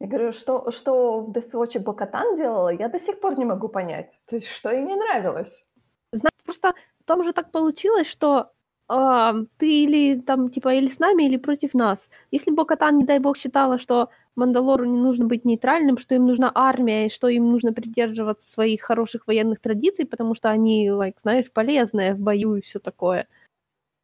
Я 0.00 0.06
говорю, 0.06 0.32
что, 0.32 0.70
что 0.70 1.20
в 1.20 1.32
Десвоче 1.32 1.78
Бокатан 1.78 2.36
делала, 2.36 2.70
я 2.70 2.88
до 2.88 2.98
сих 2.98 3.20
пор 3.20 3.38
не 3.38 3.44
могу 3.44 3.68
понять. 3.68 4.10
То 4.26 4.36
есть, 4.36 4.48
что 4.48 4.70
ей 4.70 4.82
не 4.82 4.96
нравилось. 4.96 5.64
Знаешь, 6.12 6.42
просто 6.44 6.74
там 7.04 7.24
же 7.24 7.32
так 7.32 7.50
получилось, 7.50 8.06
что 8.06 8.50
э, 8.88 9.32
ты 9.58 9.84
или 9.84 10.20
там, 10.20 10.50
типа, 10.50 10.74
или 10.74 10.88
с 10.88 10.98
нами, 10.98 11.24
или 11.24 11.36
против 11.36 11.74
нас. 11.74 12.10
Если 12.30 12.50
Бокатан, 12.50 12.96
не 12.96 13.04
дай 13.04 13.18
бог, 13.18 13.36
считала, 13.36 13.78
что 13.78 14.08
Мандалору 14.36 14.84
не 14.84 14.98
нужно 14.98 15.26
быть 15.26 15.44
нейтральным, 15.44 15.98
что 15.98 16.14
им 16.14 16.26
нужна 16.26 16.50
армия, 16.54 17.06
и 17.06 17.10
что 17.10 17.28
им 17.28 17.50
нужно 17.50 17.72
придерживаться 17.72 18.50
своих 18.50 18.82
хороших 18.82 19.26
военных 19.26 19.60
традиций, 19.60 20.06
потому 20.06 20.34
что 20.34 20.50
они, 20.50 20.88
like, 20.88 21.14
знаешь, 21.18 21.52
полезные 21.52 22.14
в 22.14 22.18
бою 22.18 22.56
и 22.56 22.62
все 22.62 22.78
такое, 22.78 23.28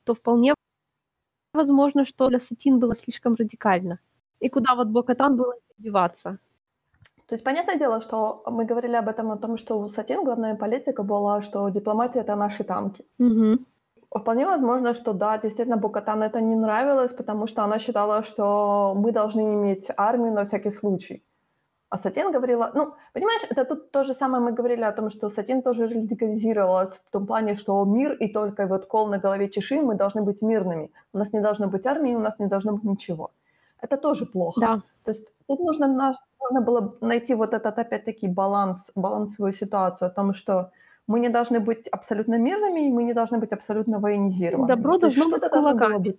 то 0.04 0.14
вполне 0.14 0.54
возможно, 1.54 2.04
что 2.04 2.28
для 2.28 2.40
Сатин 2.40 2.78
было 2.78 2.96
слишком 2.96 3.34
радикально. 3.34 3.98
И 4.40 4.48
куда 4.48 4.74
вот 4.74 4.88
Бокатан 4.88 5.36
было 5.36 5.54
деваться. 5.78 6.38
То 7.26 7.34
есть, 7.34 7.44
понятное 7.44 7.78
дело, 7.78 8.00
что 8.00 8.42
мы 8.46 8.64
говорили 8.64 8.96
об 8.96 9.08
этом, 9.08 9.30
о 9.30 9.36
том, 9.36 9.56
что 9.56 9.78
у 9.78 9.88
Сатин 9.88 10.24
главная 10.24 10.56
политика 10.56 11.02
была, 11.02 11.42
что 11.42 11.68
дипломатия— 11.68 12.20
это 12.22 12.34
наши 12.36 12.64
танки. 12.64 13.04
Угу. 13.18 13.58
Вполне 14.20 14.46
возможно, 14.46 14.94
что 14.94 15.12
да, 15.12 15.38
действительно, 15.38 15.76
Бокатан 15.76 16.22
это 16.22 16.40
не 16.40 16.56
нравилось, 16.56 17.12
потому 17.12 17.46
что 17.46 17.62
она 17.62 17.78
считала, 17.78 18.24
что 18.24 18.94
мы 18.96 19.12
должны 19.12 19.40
иметь 19.40 19.88
армию 19.96 20.32
на 20.32 20.42
всякий 20.44 20.70
случай. 20.70 21.22
А 21.90 21.98
Сатин 21.98 22.30
говорила, 22.30 22.70
ну, 22.74 22.94
понимаешь, 23.12 23.42
это 23.50 23.64
тут 23.64 23.90
то 23.90 24.04
же 24.04 24.14
самое 24.14 24.40
мы 24.42 24.52
говорили 24.52 24.82
о 24.82 24.92
том, 24.92 25.10
что 25.10 25.28
Сатин 25.28 25.60
тоже 25.60 25.88
радикализировалась 25.88 26.98
в 26.98 27.10
том 27.10 27.26
плане, 27.26 27.56
что 27.56 27.84
мир 27.84 28.12
и 28.12 28.28
только 28.28 28.66
вот 28.66 28.86
кол 28.86 29.08
на 29.08 29.18
голове 29.18 29.48
чеши, 29.48 29.82
мы 29.82 29.96
должны 29.96 30.22
быть 30.22 30.40
мирными. 30.40 30.92
У 31.12 31.18
нас 31.18 31.32
не 31.32 31.40
должно 31.40 31.66
быть 31.66 31.86
армии, 31.86 32.14
у 32.14 32.20
нас 32.20 32.38
не 32.38 32.46
должно 32.46 32.72
быть 32.74 32.84
ничего. 32.84 33.32
Это 33.80 33.96
тоже 33.96 34.24
плохо. 34.24 34.60
Да. 34.60 34.82
То 35.04 35.10
есть 35.10 35.32
тут 35.48 35.58
нужно, 35.58 35.88
нужно 35.88 36.60
было 36.60 36.94
найти 37.00 37.34
вот 37.34 37.54
этот, 37.54 37.76
опять-таки, 37.76 38.28
баланс, 38.28 38.86
балансовую 38.94 39.52
ситуацию 39.52 40.06
о 40.06 40.10
том, 40.10 40.32
что 40.32 40.70
мы 41.08 41.18
не 41.18 41.28
должны 41.28 41.58
быть 41.58 41.88
абсолютно 41.88 42.38
мирными, 42.38 42.86
и 42.86 42.92
мы 42.92 43.02
не 43.02 43.14
должны 43.14 43.38
быть 43.38 43.50
абсолютно 43.52 43.98
военизированы. 43.98 44.68
Добро 44.68 44.96
должно 44.98 45.28
быть 45.28 45.42
кулаками. 45.48 46.16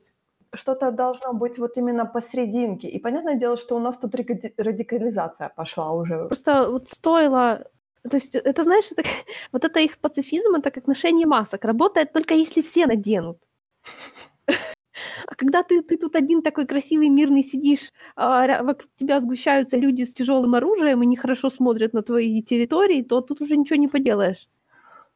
Что-то 0.53 0.91
должно 0.91 1.33
быть 1.33 1.57
вот 1.57 1.77
именно 1.77 2.05
посерединке. 2.05 2.89
И 2.89 2.99
понятное 2.99 3.35
дело, 3.35 3.57
что 3.57 3.75
у 3.75 3.79
нас 3.79 3.97
тут 3.97 4.15
радикализация 4.15 5.49
пошла 5.49 5.91
уже. 5.91 6.27
Просто 6.27 6.69
вот 6.69 6.89
стоило 6.89 7.65
то 8.09 8.17
есть 8.17 8.35
это, 8.35 8.63
знаешь, 8.63 8.91
это, 8.91 9.03
вот 9.51 9.63
это 9.63 9.79
их 9.79 9.99
пацифизм, 9.99 10.55
это 10.55 10.71
как 10.71 10.87
ношение 10.87 11.27
масок. 11.27 11.65
Работает 11.65 12.13
только 12.13 12.33
если 12.33 12.61
все 12.61 12.87
наденут. 12.87 13.37
А 15.25 15.35
когда 15.35 15.63
ты, 15.63 15.81
ты 15.81 15.97
тут 15.97 16.15
один 16.15 16.41
такой 16.41 16.67
красивый, 16.67 17.09
мирный 17.09 17.43
сидишь, 17.43 17.91
а 18.15 18.61
вокруг 18.61 18.91
тебя 18.97 19.19
сгущаются 19.19 19.77
люди 19.77 20.03
с 20.03 20.13
тяжелым 20.13 20.53
оружием 20.53 21.01
и 21.01 21.05
нехорошо 21.05 21.49
смотрят 21.49 21.93
на 21.93 22.01
твои 22.01 22.41
территории, 22.43 23.01
то 23.01 23.21
тут 23.21 23.41
уже 23.41 23.55
ничего 23.55 23.77
не 23.77 23.87
поделаешь. 23.87 24.47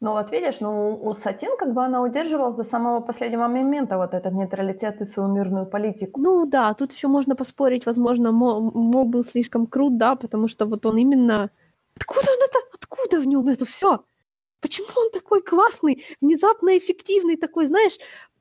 Ну 0.01 0.11
вот 0.11 0.31
видишь, 0.31 0.59
ну 0.59 0.99
у 1.01 1.13
Сатин 1.13 1.57
как 1.57 1.73
бы 1.73 1.83
она 1.83 2.01
удерживалась 2.01 2.55
до 2.55 2.63
самого 2.63 2.99
последнего 2.99 3.47
момента 3.47 3.97
вот 3.97 4.13
этот 4.13 4.33
нейтралитет 4.33 5.01
и 5.01 5.05
свою 5.05 5.29
мирную 5.29 5.65
политику. 5.65 6.21
Ну 6.21 6.45
да, 6.45 6.73
тут 6.73 6.91
еще 6.91 7.07
можно 7.07 7.35
поспорить, 7.35 7.85
возможно, 7.85 8.31
Мо, 8.31 8.59
Мо 8.59 9.05
был 9.05 9.23
слишком 9.23 9.67
крут, 9.67 9.97
да, 9.97 10.15
потому 10.15 10.47
что 10.47 10.65
вот 10.65 10.85
он 10.85 10.97
именно... 10.97 11.49
Откуда 11.95 12.27
он 12.31 12.37
это? 12.43 12.59
Откуда 12.73 13.21
в 13.21 13.27
нем 13.27 13.47
это 13.47 13.65
все? 13.65 14.03
Почему 14.59 14.87
он 14.97 15.11
такой 15.11 15.41
классный, 15.41 16.03
внезапно 16.21 16.77
эффективный 16.77 17.37
такой, 17.37 17.67
знаешь, 17.67 17.97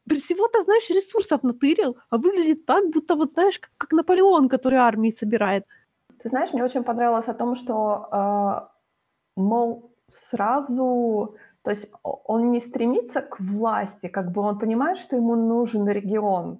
всего-то, 0.09 0.63
знаешь, 0.63 0.91
ресурсов 0.91 1.43
натырил, 1.43 1.97
а 2.11 2.19
выглядит 2.19 2.67
так, 2.67 2.91
будто 2.91 3.15
вот, 3.15 3.33
знаешь, 3.33 3.59
как, 3.59 3.71
как 3.77 3.93
Наполеон, 3.93 4.49
который 4.49 4.79
армии 4.79 5.11
собирает. 5.11 5.65
Ты 6.23 6.29
знаешь, 6.31 6.53
мне 6.53 6.65
очень 6.65 6.83
понравилось 6.83 7.29
о 7.29 7.35
том, 7.35 7.57
что, 7.57 8.09
э, 8.13 9.41
мол, 9.41 9.94
сразу 10.09 11.37
то 11.65 11.71
есть 11.71 11.91
он 12.03 12.53
не 12.53 12.61
стремится 12.61 13.23
к 13.23 13.41
власти, 13.41 14.09
как 14.09 14.33
бы 14.33 14.43
он 14.43 14.59
понимает, 14.59 14.99
что 14.99 15.17
ему 15.17 15.35
нужен 15.35 15.89
регион, 15.89 16.59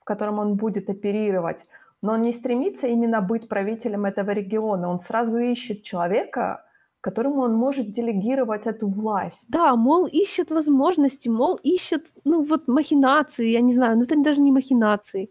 в 0.00 0.04
котором 0.04 0.38
он 0.38 0.56
будет 0.56 0.90
оперировать, 0.90 1.64
но 2.02 2.12
он 2.12 2.22
не 2.22 2.34
стремится 2.34 2.86
именно 2.88 3.22
быть 3.22 3.48
правителем 3.48 4.04
этого 4.04 4.32
региона. 4.32 4.90
Он 4.90 5.00
сразу 5.00 5.38
ищет 5.38 5.82
человека, 5.82 6.62
которому 7.00 7.40
он 7.40 7.54
может 7.54 7.90
делегировать 7.90 8.66
эту 8.66 8.86
власть. 8.86 9.46
Да, 9.48 9.74
мол, 9.76 10.06
ищет 10.06 10.50
возможности, 10.50 11.30
мол, 11.30 11.58
ищет, 11.62 12.06
ну 12.24 12.44
вот, 12.44 12.68
махинации, 12.68 13.48
я 13.48 13.62
не 13.62 13.74
знаю, 13.74 13.96
ну 13.96 14.04
это 14.04 14.14
даже 14.22 14.42
не 14.42 14.52
махинации. 14.52 15.30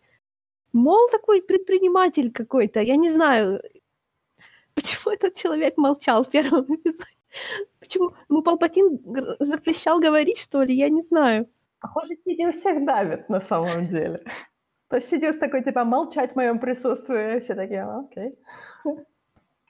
Мол, 0.73 1.07
такой 1.11 1.43
предприниматель 1.43 2.31
какой-то, 2.31 2.81
я 2.81 2.95
не 2.95 3.11
знаю, 3.11 3.61
почему 4.73 5.13
этот 5.13 5.35
человек 5.35 5.77
молчал 5.77 6.23
в 6.23 6.29
первом 6.31 6.65
эпизоде. 6.65 7.16
Почему? 7.79 8.13
Ну, 8.29 8.41
Палпатин 8.41 8.99
запрещал 9.39 9.99
говорить, 9.99 10.37
что 10.37 10.63
ли? 10.63 10.75
Я 10.75 10.89
не 10.89 11.03
знаю. 11.03 11.47
Похоже, 11.79 12.15
Сидиус 12.25 12.55
всех 12.57 12.85
давит 12.85 13.29
на 13.29 13.41
самом 13.41 13.87
деле. 13.87 14.23
То 14.89 14.97
есть 14.97 15.09
Сидиус 15.09 15.37
такой, 15.37 15.63
типа, 15.63 15.83
молчать 15.83 16.33
в 16.33 16.35
моем 16.35 16.59
присутствии. 16.59 17.39
Все 17.39 17.55
такие, 17.55 17.83
окей. 17.83 18.37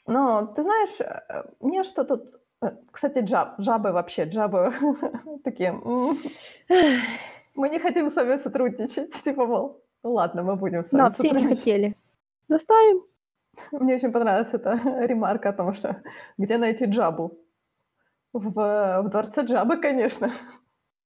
Но, 0.05 0.45
ты 0.55 0.61
знаешь, 0.61 1.01
э, 1.01 1.43
мне 1.59 1.83
что 1.83 2.05
тут... 2.05 2.29
Э, 2.61 2.71
кстати, 2.91 3.19
джаб, 3.19 3.55
жабы 3.57 3.91
вообще, 3.91 4.23
джабы 4.23 4.73
такие... 5.43 5.73
Мы 7.57 7.69
не 7.69 7.79
хотим 7.79 8.09
с 8.09 8.15
вами 8.15 8.37
сотрудничать. 8.37 9.11
Типа, 9.23 9.45
мол, 9.45 9.83
ну 10.03 10.13
ладно, 10.13 10.43
мы 10.43 10.55
будем 10.55 10.83
с 10.83 10.91
вами 10.91 11.03
Да, 11.03 11.09
все 11.09 11.31
не 11.31 11.47
хотели. 11.47 11.95
Заставим. 12.47 13.03
Мне 13.71 13.95
очень 13.95 14.11
понравилась 14.11 14.53
эта 14.53 14.79
ремарка 15.05 15.49
о 15.49 15.53
том, 15.53 15.73
что 15.73 16.01
где 16.37 16.57
найти 16.57 16.85
джабу. 16.85 17.37
В, 18.37 19.01
в 19.01 19.09
дворце 19.09 19.41
Джабы, 19.41 19.77
конечно. 19.77 20.31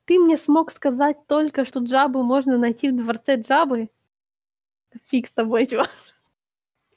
Ты 0.06 0.20
мне 0.20 0.38
смог 0.38 0.70
сказать 0.72 1.18
только, 1.28 1.64
что 1.64 1.80
Джабу 1.80 2.24
можно 2.24 2.58
найти 2.58 2.92
в 2.92 2.98
дворце 2.98 3.36
Джабы? 3.36 3.90
Фиг 5.06 5.28
с 5.28 5.32
тобой, 5.32 5.66
чувак. 5.66 5.90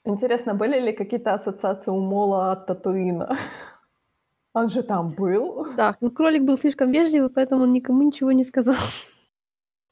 Интересно, 0.03 0.53
были 0.53 0.79
ли 0.79 0.91
какие-то 0.91 1.33
ассоциации 1.33 1.89
у 1.89 2.01
Мола 2.01 2.51
от 2.51 2.67
Татуина? 2.67 3.37
Он 4.53 4.69
же 4.69 4.83
там 4.83 5.11
был. 5.11 5.67
Да, 5.75 5.95
ну 6.01 6.11
кролик 6.11 6.43
был 6.43 6.57
слишком 6.57 6.91
вежливый, 6.91 7.29
поэтому 7.29 7.63
он 7.63 7.73
никому 7.73 8.01
ничего 8.03 8.33
не 8.33 8.43
сказал. 8.43 8.75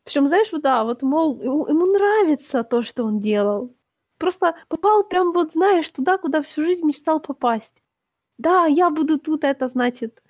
Причем, 0.04 0.28
знаешь, 0.28 0.50
да, 0.52 0.84
вот, 0.84 1.02
мол, 1.04 1.41
ему, 1.41 1.68
ему 1.68 1.86
нравится 1.86 2.64
то, 2.64 2.82
что 2.82 3.06
он 3.06 3.22
делал. 3.22 3.74
Просто 4.18 4.56
попал 4.68 5.06
прям 5.06 5.32
вот, 5.32 5.54
знаешь, 5.54 5.89
туда, 5.89 6.18
куда 6.18 6.41
всю 6.41 6.64
жизнь 6.64 6.86
мечтал 6.86 7.22
попасть. 7.22 7.82
Да, 8.38 8.66
я 8.66 8.89
буду 8.89 9.20
тут, 9.20 9.44
это 9.44 9.70
значит, 9.70 10.23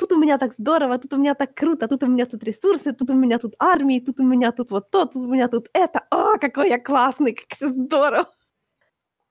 тут 0.00 0.12
у 0.12 0.18
меня 0.18 0.38
так 0.38 0.54
здорово, 0.58 0.98
тут 0.98 1.12
у 1.12 1.16
меня 1.16 1.34
так 1.34 1.54
круто, 1.54 1.86
тут 1.86 2.02
у 2.02 2.06
меня 2.06 2.26
тут 2.26 2.42
ресурсы, 2.44 2.92
тут 2.92 3.10
у 3.10 3.14
меня 3.14 3.38
тут 3.38 3.54
армии, 3.58 4.00
тут 4.00 4.18
у 4.20 4.22
меня 4.22 4.52
тут 4.52 4.70
вот 4.70 4.90
то, 4.90 5.04
тут 5.04 5.22
у 5.26 5.32
меня 5.32 5.48
тут 5.48 5.68
это. 5.74 6.00
О, 6.10 6.38
какой 6.38 6.70
я 6.70 6.78
классный, 6.78 7.34
как 7.34 7.46
все 7.50 7.68
здорово. 7.68 8.26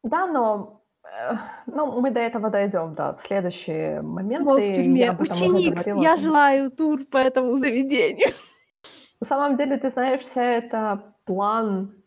Да, 0.03 0.27
но 0.27 0.81
э, 1.03 1.33
ну, 1.65 1.99
мы 1.99 2.11
до 2.11 2.19
этого 2.19 2.49
дойдем, 2.49 2.93
да, 2.95 3.13
в 3.13 3.21
следующие 3.21 4.01
моменты. 4.01 4.43
Вот 4.45 4.61
в 4.61 4.75
тюрьме. 4.75 5.01
Я 5.01 5.17
Ученик, 5.19 5.85
я 5.85 6.17
желаю 6.17 6.71
тур 6.71 7.05
по 7.05 7.17
этому 7.17 7.57
заведению. 7.57 8.29
На 9.21 9.27
самом 9.27 9.57
деле, 9.57 9.77
ты 9.77 9.89
знаешь, 9.89 10.21
вся 10.21 10.43
это 10.43 11.13
план 11.25 11.98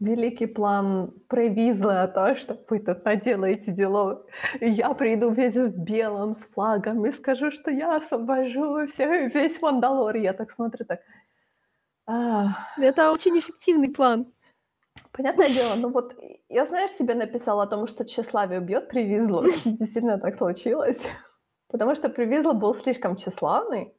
великий 0.00 0.46
план 0.46 1.12
провизла, 1.28 2.08
то, 2.08 2.34
что 2.34 2.58
вы 2.68 2.80
тут 2.80 3.04
наделаете 3.04 3.72
дело. 3.72 4.24
Я 4.60 4.94
приду 4.94 5.30
весь 5.30 5.54
в 5.54 5.68
белом 5.68 6.34
с 6.34 6.44
флагом 6.54 7.04
и 7.06 7.12
скажу, 7.12 7.50
что 7.50 7.70
я 7.70 7.96
освобожу 7.96 8.86
все, 8.88 9.28
весь 9.28 9.60
Мандалор. 9.60 10.16
Я 10.16 10.32
так 10.32 10.52
смотрю, 10.52 10.86
так... 10.86 11.00
А... 12.06 12.48
Это 12.78 13.12
очень 13.12 13.38
эффективный 13.38 13.90
план. 13.90 14.26
Понятное 15.12 15.48
дело, 15.48 15.74
ну 15.76 15.90
вот 15.90 16.14
я, 16.48 16.66
знаешь, 16.66 16.90
себе 16.92 17.14
написала 17.14 17.64
о 17.64 17.66
том, 17.66 17.86
что 17.86 18.04
тщеславие 18.04 18.60
убьет 18.60 18.88
Привизло. 18.88 19.44
Действительно 19.64 20.18
так 20.18 20.38
случилось. 20.38 21.00
Потому 21.68 21.94
что 21.94 22.08
Привизло 22.08 22.52
был 22.52 22.74
слишком 22.74 23.16
тщеславный, 23.16 23.94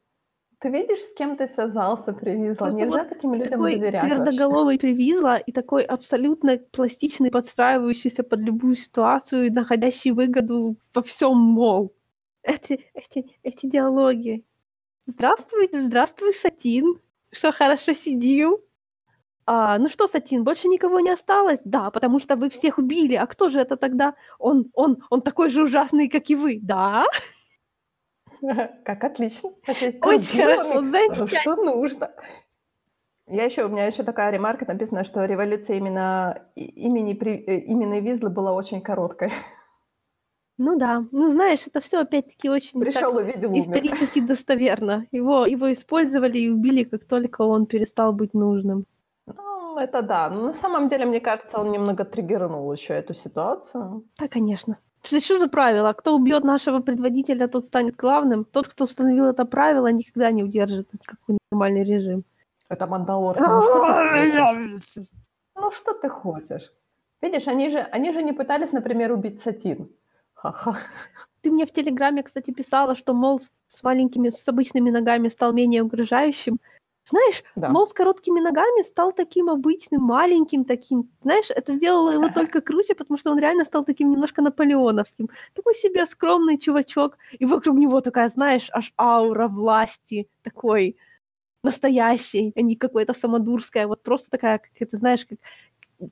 Ты 0.62 0.70
видишь, 0.70 1.00
с 1.00 1.14
кем 1.16 1.38
ты 1.38 1.48
связался, 1.48 2.14
привезла? 2.14 2.68
Просто 2.68 2.80
Нельзя 2.80 3.00
вот 3.00 3.10
таким 3.10 3.34
людям 3.34 3.50
такой 3.50 3.76
доверять 3.78 4.04
вообще. 4.04 4.16
твердоголовый 4.16 4.78
привезла 4.78 5.38
и 5.40 5.52
такой 5.52 5.84
абсолютно 5.84 6.60
пластичный, 6.60 7.32
подстраивающийся 7.32 8.22
под 8.22 8.42
любую 8.42 8.76
ситуацию 8.76 9.48
и 9.48 9.50
находящий 9.50 10.12
выгоду 10.12 10.78
во 10.94 11.02
всем, 11.02 11.36
мол. 11.36 11.96
Эти, 12.44 12.86
эти, 12.94 13.26
эти 13.42 13.66
диалоги. 13.66 14.46
Здравствуй, 15.08 15.68
здравствуй, 15.74 16.34
Сатин. 16.36 17.00
Что, 17.32 17.52
хорошо 17.52 17.94
сидим? 17.94 18.58
А, 19.48 19.80
ну 19.80 19.90
что, 19.90 20.08
Сатин, 20.08 20.44
больше 20.44 20.68
никого 20.68 21.00
не 21.00 21.10
осталось? 21.10 21.60
Да, 21.66 21.90
потому 21.90 22.20
что 22.20 22.36
вы 22.36 22.50
всех 22.52 22.78
убили. 22.78 23.16
А 23.16 23.26
кто 23.26 23.50
же 23.50 23.60
это 23.60 23.78
тогда? 23.78 24.14
Он, 24.38 24.70
он, 24.76 25.00
он 25.10 25.22
такой 25.22 25.50
же 25.50 25.64
ужасный, 25.64 26.08
как 26.08 26.30
и 26.30 26.36
вы. 26.36 26.60
Да? 26.62 27.06
Как 28.86 29.04
отлично. 29.04 29.52
Очень 29.68 30.42
хорошо. 30.42 31.28
Что 31.28 31.56
нужно? 31.56 32.12
Я 33.28 33.46
еще, 33.46 33.66
у 33.66 33.70
меня 33.70 33.86
еще 33.86 34.04
такая 34.04 34.32
ремарка 34.32 34.66
написана, 34.66 35.06
что 35.06 35.24
революция 35.24 35.78
именно 35.78 36.48
имени, 36.56 37.14
э, 37.24 37.60
имени 37.60 38.02
Визлы 38.02 38.30
была 38.30 38.52
очень 38.52 38.82
короткой. 38.82 39.32
Ну 40.58 40.78
да, 40.78 41.06
ну 41.12 41.30
знаешь, 41.30 41.66
это 41.66 41.80
все 41.80 42.02
опять-таки 42.02 42.50
очень 42.50 42.80
так 42.80 42.94
Пришел, 42.94 43.16
увидел, 43.16 43.50
умер. 43.50 43.62
исторически 43.62 44.20
достоверно. 44.20 45.08
Его, 45.12 45.46
его 45.46 45.72
использовали 45.72 46.40
и 46.40 46.50
убили, 46.50 46.84
как 46.84 47.06
только 47.06 47.42
он 47.42 47.66
перестал 47.66 48.12
быть 48.12 48.34
нужным. 48.34 48.86
Ну, 49.26 49.78
это 49.78 50.02
да. 50.02 50.30
Но 50.30 50.48
на 50.48 50.54
самом 50.54 50.90
деле, 50.90 51.06
мне 51.06 51.20
кажется, 51.20 51.58
он 51.58 51.72
немного 51.72 52.04
триггернул 52.06 52.72
еще 52.74 52.94
эту 52.94 53.14
ситуацию. 53.14 54.04
Да, 54.20 54.28
конечно. 54.28 54.78
Что, 55.04 55.38
за 55.38 55.48
правило? 55.48 55.94
Кто 55.94 56.16
убьет 56.16 56.44
нашего 56.44 56.80
предводителя, 56.80 57.48
тот 57.48 57.66
станет 57.66 57.96
главным. 57.96 58.46
Тот, 58.46 58.68
кто 58.68 58.84
установил 58.84 59.26
это 59.26 59.46
правило, 59.46 59.88
никогда 59.92 60.32
не 60.32 60.44
удержит 60.44 60.90
какой 61.04 61.38
нормальный 61.52 61.84
режим. 61.84 62.24
Это 62.70 62.88
мандалорцы. 62.88 63.42
Ну, 63.42 63.62
что 63.62 63.86
ты 63.86 64.32
хочешь? 64.32 65.08
Ну, 65.56 65.72
что 65.72 65.94
ты 65.94 66.10
хочешь? 66.10 66.72
Видишь, 67.22 67.48
они 67.48 67.70
же, 67.70 67.80
они 67.80 68.14
же 68.14 68.24
не 68.24 68.34
пытались, 68.34 68.72
например, 68.72 69.12
убить 69.12 69.42
Сатин. 69.42 69.90
Ха-ха. 70.34 70.78
Ты 71.42 71.52
мне 71.52 71.66
в 71.66 71.72
Телеграме, 71.72 72.24
кстати, 72.24 72.52
писала, 72.52 72.96
что, 72.96 73.14
мол, 73.14 73.40
с 73.68 73.84
маленькими, 73.84 74.30
с 74.30 74.48
обычными 74.48 74.92
ногами 74.92 75.30
стал 75.30 75.54
менее 75.54 75.84
угрожающим. 75.84 76.60
Знаешь, 77.12 77.44
Да. 77.56 77.70
мол, 77.70 77.86
с 77.86 77.94
короткими 77.94 78.40
ногами 78.40 78.84
стал 78.84 79.12
таким 79.12 79.50
обычным, 79.50 80.02
маленьким 80.02 80.64
таким. 80.64 81.10
Знаешь, 81.22 81.50
это 81.50 81.74
сделало 81.74 82.12
его 82.12 82.30
только 82.34 82.62
круче, 82.62 82.96
потому 82.96 83.18
что 83.18 83.32
он 83.32 83.40
реально 83.40 83.66
стал 83.66 83.84
таким 83.86 84.12
немножко 84.12 84.42
наполеоновским. 84.42 85.30
Такой 85.54 85.76
себе 85.76 86.06
скромный 86.06 86.58
чувачок. 86.58 87.18
И 87.40 87.46
вокруг 87.46 87.78
него 87.78 88.00
такая, 88.02 88.30
знаешь, 88.30 88.70
аж 88.72 88.94
аура 88.98 89.48
власти 89.50 90.30
такой 90.42 90.96
настоящей, 91.64 92.54
а 92.56 92.62
не 92.62 92.76
какой-то 92.76 93.14
самодурская. 93.14 93.88
Вот 93.88 94.04
просто 94.04 94.30
такая, 94.30 94.60
как 94.60 94.72
это, 94.80 94.98
знаешь, 94.98 95.26
как, 95.26 95.38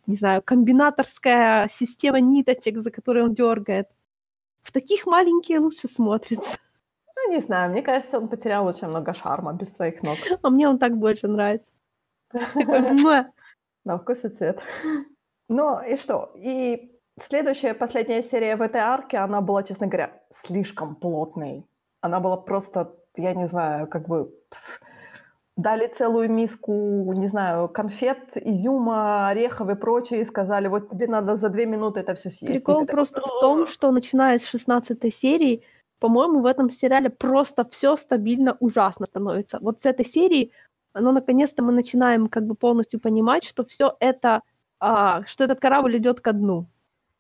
не 0.06 0.16
знаю, 0.16 0.42
комбинаторская 0.44 1.70
система 1.74 2.20
ниточек, 2.20 2.78
за 2.80 2.92
которые 2.92 3.24
он 3.24 3.34
дергает. 3.34 3.88
В 4.64 4.72
таких 4.72 5.06
маленькие 5.06 5.60
лучше 5.60 5.88
смотрится. 5.88 6.58
Ну, 7.30 7.36
не 7.36 7.42
знаю, 7.42 7.70
мне 7.70 7.84
кажется, 7.84 8.18
он 8.18 8.28
потерял 8.28 8.66
очень 8.66 8.88
много 8.88 9.14
шарма 9.14 9.54
без 9.54 9.72
своих 9.76 10.02
ног. 10.02 10.18
А 10.42 10.50
мне 10.50 10.68
он 10.68 10.80
так 10.80 10.98
больше 10.98 11.28
нравится. 11.28 11.72
На 13.86 13.98
вкус 13.98 14.26
и 14.26 14.30
цвет. 14.30 14.60
Ну 15.48 15.80
и 15.80 15.96
что? 15.96 16.32
И 16.36 16.92
следующая, 17.22 17.76
последняя 17.76 18.24
серия 18.24 18.56
в 18.56 18.62
этой 18.62 18.82
арке, 18.82 19.18
она 19.18 19.42
была, 19.42 19.62
честно 19.62 19.86
говоря, 19.86 20.10
слишком 20.32 20.96
плотной. 20.96 21.68
Она 22.02 22.20
была 22.20 22.38
просто, 22.38 22.96
я 23.16 23.36
не 23.36 23.46
знаю, 23.46 23.88
как 23.88 24.08
бы 24.08 24.34
дали 25.56 25.88
целую 25.88 26.32
миску, 26.32 27.14
не 27.14 27.28
знаю, 27.28 27.70
конфет, 27.70 28.38
изюма, 28.38 29.30
орехов 29.30 29.70
и 29.70 29.76
прочее, 29.76 30.22
и 30.22 30.26
сказали, 30.26 30.68
вот 30.68 30.90
тебе 30.90 31.08
надо 31.08 31.36
за 31.36 31.50
две 31.50 31.68
минуты 31.68 32.00
это 32.00 32.16
все 32.16 32.30
съесть. 32.32 32.66
Прикол 32.66 32.88
просто 32.88 33.22
в 33.22 33.40
том, 33.40 33.68
что 33.68 33.92
начиная 33.92 34.40
с 34.40 34.48
16 34.48 35.14
серии, 35.14 35.64
по-моему, 36.00 36.42
в 36.42 36.46
этом 36.46 36.70
сериале 36.70 37.10
просто 37.10 37.68
все 37.70 37.96
стабильно 37.96 38.56
ужасно 38.60 39.06
становится. 39.06 39.60
Вот 39.62 39.82
с 39.82 39.86
этой 39.86 40.06
серии, 40.06 40.52
оно 40.94 41.12
наконец-то 41.12 41.64
мы 41.64 41.72
начинаем 41.72 42.28
как 42.28 42.46
бы 42.46 42.56
полностью 42.56 43.00
понимать, 43.00 43.44
что 43.44 43.64
все 43.64 43.96
это, 44.00 44.42
а, 44.80 45.24
что 45.26 45.44
этот 45.44 45.60
корабль 45.60 45.98
идет 45.98 46.22
ко 46.22 46.34
дну. 46.34 46.68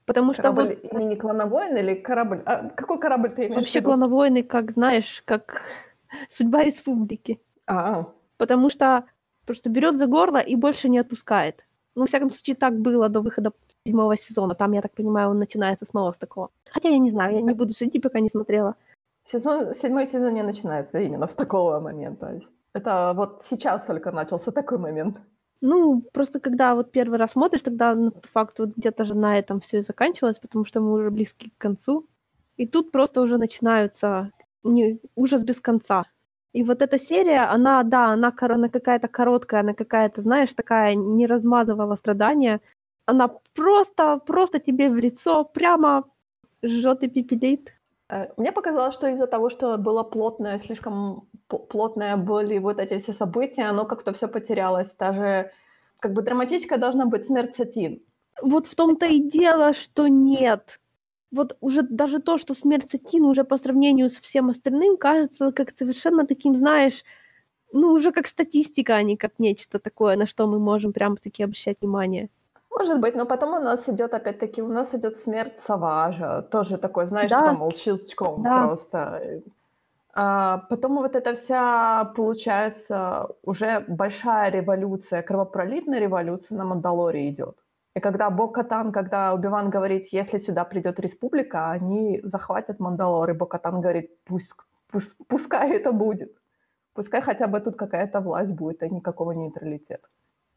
Потому 0.05 0.33
что 0.33 0.41
Корабль 0.41 0.79
вот 0.81 0.91
имени 0.91 1.15
Клановоин 1.15 1.77
или 1.77 1.93
корабль? 1.93 2.41
А, 2.45 2.69
какой 2.69 2.99
корабль 2.99 3.29
ты 3.29 3.43
имеешь 3.43 3.57
вообще 3.57 3.81
клановойны, 3.81 4.41
как 4.41 4.71
знаешь, 4.71 5.21
как 5.23 5.61
судьба 6.31 6.63
республики. 6.63 7.39
А, 7.67 8.05
потому 8.37 8.71
что 8.71 9.05
просто 9.45 9.69
берет 9.69 9.97
за 9.97 10.07
горло 10.07 10.39
и 10.39 10.55
больше 10.55 10.89
не 10.89 10.97
отпускает. 10.97 11.63
Ну, 11.99 12.03
во 12.03 12.07
всяком 12.07 12.29
случае, 12.29 12.55
так 12.55 12.73
было 12.79 13.09
до 13.09 13.19
выхода 13.19 13.51
седьмого 13.85 14.15
сезона. 14.15 14.55
Там, 14.55 14.73
я 14.73 14.81
так 14.81 14.93
понимаю, 14.93 15.29
он 15.29 15.39
начинается 15.39 15.85
снова 15.85 16.13
с 16.13 16.17
такого. 16.17 16.49
Хотя 16.71 16.89
я 16.89 16.97
не 16.97 17.09
знаю, 17.09 17.35
я 17.35 17.41
не 17.41 17.53
буду 17.53 17.73
судить, 17.73 18.01
пока 18.01 18.21
не 18.21 18.29
смотрела. 18.29 18.75
сезон, 19.25 19.75
седьмой 19.75 20.07
сезон 20.07 20.33
не 20.33 20.43
начинается 20.43 20.99
именно 20.99 21.27
с 21.27 21.33
такого 21.33 21.81
момента. 21.81 22.39
Это 22.73 23.13
вот 23.15 23.41
сейчас 23.41 23.85
только 23.85 24.11
начался 24.11 24.51
такой 24.51 24.77
момент. 24.77 25.17
Ну, 25.61 26.01
просто 26.13 26.39
когда 26.39 26.73
вот 26.73 26.91
первый 26.93 27.19
раз 27.19 27.31
смотришь, 27.31 27.63
тогда 27.63 27.95
ну, 27.95 28.11
по 28.11 28.27
факту 28.29 28.65
вот 28.65 28.77
где-то 28.77 29.03
же 29.03 29.13
на 29.13 29.37
этом 29.37 29.59
все 29.59 29.79
и 29.79 29.81
заканчивалось, 29.81 30.39
потому 30.39 30.65
что 30.65 30.79
мы 30.79 30.93
уже 30.93 31.09
близки 31.09 31.49
к 31.49 31.61
концу. 31.61 32.05
И 32.55 32.65
тут 32.65 32.91
просто 32.91 33.21
уже 33.21 33.37
начинаются 33.37 34.31
не, 34.63 34.99
ужас 35.15 35.43
без 35.43 35.59
конца. 35.59 36.05
И 36.53 36.63
вот 36.63 36.81
эта 36.81 36.97
серия, 36.97 37.41
она, 37.51 37.83
да, 37.83 38.07
она, 38.07 38.33
она 38.39 38.69
какая-то 38.69 39.07
короткая, 39.07 39.61
она 39.61 39.73
какая-то, 39.73 40.21
знаешь, 40.21 40.53
такая 40.53 40.95
не 40.95 41.27
размазывала 41.27 41.95
страдания. 41.95 42.59
Она 43.05 43.29
просто, 43.53 44.17
просто 44.25 44.59
тебе 44.59 44.89
в 44.89 44.95
лицо 44.97 45.43
прямо 45.43 46.05
жжет 46.63 47.03
и 47.03 47.07
пепелит. 47.07 47.73
Э, 48.09 48.27
Мне 48.37 48.51
показалось, 48.51 48.95
что 48.95 49.07
из-за 49.07 49.27
того, 49.27 49.49
что 49.49 49.77
было 49.77 50.03
плотное, 50.03 50.57
слишком 50.57 51.27
пл- 51.49 51.67
плотное 51.67 52.17
были 52.17 52.57
вот 52.57 52.79
эти 52.79 52.97
все 52.97 53.13
события, 53.13 53.69
оно 53.69 53.85
как-то 53.85 54.13
все 54.13 54.27
потерялось. 54.27 54.91
Даже 54.97 55.51
как 55.99 56.13
бы 56.13 56.21
драматическая 56.21 56.79
должна 56.79 57.05
быть 57.05 57.25
смерть 57.25 57.55
Сатин. 57.55 58.01
Вот 58.41 58.67
в 58.67 58.75
том-то 58.75 59.05
и 59.05 59.19
дело, 59.19 59.73
что 59.73 60.07
нет. 60.07 60.79
Вот 61.31 61.57
уже 61.61 61.83
даже 61.83 62.19
то, 62.19 62.37
что 62.37 62.53
смерть 62.53 62.89
Сатины 62.89 63.27
уже 63.27 63.43
по 63.43 63.57
сравнению 63.57 64.09
с 64.09 64.19
всем 64.19 64.49
остальным 64.49 64.97
кажется 64.97 65.51
как 65.51 65.75
совершенно 65.75 66.25
таким, 66.25 66.55
знаешь, 66.55 67.03
ну 67.71 67.91
уже 67.93 68.11
как 68.11 68.27
статистика, 68.27 68.95
а 68.95 69.03
не 69.03 69.15
как 69.15 69.33
нечто 69.39 69.79
такое, 69.79 70.15
на 70.17 70.25
что 70.25 70.47
мы 70.47 70.59
можем 70.59 70.91
прямо-таки 70.91 71.43
обращать 71.43 71.77
внимание. 71.81 72.29
Может 72.71 72.99
быть, 72.99 73.15
но 73.15 73.25
потом 73.25 73.53
у 73.55 73.59
нас 73.59 73.89
идет 73.89 74.13
опять-таки, 74.13 74.61
у 74.61 74.67
нас 74.67 74.95
идет 74.95 75.17
смерть 75.17 75.59
Саважа, 75.59 76.41
тоже 76.51 76.77
такой, 76.77 77.05
знаешь, 77.05 77.29
Да. 77.29 77.53
мол, 77.53 77.73
щелчком 77.73 78.41
Да. 78.43 78.67
просто. 78.67 79.41
А 80.13 80.57
потом 80.69 80.97
вот 80.97 81.15
эта 81.15 81.35
вся, 81.35 82.05
получается, 82.15 83.27
уже 83.43 83.85
большая 83.87 84.51
революция, 84.51 85.21
кровопролитная 85.21 85.99
революция 85.99 86.57
на 86.57 86.65
Мандалоре 86.65 87.29
идет. 87.29 87.55
И 87.95 87.99
когда 87.99 88.29
Бокатан, 88.29 88.91
когда 88.91 89.33
Убиван 89.33 89.69
говорит, 89.69 90.07
если 90.13 90.37
сюда 90.39 90.63
придет 90.63 90.99
республика, 90.99 91.71
они 91.71 92.21
захватят 92.23 92.79
Мандалор, 92.79 93.29
и 93.29 93.33
Бокатан 93.33 93.81
говорит, 93.81 94.11
пусть, 94.25 94.51
пусть, 94.91 95.15
пускай 95.27 95.71
это 95.71 95.91
будет. 95.91 96.31
Пускай 96.93 97.21
хотя 97.21 97.47
бы 97.47 97.59
тут 97.59 97.75
какая-то 97.75 98.19
власть 98.21 98.53
будет, 98.53 98.83
а 98.83 98.87
никакого 98.87 99.31
нейтралитета. 99.31 100.07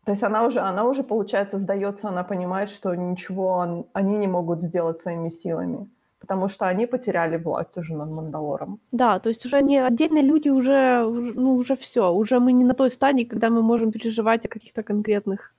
То 0.04 0.12
есть 0.12 0.22
она 0.24 0.44
уже, 0.46 0.60
она 0.60 0.84
уже, 0.84 1.02
получается, 1.02 1.58
сдается, 1.58 2.08
она 2.08 2.24
понимает, 2.24 2.70
что 2.70 2.94
ничего 2.96 3.46
он- 3.46 3.84
они 3.94 4.16
не 4.18 4.26
могут 4.26 4.60
сделать 4.62 5.00
своими 5.00 5.30
силами, 5.30 5.88
потому 6.20 6.48
что 6.48 6.66
они 6.66 6.86
потеряли 6.86 7.36
власть 7.38 7.78
уже 7.78 7.94
над 7.96 8.10
Мандалором. 8.10 8.78
Да, 8.92 9.18
то 9.20 9.28
есть 9.30 9.46
уже 9.46 9.62
не 9.62 9.78
отдельные 9.78 10.22
люди 10.24 10.50
уже- 10.50 11.04
ну 11.36 11.54
уже 11.54 11.76
все, 11.76 12.10
уже 12.12 12.40
мы 12.40 12.52
не 12.52 12.64
на 12.64 12.74
той 12.74 12.90
стадии, 12.90 13.24
когда 13.24 13.48
мы 13.48 13.62
можем 13.62 13.92
переживать 13.92 14.44
о 14.46 14.48
каких-то 14.48 14.82
конкретных 14.82 15.54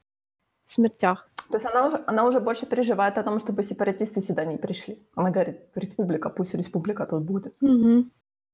смертях. 0.67 1.29
То 1.53 1.59
есть 1.59 1.75
она 1.75 1.87
уже, 1.87 2.03
она 2.07 2.25
уже 2.25 2.39
больше 2.39 2.65
переживает 2.65 3.17
о 3.17 3.23
том, 3.23 3.39
чтобы 3.39 3.61
сепаратисты 3.61 4.21
сюда 4.21 4.43
не 4.45 4.57
пришли. 4.57 4.97
Она 5.15 5.29
говорит, 5.29 5.57
республика, 5.75 6.29
пусть 6.29 6.55
республика 6.55 7.05
тут 7.05 7.23
будет. 7.23 7.53
Мгм. 7.61 8.11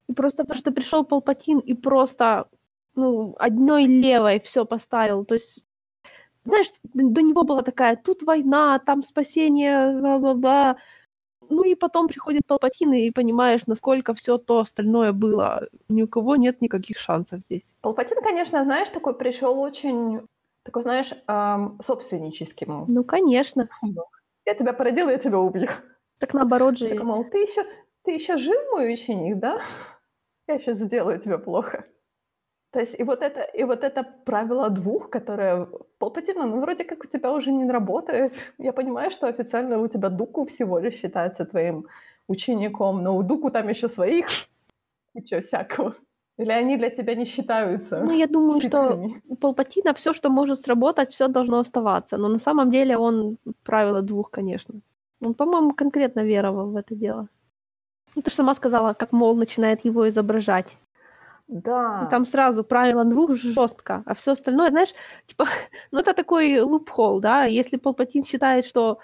И 0.10 0.14
просто 0.14 0.44
потому 0.44 0.60
что 0.60 0.72
пришел 0.72 1.06
Палпатин 1.06 1.60
и 1.60 1.74
просто, 1.76 2.46
ну, 2.96 3.36
одной 3.40 3.86
левой 3.86 4.42
все 4.42 4.66
поставил. 4.66 5.24
То 5.24 5.36
есть, 5.36 5.64
знаешь, 6.44 6.68
до 6.94 7.22
него 7.22 7.44
была 7.44 7.62
такая, 7.62 7.96
тут 7.96 8.24
война, 8.24 8.80
там 8.80 9.02
спасение, 9.02 9.98
бла-бла-бла. 10.02 10.76
Ну 11.50 11.64
и 11.64 11.76
потом 11.76 12.08
приходит 12.10 12.42
Палпатин, 12.48 12.94
и 12.94 13.12
понимаешь, 13.12 13.62
насколько 13.68 14.14
все 14.14 14.38
то 14.38 14.60
остальное 14.60 15.14
было. 15.14 15.70
Ни 15.88 16.04
у 16.04 16.08
кого 16.08 16.36
нет 16.36 16.62
никаких 16.62 16.98
шансов 16.98 17.40
здесь. 17.46 17.76
Палпатин, 17.80 18.18
конечно, 18.22 18.64
знаешь, 18.66 18.90
такой 18.90 19.14
пришел 19.14 19.58
очень, 19.58 20.20
такой, 20.70 20.84
знаешь, 20.84 21.12
эм, 21.28 21.80
собственническим. 21.84 22.86
Ну, 22.88 23.04
конечно. 23.04 23.68
Я 24.46 24.54
тебя 24.54 24.74
породила, 24.74 25.10
я 25.10 25.18
тебя 25.18 25.40
убью. 25.40 25.68
Так 26.20 26.34
наоборот 26.34 26.78
же. 26.78 26.90
Так, 26.90 27.04
мол, 27.04 27.24
ты 27.24 27.40
еще, 27.40 27.66
ты 28.04 28.12
еще 28.12 28.38
жив, 28.38 28.58
мой 28.72 28.94
ученик, 28.94 29.40
да? 29.40 29.62
Я 30.48 30.60
сейчас 30.60 30.78
сделаю 30.78 31.20
тебе 31.20 31.40
плохо. 31.40 31.86
То 32.72 32.80
есть 32.80 33.00
и 33.00 33.04
вот 33.04 33.24
это, 33.24 33.42
и 33.42 33.64
вот 33.64 33.84
это 33.84 34.04
правило 34.26 34.70
двух, 34.70 35.10
которое 35.10 35.68
Палпатина, 35.98 36.46
ну 36.46 36.62
вроде 36.62 36.84
как 36.84 37.04
у 37.04 37.08
тебя 37.08 37.32
уже 37.34 37.52
не 37.52 37.72
работает. 37.72 38.34
Я 38.60 38.74
понимаю, 38.74 39.10
что 39.10 39.28
официально 39.28 39.80
у 39.80 39.88
тебя 39.88 40.10
Дуку 40.10 40.46
всего 40.46 40.78
лишь 40.78 40.96
считается 40.96 41.46
твоим 41.46 41.88
учеником, 42.28 43.02
но 43.02 43.18
у 43.18 43.24
Дуку 43.24 43.50
там 43.50 43.70
еще 43.70 43.90
своих 43.90 44.28
куча 45.14 45.42
всякого. 45.42 45.96
Или 46.40 46.52
они 46.52 46.78
для 46.78 46.90
тебя 46.90 47.16
не 47.16 47.26
считаются? 47.26 48.00
Ну, 48.00 48.12
я 48.12 48.26
думаю, 48.26 48.62
что 48.62 49.12
у 49.28 49.36
Палпатина 49.36 49.94
все, 49.94 50.14
что 50.14 50.30
может 50.30 50.60
сработать, 50.60 51.12
все 51.12 51.28
должно 51.28 51.60
оставаться. 51.60 52.16
Но 52.18 52.30
на 52.30 52.40
самом 52.40 52.72
деле 52.72 52.98
он 52.98 53.38
правило 53.64 54.02
двух, 54.02 54.32
конечно. 54.32 54.80
Он, 55.22 55.34
по-моему, 55.34 55.74
конкретно 55.74 56.22
веровал 56.22 56.72
в 56.72 56.78
это 56.78 56.96
дело. 56.96 57.28
Ну, 58.16 58.22
ты 58.22 58.30
же 58.30 58.38
сама 58.38 58.56
сказала, 58.56 58.94
как 58.94 59.12
Мол 59.12 59.36
начинает 59.36 59.84
его 59.84 60.08
изображать. 60.08 60.78
Да. 61.50 62.06
И 62.08 62.10
там 62.10 62.24
сразу 62.24 62.64
правило 62.64 63.04
двух 63.04 63.36
жестко, 63.36 64.04
а 64.06 64.14
все 64.14 64.32
остальное, 64.32 64.70
знаешь, 64.70 64.94
типа, 65.28 65.46
ну 65.92 66.00
это 66.00 66.14
такой 66.14 66.62
лупхол, 66.62 67.20
да, 67.20 67.46
если 67.46 67.78
Палпатин 67.78 68.24
считает, 68.24 68.66
что 68.66 69.00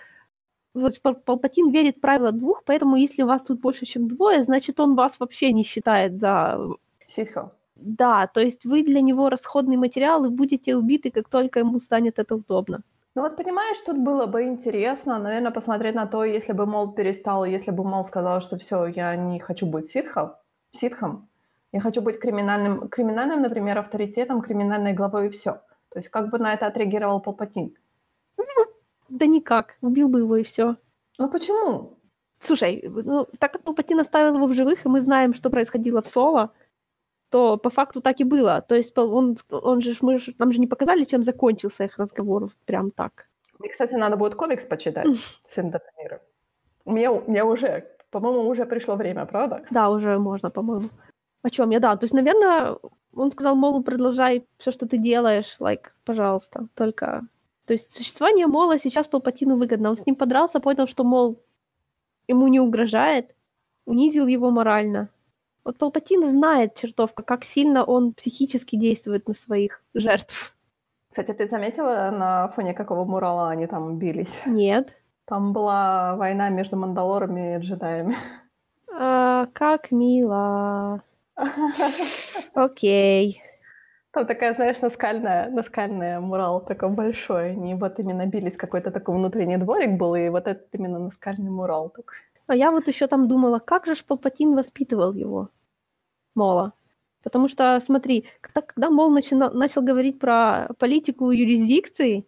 вот 0.74 1.02
Палпатин 1.02 1.72
верит 1.72 1.98
в 1.98 2.02
правило 2.02 2.32
двух, 2.32 2.64
поэтому 2.64 2.98
если 2.98 3.24
у 3.24 3.28
вас 3.28 3.42
тут 3.42 3.60
больше, 3.60 3.86
чем 3.86 4.08
двое, 4.08 4.44
значит, 4.44 4.80
он 4.80 4.96
вас 4.96 5.20
вообще 5.20 5.52
не 5.54 5.64
считает 5.64 6.20
за... 6.20 6.60
Ситхо. 7.08 7.52
Да, 7.76 8.28
то 8.28 8.40
есть 8.40 8.66
вы 8.66 8.84
для 8.84 9.02
него 9.02 9.30
расходный 9.30 9.78
материал 9.78 10.26
и 10.26 10.30
будете 10.30 10.76
убиты, 10.76 11.12
как 11.12 11.28
только 11.30 11.60
ему 11.60 11.80
станет 11.80 12.20
это 12.20 12.36
удобно. 12.36 12.84
Ну 13.16 13.22
вот 13.22 13.38
понимаешь, 13.38 13.78
тут 13.86 13.98
было 13.98 14.26
бы 14.26 14.44
интересно, 14.44 15.20
наверное, 15.20 15.52
посмотреть 15.52 15.96
на 15.96 16.06
то, 16.06 16.26
если 16.26 16.54
бы 16.54 16.66
Мол 16.66 16.92
перестал, 16.92 17.46
если 17.46 17.72
бы 17.72 17.84
Мол 17.84 18.06
сказал, 18.06 18.42
что 18.42 18.58
все, 18.58 18.88
я 18.88 19.16
не 19.16 19.40
хочу 19.40 19.66
быть 19.66 19.90
ситхом, 19.90 20.34
ситхом, 20.74 21.30
я 21.72 21.80
хочу 21.80 22.02
быть 22.02 22.20
криминальным, 22.20 22.90
криминальным, 22.90 23.42
например, 23.42 23.78
авторитетом, 23.78 24.42
криминальной 24.42 24.94
главой 24.94 25.28
и 25.28 25.30
все. 25.30 25.62
То 25.90 26.00
есть 26.00 26.10
как 26.10 26.30
бы 26.30 26.40
на 26.40 26.54
это 26.54 26.68
отреагировал 26.68 27.22
Палпатин? 27.22 27.74
Да 29.08 29.26
никак, 29.28 29.78
убил 29.82 30.10
бы 30.10 30.20
его 30.20 30.36
и 30.38 30.44
все. 30.44 30.76
Ну 31.18 31.30
почему? 31.30 31.98
Слушай, 32.38 32.84
ну, 32.86 33.28
так 33.40 33.54
как 33.54 33.64
Палпатин 33.64 34.00
оставил 34.00 34.36
его 34.36 34.48
в 34.48 34.54
живых, 34.54 34.86
и 34.86 34.90
мы 34.90 35.00
знаем, 35.00 35.34
что 35.34 35.50
происходило 35.50 36.02
в 36.02 36.08
Соло, 36.08 36.52
то 37.36 37.58
по 37.58 37.70
факту 37.70 38.00
так 38.02 38.22
и 38.22 38.24
было. 38.24 38.62
То 38.62 38.76
есть 38.76 38.98
он, 38.98 39.36
он 39.50 39.82
же, 39.82 39.94
мы 40.02 40.20
же, 40.20 40.34
нам 40.40 40.54
же 40.54 40.60
не 40.60 40.68
показали, 40.68 41.04
чем 41.04 41.22
закончился 41.22 41.84
их 41.84 42.00
разговор 42.00 42.50
прям 42.66 42.92
так. 42.92 43.28
Мне, 43.60 43.70
кстати, 43.70 43.96
надо 43.96 44.16
будет 44.16 44.36
комикс 44.36 44.66
почитать 44.66 45.08
«Сын 45.48 45.70
Датамира». 45.70 46.22
Мне, 46.86 47.10
мне 47.10 47.44
уже, 47.44 47.84
по-моему, 48.10 48.48
уже 48.50 48.66
пришло 48.66 48.96
время, 48.96 49.26
правда? 49.26 49.64
Да, 49.70 49.90
уже 49.90 50.18
можно, 50.18 50.50
по-моему. 50.50 50.90
О 51.44 51.50
чем 51.50 51.72
я, 51.72 51.80
да. 51.80 51.98
То 51.98 52.06
есть, 52.06 52.14
наверное, 52.14 52.78
он 53.14 53.32
сказал, 53.32 53.56
мол, 53.56 53.84
продолжай 53.84 54.46
все, 54.58 54.72
что 54.72 54.88
ты 54.88 54.98
делаешь, 54.98 55.58
like, 55.60 55.88
пожалуйста, 56.06 56.68
только... 56.74 57.22
То 57.66 57.74
есть 57.74 57.92
существование 57.92 58.48
Мола 58.48 58.78
сейчас 58.78 59.08
Палпатину 59.08 59.58
выгодно. 59.58 59.90
Он 59.90 59.98
с 59.98 60.06
ним 60.06 60.16
подрался, 60.16 60.62
понял, 60.62 60.88
что, 60.88 61.04
мол, 61.04 61.44
ему 62.30 62.48
не 62.48 62.62
угрожает, 62.62 63.36
унизил 63.86 64.28
его 64.28 64.52
морально. 64.52 65.10
Вот 65.66 65.80
Палпатин 65.80 66.24
знает, 66.24 66.76
чертовка, 66.76 67.24
как 67.24 67.44
сильно 67.44 67.84
он 67.84 68.14
психически 68.14 68.76
действует 68.76 69.28
на 69.28 69.34
своих 69.34 69.82
жертв. 69.96 70.56
Кстати, 71.10 71.34
ты 71.34 71.48
заметила, 71.48 72.12
на 72.12 72.50
фоне 72.50 72.76
какого 72.76 73.04
мурала 73.04 73.50
они 73.50 73.66
там 73.66 73.98
бились? 73.98 74.42
Нет. 74.46 74.96
Там 75.26 75.54
была 75.54 76.16
война 76.18 76.50
между 76.50 76.78
мандалорами 76.78 77.56
и 77.56 77.60
джедаями. 77.60 78.16
А, 78.94 79.48
как 79.54 79.90
мило. 79.90 81.02
Окей. 82.54 83.42
Там 84.12 84.28
такая, 84.28 84.54
знаешь, 84.54 84.80
наскальная, 84.82 85.50
наскальная 85.50 86.20
мурал 86.20 86.64
такой 86.64 86.90
большой. 86.90 87.52
Они 87.52 87.74
вот 87.74 88.00
именно 88.00 88.28
бились, 88.28 88.56
какой-то 88.56 88.92
такой 88.92 89.16
внутренний 89.16 89.58
дворик 89.58 89.98
был, 89.98 90.14
и 90.14 90.30
вот 90.30 90.48
этот 90.48 90.68
именно 90.74 91.00
наскальный 91.00 91.50
мурал 91.50 91.90
такой. 91.90 92.18
А 92.48 92.56
я 92.56 92.72
вот 92.72 92.88
еще 92.88 93.08
там 93.08 93.28
думала, 93.28 93.60
как 93.60 93.86
же 93.86 93.96
Палпатин 94.06 94.56
воспитывал 94.56 95.14
его, 95.14 95.50
Мола. 96.36 96.74
Потому 97.24 97.50
что, 97.50 97.80
смотри, 97.80 98.26
когда, 98.42 98.62
когда 98.62 98.90
Мол 98.90 99.10
начинал, 99.10 99.52
начал 99.52 99.82
говорить 99.82 100.20
про 100.20 100.70
политику 100.78 101.32
юрисдикции, 101.32 102.28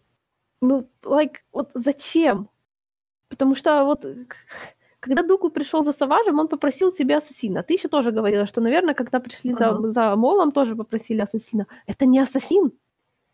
ну, 0.60 0.88
like, 1.04 1.36
вот 1.52 1.70
зачем? 1.74 2.48
Потому 3.28 3.54
что 3.54 3.84
вот 3.84 4.04
когда 5.00 5.22
Дуку 5.22 5.50
пришел 5.50 5.82
за 5.82 5.92
Саважем, 5.92 6.40
он 6.40 6.48
попросил 6.48 6.92
себе 6.92 7.16
ассасина. 7.16 7.62
Ты 7.62 7.74
еще 7.74 7.88
тоже 7.88 8.10
говорила, 8.10 8.46
что, 8.46 8.60
наверное, 8.60 8.94
когда 8.94 9.20
пришли 9.20 9.52
uh-huh. 9.52 9.82
за, 9.82 9.92
за 9.92 10.16
Молом, 10.16 10.50
тоже 10.50 10.74
попросили 10.74 11.20
ассасина. 11.20 11.66
Это 11.86 12.06
не 12.06 12.18
ассасин. 12.18 12.72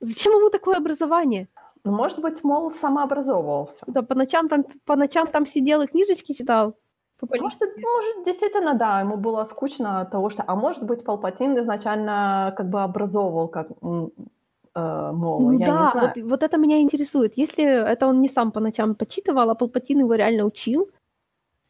Зачем 0.01 0.33
ему 0.33 0.51
такое 0.51 0.77
образование? 0.77 1.49
Ну, 1.85 1.93
может 1.93 2.21
быть, 2.21 2.43
Мол 2.43 2.73
самообразовывался. 2.73 3.85
Да, 3.87 4.03
по 4.03 4.15
ночам 4.15 4.49
там, 4.49 4.65
по 4.87 4.97
ночам 4.97 5.27
там 5.27 5.47
сидел 5.47 5.83
и 5.83 5.87
книжечки 5.87 6.33
читал. 6.33 6.75
Может, 7.21 7.61
может, 7.61 8.25
действительно, 8.25 8.75
да, 8.75 9.01
ему 9.01 9.17
было 9.17 9.45
скучно 9.45 10.01
от 10.01 10.11
того, 10.11 10.31
что... 10.31 10.45
А 10.47 10.57
может 10.57 10.83
быть, 10.83 11.05
Палпатин 11.05 11.59
изначально 11.59 12.53
как 12.57 12.69
бы 12.69 12.83
образовывал 12.83 13.49
как 13.49 13.71
э, 13.71 15.13
Мола, 15.13 15.53
я 15.53 15.67
да, 15.67 15.85
не 15.85 15.91
знаю. 15.91 16.13
Вот, 16.17 16.31
вот 16.31 16.43
это 16.43 16.57
меня 16.59 16.81
интересует. 16.81 17.35
Если 17.37 17.65
это 17.65 18.07
он 18.07 18.21
не 18.21 18.29
сам 18.29 18.51
по 18.51 18.61
ночам 18.61 18.95
почитывал, 18.95 19.51
а 19.51 19.55
Палпатин 19.55 20.01
его 20.01 20.15
реально 20.15 20.45
учил, 20.45 20.91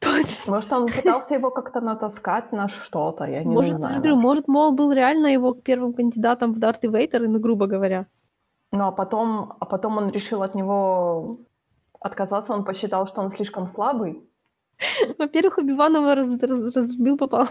может, 0.47 0.73
он 0.73 0.87
пытался 0.87 1.35
его 1.35 1.51
как-то 1.51 1.81
натаскать 1.81 2.53
на 2.53 2.69
что-то, 2.69 3.25
я 3.25 3.45
не 3.45 3.55
может, 3.55 3.77
знаю. 3.77 3.99
Говорю, 3.99 4.17
может, 4.17 4.49
Мол 4.49 4.73
был 4.73 4.93
реально 4.93 5.29
его 5.29 5.55
первым 5.55 5.93
кандидатом 5.93 6.53
в 6.53 6.59
Дарт 6.59 6.85
и 6.85 6.89
Вейдер, 6.89 7.29
ну, 7.29 7.39
грубо 7.39 7.67
говоря. 7.67 8.07
Ну, 8.75 8.87
а 8.89 8.91
потом, 8.91 9.53
а 9.61 9.67
потом 9.67 9.99
он 9.99 10.11
решил 10.11 10.43
от 10.43 10.57
него 10.57 11.39
отказаться, 12.01 12.53
он 12.53 12.65
посчитал, 12.65 13.07
что 13.07 13.21
он 13.21 13.31
слишком 13.31 13.69
слабый. 13.69 14.29
Во-первых, 15.19 15.59
Убиван 15.59 15.95
его 15.95 16.15
раз, 16.15 16.27
раз, 16.41 16.77
разбил 16.77 17.17
пополам. 17.17 17.49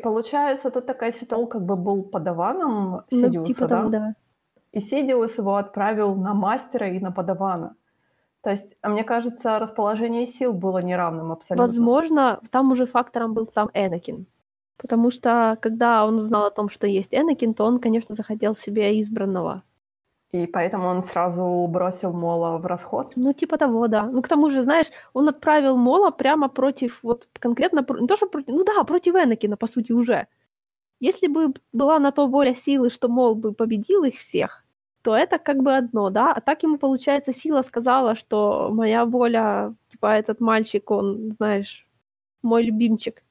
Получается, 0.00 0.70
тут 0.70 0.86
такая 0.86 1.12
ситуация, 1.12 1.46
как 1.46 1.64
бы 1.64 1.74
был 1.74 2.04
подаваном 2.04 3.02
Сидиуса, 3.10 3.38
ну, 3.38 3.44
типа 3.44 3.66
да? 3.66 3.76
Того, 3.76 3.88
да? 3.88 4.14
И 4.70 4.80
Сидиус 4.80 5.38
его 5.38 5.56
отправил 5.56 6.14
на 6.14 6.34
мастера 6.34 6.86
и 6.86 7.00
на 7.00 7.10
подавана. 7.10 7.74
То 8.42 8.50
есть, 8.50 8.76
а 8.80 8.90
мне 8.90 9.02
кажется, 9.02 9.58
расположение 9.58 10.26
сил 10.26 10.52
было 10.52 10.78
неравным 10.78 11.32
абсолютно. 11.32 11.66
Возможно, 11.66 12.40
там 12.52 12.70
уже 12.70 12.86
фактором 12.86 13.34
был 13.34 13.48
сам 13.48 13.70
Энакин. 13.74 14.26
Потому 14.76 15.10
что, 15.10 15.58
когда 15.60 16.06
он 16.06 16.18
узнал 16.18 16.44
о 16.46 16.50
том, 16.50 16.68
что 16.68 16.86
есть 16.86 17.12
Энакин, 17.12 17.54
то 17.54 17.64
он, 17.64 17.80
конечно, 17.80 18.14
захотел 18.14 18.54
себе 18.54 19.00
избранного. 19.00 19.64
И 20.32 20.46
поэтому 20.46 20.86
он 20.88 21.02
сразу 21.02 21.66
бросил 21.68 22.12
Мола 22.12 22.58
в 22.58 22.66
расход? 22.66 23.12
Ну, 23.16 23.32
типа 23.32 23.58
того, 23.58 23.88
да. 23.88 24.04
Ну, 24.04 24.22
к 24.22 24.28
тому 24.28 24.50
же, 24.50 24.62
знаешь, 24.62 24.86
он 25.12 25.28
отправил 25.28 25.76
Мола 25.76 26.10
прямо 26.12 26.48
против, 26.48 27.00
вот 27.02 27.28
конкретно, 27.38 27.84
не 28.00 28.06
то, 28.06 28.16
что 28.16 28.28
против, 28.28 28.48
ну 28.48 28.64
да, 28.64 28.84
против 28.84 29.14
Энакина, 29.16 29.56
по 29.56 29.66
сути, 29.66 29.92
уже. 29.92 30.28
Если 31.00 31.26
бы 31.28 31.54
была 31.72 31.98
на 31.98 32.12
то 32.12 32.26
воля 32.28 32.54
силы, 32.54 32.90
что 32.90 33.08
Мол 33.08 33.34
бы 33.34 33.52
победил 33.54 34.04
их 34.04 34.16
всех, 34.16 34.64
то 35.02 35.16
это 35.16 35.38
как 35.38 35.62
бы 35.62 35.76
одно, 35.76 36.10
да, 36.10 36.32
а 36.32 36.40
так 36.40 36.62
ему, 36.62 36.78
получается, 36.78 37.32
сила 37.32 37.62
сказала, 37.62 38.14
что 38.14 38.68
моя 38.72 39.04
воля, 39.06 39.74
типа, 39.88 40.06
этот 40.14 40.40
мальчик, 40.40 40.90
он, 40.90 41.32
знаешь, 41.32 41.88
мой 42.42 42.62
любимчик. 42.62 43.22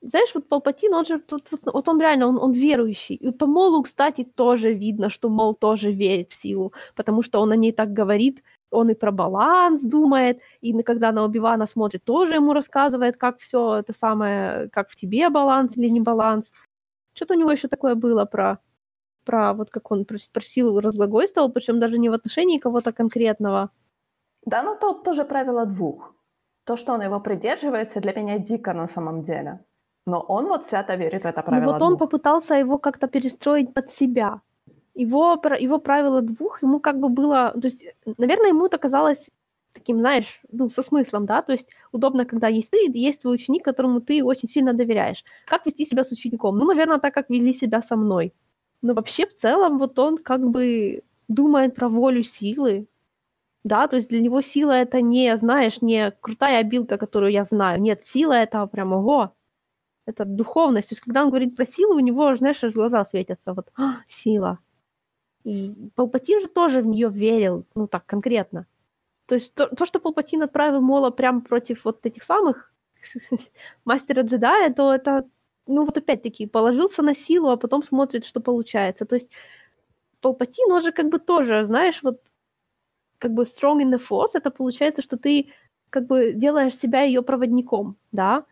Знаешь, 0.00 0.30
вот 0.34 0.48
Палпатин, 0.48 0.94
он 0.94 1.04
же, 1.04 1.20
вот, 1.30 1.48
вот 1.64 1.88
он 1.88 2.00
реально, 2.00 2.28
он, 2.28 2.38
он 2.38 2.52
верующий. 2.52 3.16
И 3.16 3.32
по 3.32 3.46
Молу, 3.46 3.82
кстати, 3.82 4.24
тоже 4.24 4.72
видно, 4.72 5.10
что 5.10 5.28
Мол 5.28 5.54
тоже 5.54 5.90
верит 5.90 6.30
в 6.30 6.34
силу, 6.34 6.72
потому 6.94 7.22
что 7.22 7.40
он 7.40 7.50
о 7.50 7.56
ней 7.56 7.72
так 7.72 7.92
говорит, 7.92 8.42
он 8.70 8.90
и 8.90 8.94
про 8.94 9.10
баланс 9.10 9.82
думает, 9.82 10.40
и 10.60 10.82
когда 10.82 11.10
на 11.10 11.24
Убивана 11.24 11.66
смотрит, 11.66 12.04
тоже 12.04 12.34
ему 12.34 12.52
рассказывает, 12.52 13.16
как 13.16 13.38
все 13.40 13.76
это 13.76 13.92
самое, 13.92 14.68
как 14.70 14.88
в 14.88 14.94
тебе 14.96 15.28
баланс 15.30 15.76
или 15.76 15.88
не 15.88 16.00
баланс. 16.00 16.52
Что-то 17.14 17.34
у 17.34 17.38
него 17.38 17.50
еще 17.50 17.68
такое 17.68 17.94
было 17.94 18.24
про 18.24 18.58
про 19.24 19.52
вот 19.52 19.70
как 19.70 19.90
он 19.90 20.04
про 20.06 20.40
силу 20.40 20.80
разглагольствовал, 20.80 21.52
причем 21.52 21.80
даже 21.80 21.98
не 21.98 22.08
в 22.08 22.14
отношении 22.14 22.58
кого-то 22.58 22.92
конкретного. 22.92 23.70
Да, 24.46 24.62
ну 24.62 24.76
то 24.80 24.94
тоже 24.94 25.24
правило 25.24 25.66
двух. 25.66 26.14
То, 26.64 26.76
что 26.76 26.92
он 26.92 27.02
его 27.02 27.20
придерживается, 27.20 28.00
для 28.00 28.12
меня 28.12 28.38
дико 28.38 28.72
на 28.72 28.88
самом 28.88 29.22
деле. 29.22 29.60
Но 30.08 30.20
он 30.20 30.46
вот 30.46 30.66
свято 30.66 30.96
верит 30.96 31.22
в 31.22 31.26
это 31.26 31.42
правило 31.42 31.64
Ну 31.66 31.72
вот 31.72 31.78
двух. 31.78 31.90
он 31.90 31.98
попытался 31.98 32.54
его 32.54 32.78
как-то 32.78 33.08
перестроить 33.08 33.74
под 33.74 33.90
себя. 33.90 34.40
Его, 34.94 35.40
его 35.60 35.78
правило 35.78 36.22
двух, 36.22 36.62
ему 36.62 36.80
как 36.80 36.98
бы 36.98 37.08
было... 37.08 37.52
То 37.52 37.68
есть, 37.68 37.84
наверное, 38.16 38.48
ему 38.48 38.66
это 38.66 38.78
казалось 38.78 39.30
таким, 39.74 39.98
знаешь, 39.98 40.40
ну, 40.50 40.68
со 40.70 40.82
смыслом, 40.82 41.26
да, 41.26 41.42
то 41.42 41.52
есть 41.52 41.68
удобно, 41.92 42.24
когда 42.24 42.48
есть 42.48 42.70
ты, 42.70 42.90
есть 42.94 43.20
твой 43.20 43.34
ученик, 43.34 43.64
которому 43.64 44.00
ты 44.00 44.24
очень 44.24 44.48
сильно 44.48 44.72
доверяешь. 44.72 45.24
Как 45.46 45.66
вести 45.66 45.84
себя 45.86 46.04
с 46.04 46.12
учеником? 46.12 46.56
Ну, 46.56 46.64
наверное, 46.64 46.98
так, 46.98 47.14
как 47.14 47.30
вели 47.30 47.52
себя 47.52 47.82
со 47.82 47.96
мной. 47.96 48.32
Но 48.82 48.94
вообще 48.94 49.26
в 49.26 49.34
целом 49.34 49.78
вот 49.78 49.98
он 49.98 50.18
как 50.18 50.40
бы 50.40 51.02
думает 51.28 51.74
про 51.74 51.88
волю 51.88 52.22
силы, 52.22 52.86
да, 53.64 53.86
то 53.88 53.96
есть 53.96 54.08
для 54.08 54.20
него 54.20 54.40
сила 54.40 54.72
это 54.72 55.02
не, 55.02 55.36
знаешь, 55.36 55.82
не 55.82 56.10
крутая 56.20 56.60
обилка, 56.60 56.96
которую 56.96 57.32
я 57.32 57.44
знаю, 57.44 57.80
нет, 57.80 58.06
сила 58.06 58.32
это 58.32 58.66
прям 58.66 58.92
ого, 58.92 59.32
это 60.08 60.24
духовность. 60.24 60.88
То 60.88 60.94
есть, 60.94 61.02
когда 61.02 61.22
он 61.22 61.28
говорит 61.28 61.56
про 61.56 61.66
силу, 61.66 61.96
у 61.96 62.00
него, 62.00 62.34
знаешь, 62.36 62.62
глаза 62.62 63.04
светятся. 63.04 63.52
Вот, 63.52 63.68
а, 63.76 64.00
сила. 64.08 64.58
И 65.44 65.74
Палпатин 65.94 66.40
же 66.40 66.48
тоже 66.48 66.82
в 66.82 66.86
нее 66.86 67.08
верил, 67.10 67.64
ну 67.74 67.86
так, 67.86 68.06
конкретно. 68.06 68.66
То 69.26 69.34
есть 69.34 69.54
то, 69.54 69.66
то 69.66 69.86
что 69.86 70.00
Палпатин 70.00 70.42
отправил 70.42 70.80
Мола 70.80 71.10
прямо 71.10 71.40
против 71.40 71.84
вот 71.84 72.06
этих 72.06 72.24
самых 72.24 72.72
мастера 73.84 74.22
джедая, 74.22 74.72
то 74.72 74.94
это, 74.94 75.24
ну 75.66 75.84
вот 75.84 75.98
опять-таки, 75.98 76.46
положился 76.46 77.02
на 77.02 77.14
силу, 77.14 77.50
а 77.50 77.56
потом 77.56 77.82
смотрит, 77.82 78.24
что 78.24 78.40
получается. 78.40 79.04
То 79.04 79.16
есть 79.16 79.28
Палпатин, 80.20 80.72
он 80.72 80.82
же 80.82 80.92
как 80.92 81.08
бы 81.08 81.18
тоже, 81.18 81.64
знаешь, 81.64 82.02
вот 82.02 82.20
как 83.18 83.32
бы 83.32 83.44
strong 83.44 83.82
in 83.82 83.92
the 83.92 84.00
force, 84.00 84.30
это 84.34 84.50
получается, 84.50 85.02
что 85.02 85.16
ты 85.16 85.52
как 85.90 86.06
бы 86.06 86.32
делаешь 86.32 86.76
себя 86.76 87.02
ее 87.02 87.22
проводником, 87.22 87.96
да. 88.12 88.44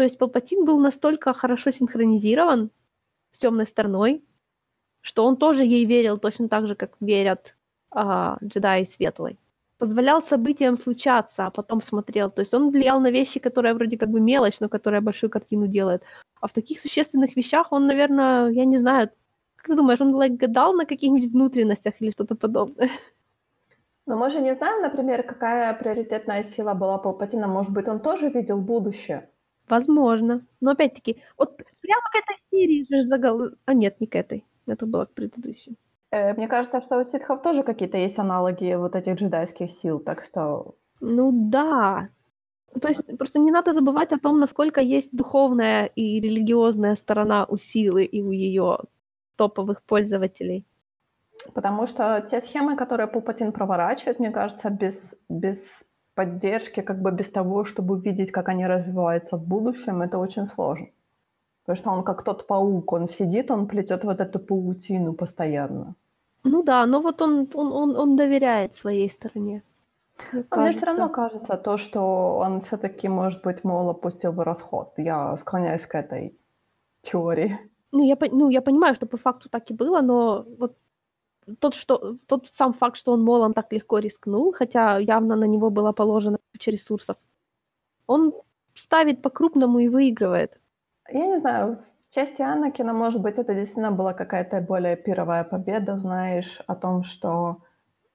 То 0.00 0.04
есть 0.04 0.16
Палпатин 0.16 0.64
был 0.64 0.78
настолько 0.80 1.34
хорошо 1.34 1.72
синхронизирован 1.72 2.70
с 3.32 3.38
темной 3.38 3.66
стороной, 3.66 4.24
что 5.02 5.26
он 5.26 5.36
тоже 5.36 5.62
ей 5.62 5.84
верил 5.84 6.16
точно 6.16 6.48
так 6.48 6.66
же, 6.66 6.74
как 6.74 6.92
верят 7.00 7.54
а, 7.90 8.38
джедаи 8.42 8.84
светлой. 8.84 9.38
Позволял 9.76 10.22
событиям 10.22 10.78
случаться, 10.78 11.44
а 11.44 11.50
потом 11.50 11.82
смотрел. 11.82 12.30
То 12.30 12.40
есть 12.40 12.54
он 12.54 12.70
влиял 12.70 12.98
на 12.98 13.10
вещи, 13.10 13.40
которые 13.40 13.74
вроде 13.74 13.98
как 13.98 14.08
бы 14.08 14.22
мелочь, 14.22 14.58
но 14.60 14.70
которая 14.70 15.02
большую 15.02 15.28
картину 15.28 15.66
делает. 15.66 16.02
А 16.40 16.46
в 16.46 16.52
таких 16.54 16.80
существенных 16.80 17.36
вещах 17.36 17.70
он, 17.70 17.86
наверное, 17.86 18.48
я 18.48 18.64
не 18.64 18.78
знаю, 18.78 19.10
как 19.56 19.66
ты 19.66 19.74
думаешь, 19.74 20.00
он 20.00 20.14
like, 20.14 20.38
гадал 20.38 20.72
на 20.72 20.86
каких-нибудь 20.86 21.30
внутренностях 21.30 22.00
или 22.00 22.10
что-то 22.10 22.36
подобное? 22.36 22.88
Но 24.06 24.16
мы 24.16 24.30
же 24.30 24.40
не 24.40 24.54
знаем, 24.54 24.80
например, 24.80 25.24
какая 25.24 25.74
приоритетная 25.74 26.42
сила 26.42 26.72
была 26.72 26.96
Палпатина. 26.96 27.48
Может 27.48 27.74
быть, 27.74 27.86
он 27.86 28.00
тоже 28.00 28.30
видел 28.30 28.56
будущее? 28.56 29.28
Возможно. 29.70 30.44
Но 30.60 30.72
опять-таки, 30.72 31.22
вот 31.38 31.56
прямо 31.80 32.02
к 32.12 32.16
этой 32.16 32.36
серии 32.50 32.86
же 32.90 33.02
загал... 33.02 33.50
А 33.64 33.74
нет, 33.74 34.00
не 34.00 34.06
к 34.06 34.16
этой. 34.16 34.44
Это 34.66 34.84
было 34.86 35.04
к 35.04 35.14
предыдущей. 35.14 35.78
Э, 36.10 36.34
мне 36.34 36.48
кажется, 36.48 36.80
что 36.80 36.98
у 36.98 37.04
ситхов 37.04 37.42
тоже 37.42 37.62
какие-то 37.62 37.96
есть 37.96 38.18
аналоги 38.18 38.74
вот 38.74 38.96
этих 38.96 39.14
джедайских 39.14 39.70
сил, 39.70 40.00
так 40.00 40.24
что... 40.24 40.74
Ну 41.00 41.30
да. 41.32 42.08
То 42.80 42.88
есть 42.88 43.16
просто 43.16 43.38
не 43.38 43.50
надо 43.50 43.72
забывать 43.72 44.12
о 44.12 44.18
том, 44.18 44.38
насколько 44.40 44.80
есть 44.80 45.10
духовная 45.12 45.86
и 45.86 46.20
религиозная 46.20 46.94
сторона 46.94 47.46
у 47.48 47.56
силы 47.56 48.04
и 48.04 48.22
у 48.22 48.32
ее 48.32 48.78
топовых 49.36 49.82
пользователей. 49.82 50.66
Потому 51.54 51.86
что 51.86 52.24
те 52.30 52.40
схемы, 52.40 52.76
которые 52.76 53.06
Пупатин 53.06 53.52
проворачивает, 53.52 54.18
мне 54.18 54.30
кажется, 54.30 54.68
без, 54.68 55.16
без 55.28 55.84
поддержки, 56.14 56.80
как 56.82 57.00
бы 57.02 57.10
без 57.10 57.30
того, 57.30 57.64
чтобы 57.64 57.94
увидеть, 57.94 58.30
как 58.30 58.48
они 58.48 58.66
развиваются 58.66 59.36
в 59.36 59.46
будущем, 59.46 60.02
это 60.02 60.18
очень 60.18 60.46
сложно. 60.46 60.86
Потому 61.64 61.76
что 61.76 61.90
он 61.90 62.04
как 62.04 62.24
тот 62.24 62.46
паук, 62.46 62.92
он 62.92 63.06
сидит, 63.06 63.50
он 63.50 63.66
плетет 63.66 64.04
вот 64.04 64.20
эту 64.20 64.38
паутину 64.38 65.12
постоянно. 65.12 65.94
Ну 66.44 66.62
да, 66.62 66.86
но 66.86 67.00
вот 67.00 67.22
он, 67.22 67.48
он, 67.54 67.72
он, 67.72 67.96
он 67.96 68.16
доверяет 68.16 68.74
своей 68.74 69.10
стороне. 69.10 69.62
Мне, 70.32 70.44
а 70.50 70.60
мне 70.60 70.72
все 70.72 70.86
равно 70.86 71.08
кажется 71.08 71.56
то, 71.56 71.76
что 71.76 72.38
он 72.38 72.60
все-таки, 72.60 73.08
может 73.08 73.42
быть, 73.42 73.64
мол, 73.64 73.90
опустил 73.90 74.32
в 74.32 74.40
расход. 74.40 74.92
Я 74.96 75.36
склоняюсь 75.36 75.86
к 75.86 75.94
этой 75.94 76.38
теории. 77.02 77.58
Ну 77.92 78.04
я, 78.04 78.16
ну, 78.30 78.50
я 78.50 78.62
понимаю, 78.62 78.94
что 78.94 79.06
по 79.06 79.16
факту 79.16 79.48
так 79.48 79.70
и 79.70 79.74
было, 79.74 80.00
но 80.00 80.44
вот 80.58 80.76
тот, 81.58 81.74
что, 81.74 82.16
тот 82.26 82.46
сам 82.46 82.72
факт, 82.72 82.96
что 82.96 83.12
он, 83.12 83.22
мол, 83.22 83.42
он 83.42 83.52
так 83.52 83.72
легко 83.72 83.98
рискнул, 83.98 84.52
хотя 84.52 84.98
явно 84.98 85.36
на 85.36 85.44
него 85.44 85.70
было 85.70 85.92
положено 85.92 86.38
куча 86.52 86.70
ресурсов, 86.70 87.16
он 88.06 88.32
ставит 88.74 89.22
по-крупному 89.22 89.78
и 89.78 89.88
выигрывает. 89.88 90.60
Я 91.08 91.26
не 91.26 91.38
знаю, 91.38 91.78
в 92.08 92.14
части 92.14 92.42
Анакина, 92.42 92.92
может 92.92 93.20
быть, 93.20 93.38
это 93.38 93.54
действительно 93.54 93.92
была 93.92 94.12
какая-то 94.12 94.60
более 94.60 94.96
первая 94.96 95.44
победа, 95.44 95.98
знаешь, 95.98 96.60
о 96.66 96.74
том, 96.74 97.04
что 97.04 97.62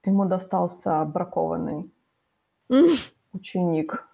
ему 0.04 0.24
достался 0.24 1.04
бракованный 1.04 1.90
ученик, 3.32 4.08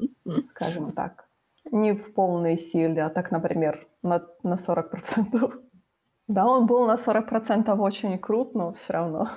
скажем 0.51 0.93
так. 0.93 1.29
Не 1.71 1.93
в 1.93 2.13
полной 2.15 2.59
силе, 2.59 3.05
а 3.05 3.11
так, 3.11 3.31
например, 3.31 3.87
на, 4.03 4.23
на 4.43 4.55
40%. 4.55 5.63
Да, 6.33 6.47
он 6.47 6.67
был 6.67 6.87
на 6.87 6.95
40% 6.95 7.79
очень 7.79 8.19
крут, 8.19 8.55
но 8.55 8.73
все 8.73 8.93
равно 8.93 9.29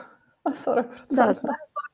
40%. 0.48 0.86
Да, 1.10 1.32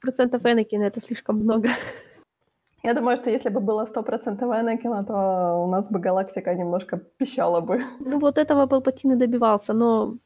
40% 0.06 0.52
Энакина— 0.52 0.84
это 0.86 1.02
слишком 1.02 1.40
много. 1.40 1.70
Я 2.84 2.94
думаю, 2.94 3.18
что 3.18 3.30
если 3.30 3.50
бы 3.50 3.60
было 3.60 3.86
100% 3.86 4.44
Энакина, 4.44 5.04
то 5.04 5.64
у 5.64 5.68
нас 5.68 5.90
бы 5.90 6.00
галактика 6.00 6.54
немножко 6.54 6.98
пищала 7.18 7.62
бы. 7.62 7.82
Ну 8.00 8.20
вот 8.20 8.38
этого 8.38 8.68
Палпатин 8.68 9.14
и 9.14 9.16
добивался, 9.16 9.74
но... 9.74 10.18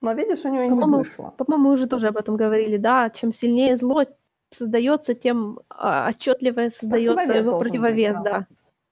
Но 0.00 0.12
видишь, 0.12 0.44
у 0.44 0.48
него 0.48 0.62
и 0.62 0.68
не 0.68 0.96
вышло. 0.96 1.34
По-моему, 1.36 1.68
мы 1.68 1.74
уже 1.74 1.88
тоже 1.88 2.08
об 2.08 2.16
этом 2.16 2.36
говорили, 2.36 2.76
да. 2.76 3.10
Чем 3.10 3.32
сильнее 3.32 3.76
зло 3.76 4.04
создается, 4.50 5.14
тем 5.14 5.58
а, 5.70 6.08
отчетливее 6.08 6.70
создается 6.70 7.32
его 7.32 7.58
противовес, 7.58 8.16
быть, 8.16 8.24
да. 8.24 8.38
да. 8.38 8.46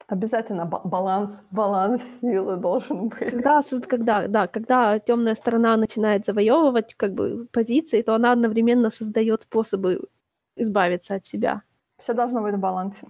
Обязательно 0.08 0.66
баланс, 0.66 1.44
баланс 1.50 2.02
силы 2.20 2.56
должен 2.56 3.08
быть. 3.08 3.30
Когда, 3.30 3.60
когда, 3.88 4.28
да, 4.28 4.46
когда 4.46 4.98
темная 5.00 5.34
сторона 5.34 5.76
начинает 5.76 6.24
завоевывать 6.24 6.94
как 6.94 7.12
бы 7.12 7.48
позиции, 7.52 8.02
то 8.02 8.14
она 8.14 8.30
одновременно 8.30 8.90
создает 8.90 9.42
способы 9.42 10.06
избавиться 10.54 11.16
от 11.16 11.26
себя. 11.26 11.62
Все 11.98 12.12
должно 12.12 12.40
быть 12.42 12.54
в 12.54 12.58
балансе. 12.58 13.08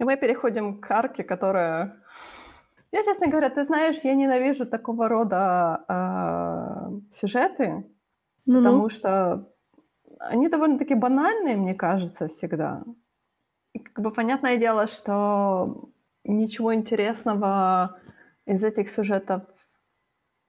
И 0.00 0.04
мы 0.04 0.16
переходим 0.16 0.80
к 0.80 0.90
арке, 0.90 1.22
которая... 1.22 1.96
Я, 2.90 3.04
честно 3.04 3.28
говоря, 3.28 3.48
ты 3.48 3.64
знаешь, 3.64 4.00
я 4.02 4.14
ненавижу 4.14 4.66
такого 4.66 5.08
рода 5.08 5.84
э, 5.88 6.90
сюжеты, 7.12 7.86
ну-ну. 8.46 8.58
потому 8.58 8.90
что 8.90 9.48
они 10.18 10.48
довольно-таки 10.48 10.94
банальные, 10.94 11.56
мне 11.56 11.74
кажется, 11.74 12.26
всегда. 12.26 12.82
И 13.74 13.78
как 13.78 14.04
бы 14.04 14.10
понятное 14.10 14.56
дело, 14.56 14.88
что 14.88 15.91
ничего 16.24 16.74
интересного 16.74 17.98
из 18.46 18.62
этих 18.64 18.90
сюжетов 18.90 19.42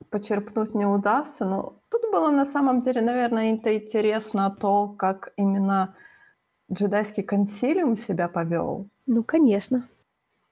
почерпнуть 0.09 0.75
не 0.75 0.85
удастся, 0.85 1.45
но 1.45 1.81
тут 1.89 2.01
было 2.11 2.29
на 2.29 2.45
самом 2.45 2.81
деле, 2.81 3.01
наверное, 3.01 3.49
интересно 3.49 4.51
то, 4.51 4.87
как 4.87 5.33
именно 5.37 5.95
джедайский 6.71 7.23
консилиум 7.23 7.95
себя 7.95 8.27
повел. 8.27 8.87
Ну, 9.05 9.23
конечно. 9.23 9.87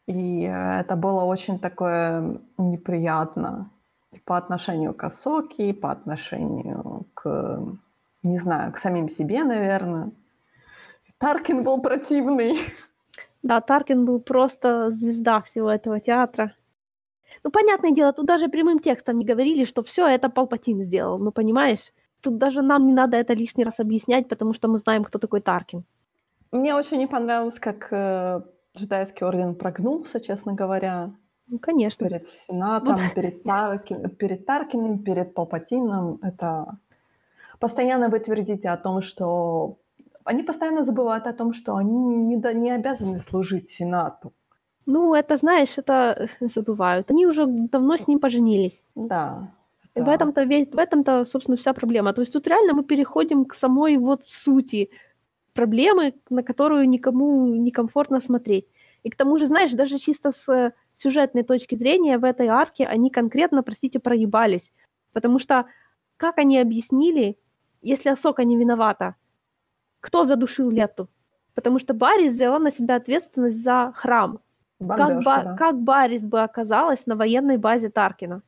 И 0.07 0.45
э, 0.45 0.79
это 0.79 0.95
было 0.95 1.23
очень 1.23 1.59
такое 1.59 2.39
неприятно 2.57 3.71
и 4.11 4.19
по 4.19 4.37
отношению 4.37 4.93
к 4.93 5.03
Асоке, 5.03 5.69
и 5.69 5.73
по 5.73 5.91
отношению 5.91 7.05
к, 7.13 7.77
не 8.23 8.39
знаю, 8.39 8.73
к 8.73 8.77
самим 8.77 9.07
себе, 9.07 9.43
наверное. 9.43 10.11
Таркин 11.17 11.63
был 11.63 11.81
противный. 11.81 12.59
Да, 13.43 13.59
Таркин 13.61 14.05
был 14.05 14.19
просто 14.19 14.91
звезда 14.91 15.41
всего 15.41 15.69
этого 15.69 15.99
театра. 15.99 16.53
Ну, 17.43 17.51
понятное 17.51 17.91
дело, 17.91 18.13
тут 18.13 18.25
даже 18.25 18.47
прямым 18.49 18.79
текстом 18.79 19.17
не 19.17 19.25
говорили, 19.25 19.65
что 19.65 19.81
все 19.81 20.07
это 20.07 20.29
Палпатин 20.29 20.83
сделал, 20.83 21.17
ну, 21.17 21.31
понимаешь? 21.31 21.91
Тут 22.21 22.37
даже 22.37 22.61
нам 22.61 22.85
не 22.85 22.93
надо 22.93 23.17
это 23.17 23.33
лишний 23.33 23.63
раз 23.63 23.79
объяснять, 23.79 24.27
потому 24.27 24.53
что 24.53 24.67
мы 24.67 24.77
знаем, 24.77 25.03
кто 25.03 25.17
такой 25.17 25.41
Таркин. 25.41 25.83
Мне 26.51 26.75
очень 26.75 26.97
не 26.97 27.07
понравилось, 27.07 27.59
как 27.59 27.87
э, 27.91 28.41
джедайский 28.77 29.25
орден 29.25 29.55
прогнулся, 29.55 30.19
честно 30.19 30.53
говоря. 30.53 31.11
Ну, 31.47 31.59
конечно. 31.59 32.07
Перед 32.07 32.27
Сенатом, 32.29 32.95
вот. 32.95 33.13
перед, 33.15 33.43
Таркин, 33.43 34.09
перед 34.09 34.45
Таркиным, 34.45 34.99
перед 34.99 35.33
Палпатином. 35.33 36.19
Это 36.21 36.77
постоянно 37.59 38.09
вы 38.09 38.19
твердите 38.19 38.69
о 38.69 38.77
том, 38.77 39.01
что... 39.01 39.77
Они 40.23 40.43
постоянно 40.43 40.83
забывают 40.83 41.27
о 41.27 41.33
том, 41.33 41.53
что 41.53 41.75
они 41.75 41.95
не, 41.95 42.35
не 42.53 42.71
обязаны 42.71 43.19
служить 43.19 43.69
Сенату. 43.69 44.33
Ну, 44.85 45.13
это, 45.13 45.37
знаешь, 45.37 45.77
это 45.77 46.27
забывают. 46.39 47.11
Они 47.11 47.25
уже 47.25 47.45
давно 47.45 47.97
с 47.97 48.07
ним 48.07 48.19
поженились. 48.19 48.83
Да. 48.95 49.51
И 49.95 49.99
да. 49.99 50.05
в 50.05 50.09
этом-то, 50.09 50.45
в 50.45 50.79
этом-то, 50.79 51.25
собственно, 51.25 51.57
вся 51.57 51.73
проблема. 51.73 52.13
То 52.13 52.21
есть 52.21 52.33
тут 52.33 52.47
реально 52.47 52.73
мы 52.73 52.83
переходим 52.83 53.45
к 53.45 53.53
самой 53.53 53.97
вот 53.97 54.23
сути 54.25 54.89
проблемы, 55.53 56.13
на 56.29 56.43
которую 56.43 56.87
никому 56.89 57.55
некомфортно 57.55 58.21
смотреть. 58.21 58.67
И 59.03 59.09
к 59.09 59.15
тому 59.15 59.37
же, 59.37 59.47
знаешь, 59.47 59.71
даже 59.71 59.97
чисто 59.97 60.31
с 60.31 60.73
сюжетной 60.91 61.43
точки 61.43 61.75
зрения 61.75 62.17
в 62.17 62.23
этой 62.23 62.47
арке 62.47 62.85
они 62.85 63.09
конкретно, 63.09 63.63
простите, 63.63 63.99
проебались. 63.99 64.71
Потому 65.13 65.39
что 65.39 65.65
как 66.17 66.37
они 66.37 66.59
объяснили, 66.59 67.37
если 67.81 68.09
Асока 68.09 68.43
не 68.43 68.57
виновата, 68.57 69.15
кто 70.01 70.25
задушил 70.25 70.69
Лету? 70.69 71.07
Потому 71.53 71.79
что 71.79 71.93
Барис 71.93 72.33
взяла 72.33 72.59
на 72.59 72.71
себя 72.71 72.95
ответственность 72.95 73.63
за 73.63 73.93
храм. 73.95 74.39
как, 74.79 75.23
ба- 75.23 75.43
да. 75.43 75.55
как 75.57 75.81
Барис 75.81 76.25
бы 76.25 76.41
оказалась 76.41 77.05
на 77.05 77.15
военной 77.15 77.57
базе 77.57 77.89
Таркина? 77.89 78.41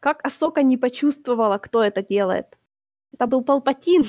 Как 0.00 0.24
Асока 0.26 0.62
не 0.62 0.76
почувствовала, 0.76 1.58
кто 1.58 1.82
это 1.82 2.02
делает? 2.02 2.58
Это 3.12 3.26
был 3.26 3.42
Палпатин. 3.42 4.04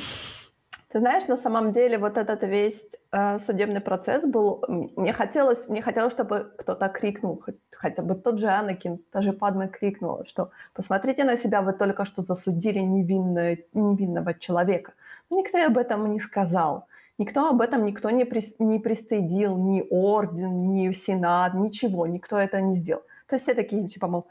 Ты 0.90 0.99
знаешь, 0.99 1.28
на 1.28 1.38
самом 1.38 1.72
деле 1.72 1.98
вот 1.98 2.18
этот 2.18 2.44
весь 2.44 2.82
э, 3.12 3.40
судебный 3.40 3.82
процесс 3.82 4.26
был... 4.26 4.64
Мне 4.68 5.14
хотелось, 5.14 5.68
мне 5.68 5.82
хотелось, 5.82 6.14
чтобы 6.14 6.53
кто-то 6.57 6.88
крикнул, 6.90 7.41
хоть, 7.45 7.57
хотя 7.72 8.02
бы 8.02 8.16
тот 8.16 8.40
же 8.40 8.48
Анакин, 8.48 8.99
та 9.12 9.22
же 9.22 9.34
Падме 9.34 9.68
крикнула, 9.68 10.26
что 10.26 10.52
посмотрите 10.74 11.24
на 11.24 11.38
себя, 11.38 11.62
вы 11.62 11.74
только 11.74 12.06
что 12.06 12.22
засудили 12.22 12.80
невинное, 12.80 13.57
невинного 13.74 14.34
человека. 14.34 14.94
Но 15.30 15.39
никто 15.39 15.64
об 15.65 15.77
этом 15.77 16.11
не 16.11 16.19
сказал. 16.19 16.88
Никто 17.18 17.49
об 17.49 17.61
этом, 17.61 17.85
никто 17.85 18.10
не, 18.10 18.26
при, 18.26 18.43
не 18.60 18.80
пристыдил, 18.80 19.57
ни 19.57 19.85
орден, 19.89 20.73
ни 20.73 20.91
сенат, 20.91 21.53
ничего, 21.53 22.07
никто 22.07 22.38
это 22.38 22.60
не 22.61 22.76
сделал. 22.76 23.03
То 23.27 23.35
есть 23.35 23.45
все 23.45 23.53
такие, 23.53 23.88
типа, 23.88 24.07
мол, 24.07 24.27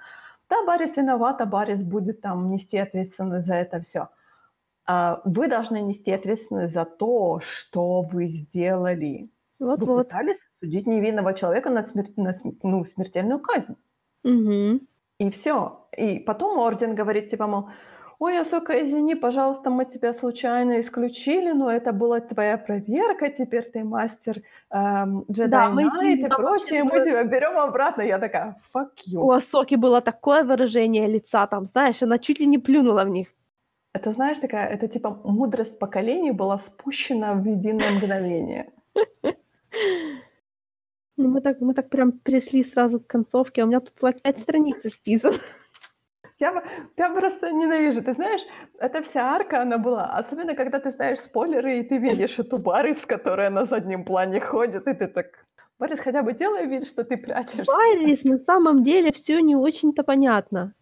да, 0.50 0.64
Барис 0.66 0.96
виноват, 0.96 1.40
а 1.40 1.46
Барис 1.46 1.82
будет 1.82 2.20
там 2.20 2.50
нести 2.50 2.76
ответственность 2.76 3.46
за 3.46 3.54
это 3.54 3.80
все. 3.80 4.08
А 4.86 5.22
вы 5.24 5.48
должны 5.48 5.80
нести 5.80 6.12
ответственность 6.12 6.74
за 6.74 6.84
то, 6.84 7.40
что 7.40 8.02
вы 8.02 8.26
сделали. 8.26 9.30
Вот, 9.58 9.80
вы 9.80 9.86
вот. 9.86 10.08
пытались 10.08 10.46
судить 10.60 10.86
невинного 10.86 11.32
человека 11.32 11.70
на, 11.70 11.82
смер... 11.82 12.06
на 12.16 12.34
ну, 12.62 12.84
смертельную 12.84 13.40
казнь. 13.40 13.76
Угу. 14.24 14.80
И 15.20 15.30
все. 15.30 15.86
И 15.96 16.18
потом 16.18 16.58
орден 16.58 16.94
говорит, 16.94 17.30
типа, 17.30 17.46
мол, 17.46 17.68
ой, 18.18 18.38
Асока, 18.38 18.72
извини, 18.82 19.14
пожалуйста, 19.14 19.70
мы 19.70 19.84
тебя 19.84 20.14
случайно 20.14 20.80
исключили, 20.80 21.52
но 21.52 21.70
это 21.70 21.92
была 21.92 22.20
твоя 22.20 22.58
проверка, 22.58 23.28
теперь 23.28 23.64
ты 23.64 23.84
мастер 23.84 24.42
эм, 24.70 25.24
Jedi 25.28 25.48
да, 25.48 25.70
Knight 25.70 26.14
и 26.14 26.26
прочее, 26.28 26.84
мы 26.84 27.00
тебя 27.04 27.24
берем 27.24 27.58
обратно. 27.58 28.02
Я 28.02 28.18
такая, 28.18 28.56
fuck 28.74 28.90
you. 29.06 29.20
У 29.20 29.30
Асоки 29.30 29.76
было 29.76 30.00
такое 30.00 30.44
выражение 30.44 31.06
лица 31.06 31.46
там, 31.46 31.64
знаешь, 31.64 32.02
она 32.02 32.18
чуть 32.18 32.40
ли 32.40 32.46
не 32.46 32.58
плюнула 32.58 33.04
в 33.04 33.08
них. 33.08 33.28
Это, 33.94 34.12
знаешь, 34.12 34.38
такая, 34.38 34.66
это 34.66 34.88
типа 34.88 35.20
мудрость 35.24 35.78
поколений 35.78 36.32
была 36.32 36.58
спущена 36.58 37.34
в 37.34 37.44
единое 37.44 37.92
мгновение. 37.92 38.72
Ну, 41.16 41.28
мы 41.28 41.40
так, 41.40 41.60
мы 41.60 41.74
так 41.74 41.90
прям 41.90 42.10
перешли 42.10 42.64
сразу 42.64 42.98
к 42.98 43.06
концовке, 43.06 43.62
а 43.62 43.64
у 43.64 43.68
меня 43.68 43.78
тут 43.78 43.94
пять 43.94 44.40
страниц 44.40 44.84
исписано. 44.84 45.36
Я, 46.38 46.62
я 46.96 47.10
просто 47.10 47.52
ненавижу. 47.52 48.02
Ты 48.02 48.12
знаешь, 48.12 48.40
эта 48.78 49.02
вся 49.02 49.34
арка, 49.34 49.62
она 49.62 49.78
была. 49.78 50.16
Особенно, 50.16 50.54
когда 50.54 50.80
ты 50.80 50.90
знаешь 50.90 51.20
спойлеры, 51.20 51.78
и 51.78 51.82
ты 51.82 51.98
видишь 51.98 52.38
эту 52.38 52.58
Барис, 52.58 52.98
которая 53.06 53.50
на 53.50 53.66
заднем 53.66 54.04
плане 54.04 54.40
ходит, 54.40 54.86
и 54.88 54.94
ты 54.94 55.06
так... 55.06 55.26
Барис, 55.78 56.00
хотя 56.00 56.22
бы 56.22 56.32
делай 56.32 56.66
вид, 56.66 56.86
что 56.86 57.04
ты 57.04 57.16
прячешься. 57.16 57.64
Барис, 57.72 58.24
на 58.24 58.38
самом 58.38 58.82
деле, 58.82 59.12
все 59.12 59.40
не 59.40 59.54
очень-то 59.56 60.02
понятно. 60.02 60.74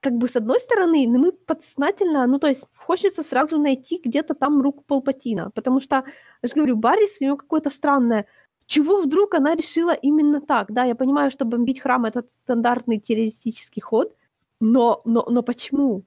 Как 0.00 0.12
бы, 0.12 0.28
с 0.28 0.36
одной 0.36 0.60
стороны, 0.60 1.06
ну, 1.08 1.18
мы 1.18 1.32
подсознательно, 1.32 2.26
ну, 2.26 2.38
то 2.38 2.46
есть, 2.46 2.64
хочется 2.76 3.22
сразу 3.22 3.58
найти 3.58 4.00
где-то 4.04 4.34
там 4.34 4.60
руку 4.60 4.84
Палпатина, 4.86 5.50
потому 5.54 5.80
что, 5.80 6.04
я 6.42 6.48
же 6.48 6.54
говорю, 6.54 6.76
Барис, 6.76 7.18
у 7.20 7.24
него 7.24 7.36
какое-то 7.36 7.70
странное 7.70 8.26
чего 8.68 9.00
вдруг 9.00 9.34
она 9.34 9.54
решила 9.54 9.92
именно 9.92 10.40
так? 10.40 10.70
Да, 10.70 10.84
я 10.84 10.94
понимаю, 10.94 11.30
что 11.30 11.46
бомбить 11.46 11.80
храм— 11.80 12.04
это 12.04 12.24
стандартный 12.28 13.00
террористический 13.00 13.80
ход, 13.80 14.14
но, 14.60 15.02
но, 15.04 15.26
но 15.28 15.42
почему? 15.42 16.04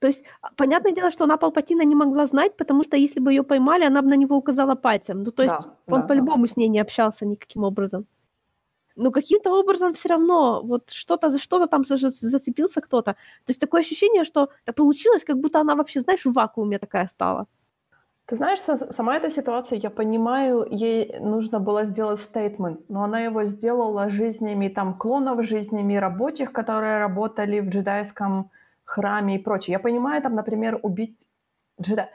То 0.00 0.06
есть, 0.06 0.24
а, 0.40 0.48
понятное 0.56 0.92
дело, 0.92 1.10
что 1.10 1.24
она 1.24 1.36
Палпатина 1.36 1.82
не 1.82 1.94
могла 1.94 2.26
знать, 2.26 2.56
потому 2.56 2.84
что 2.84 2.96
если 2.96 3.20
бы 3.20 3.32
ее 3.32 3.42
поймали, 3.42 3.84
она 3.84 4.00
бы 4.00 4.08
на 4.08 4.16
него 4.16 4.36
указала 4.36 4.74
пальцем. 4.74 5.22
Ну, 5.22 5.30
то 5.30 5.42
есть, 5.42 5.60
да, 5.60 5.76
он 5.94 6.00
да, 6.00 6.06
по-любому 6.06 6.46
да. 6.46 6.52
с 6.52 6.56
ней 6.56 6.68
не 6.68 6.80
общался 6.80 7.26
никаким 7.26 7.64
образом. 7.64 8.06
Но 8.96 9.10
каким-то 9.10 9.52
образом 9.52 9.94
все 9.94 10.08
равно 10.08 10.62
вот 10.62 10.90
что-то 10.90 11.30
за 11.30 11.38
что-то 11.38 11.66
там 11.66 11.84
зацепился 11.84 12.80
кто-то. 12.80 13.12
То 13.12 13.50
есть 13.50 13.60
такое 13.60 13.82
ощущение, 13.82 14.24
что 14.24 14.48
получилось, 14.74 15.24
как 15.24 15.38
будто 15.38 15.60
она 15.60 15.74
вообще, 15.74 16.00
знаешь, 16.00 16.24
в 16.24 16.32
вакууме 16.32 16.78
такая 16.78 17.06
стала. 17.08 17.46
Ты 18.30 18.36
знаешь, 18.36 18.60
сама 18.90 19.16
эта 19.16 19.28
ситуация, 19.28 19.80
я 19.80 19.90
понимаю, 19.90 20.64
ей 20.70 21.18
нужно 21.18 21.58
было 21.58 21.84
сделать 21.84 22.20
стейтмент, 22.20 22.88
но 22.88 23.02
она 23.02 23.18
его 23.18 23.44
сделала 23.44 24.08
жизнями 24.08 24.68
там 24.68 24.94
клонов, 24.94 25.44
жизнями 25.44 25.96
рабочих, 25.96 26.52
которые 26.52 27.00
работали 27.00 27.58
в 27.58 27.70
джедайском 27.70 28.52
храме 28.84 29.34
и 29.34 29.38
прочее. 29.42 29.72
Я 29.72 29.80
понимаю, 29.80 30.22
там, 30.22 30.36
например, 30.36 30.78
убить 30.80 31.26
джеда. 31.82 32.08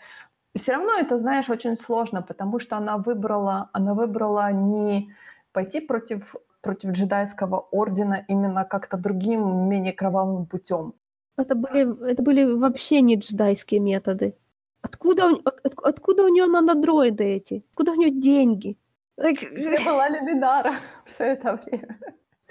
Все 0.55 0.71
равно 0.71 0.93
это, 0.97 1.19
знаешь, 1.19 1.49
очень 1.49 1.75
сложно, 1.75 2.21
потому 2.21 2.59
что 2.59 2.77
она 2.77 2.97
выбрала, 2.97 3.69
она 3.73 3.93
выбрала 3.93 4.49
не 4.53 5.13
пойти 5.51 5.81
против, 5.81 6.33
против 6.61 6.91
джедайского 6.91 7.67
ордена 7.71 8.23
именно 8.29 8.63
как-то 8.63 8.95
другим, 8.95 9.67
менее 9.67 9.91
кровавым 9.91 10.45
путем. 10.45 10.93
Это 11.35 11.55
были, 11.55 12.09
это 12.09 12.23
были 12.23 12.45
вообще 12.45 13.01
не 13.01 13.17
джедайские 13.17 13.81
методы. 13.81 14.37
Откуда, 14.85 15.31
от, 15.43 15.73
откуда 15.83 16.23
у 16.23 16.27
нее 16.27 16.45
нанодроиды 16.45 17.23
эти? 17.23 17.63
Откуда 17.71 17.91
у 17.91 17.95
нее 17.95 18.11
деньги? 18.11 18.77
Где 19.17 19.77
была 19.83 20.09
Люминара 20.09 20.75
все 21.05 21.23
это 21.23 21.59
время? 21.65 21.97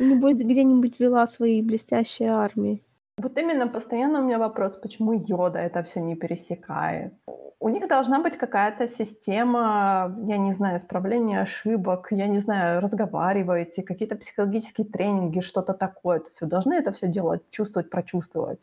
Небось, 0.01 0.39
где-нибудь 0.39 0.99
вела 0.99 1.29
свои 1.29 1.63
блестящие 1.63 2.31
армии. 2.31 2.83
Вот 3.19 3.39
именно 3.39 3.69
постоянно 3.69 4.21
у 4.21 4.25
меня 4.25 4.39
вопрос, 4.39 4.77
почему 4.77 5.13
Йода 5.13 5.61
это 5.61 5.85
все 5.85 6.01
не 6.01 6.17
пересекает. 6.17 7.13
У 7.61 7.69
них 7.69 7.87
должна 7.87 8.21
быть 8.21 8.37
какая-то 8.37 8.89
система, 8.89 10.19
я 10.27 10.37
не 10.37 10.55
знаю, 10.55 10.79
исправления 10.79 11.41
ошибок, 11.41 12.09
я 12.11 12.27
не 12.27 12.41
знаю, 12.41 12.81
разговариваете, 12.81 13.85
какие-то 13.85 14.17
психологические 14.17 14.89
тренинги, 14.89 15.39
что-то 15.39 15.73
такое. 15.73 16.19
То 16.19 16.27
есть 16.27 16.41
вы 16.41 16.49
должны 16.49 16.75
это 16.75 16.91
все 16.91 17.07
делать, 17.07 17.43
чувствовать, 17.51 17.91
прочувствовать 17.91 18.61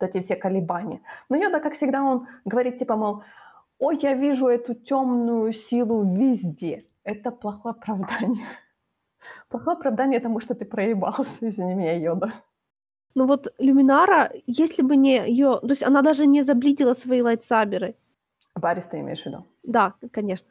вот 0.00 0.10
эти 0.10 0.22
все 0.22 0.36
колебания. 0.36 1.00
Но 1.28 1.36
Йода, 1.36 1.60
как 1.60 1.74
всегда, 1.74 2.02
он 2.02 2.26
говорит 2.44 2.78
типа, 2.78 2.96
мол, 2.96 3.22
ой, 3.78 3.98
я 4.02 4.14
вижу 4.14 4.46
эту 4.46 4.74
темную 4.74 5.52
силу 5.52 6.04
везде. 6.04 6.84
Это 7.04 7.30
плохое 7.30 7.72
оправдание. 7.72 8.46
Плохое 9.48 9.76
оправдание 9.76 10.20
тому, 10.20 10.40
что 10.40 10.54
ты 10.54 10.64
проебался, 10.64 11.48
извини 11.48 11.74
меня, 11.74 11.96
Йода. 11.96 12.32
Ну 13.14 13.26
вот 13.26 13.52
Люминара, 13.58 14.30
если 14.46 14.82
бы 14.82 14.96
не 14.96 15.16
ее... 15.28 15.58
То 15.60 15.70
есть 15.70 15.82
она 15.82 16.02
даже 16.02 16.26
не 16.26 16.44
заблидила 16.44 16.94
свои 16.94 17.22
лайтсаберы. 17.22 17.94
Барис 18.54 18.84
ты 18.84 19.00
имеешь 19.00 19.22
в 19.22 19.26
виду? 19.26 19.44
Да, 19.62 19.94
конечно. 20.12 20.48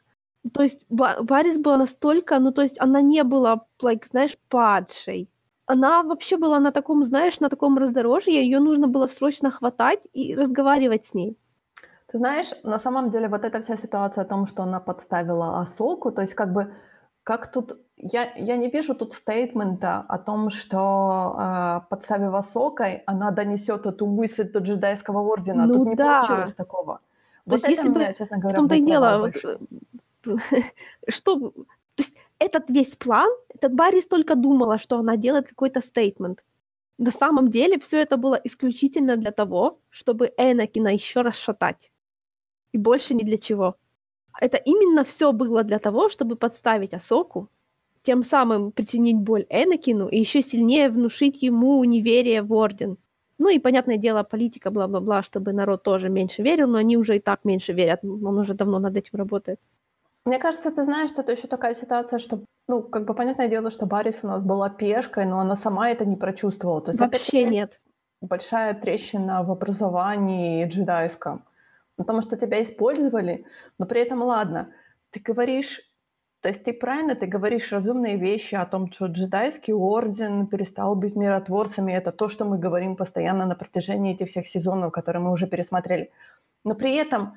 То 0.52 0.62
есть 0.62 0.84
Барис 0.88 1.58
была 1.58 1.78
настолько... 1.78 2.38
Ну 2.38 2.52
то 2.52 2.62
есть 2.62 2.80
она 2.80 3.00
не 3.00 3.24
была, 3.24 3.66
like, 3.82 4.06
знаешь, 4.10 4.36
падшей 4.48 5.28
она 5.70 6.02
вообще 6.02 6.36
была 6.36 6.60
на 6.60 6.72
таком, 6.72 7.04
знаешь, 7.04 7.40
на 7.40 7.48
таком 7.48 7.78
раздорожье, 7.78 8.42
ее 8.42 8.60
нужно 8.60 8.88
было 8.88 9.06
срочно 9.06 9.50
хватать 9.50 10.00
и 10.12 10.34
разговаривать 10.34 11.04
с 11.04 11.14
ней. 11.14 11.36
Ты 12.12 12.18
знаешь, 12.18 12.50
на 12.64 12.80
самом 12.80 13.10
деле 13.10 13.28
вот 13.28 13.44
эта 13.44 13.60
вся 13.60 13.76
ситуация 13.76 14.22
о 14.22 14.28
том, 14.28 14.46
что 14.46 14.62
она 14.62 14.80
подставила 14.80 15.60
Асоку, 15.60 16.10
то 16.10 16.22
есть 16.22 16.34
как 16.34 16.52
бы 16.52 16.72
как 17.22 17.52
тут... 17.52 17.78
Я, 17.96 18.32
я 18.36 18.56
не 18.56 18.70
вижу 18.70 18.94
тут 18.94 19.14
стейтмента 19.14 20.04
о 20.08 20.18
том, 20.18 20.50
что 20.50 21.36
э, 21.38 21.80
подставив 21.90 22.34
Асокой, 22.34 23.02
она 23.06 23.30
донесет 23.30 23.86
эту 23.86 24.06
мысль 24.06 24.50
до 24.50 24.60
джедайского 24.60 25.20
ордена. 25.20 25.66
Ну, 25.66 25.74
тут 25.74 25.88
не 25.88 25.94
да. 25.94 26.20
получилось 26.20 26.54
такого. 26.54 27.00
То 27.44 27.50
вот 27.50 27.54
есть 27.56 27.68
если 27.68 27.88
бы... 27.90 28.14
честно 28.18 28.38
говоря, 28.38 28.58
в 28.58 28.60
том-то 28.60 28.74
и 28.74 28.84
дело, 28.84 29.18
вот, 29.18 29.36
что... 31.08 31.50
То 31.50 31.54
есть 31.98 32.16
этот 32.40 32.70
весь 32.70 32.96
план, 32.96 33.30
этот 33.54 33.74
Баррис 33.74 34.08
только 34.08 34.34
думала, 34.34 34.78
что 34.78 34.98
она 34.98 35.16
делает 35.16 35.46
какой-то 35.46 35.80
стейтмент. 35.82 36.42
На 36.98 37.10
самом 37.12 37.50
деле 37.50 37.78
все 37.78 38.00
это 38.00 38.16
было 38.16 38.40
исключительно 38.44 39.16
для 39.16 39.30
того, 39.30 39.78
чтобы 39.90 40.32
Энакина 40.36 40.88
еще 40.88 41.20
расшатать. 41.20 41.92
И 42.72 42.78
больше 42.78 43.14
ни 43.14 43.22
для 43.22 43.38
чего. 43.38 43.76
Это 44.40 44.56
именно 44.56 45.04
все 45.04 45.32
было 45.32 45.62
для 45.62 45.78
того, 45.78 46.08
чтобы 46.08 46.36
подставить 46.36 46.94
Асоку, 46.94 47.48
тем 48.02 48.24
самым 48.24 48.72
причинить 48.72 49.16
боль 49.16 49.46
Энакину 49.50 50.08
и 50.08 50.18
еще 50.18 50.42
сильнее 50.42 50.88
внушить 50.88 51.42
ему 51.42 51.84
неверие 51.84 52.42
в 52.42 52.52
Орден. 52.52 52.96
Ну 53.38 53.48
и, 53.48 53.58
понятное 53.58 53.96
дело, 53.96 54.22
политика, 54.22 54.70
бла-бла-бла, 54.70 55.22
чтобы 55.22 55.52
народ 55.52 55.82
тоже 55.82 56.08
меньше 56.08 56.42
верил, 56.42 56.68
но 56.68 56.78
они 56.78 56.96
уже 56.96 57.16
и 57.16 57.20
так 57.20 57.44
меньше 57.44 57.72
верят, 57.72 58.00
он 58.04 58.38
уже 58.38 58.54
давно 58.54 58.78
над 58.78 58.96
этим 58.96 59.18
работает. 59.18 59.58
Мне 60.26 60.38
кажется, 60.38 60.70
ты 60.70 60.84
знаешь, 60.84 61.10
что 61.10 61.22
это 61.22 61.32
еще 61.32 61.48
такая 61.48 61.74
ситуация, 61.74 62.18
что, 62.18 62.44
ну, 62.68 62.82
как 62.82 63.04
бы 63.04 63.14
понятное 63.14 63.48
дело, 63.48 63.70
что 63.70 63.86
Барис 63.86 64.20
у 64.22 64.28
нас 64.28 64.44
была 64.44 64.68
пешкой, 64.68 65.24
но 65.24 65.40
она 65.40 65.56
сама 65.56 65.90
это 65.90 66.04
не 66.04 66.16
прочувствовала. 66.16 66.82
То 66.82 66.90
есть, 66.90 67.00
Вообще 67.00 67.44
нет. 67.44 67.80
Большая 68.20 68.74
трещина 68.74 69.42
в 69.42 69.50
образовании 69.50 70.66
джедайском. 70.66 71.44
Потому 71.96 72.20
что 72.22 72.36
тебя 72.36 72.62
использовали, 72.62 73.46
но 73.78 73.86
при 73.86 74.02
этом, 74.02 74.22
ладно, 74.22 74.72
ты 75.10 75.20
говоришь, 75.20 75.80
то 76.40 76.48
есть 76.48 76.64
ты 76.64 76.72
правильно, 76.72 77.14
ты 77.14 77.26
говоришь 77.26 77.72
разумные 77.72 78.16
вещи 78.16 78.54
о 78.54 78.64
том, 78.64 78.90
что 78.90 79.06
джедайский 79.06 79.74
орден 79.74 80.46
перестал 80.46 80.94
быть 80.96 81.16
миротворцами. 81.16 81.92
Это 81.92 82.12
то, 82.12 82.30
что 82.30 82.44
мы 82.46 82.58
говорим 82.58 82.96
постоянно 82.96 83.44
на 83.46 83.54
протяжении 83.54 84.14
этих 84.14 84.30
всех 84.30 84.46
сезонов, 84.46 84.92
которые 84.92 85.22
мы 85.22 85.32
уже 85.32 85.46
пересмотрели. 85.46 86.10
Но 86.64 86.74
при 86.74 86.94
этом 86.94 87.34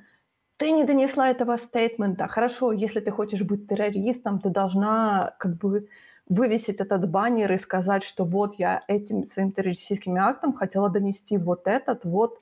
ты 0.64 0.72
не 0.72 0.86
донесла 0.86 1.30
этого 1.30 1.58
стейтмента. 1.58 2.28
Хорошо, 2.28 2.72
если 2.72 3.02
ты 3.02 3.12
хочешь 3.12 3.42
быть 3.42 3.68
террористом, 3.68 4.40
ты 4.40 4.50
должна 4.50 5.36
как 5.38 5.58
бы 5.58 5.90
вывесить 6.30 6.80
этот 6.80 7.10
баннер 7.10 7.52
и 7.52 7.58
сказать, 7.58 8.04
что 8.06 8.24
вот 8.24 8.56
я 8.60 8.82
этим 8.88 9.28
своим 9.28 9.52
террористическим 9.52 10.16
актом 10.16 10.54
хотела 10.54 10.90
донести 10.90 11.38
вот 11.38 11.68
этот 11.68 12.06
вот, 12.06 12.40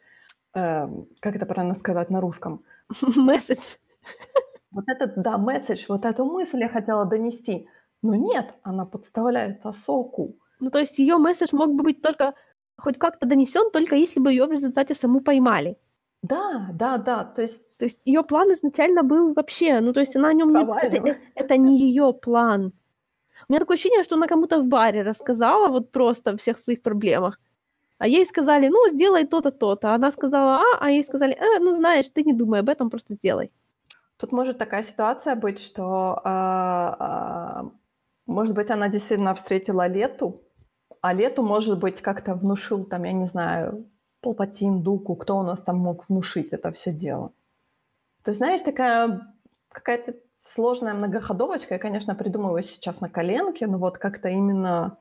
э, 0.53 0.87
как 1.19 1.35
это 1.35 1.45
правильно 1.47 1.73
сказать 1.73 2.11
на 2.11 2.21
русском? 2.21 2.63
Месседж. 3.15 3.77
Вот 4.73 4.85
этот, 4.87 5.21
да, 5.21 5.37
месседж, 5.37 5.85
вот 5.89 6.05
эту 6.05 6.23
мысль 6.23 6.59
я 6.61 6.69
хотела 6.69 7.05
донести. 7.05 7.67
Но 8.01 8.15
нет, 8.15 8.53
она 8.63 8.85
подставляет 8.85 9.65
Асоку. 9.65 10.37
Ну, 10.61 10.69
то 10.69 10.79
есть 10.79 10.99
ее 10.99 11.17
месседж 11.17 11.49
мог 11.51 11.73
бы 11.73 11.83
быть 11.83 12.01
только 12.01 12.33
хоть 12.77 12.97
как-то 12.97 13.25
донесен, 13.27 13.69
только 13.71 13.95
если 13.95 14.21
бы 14.21 14.31
ее 14.31 14.45
в 14.45 14.51
результате 14.51 14.93
саму 14.93 15.19
поймали. 15.19 15.77
Да, 16.21 16.69
да, 16.73 16.97
да, 16.97 17.23
то 17.23 17.41
есть... 17.41 17.77
То 17.79 17.85
есть 17.85 18.01
ее 18.05 18.23
план 18.23 18.53
изначально 18.53 19.03
был 19.03 19.33
вообще, 19.33 19.79
ну, 19.79 19.91
то 19.91 19.99
есть 19.99 20.15
она 20.15 20.29
о 20.29 20.33
нем 20.33 20.53
не... 20.53 20.87
Это, 20.87 21.17
это 21.35 21.57
не 21.57 21.79
ее 21.79 22.13
план. 22.13 22.73
У 23.47 23.53
меня 23.53 23.59
такое 23.59 23.75
ощущение, 23.75 24.03
что 24.03 24.15
она 24.15 24.27
кому-то 24.27 24.59
в 24.59 24.65
баре 24.65 25.01
рассказала 25.01 25.67
вот 25.69 25.91
просто 25.91 26.31
о 26.31 26.37
всех 26.37 26.59
своих 26.59 26.81
проблемах. 26.81 27.39
А 27.97 28.07
ей 28.07 28.25
сказали, 28.25 28.67
ну, 28.67 28.89
сделай 28.89 29.25
то-то, 29.25 29.51
то-то. 29.51 29.91
А 29.91 29.95
она 29.95 30.11
сказала, 30.11 30.57
а, 30.57 30.77
а 30.79 30.91
ей 30.91 31.03
сказали, 31.03 31.33
э, 31.33 31.59
ну, 31.59 31.75
знаешь, 31.75 32.09
ты 32.09 32.23
не 32.23 32.33
думай 32.33 32.59
об 32.59 32.69
этом, 32.69 32.89
просто 32.89 33.13
сделай. 33.13 33.51
Тут 34.17 34.31
может 34.31 34.57
такая 34.57 34.83
ситуация 34.83 35.35
быть, 35.35 35.59
что, 35.59 36.21
э, 36.23 36.95
э, 36.99 37.69
может 38.27 38.55
быть, 38.55 38.71
она 38.71 38.89
действительно 38.89 39.33
встретила 39.33 39.87
Лету, 39.87 40.41
а 41.01 41.13
Лету, 41.13 41.43
может 41.43 41.79
быть, 41.79 42.01
как-то 42.01 42.35
внушил, 42.35 42.85
там, 42.85 43.03
я 43.03 43.11
не 43.11 43.27
знаю, 43.27 43.85
Палпатин, 44.21 44.81
Дуку, 44.81 45.15
кто 45.15 45.37
у 45.39 45.43
нас 45.43 45.61
там 45.61 45.77
мог 45.77 46.07
внушить 46.07 46.49
это 46.51 46.71
все 46.71 46.91
дело. 46.91 47.31
То 48.23 48.29
есть, 48.29 48.37
знаешь, 48.37 48.61
такая 48.61 49.33
какая-то 49.69 50.15
сложная 50.37 50.93
многоходовочка. 50.93 51.75
Я, 51.75 51.79
конечно, 51.79 52.15
придумываю 52.15 52.63
сейчас 52.63 53.01
на 53.01 53.09
коленке, 53.09 53.67
но 53.67 53.77
вот 53.77 53.97
как-то 53.97 54.29
именно... 54.29 54.97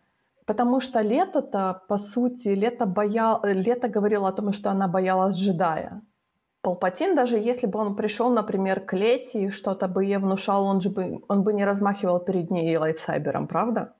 Потому 0.46 0.80
что 0.80 1.00
Лето-то, 1.00 1.82
по 1.88 1.98
сути, 1.98 2.48
Лето, 2.48 2.86
боял... 2.86 3.40
Лето 3.44 3.88
говорила 3.88 4.28
о 4.28 4.32
том, 4.32 4.52
что 4.52 4.70
она 4.70 4.88
боялась 4.88 5.36
джедая. 5.36 6.02
Палпатин, 6.62 7.14
даже 7.14 7.38
если 7.38 7.66
бы 7.66 7.78
он 7.78 7.96
пришел, 7.96 8.30
например, 8.30 8.80
к 8.80 8.92
Лете 8.92 9.44
и 9.44 9.50
что-то 9.50 9.88
бы 9.88 10.04
ей 10.04 10.18
внушал, 10.18 10.64
он 10.64 10.80
же 10.80 10.90
бы, 10.90 11.22
он 11.28 11.42
бы 11.42 11.52
не 11.52 11.64
размахивал 11.64 12.20
перед 12.20 12.50
ней 12.50 12.76
лайтсайбером, 12.76 13.46
правда? 13.46 13.94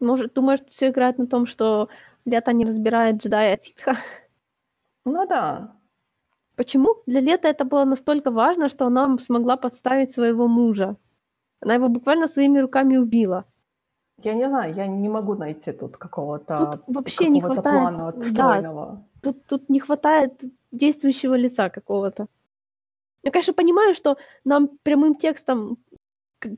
Может, 0.00 0.34
думаешь, 0.34 0.60
все 0.70 0.88
играет 0.88 1.18
на 1.18 1.26
том, 1.26 1.46
что 1.46 1.88
Лето 2.24 2.52
не 2.52 2.64
разбирает 2.64 3.16
джедая 3.16 3.54
от 3.54 3.62
ситха? 3.62 3.96
Ну 5.04 5.26
да. 5.26 5.76
Почему 6.56 6.96
для 7.06 7.20
Лета 7.20 7.48
это 7.48 7.64
было 7.64 7.84
настолько 7.84 8.30
важно, 8.30 8.68
что 8.68 8.86
она 8.86 9.18
смогла 9.18 9.56
подставить 9.56 10.12
своего 10.12 10.48
мужа? 10.48 10.96
Она 11.60 11.74
его 11.74 11.88
буквально 11.88 12.28
своими 12.28 12.58
руками 12.58 12.96
убила. 12.96 13.44
Я 14.18 14.34
не 14.34 14.44
знаю, 14.44 14.74
я 14.74 14.86
не 14.86 15.08
могу 15.08 15.34
найти 15.34 15.72
тут 15.72 15.96
какого-то 15.96 16.82
тут 16.86 16.94
вообще 16.94 17.28
не 17.28 17.40
хватает 17.40 17.62
плана 17.62 18.08
отстойного. 18.08 19.04
Да, 19.14 19.32
тут, 19.32 19.46
тут 19.46 19.68
не 19.68 19.80
хватает 19.80 20.40
действующего 20.70 21.34
лица 21.34 21.70
какого-то. 21.70 22.26
Я, 23.24 23.30
конечно, 23.30 23.54
понимаю, 23.54 23.94
что 23.94 24.16
нам 24.44 24.68
прямым 24.82 25.14
текстом 25.14 25.78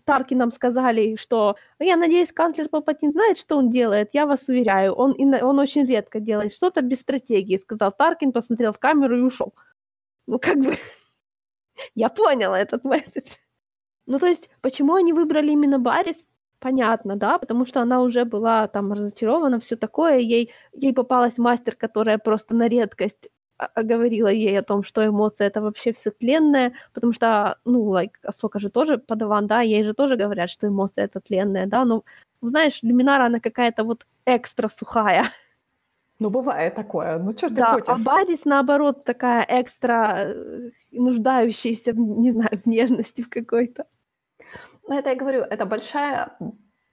Тарки 0.05 0.35
нам 0.35 0.53
сказали, 0.53 1.17
что 1.17 1.57
я 1.79 1.97
надеюсь, 1.97 2.33
канцлер 2.33 2.69
Палпатин 2.69 3.13
знает, 3.13 3.39
что 3.39 3.57
он 3.57 3.71
делает. 3.71 4.11
Я 4.13 4.27
вас 4.27 4.49
уверяю, 4.49 4.93
он, 4.95 5.15
он 5.19 5.59
очень 5.59 5.87
редко 5.87 6.21
делает 6.21 6.53
что-то 6.53 6.83
без 6.83 7.01
стратегии, 7.01 7.59
сказал 7.59 7.93
Таркин, 7.93 8.33
посмотрел 8.33 8.73
в 8.73 8.79
камеру 8.79 9.19
и 9.19 9.23
ушел. 9.23 9.55
Ну, 10.27 10.39
как 10.39 10.59
бы, 10.59 10.77
я 11.95 12.09
поняла 12.09 12.59
этот 12.59 12.85
месседж. 12.85 13.37
Ну, 14.07 14.19
то 14.19 14.27
есть, 14.27 14.51
почему 14.61 14.95
они 14.95 15.13
выбрали 15.13 15.53
именно 15.53 15.79
Барис, 15.79 16.27
понятно, 16.59 17.17
да, 17.17 17.39
потому 17.39 17.67
что 17.67 17.81
она 17.83 18.01
уже 18.03 18.25
была 18.25 18.69
там 18.69 18.93
разочарована, 18.93 19.61
все 19.61 19.77
такое, 19.77 20.19
ей, 20.19 20.53
ей 20.73 20.93
попалась 20.95 21.39
мастер, 21.39 21.77
которая 21.77 22.19
просто 22.19 22.55
на 22.55 22.69
редкость 22.69 23.29
говорила 23.77 24.29
ей 24.29 24.59
о 24.59 24.63
том, 24.63 24.83
что 24.83 25.07
эмоции 25.07 25.47
это 25.47 25.61
вообще 25.61 25.93
все 25.93 26.11
тленное, 26.11 26.73
потому 26.93 27.13
что, 27.13 27.59
ну, 27.65 27.93
like, 27.93 28.15
Асока 28.23 28.59
же 28.59 28.71
тоже 28.71 28.99
подаван, 28.99 29.47
да, 29.47 29.61
ей 29.61 29.85
же 29.85 29.95
тоже 29.95 30.17
говорят, 30.17 30.51
что 30.51 30.67
эмоции 30.67 31.05
это 31.05 31.21
тленное, 31.21 31.67
да, 31.67 31.85
но, 31.85 32.05
знаешь, 32.43 32.83
Люминара, 32.83 33.27
она 33.27 33.41
какая-то 33.41 33.85
вот 33.85 34.07
экстра 34.27 34.69
сухая. 34.69 35.25
Ну, 36.21 36.31
бывает 36.31 36.77
такое, 36.77 37.19
ну, 37.19 37.33
что 37.33 37.49
да, 37.51 37.75
ты 37.75 37.83
хочешь? 37.83 37.89
а 37.89 37.99
Барис, 37.99 38.45
наоборот, 38.45 39.05
такая 39.05 39.45
экстра 39.49 40.15
э, 40.19 40.71
нуждающаяся, 40.93 41.93
не 41.93 42.31
знаю, 42.31 42.63
в 42.65 42.67
нежности 42.69 43.21
в 43.21 43.29
какой-то. 43.29 43.85
Ну, 44.87 44.97
это 44.97 45.11
я 45.11 45.17
говорю, 45.17 45.41
это 45.41 45.67
большая, 45.67 46.39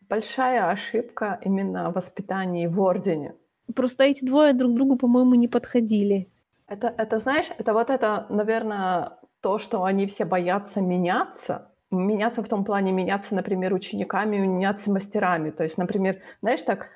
большая 0.10 0.72
ошибка 0.72 1.40
именно 1.46 1.92
воспитания 1.92 2.68
в 2.68 2.82
Ордене. 2.82 3.36
Просто 3.76 4.06
эти 4.06 4.26
двое 4.26 4.54
друг 4.54 4.74
другу, 4.74 4.98
по-моему, 4.98 5.36
не 5.36 5.48
подходили. 5.48 6.28
Это, 6.72 6.88
это, 6.98 7.20
знаешь, 7.20 7.48
это 7.58 7.74
вот 7.74 7.90
это, 7.90 8.26
наверное, 8.30 9.18
то, 9.42 9.60
что 9.60 9.84
они 9.84 10.08
все 10.08 10.24
боятся 10.24 10.80
меняться, 10.80 11.70
меняться 11.92 12.42
в 12.44 12.48
том 12.48 12.64
плане, 12.64 12.94
меняться, 12.94 13.36
например, 13.36 13.74
учениками, 13.74 14.38
меняться 14.38 14.90
мастерами. 14.90 15.50
То 15.52 15.64
есть, 15.64 15.78
например, 15.78 16.22
знаешь, 16.42 16.62
так, 16.62 16.88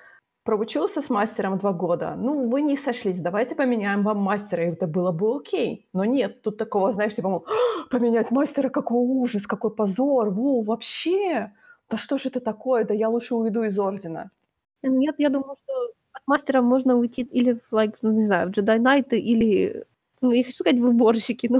проучился 0.45 1.01
с 1.01 1.09
мастером 1.09 1.57
два 1.57 1.73
года, 1.73 2.15
ну, 2.15 2.47
вы 2.49 2.61
не 2.61 2.77
сошлись, 2.77 3.19
давайте 3.19 3.53
поменяем 3.55 4.03
вам 4.03 4.19
мастера, 4.19 4.63
и 4.63 4.71
это 4.71 4.87
было 4.87 5.11
бы 5.11 5.35
окей. 5.35 5.89
Но 5.91 6.05
нет, 6.05 6.41
тут 6.41 6.57
такого, 6.57 6.93
знаешь, 6.93 7.15
типа, 7.15 7.43
поменять 7.91 8.31
мастера, 8.31 8.69
какой 8.69 8.99
ужас, 8.99 9.45
какой 9.45 9.75
позор, 9.75 10.29
во, 10.29 10.61
вообще, 10.61 11.51
да 11.89 11.97
что 11.97 12.17
же 12.17 12.29
это 12.29 12.39
такое, 12.39 12.85
да 12.85 12.93
я 12.93 13.09
лучше 13.09 13.35
уйду 13.35 13.63
из 13.63 13.77
Ордена. 13.77 14.31
Нет, 14.83 15.15
я 15.17 15.29
думаю, 15.29 15.57
что 15.63 15.73
мастера 16.27 16.61
можно 16.61 16.95
уйти 16.95 17.21
или 17.21 17.59
в, 17.69 17.73
like, 17.73 17.95
ну, 18.01 18.11
не 18.11 18.25
знаю, 18.25 18.49
в 18.49 18.51
Jedi 18.51 18.79
Knight, 18.79 19.15
или, 19.15 19.85
ну, 20.21 20.31
я 20.31 20.43
хочу 20.43 20.57
сказать, 20.57 20.79
в 20.79 20.85
уборщики, 20.85 21.47
ну. 21.49 21.59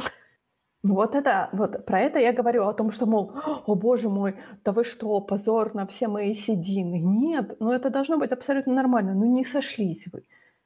Вот 0.84 1.16
это, 1.16 1.50
вот 1.52 1.84
про 1.86 2.02
это 2.02 2.20
я 2.20 2.32
говорю 2.32 2.68
о 2.68 2.74
том, 2.74 2.92
что, 2.92 3.08
мол, 3.08 3.32
о 3.66 3.74
боже 3.74 4.08
мой, 4.08 4.36
да 4.64 4.72
вы 4.72 4.84
что, 4.84 5.20
позор 5.20 5.74
на 5.74 5.88
все 5.88 6.08
мои 6.08 6.36
седины. 6.36 7.00
Нет, 7.00 7.56
ну 7.60 7.72
это 7.72 7.90
должно 7.90 8.18
быть 8.18 8.32
абсолютно 8.32 8.74
нормально, 8.74 9.16
ну 9.16 9.26
не 9.26 9.44
сошлись 9.44 10.06
вы. 10.14 10.26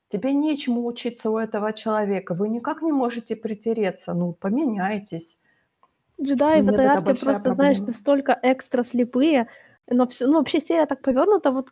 Тебе 0.10 0.34
нечему 0.34 0.86
учиться 0.86 1.30
у 1.30 1.38
этого 1.38 1.72
человека, 1.72 2.34
вы 2.34 2.50
никак 2.50 2.82
не 2.82 2.92
можете 2.92 3.38
притереться, 3.38 4.14
ну 4.14 4.34
поменяйтесь. 4.34 5.40
Джедаи 6.22 6.62
в 6.64 6.70
этой 6.70 6.86
арке 6.86 7.14
просто, 7.14 7.44
проблема. 7.44 7.56
знаешь, 7.56 7.80
настолько 7.80 8.38
экстра 8.44 8.84
слепые, 8.84 9.48
но 9.88 10.06
все, 10.06 10.28
ну 10.28 10.40
вообще 10.40 10.60
серия 10.60 10.86
так 10.86 11.02
повернута, 11.02 11.52
вот 11.52 11.70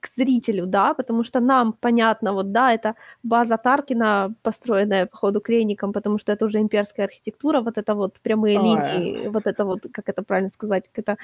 к 0.00 0.08
зрителю, 0.08 0.66
да, 0.66 0.94
потому 0.94 1.24
что 1.24 1.40
нам 1.40 1.72
понятно, 1.72 2.32
вот, 2.32 2.52
да, 2.52 2.72
это 2.72 2.94
база 3.22 3.56
Таркина, 3.56 4.34
построенная, 4.42 5.06
по 5.06 5.16
ходу 5.16 5.40
крейником, 5.40 5.92
потому 5.92 6.18
что 6.18 6.32
это 6.32 6.46
уже 6.46 6.58
имперская 6.58 7.06
архитектура, 7.06 7.60
вот 7.60 7.78
это 7.78 7.94
вот 7.94 8.20
прямые 8.20 8.58
Ой. 8.58 8.64
линии, 8.64 9.28
вот 9.28 9.46
это 9.46 9.64
вот, 9.64 9.86
как 9.92 10.08
это 10.08 10.22
правильно 10.22 10.50
сказать, 10.50 10.84
это 10.94 11.16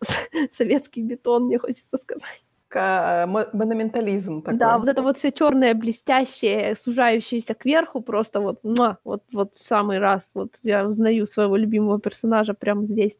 советский 0.52 1.02
бетон, 1.02 1.44
мне 1.44 1.58
хочется 1.58 1.96
сказать. 1.98 2.44
К, 2.68 3.26
монументализм 3.26 4.42
такой. 4.42 4.58
Да, 4.58 4.78
вот 4.78 4.88
это 4.88 5.02
вот 5.02 5.18
все 5.18 5.32
черное, 5.32 5.74
блестящее, 5.74 6.76
сужающееся 6.76 7.54
кверху, 7.54 8.00
просто 8.00 8.40
вот, 8.40 8.62
муа, 8.62 8.98
вот, 9.02 9.24
вот 9.32 9.58
в 9.58 9.66
самый 9.66 9.98
раз, 9.98 10.30
вот 10.34 10.52
я 10.62 10.86
узнаю 10.86 11.26
своего 11.26 11.56
любимого 11.56 11.98
персонажа 11.98 12.54
прямо 12.54 12.86
здесь. 12.86 13.18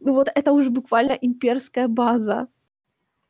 Ну 0.00 0.14
вот 0.14 0.28
это 0.34 0.52
уже 0.52 0.70
буквально 0.70 1.12
имперская 1.12 1.88
база. 1.88 2.48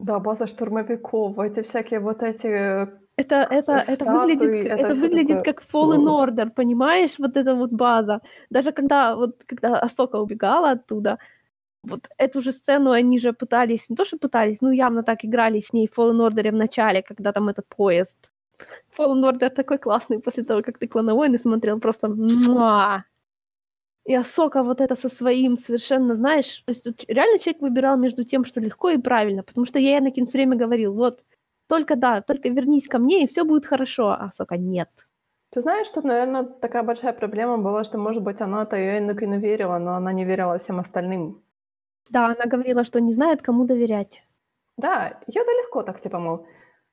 Да, 0.01 0.19
база 0.19 0.47
штурмовиков, 0.47 1.39
эти 1.39 1.63
всякие 1.63 2.01
вот 2.01 2.23
эти 2.23 2.47
э, 2.47 2.87
это, 3.17 3.47
это, 3.51 3.85
это 3.87 4.05
выглядит, 4.05 4.67
это, 4.67 4.87
это 4.87 4.95
выглядит 4.95 5.39
такое... 5.39 5.53
как 5.53 5.63
Fallen 5.63 6.07
Order, 6.07 6.51
понимаешь, 6.51 7.19
вот 7.19 7.37
эта 7.37 7.55
вот 7.55 7.71
база. 7.71 8.21
Даже 8.49 8.73
когда, 8.73 9.15
вот, 9.15 9.45
когда 9.47 9.79
Асока 9.79 10.17
убегала 10.17 10.71
оттуда, 10.71 11.19
вот 11.83 12.09
эту 12.17 12.41
же 12.41 12.53
сцену 12.53 12.93
они 12.93 13.19
же 13.19 13.33
пытались, 13.33 13.91
не 13.91 13.97
то 13.97 14.05
что 14.05 14.17
пытались, 14.17 14.63
ну 14.63 14.71
явно 14.73 15.03
так 15.03 15.25
играли 15.25 15.61
с 15.61 15.73
ней 15.75 15.87
в 15.87 15.99
Fallen 15.99 16.21
Order 16.27 16.51
в 16.51 16.55
начале, 16.55 17.03
когда 17.03 17.33
там 17.33 17.49
этот 17.49 17.67
поезд. 17.77 18.17
Fallen 18.97 19.23
Order 19.23 19.51
такой 19.51 19.79
классный 19.79 20.19
после 20.19 20.45
того, 20.45 20.63
как 20.63 20.79
ты 20.79 20.89
Клона 20.89 21.15
Войны 21.15 21.39
смотрел, 21.39 21.79
просто 21.79 22.09
муа! 22.09 23.05
И 24.11 24.15
Асока 24.17 24.65
вот 24.65 24.81
это 24.81 24.97
со 24.97 25.09
своим 25.09 25.57
совершенно, 25.57 26.17
знаешь, 26.17 26.65
то 26.67 26.71
есть 26.71 26.85
вот 26.85 27.05
реально 27.07 27.39
человек 27.39 27.63
выбирал 27.63 27.97
между 27.97 28.25
тем, 28.25 28.45
что 28.45 28.59
легко 28.59 28.91
и 28.91 28.99
правильно, 28.99 29.45
потому 29.45 29.67
что 29.67 29.79
я 29.79 29.99
Энакин 29.99 30.27
все 30.27 30.39
время 30.39 30.57
говорил, 30.57 30.95
вот, 30.95 31.23
только 31.69 31.95
да, 31.95 32.21
только 32.21 32.49
вернись 32.49 32.89
ко 32.89 32.99
мне, 32.99 33.23
и 33.23 33.29
все 33.29 33.45
будет 33.45 33.67
хорошо, 33.67 34.09
а 34.09 34.25
Асока 34.25 34.57
нет. 34.57 34.89
Ты 35.51 35.61
знаешь, 35.61 35.87
что, 35.87 36.05
наверное, 36.05 36.43
такая 36.43 36.83
большая 36.83 37.13
проблема 37.13 37.59
была, 37.59 37.85
что, 37.85 37.99
может 37.99 38.25
быть, 38.25 38.41
она-то 38.41 38.77
и 38.77 38.99
Энакину 38.99 39.39
верила, 39.39 39.79
но 39.79 39.95
она 39.95 40.13
не 40.13 40.25
верила 40.25 40.59
всем 40.59 40.81
остальным. 40.81 41.45
Да, 42.09 42.27
она 42.27 42.47
говорила, 42.47 42.83
что 42.83 43.01
не 43.01 43.15
знает, 43.15 43.43
кому 43.43 43.65
доверять. 43.65 44.25
Да, 44.77 45.21
Йода 45.29 45.53
легко 45.53 45.85
так, 45.85 46.01
типа, 46.01 46.19
мол, 46.19 46.47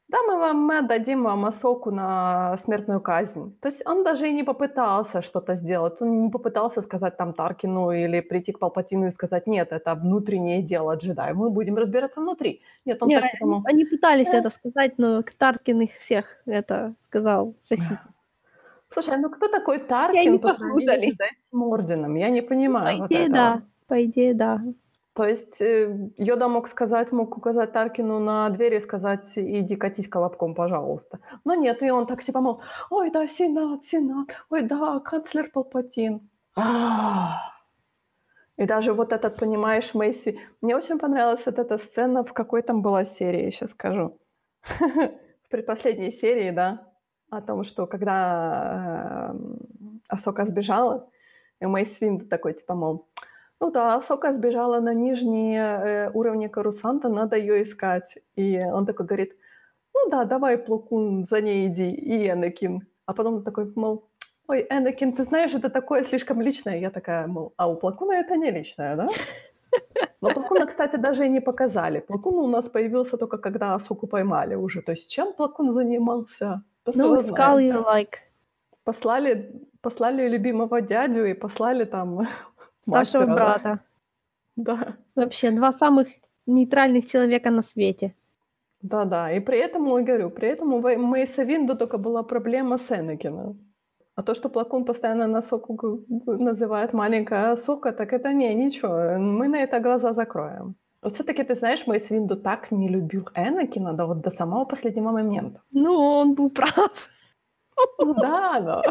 да, 0.10 0.18
мы 0.24 0.38
вам 0.38 0.58
мы 0.62 0.78
отдадим 0.78 1.24
вам 1.24 1.46
Асоку 1.46 1.92
на 1.92 2.56
смертную 2.58 3.02
казнь. 3.02 3.58
То 3.60 3.68
есть 3.68 3.86
он 3.86 4.04
даже 4.04 4.30
и 4.30 4.34
не 4.34 4.44
попытался 4.44 5.22
что-то 5.22 5.56
сделать. 5.56 6.02
Он 6.02 6.22
не 6.22 6.30
попытался 6.30 6.82
сказать 6.82 7.18
там 7.18 7.34
Таркину 7.34 7.92
или 7.92 8.22
прийти 8.22 8.54
к 8.54 8.60
Палпатину 8.60 9.08
и 9.08 9.12
сказать, 9.12 9.48
нет, 9.48 9.74
это 9.74 9.96
внутреннее 9.96 10.62
дело 10.62 10.96
джедаев, 10.96 11.36
мы 11.36 11.50
будем 11.50 11.76
разбираться 11.76 12.22
внутри. 12.22 12.62
Нет, 12.86 13.04
он 13.04 13.10
нет, 13.10 13.22
так, 13.22 13.32
типа, 13.32 13.62
они, 13.66 13.86
пытались 13.86 14.34
э... 14.34 14.38
это 14.38 14.50
сказать, 14.50 14.98
но 14.98 15.24
Таркин 15.38 15.82
их 15.82 15.92
всех 15.98 16.26
это 16.46 16.94
сказал, 17.08 17.54
сосите. 17.64 18.00
Слушай, 18.90 19.18
ну 19.18 19.30
кто 19.30 19.50
такой 19.50 19.80
Таркин 19.80 20.24
Я 20.24 20.32
не 20.32 20.40
послушали. 20.40 21.12
с 21.12 21.20
этим 21.20 21.64
орденом? 21.64 22.16
Я 22.16 22.30
не 22.30 22.42
понимаю. 22.42 23.00
Вот 23.00 23.12
идее, 23.12 23.28
да. 23.30 23.62
По 23.88 24.04
идее, 24.06 24.34
да. 24.34 24.62
То 25.18 25.24
есть 25.24 25.62
э, 25.62 26.12
Йода 26.18 26.48
мог 26.48 26.68
сказать, 26.68 27.12
мог 27.12 27.36
указать 27.38 27.72
Таркину 27.74 28.20
на 28.20 28.48
дверь 28.50 28.76
и 28.76 28.80
сказать, 28.80 29.34
иди 29.36 29.76
катись 29.76 30.08
колобком, 30.08 30.54
пожалуйста. 30.54 31.20
Но 31.44 31.56
нет, 31.56 31.82
и 31.82 31.90
он 31.90 32.06
так 32.06 32.24
типа, 32.24 32.40
мол, 32.40 32.62
ой, 32.92 33.10
да, 33.10 33.28
Сенат, 33.28 33.84
Сенат, 33.84 34.28
ой, 34.52 34.62
да, 34.62 35.00
канцлер 35.00 35.50
Палпатин. 35.50 36.30
И 38.58 38.66
даже 38.66 38.94
вот 38.94 39.12
этот, 39.12 39.38
понимаешь, 39.38 39.96
Мэйси... 39.96 40.40
Мне 40.62 40.76
очень 40.76 41.00
понравилась 41.00 41.46
вот 41.48 41.58
эта 41.58 41.80
сцена, 41.80 42.24
в 42.24 42.34
какой 42.34 42.62
там 42.62 42.84
была 42.84 43.04
серии, 43.04 43.50
сейчас 43.50 43.72
скажу. 43.72 44.20
В 44.70 45.50
предпоследней 45.50 46.12
серии, 46.12 46.52
да, 46.52 46.92
о 47.32 47.42
том, 47.42 47.64
что 47.64 47.88
когда 47.88 49.32
эм, 49.32 50.02
Асока 50.10 50.46
сбежала, 50.46 51.10
и 51.60 51.66
Мэйс 51.66 52.02
Винду 52.02 52.28
такой, 52.28 52.54
типа, 52.54 52.76
мол, 52.76 53.08
ну 53.60 53.72
да, 53.72 54.02
Сока 54.02 54.32
сбежала 54.32 54.80
на 54.80 54.94
нижние 54.94 55.62
э, 55.62 56.12
уровни 56.14 56.48
Карусанта, 56.48 57.10
надо 57.10 57.38
ее 57.38 57.64
искать. 57.64 58.18
И 58.36 58.60
он 58.60 58.86
такой 58.86 59.06
говорит, 59.06 59.34
ну 59.94 60.10
да, 60.10 60.26
давай, 60.26 60.58
Плакун, 60.58 61.26
за 61.30 61.42
ней 61.42 61.68
иди, 61.68 61.92
и 61.92 62.30
Энакин. 62.30 62.88
А 63.06 63.14
потом 63.14 63.36
он 63.36 63.44
такой, 63.44 63.72
мол, 63.76 64.10
ой, 64.48 64.68
Энакин, 64.70 65.14
ты 65.14 65.24
знаешь, 65.24 65.56
это 65.56 65.70
такое 65.70 66.04
слишком 66.04 66.42
личное. 66.42 66.80
Я 66.80 66.92
такая, 66.92 67.28
мол, 67.28 67.54
а 67.58 67.68
у 67.68 67.76
Плакуна 67.76 68.14
это 68.14 68.38
не 68.38 68.52
личное, 68.52 68.96
да? 68.96 69.08
Но 70.22 70.34
Плакуна, 70.34 70.66
кстати, 70.68 70.98
даже 70.98 71.26
и 71.26 71.30
не 71.30 71.42
показали. 71.42 72.00
Плакун 72.00 72.36
у 72.36 72.48
нас 72.48 72.70
появился 72.70 73.18
только 73.18 73.38
когда 73.38 73.74
Асуку 73.74 74.08
поймали 74.08 74.56
уже. 74.56 74.82
То 74.82 74.92
есть 74.92 75.10
чем 75.10 75.34
Плакун 75.34 75.72
занимался? 75.72 76.62
Ну, 76.94 77.20
искал 77.20 77.60
ее, 77.60 77.74
like. 77.74 78.16
Послали, 78.84 79.52
послали 79.82 80.30
любимого 80.30 80.82
дядю 80.82 81.26
и 81.26 81.34
послали 81.34 81.86
там 81.86 82.28
Старшего 82.88 83.26
мастера, 83.26 83.36
брата. 83.36 83.80
Да. 84.56 84.96
Вообще, 85.16 85.52
два 85.52 85.72
самых 85.72 86.08
нейтральных 86.46 87.06
человека 87.06 87.52
на 87.52 87.64
свете. 87.64 88.14
Да-да, 88.82 89.32
и 89.32 89.40
при 89.40 89.58
этом, 89.58 89.86
я 89.98 90.04
говорю, 90.04 90.30
при 90.30 90.48
этом 90.48 90.74
у 90.74 90.82
Мейса 90.82 91.44
Винду 91.44 91.76
только 91.76 91.98
была 91.98 92.24
проблема 92.24 92.78
с 92.78 92.92
Энакином. 92.92 93.58
А 94.16 94.24
то, 94.24 94.36
что 94.36 94.50
Плакун 94.50 94.86
постоянно 94.86 95.28
на 95.28 95.42
Соку 95.42 96.04
называет 96.26 96.94
маленькая 96.94 97.56
Сока, 97.58 97.92
так 97.92 98.14
это 98.14 98.34
не, 98.34 98.54
ничего, 98.56 99.20
мы 99.20 99.48
на 99.48 99.58
это 99.58 99.80
глаза 99.80 100.14
закроем. 100.14 100.76
Вот 101.02 101.14
все-таки, 101.14 101.44
ты 101.44 101.56
знаешь, 101.56 101.88
Мейс 101.88 102.10
Винду 102.10 102.36
так 102.36 102.72
не 102.72 102.90
любил 102.90 103.30
Энакина 103.36 103.94
да 103.94 104.06
вот 104.06 104.22
до 104.22 104.32
самого 104.32 104.66
последнего 104.66 105.12
момента. 105.12 105.62
Ну, 105.72 105.94
он 105.94 106.34
был 106.34 106.50
прав. 106.50 107.10
Ну 108.00 108.14
да, 108.14 108.60
но... 108.60 108.82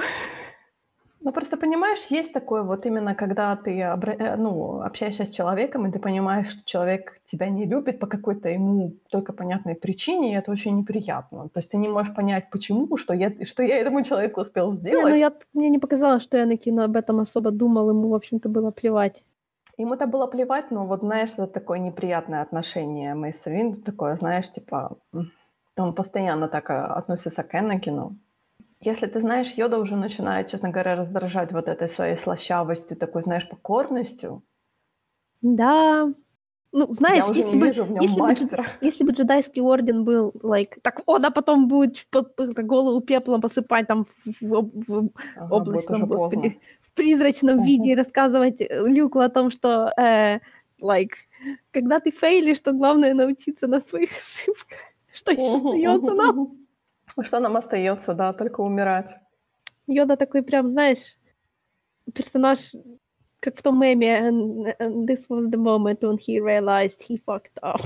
Ну, 1.26 1.32
просто 1.32 1.56
понимаешь, 1.56 2.06
есть 2.10 2.32
такое 2.32 2.62
вот 2.62 2.86
именно, 2.86 3.16
когда 3.16 3.56
ты 3.56 3.80
э, 3.80 4.36
ну, 4.36 4.80
общаешься 4.80 5.24
с 5.24 5.30
человеком, 5.30 5.84
и 5.84 5.90
ты 5.90 5.98
понимаешь, 5.98 6.50
что 6.50 6.64
человек 6.64 7.20
тебя 7.28 7.48
не 7.48 7.66
любит 7.66 7.98
по 7.98 8.06
какой-то 8.06 8.48
ему 8.48 8.92
только 9.10 9.32
понятной 9.32 9.74
причине, 9.74 10.32
и 10.32 10.36
это 10.36 10.52
очень 10.52 10.78
неприятно. 10.78 11.48
То 11.48 11.58
есть 11.58 11.72
ты 11.72 11.78
не 11.78 11.88
можешь 11.88 12.14
понять, 12.14 12.48
почему, 12.50 12.96
что 12.96 13.12
я, 13.12 13.32
что 13.44 13.64
я 13.64 13.80
этому 13.80 14.04
человеку 14.04 14.40
успел 14.40 14.70
сделать. 14.70 15.04
Не, 15.04 15.10
ну 15.10 15.16
я, 15.16 15.32
мне 15.52 15.68
не 15.68 15.80
показалось, 15.80 16.22
что 16.22 16.40
Энакин 16.40 16.78
об 16.78 16.94
этом 16.94 17.18
особо 17.18 17.50
думал, 17.50 17.90
ему, 17.90 18.08
в 18.08 18.14
общем-то, 18.14 18.48
было 18.48 18.70
плевать. 18.70 19.24
Ему 19.78 19.94
это 19.94 20.06
было 20.06 20.28
плевать, 20.28 20.70
но 20.70 20.86
вот, 20.86 21.00
знаешь, 21.00 21.32
это 21.32 21.48
такое 21.48 21.80
неприятное 21.80 22.40
отношение 22.40 23.16
Мейса 23.16 23.50
Винда, 23.50 23.82
такое, 23.82 24.14
знаешь, 24.14 24.52
типа, 24.52 24.96
он 25.76 25.92
постоянно 25.92 26.46
так 26.46 26.70
э, 26.70 26.74
относится 26.74 27.42
к 27.42 27.52
Энакину, 27.52 28.16
если 28.80 29.06
ты 29.06 29.20
знаешь, 29.20 29.52
Йода 29.54 29.78
уже 29.78 29.96
начинает, 29.96 30.48
честно 30.48 30.70
говоря, 30.70 30.96
раздражать 30.96 31.52
вот 31.52 31.68
этой 31.68 31.88
своей 31.88 32.16
слащавостью, 32.16 32.96
такой, 32.96 33.22
знаешь, 33.22 33.48
покорностью. 33.48 34.42
Да. 35.42 36.12
Ну, 36.72 36.86
знаешь, 36.90 37.24
Я 37.28 37.34
если, 37.34 37.56
бы, 37.56 37.66
если, 37.68 38.20
бы, 38.20 38.66
если 38.82 39.04
бы 39.04 39.12
джедайский 39.12 39.62
орден 39.62 40.04
был, 40.04 40.32
like, 40.42 40.78
так 40.82 41.00
он, 41.06 41.24
а 41.24 41.30
потом 41.30 41.68
будет 41.68 42.06
голову 42.12 43.00
пеплом 43.00 43.40
посыпать 43.40 43.86
там 43.86 44.06
в, 44.24 44.34
в, 44.40 45.10
ага, 45.36 45.54
облачном, 45.54 46.06
господи, 46.06 46.48
поздно. 46.48 46.60
в 46.82 46.92
призрачном 46.92 47.60
uh-huh. 47.60 47.64
виде 47.64 47.92
и 47.92 47.94
рассказывать 47.94 48.60
э, 48.60 48.66
Люку 48.88 49.20
о 49.20 49.30
том, 49.30 49.50
что, 49.50 49.90
э, 49.96 50.40
like, 50.82 51.12
когда 51.70 51.98
ты 51.98 52.10
фейлишь, 52.10 52.60
то 52.60 52.72
главное 52.72 53.14
научиться 53.14 53.66
на 53.68 53.80
своих 53.80 54.10
ошибках. 54.10 54.78
Что 55.14 55.30
еще 55.30 55.56
остается 55.56 56.14
нам? 56.14 56.65
Что 57.22 57.40
нам 57.40 57.56
остается, 57.56 58.14
да, 58.14 58.32
только 58.32 58.60
умирать. 58.60 59.16
Йода 59.86 60.16
такой 60.16 60.42
прям, 60.42 60.70
знаешь, 60.70 61.16
персонаж, 62.12 62.72
как 63.40 63.56
в 63.56 63.62
том 63.62 63.80
меме, 63.80 64.28
and, 64.28 64.76
and 64.78 65.06
this 65.06 65.26
was 65.28 65.48
the 65.50 65.56
moment 65.56 66.00
when 66.02 66.18
he 66.18 66.40
realized 66.40 67.02
he 67.08 67.18
fucked 67.24 67.58
up. 67.62 67.80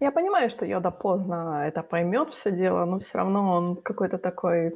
Я 0.00 0.10
понимаю, 0.10 0.50
что 0.50 0.66
Йода 0.66 0.90
поздно 0.90 1.64
это 1.66 1.82
поймет 1.82 2.30
все 2.30 2.50
дело, 2.50 2.84
но 2.84 2.98
все 2.98 3.18
равно 3.18 3.56
он 3.56 3.76
какой-то 3.76 4.18
такой... 4.18 4.74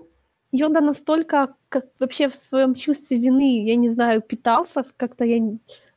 Йода 0.53 0.81
настолько 0.81 1.55
как 1.69 1.85
вообще 1.99 2.29
в 2.29 2.35
своем 2.35 2.75
чувстве 2.75 3.19
вины, 3.19 3.65
я 3.65 3.77
не 3.77 3.91
знаю, 3.91 4.23
питался 4.23 4.85
как-то, 4.97 5.25
я 5.25 5.39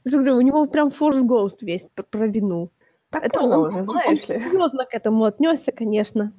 говорю, 0.04 0.36
у 0.36 0.42
него 0.42 0.66
прям 0.66 0.90
Force 0.90 1.24
Ghost 1.24 1.58
весь 1.62 1.88
про, 1.96 2.04
про 2.04 2.28
вину. 2.28 2.70
Так 3.10 3.26
это 3.26 3.42
он, 3.42 3.74
уже, 3.74 3.84
знаешь 3.86 4.24
он, 4.28 4.36
ли. 4.36 4.44
Серьезно 4.44 4.86
к 4.86 4.94
этому 4.94 5.24
отнесся, 5.24 5.72
конечно. 5.72 6.34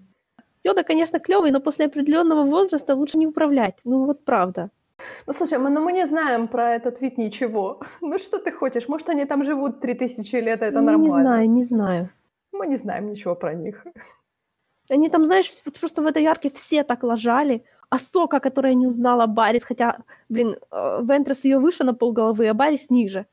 Йода, 0.65 0.83
конечно, 0.83 1.21
клевый, 1.21 1.51
но 1.51 1.61
после 1.61 1.87
определенного 1.87 2.43
возраста 2.45 2.95
лучше 2.95 3.19
не 3.19 3.27
управлять. 3.27 3.79
Ну 3.85 4.07
вот 4.07 4.25
правда. 4.25 4.71
Ну 5.27 5.33
слушай, 5.33 5.59
мы, 5.59 5.71
ну, 5.71 5.81
мы 5.81 5.93
не 5.93 6.07
знаем 6.07 6.49
про 6.49 6.75
этот 6.75 7.03
вид 7.03 7.19
ничего. 7.19 7.81
Ну 8.01 8.19
что 8.19 8.39
ты 8.39 8.51
хочешь? 8.51 8.89
Может, 8.89 9.09
они 9.11 9.27
там 9.27 9.45
живут 9.45 9.81
3000 9.81 10.37
лет, 10.37 10.63
а 10.63 10.67
это 10.67 10.81
ну, 10.81 10.87
нормально? 10.87 11.17
Не 11.17 11.23
знаю, 11.23 11.51
не 11.51 11.65
знаю. 11.65 12.09
Мы 12.53 12.67
не 12.67 12.77
знаем 12.77 13.11
ничего 13.11 13.35
про 13.35 13.55
них. 13.55 13.87
Они 14.91 15.09
там, 15.09 15.27
знаешь, 15.27 15.53
вот 15.65 15.81
просто 15.81 16.03
в 16.03 16.07
этой 16.07 16.25
арке 16.27 16.51
все 16.51 16.85
так 16.85 17.03
лажали. 17.03 17.65
А 17.91 17.99
Сока, 17.99 18.41
которая 18.41 18.75
не 18.75 18.87
узнала 18.87 19.27
Барис, 19.27 19.65
хотя, 19.65 19.99
блин, 20.29 20.57
э, 20.71 21.01
Вентрес 21.03 21.45
ее 21.45 21.59
выше 21.59 21.85
на 21.85 21.95
полголовы, 21.95 22.49
а 22.49 22.55
Барис 22.55 22.91
ниже. 22.91 23.27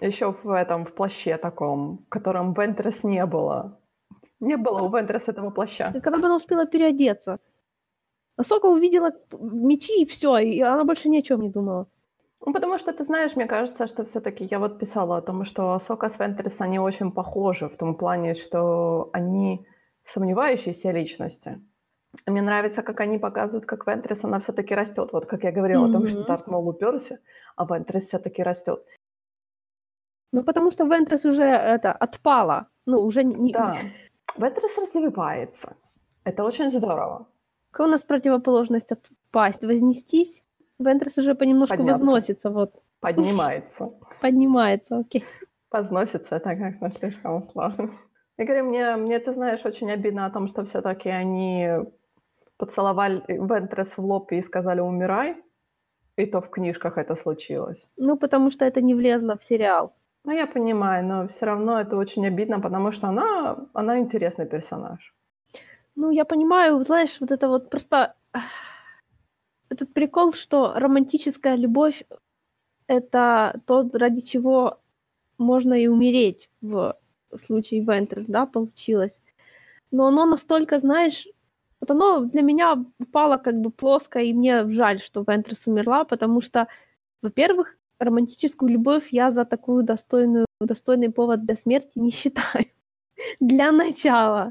Еще 0.00 0.32
в 0.32 0.50
этом, 0.50 0.84
в 0.84 0.92
плаще 0.92 1.36
таком, 1.36 1.98
в 2.06 2.08
котором 2.08 2.52
Вентрес 2.52 3.04
не 3.04 3.24
было. 3.26 3.77
Не 4.40 4.56
было 4.56 4.82
у 4.82 4.88
Вентрес 4.90 5.28
этого 5.28 5.50
плаща. 5.50 5.92
И 5.94 6.00
когда 6.00 6.18
бы 6.18 6.26
она 6.26 6.36
успела 6.36 6.66
переодеться. 6.66 7.38
А 8.36 8.44
Сока 8.44 8.66
увидела 8.66 9.12
мечи 9.40 10.02
и 10.02 10.06
все, 10.06 10.38
и 10.38 10.60
она 10.60 10.84
больше 10.84 11.08
ни 11.08 11.18
о 11.18 11.22
чем 11.22 11.40
не 11.40 11.50
думала. 11.50 11.88
Ну, 12.46 12.52
потому 12.52 12.78
что, 12.78 12.92
ты 12.92 13.02
знаешь, 13.02 13.34
мне 13.34 13.46
кажется, 13.46 13.88
что 13.88 14.04
все 14.04 14.20
таки 14.20 14.44
я 14.44 14.60
вот 14.60 14.78
писала 14.78 15.16
о 15.16 15.22
том, 15.22 15.44
что 15.44 15.78
Сока 15.80 16.08
с 16.08 16.18
Вентрес, 16.20 16.60
они 16.60 16.78
очень 16.78 17.10
похожи 17.10 17.68
в 17.68 17.76
том 17.76 17.96
плане, 17.96 18.34
что 18.34 19.10
они 19.12 19.66
сомневающиеся 20.04 20.92
личности. 20.92 21.60
Мне 22.26 22.40
нравится, 22.40 22.82
как 22.82 23.00
они 23.00 23.18
показывают, 23.18 23.66
как 23.66 23.86
Вентрес, 23.86 24.24
она 24.24 24.38
все 24.38 24.52
таки 24.52 24.74
растет. 24.74 25.12
Вот 25.12 25.26
как 25.26 25.44
я 25.44 25.52
говорила 25.52 25.86
mm-hmm. 25.86 25.90
о 25.90 25.92
том, 25.92 26.06
что 26.06 26.24
Дарт 26.24 26.46
Мол 26.46 26.68
уперся, 26.68 27.18
а 27.56 27.66
Вентрес 27.66 28.06
все 28.06 28.18
таки 28.18 28.42
растет. 28.42 28.84
Ну, 30.32 30.42
потому 30.42 30.70
что 30.70 30.84
Вентрес 30.84 31.24
уже 31.24 31.44
это 31.44 31.92
отпала. 31.92 32.68
Ну, 32.86 33.00
уже 33.00 33.24
не... 33.24 33.52
Да. 33.52 33.78
Вентрес 34.38 34.78
развивается. 34.78 35.76
Это 36.24 36.44
очень 36.44 36.70
здорово. 36.70 37.26
Какая 37.70 37.88
у 37.88 37.90
нас 37.90 38.02
противоположность 38.04 38.92
отпасть? 38.92 39.64
Вознестись? 39.64 40.44
Вентрес 40.78 41.18
уже 41.18 41.34
понемножку 41.34 41.76
Подняться. 41.76 41.98
возносится. 41.98 42.50
Вот. 42.50 42.82
Поднимается. 43.00 43.90
Поднимается, 44.20 44.98
окей. 44.98 45.24
Позносится, 45.70 46.36
это 46.36 46.56
как-то 46.56 46.90
слишком 46.98 47.42
сложно. 47.42 47.90
Игорь, 48.38 48.62
мне, 48.62 48.96
мне, 48.96 49.18
ты 49.18 49.32
знаешь, 49.32 49.64
очень 49.64 49.90
обидно 49.90 50.24
о 50.24 50.30
том, 50.30 50.46
что 50.46 50.64
все-таки 50.64 51.08
они 51.08 51.68
поцеловали 52.56 53.22
Вентрес 53.28 53.98
в 53.98 54.04
лоб 54.04 54.32
и 54.32 54.42
сказали 54.42 54.80
«умирай», 54.80 55.36
и 56.16 56.26
то 56.26 56.40
в 56.40 56.48
книжках 56.48 56.98
это 56.98 57.16
случилось. 57.16 57.88
Ну, 57.96 58.16
потому 58.16 58.50
что 58.50 58.64
это 58.64 58.80
не 58.80 58.94
влезло 58.94 59.36
в 59.36 59.42
сериал. 59.42 59.92
Ну, 60.28 60.34
я 60.34 60.46
понимаю, 60.46 61.06
но 61.06 61.26
все 61.26 61.46
равно 61.46 61.80
это 61.80 61.96
очень 61.96 62.26
обидно, 62.26 62.60
потому 62.60 62.92
что 62.92 63.08
она, 63.08 63.56
она 63.72 63.98
интересный 63.98 64.44
персонаж. 64.44 65.14
Ну, 65.96 66.10
я 66.10 66.26
понимаю, 66.26 66.84
знаешь, 66.84 67.16
вот 67.20 67.30
это 67.30 67.48
вот 67.48 67.70
просто... 67.70 68.14
Этот 69.70 69.94
прикол, 69.94 70.34
что 70.34 70.74
романтическая 70.74 71.56
любовь— 71.56 72.04
это 72.88 73.62
то, 73.66 73.88
ради 73.94 74.20
чего 74.20 74.78
можно 75.38 75.72
и 75.72 75.86
умереть 75.86 76.50
в 76.60 76.94
случае 77.34 77.80
Вентрес, 77.80 78.26
да, 78.26 78.44
получилось. 78.44 79.18
Но 79.90 80.08
оно 80.08 80.26
настолько, 80.26 80.78
знаешь, 80.78 81.26
вот 81.80 81.90
оно 81.90 82.24
для 82.24 82.42
меня 82.42 82.84
упало 82.98 83.38
как 83.38 83.54
бы 83.54 83.70
плоско, 83.70 84.18
и 84.18 84.34
мне 84.34 84.70
жаль, 84.72 84.98
что 84.98 85.24
Вентрес 85.26 85.66
умерла, 85.66 86.04
потому 86.04 86.42
что, 86.42 86.66
во-первых, 87.22 87.77
романтическую 87.98 88.70
любовь 88.70 89.08
я 89.10 89.30
за 89.30 89.44
такую 89.44 89.82
достойную, 89.84 90.46
достойный 90.60 91.10
повод 91.10 91.44
для 91.44 91.56
смерти 91.56 91.98
не 91.98 92.10
считаю. 92.10 92.66
для 93.40 93.72
начала. 93.72 94.50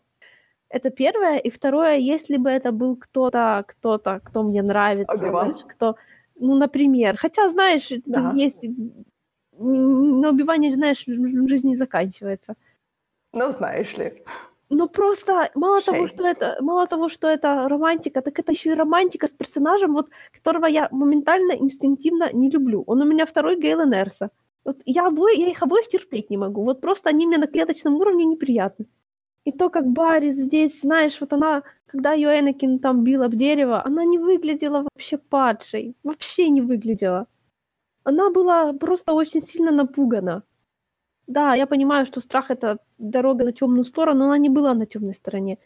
Это 0.70 0.90
первое. 0.90 1.38
И 1.38 1.50
второе, 1.50 1.96
если 1.96 2.38
бы 2.38 2.50
это 2.50 2.72
был 2.72 2.98
кто-то, 2.98 3.64
кто-то, 3.68 4.20
кто 4.24 4.44
мне 4.44 4.62
нравится, 4.62 5.18
знаешь, 5.18 5.64
кто, 5.68 5.96
ну, 6.36 6.56
например. 6.56 7.18
Хотя, 7.18 7.50
знаешь, 7.50 7.90
да. 8.06 8.34
есть 8.36 8.64
на 9.54 10.30
убивание, 10.30 10.74
знаешь, 10.74 11.06
в 11.08 11.48
жизни 11.48 11.70
не 11.70 11.76
заканчивается. 11.76 12.56
Ну, 13.34 13.52
знаешь 13.52 13.96
ли. 13.98 14.24
Ну 14.70 14.90
просто 14.90 15.50
мало 15.56 15.82
Шей. 15.82 15.94
того, 15.94 16.08
что 16.08 16.28
это 16.28 16.58
мало 16.62 16.88
того, 16.88 17.08
что 17.10 17.28
это 17.28 17.68
романтика, 17.70 18.22
так 18.22 18.38
это 18.40 18.52
еще 18.52 18.72
и 18.72 18.76
романтика 18.76 19.28
с 19.28 19.32
персонажем, 19.32 19.94
вот 19.94 20.10
которого 20.34 20.66
я 20.66 20.90
моментально 20.92 21.54
инстинктивно 21.54 22.34
не 22.34 22.50
люблю. 22.50 22.84
Он 22.88 23.02
у 23.02 23.06
меня 23.06 23.26
второй 23.26 23.56
Гейлен 23.60 23.94
Эрса. 23.94 24.30
Вот 24.66 24.82
я, 24.86 25.08
обои, 25.08 25.40
я 25.40 25.48
их 25.48 25.64
обоих 25.64 25.88
терпеть 25.88 26.30
не 26.30 26.38
могу. 26.38 26.64
Вот 26.64 26.82
просто 26.82 27.10
они 27.10 27.26
мне 27.26 27.38
на 27.38 27.48
клеточном 27.48 27.96
уровне 27.96 28.26
неприятны. 28.26 28.88
И 29.46 29.54
то, 29.54 29.70
как 29.70 29.88
Барри 29.88 30.32
здесь, 30.32 30.82
знаешь, 30.82 31.22
вот 31.22 31.32
она, 31.32 31.64
когда 31.86 32.12
ее 32.12 32.38
Энакин 32.38 32.80
там 32.80 33.04
бил 33.06 33.24
об 33.24 33.34
дерево, 33.36 33.82
она 33.86 34.04
не 34.04 34.20
выглядела 34.20 34.84
вообще 34.84 35.18
падшей. 35.18 35.96
Вообще 36.04 36.50
не 36.50 36.62
выглядела. 36.62 37.28
Она 38.04 38.30
была 38.30 38.74
просто 38.74 39.14
очень 39.14 39.42
сильно 39.42 39.72
напугана. 39.72 40.44
Да, 41.28 41.54
я 41.56 41.68
понимаю, 41.68 42.06
что 42.06 42.22
страх 42.22 42.52
это 42.52 42.80
дорога 42.98 43.46
на 43.46 43.52
темную 43.52 43.84
сторону, 43.84 44.20
но 44.20 44.26
она 44.26 44.38
не 44.38 44.50
была 44.50 44.74
на 44.74 44.86
темной 44.86 45.14
стороне. 45.14 45.60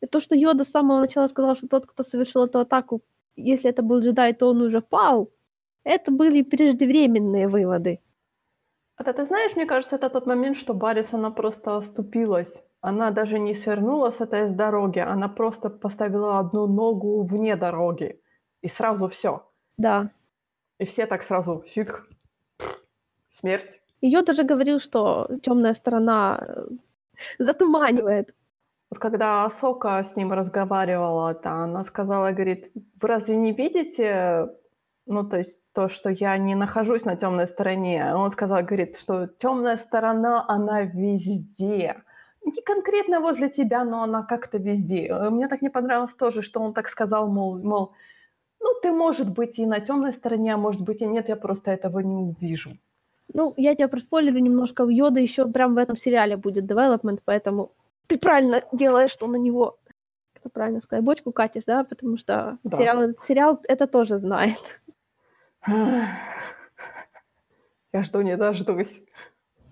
И 0.00 0.06
то, 0.06 0.20
что 0.20 0.34
Йода 0.34 0.64
с 0.64 0.70
самого 0.70 1.00
начала 1.00 1.28
сказал, 1.28 1.56
что 1.56 1.68
тот, 1.68 1.86
кто 1.86 2.02
совершил 2.02 2.44
эту 2.44 2.58
атаку, 2.58 3.02
если 3.36 3.70
это 3.70 3.82
был 3.82 4.00
джедай, 4.00 4.34
то 4.34 4.48
он 4.48 4.60
уже 4.60 4.80
пал, 4.80 5.30
это 5.84 6.10
были 6.10 6.42
преждевременные 6.42 7.48
выводы. 7.48 8.00
Это 8.98 9.12
ты 9.12 9.24
знаешь, 9.26 9.54
мне 9.54 9.66
кажется, 9.66 9.96
это 9.96 10.10
тот 10.10 10.26
момент, 10.26 10.56
что 10.56 10.74
Барис, 10.74 11.12
она 11.12 11.30
просто 11.30 11.76
оступилась. 11.76 12.62
Она 12.80 13.10
даже 13.10 13.38
не 13.38 13.54
свернула 13.54 14.10
с 14.10 14.20
этой 14.20 14.48
с 14.48 14.52
дороги, 14.52 14.98
она 14.98 15.28
просто 15.28 15.70
поставила 15.70 16.38
одну 16.38 16.66
ногу 16.66 17.22
вне 17.22 17.56
дороги. 17.56 18.20
И 18.62 18.68
сразу 18.68 19.08
все. 19.08 19.48
Да. 19.76 20.10
И 20.78 20.84
все 20.84 21.06
так 21.06 21.22
сразу, 21.22 21.64
ситх, 21.66 22.06
смерть. 23.30 23.80
Ее 24.00 24.22
даже 24.22 24.44
говорил, 24.44 24.80
что 24.80 25.28
темная 25.42 25.74
сторона 25.74 26.38
э, 26.40 26.66
затуманивает. 27.38 28.34
Вот 28.90 28.98
когда 28.98 29.48
Сока 29.50 30.02
с 30.02 30.16
ним 30.16 30.32
разговаривала, 30.32 31.34
то 31.34 31.50
она 31.50 31.82
сказала, 31.82 32.30
говорит, 32.30 32.70
вы 32.74 33.08
разве 33.08 33.36
не 33.36 33.52
видите, 33.52 34.48
ну, 35.06 35.24
то 35.24 35.38
есть 35.38 35.60
то, 35.72 35.88
что 35.88 36.10
я 36.10 36.36
не 36.36 36.54
нахожусь 36.54 37.04
на 37.04 37.16
темной 37.16 37.46
стороне? 37.46 38.14
Он 38.14 38.30
сказал, 38.30 38.62
говорит, 38.62 38.96
что 38.98 39.26
темная 39.26 39.76
сторона, 39.76 40.44
она 40.48 40.82
везде. 40.82 42.02
Не 42.44 42.62
конкретно 42.62 43.20
возле 43.20 43.48
тебя, 43.48 43.84
но 43.84 44.02
она 44.02 44.22
как-то 44.22 44.58
везде. 44.58 45.06
Э, 45.08 45.30
мне 45.30 45.48
так 45.48 45.62
не 45.62 45.70
понравилось 45.70 46.14
тоже, 46.14 46.42
что 46.42 46.60
он 46.60 46.74
так 46.74 46.88
сказал, 46.88 47.28
мол, 47.28 47.58
мол, 47.58 47.92
ну, 48.60 48.72
ты, 48.82 48.92
может 48.92 49.32
быть, 49.32 49.58
и 49.58 49.66
на 49.66 49.80
темной 49.80 50.12
стороне, 50.12 50.54
а 50.54 50.56
может 50.56 50.82
быть, 50.82 51.02
и 51.02 51.06
нет, 51.06 51.28
я 51.28 51.36
просто 51.36 51.70
этого 51.70 52.00
не 52.00 52.14
увижу. 52.14 52.78
Ну, 53.32 53.54
я 53.56 53.74
тебя 53.74 53.88
проспойлерю 53.88 54.38
немножко. 54.38 54.84
Йода 54.84 55.20
еще 55.20 55.46
прям 55.46 55.74
в 55.74 55.78
этом 55.78 55.96
сериале 55.96 56.36
будет 56.36 56.64
development, 56.64 57.20
поэтому 57.24 57.72
ты 58.06 58.18
правильно 58.18 58.62
делаешь, 58.72 59.10
что 59.10 59.26
на 59.26 59.36
него, 59.36 59.78
как 60.42 60.52
правильно 60.52 60.80
сказать, 60.80 61.04
бочку 61.04 61.32
катишь, 61.32 61.64
да, 61.66 61.84
потому 61.84 62.16
что 62.16 62.58
да. 62.62 62.76
сериал, 62.76 63.10
сериал 63.20 63.60
это 63.64 63.86
тоже 63.86 64.18
знает. 64.18 64.80
Я 67.92 68.04
жду 68.04 68.20
не 68.20 68.36
дождусь, 68.36 69.00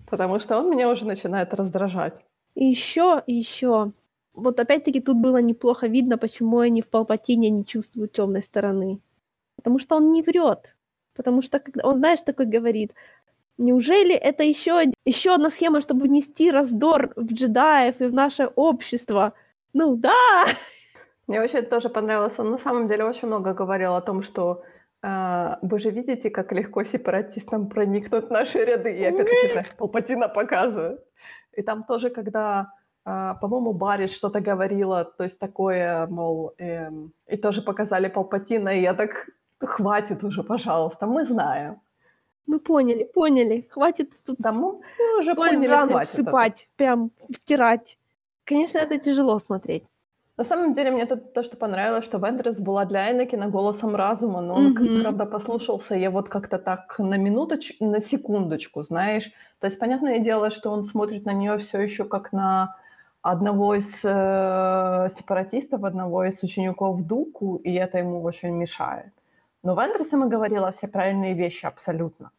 потому 0.09 0.39
что 0.39 0.59
он 0.59 0.69
меня 0.69 0.89
уже 0.89 1.05
начинает 1.05 1.53
раздражать. 1.53 2.25
И 2.55 2.65
еще, 2.65 3.21
и 3.27 3.33
еще. 3.33 3.91
Вот 4.33 4.59
опять-таки 4.59 4.99
тут 4.99 5.17
было 5.17 5.37
неплохо 5.37 5.87
видно, 5.87 6.17
почему 6.17 6.59
они 6.59 6.81
в 6.81 6.89
Палпатине 6.89 7.49
не 7.49 7.65
чувствуют 7.65 8.13
темной 8.13 8.43
стороны. 8.43 8.99
Потому 9.55 9.79
что 9.79 9.95
он 9.95 10.11
не 10.11 10.21
врет. 10.21 10.75
Потому 11.13 11.41
что 11.41 11.61
он, 11.83 11.99
знаешь, 11.99 12.21
такой 12.21 12.45
говорит, 12.45 12.93
Неужели 13.57 14.13
это 14.13 14.43
еще, 14.43 14.91
еще 15.05 15.33
одна 15.33 15.49
схема, 15.49 15.81
чтобы 15.81 16.07
внести 16.07 16.51
раздор 16.51 17.13
в 17.15 17.33
джедаев 17.33 18.01
и 18.01 18.05
в 18.05 18.13
наше 18.13 18.47
общество? 18.55 19.33
Ну 19.73 19.95
да! 19.95 20.45
Мне 21.27 21.41
очень 21.41 21.63
тоже 21.63 21.89
понравилось. 21.89 22.37
Он 22.37 22.51
на 22.51 22.57
самом 22.57 22.87
деле 22.87 23.05
очень 23.05 23.27
много 23.27 23.53
говорил 23.53 23.95
о 23.95 24.01
том, 24.01 24.23
что 24.23 24.63
э, 25.01 25.55
вы 25.61 25.79
же 25.79 25.89
видите, 25.89 26.29
как 26.29 26.51
легко 26.51 26.83
сепаратистам 26.83 27.69
проникнуть 27.69 28.27
в 28.27 28.29
наши 28.29 28.59
ряды. 28.65 28.91
И 28.91 29.03
опять-таки, 29.03 29.51
знаешь, 29.53 29.75
Палпатина 29.77 30.27
показывает. 30.27 30.99
И 31.53 31.63
там 31.63 31.83
тоже, 31.83 32.09
когда, 32.09 32.67
э, 33.05 33.33
по-моему, 33.41 33.73
Барри 33.73 34.07
что-то 34.07 34.41
говорила, 34.41 35.05
то 35.05 35.23
есть 35.23 35.39
такое, 35.39 36.05
мол, 36.07 36.53
э, 36.59 36.91
и 37.27 37.37
тоже 37.37 37.61
показали 37.61 38.09
Палпатина, 38.09 38.69
и 38.69 38.81
я 38.81 38.93
так, 38.93 39.29
хватит 39.59 40.23
уже, 40.23 40.43
пожалуйста, 40.43 41.07
мы 41.07 41.23
знаем. 41.23 41.81
Мы 42.47 42.59
поняли, 42.59 43.03
поняли. 43.03 43.67
Хватит 43.69 44.11
тут 44.25 44.37
да, 44.39 44.51
мы, 44.51 44.79
уже 45.19 45.35
поняли, 45.35 46.05
всыпать, 46.05 46.69
прям 46.75 47.11
втирать. 47.29 47.97
Конечно, 48.43 48.77
это 48.77 48.97
тяжело 48.97 49.39
смотреть. 49.39 49.83
На 50.37 50.43
самом 50.43 50.73
деле, 50.73 50.91
мне 50.91 51.05
тут 51.05 51.33
то, 51.33 51.43
что 51.43 51.55
понравилось, 51.55 52.03
что 52.05 52.17
Вендрес 52.17 52.59
была 52.59 52.85
для 52.85 53.11
Энакина 53.11 53.47
голосом 53.47 53.95
разума, 53.95 54.41
но 54.41 54.55
он, 54.55 54.77
mm-hmm. 54.77 55.01
правда, 55.01 55.25
послушался 55.25 55.95
я 55.95 56.11
вот 56.11 56.27
как-то 56.27 56.57
так 56.57 56.99
на 56.99 57.17
минуточку, 57.17 57.85
на 57.85 58.01
секундочку, 58.01 58.83
знаешь. 58.83 59.31
То 59.59 59.67
есть, 59.67 59.79
понятное 59.79 60.19
дело, 60.19 60.51
что 60.51 60.71
он 60.71 60.83
смотрит 60.83 61.25
на 61.25 61.31
нее 61.31 61.57
все 61.57 61.79
еще 61.79 62.03
как 62.03 62.33
на 62.33 62.75
одного 63.21 63.75
из 63.75 64.03
э, 64.03 65.07
сепаратистов, 65.09 65.83
одного 65.83 66.25
из 66.25 66.43
учеников 66.43 67.01
Дуку, 67.07 67.55
и 67.63 67.73
это 67.73 67.97
ему 67.99 68.21
очень 68.21 68.51
мешает. 68.51 69.13
Но 69.65 69.73
в 69.73 69.79
Андерсе 69.79 70.15
мы 70.15 70.29
говорила 70.29 70.71
все 70.71 70.87
правильные 70.87 71.33
вещи 71.33 71.65
абсолютно. 71.65 72.29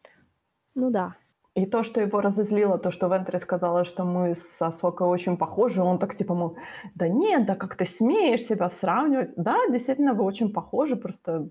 Ну 0.75 0.89
да. 0.89 1.15
И 1.55 1.65
то, 1.65 1.83
что 1.83 1.99
его 1.99 2.21
разозлило, 2.21 2.77
то, 2.77 2.89
что 2.89 3.07
Вентри 3.07 3.39
сказала, 3.39 3.83
что 3.83 4.05
мы 4.05 4.33
с 4.33 4.61
Асокой 4.61 5.07
очень 5.07 5.35
похожи, 5.37 5.81
он 5.81 5.99
так 5.99 6.15
типа, 6.15 6.33
мол, 6.33 6.55
да 6.95 7.09
нет, 7.09 7.45
да 7.45 7.55
как 7.55 7.75
ты 7.75 7.85
смеешь 7.85 8.45
себя 8.45 8.69
сравнивать? 8.69 9.31
Да, 9.35 9.57
действительно, 9.69 10.13
вы 10.13 10.23
очень 10.23 10.53
похожи, 10.53 10.95
просто... 10.95 11.49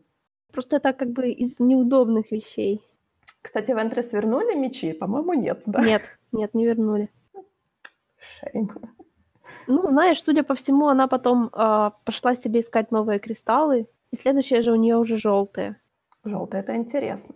Просто 0.51 0.77
это 0.77 0.94
как 0.94 1.11
бы 1.11 1.28
из 1.28 1.61
неудобных 1.61 2.32
вещей. 2.32 2.81
Кстати, 3.43 3.73
Вентри 3.73 4.03
свернули 4.03 4.55
мечи? 4.55 4.94
По-моему, 4.94 5.35
нет, 5.35 5.62
да? 5.66 5.82
Нет, 5.82 6.03
нет, 6.32 6.55
не 6.55 6.65
вернули. 6.65 7.11
Шейм. 8.40 8.70
Ну, 9.66 9.86
знаешь, 9.89 10.23
судя 10.23 10.43
по 10.43 10.55
всему, 10.55 10.86
она 10.86 11.07
потом 11.07 11.51
э, 11.53 11.90
пошла 12.05 12.35
себе 12.35 12.61
искать 12.61 12.93
новые 12.93 13.19
кристаллы, 13.19 13.86
и 14.10 14.16
следующая 14.16 14.62
же 14.62 14.72
у 14.72 14.76
нее 14.76 14.96
уже 14.96 15.16
желтая. 15.16 15.80
Желтая 16.24 16.62
это 16.62 16.76
интересно. 16.76 17.34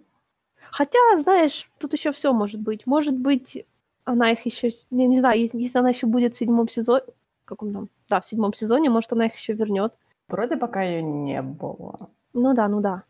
Хотя, 0.70 0.98
знаешь, 1.18 1.70
тут 1.78 1.92
еще 1.92 2.12
все 2.12 2.32
может 2.32 2.60
быть. 2.60 2.86
Может 2.86 3.16
быть, 3.16 3.66
она 4.05 4.30
их 4.30 4.44
еще, 4.47 4.68
я 4.90 5.06
не 5.06 5.20
знаю, 5.20 5.40
если, 5.40 5.59
если 5.59 5.78
она 5.78 5.90
еще 5.90 6.06
будет 6.06 6.34
в 6.34 6.38
седьмом 6.38 6.68
сезоне, 6.68 7.05
каком 7.51 7.72
там, 7.72 7.88
да, 8.09 8.20
в 8.20 8.26
седьмом 8.26 8.55
сезоне, 8.55 8.90
может, 8.90 9.12
она 9.12 9.26
их 9.26 9.34
еще 9.34 9.52
вернет. 9.52 9.92
Вроде 10.28 10.56
пока 10.56 10.82
ее 10.82 11.02
не 11.02 11.42
было. 11.42 12.09
Ну 12.32 12.55
да, 12.55 12.68
ну 12.68 12.80
да. 12.80 13.02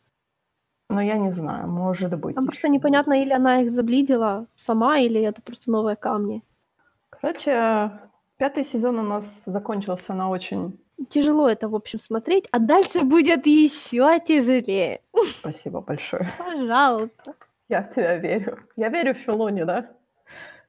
Но 0.89 1.01
я 1.01 1.19
не 1.19 1.33
знаю, 1.33 1.69
может 1.69 2.19
быть. 2.19 2.35
Там 2.35 2.47
просто 2.47 2.69
непонятно, 2.69 3.23
или 3.23 3.33
она 3.33 3.63
их 3.63 3.71
заблидила 3.71 4.47
сама, 4.57 4.99
или 4.99 5.21
это 5.21 5.41
просто 5.43 5.71
новые 5.71 5.97
камни. 5.97 6.43
Короче, 7.11 7.93
пятый 8.39 8.65
сезон 8.65 8.99
у 8.99 9.03
нас 9.03 9.43
закончился 9.47 10.15
на 10.15 10.31
очень 10.31 10.81
тяжело 11.09 11.49
это, 11.49 11.69
в 11.69 11.75
общем, 11.75 11.99
смотреть, 11.99 12.47
а 12.51 12.59
дальше 12.59 13.03
будет 13.03 13.47
еще 13.47 14.19
тяжелее. 14.21 15.01
Спасибо 15.39 15.81
большое. 15.81 16.31
Пожалуйста. 16.39 17.35
Я 17.69 17.83
в 17.83 17.95
тебя 17.95 18.17
верю. 18.17 18.59
Я 18.77 18.89
верю 18.89 19.15
в 19.15 19.19
Филони, 19.19 19.63
да? 19.63 19.91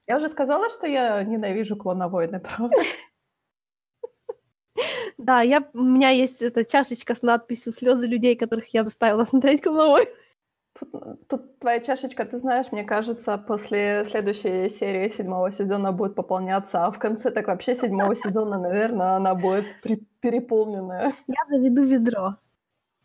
Я 0.06 0.16
уже 0.16 0.28
сказала, 0.28 0.70
что 0.70 0.86
я 0.86 1.22
ненавижу 1.22 1.76
клоновойны, 1.76 2.40
правда? 2.40 2.76
Да, 5.18 5.42
я, 5.42 5.68
у 5.74 5.82
меня 5.82 6.10
есть 6.10 6.42
эта 6.42 6.64
чашечка 6.64 7.14
с 7.14 7.22
надписью 7.22 7.72
«Слезы 7.72 8.06
людей, 8.06 8.34
которых 8.34 8.72
я 8.74 8.84
заставила 8.84 9.24
смотреть 9.24 9.62
клоновойны». 9.62 10.08
Тут, 10.82 11.28
тут 11.28 11.58
твоя 11.60 11.80
чашечка, 11.80 12.24
ты 12.24 12.38
знаешь, 12.38 12.72
мне 12.72 12.82
кажется, 12.82 13.38
после 13.38 14.04
следующей 14.10 14.68
серии 14.68 15.08
седьмого 15.08 15.52
сезона 15.52 15.92
будет 15.92 16.14
пополняться, 16.14 16.86
а 16.86 16.90
в 16.90 16.98
конце 16.98 17.30
так 17.30 17.46
вообще 17.46 17.74
седьмого 17.76 18.16
сезона, 18.16 18.58
наверное, 18.58 19.16
она 19.16 19.34
будет 19.34 19.66
переполненная. 20.20 21.14
Я 21.28 21.40
заведу 21.48 21.84
ведро. 21.84 22.36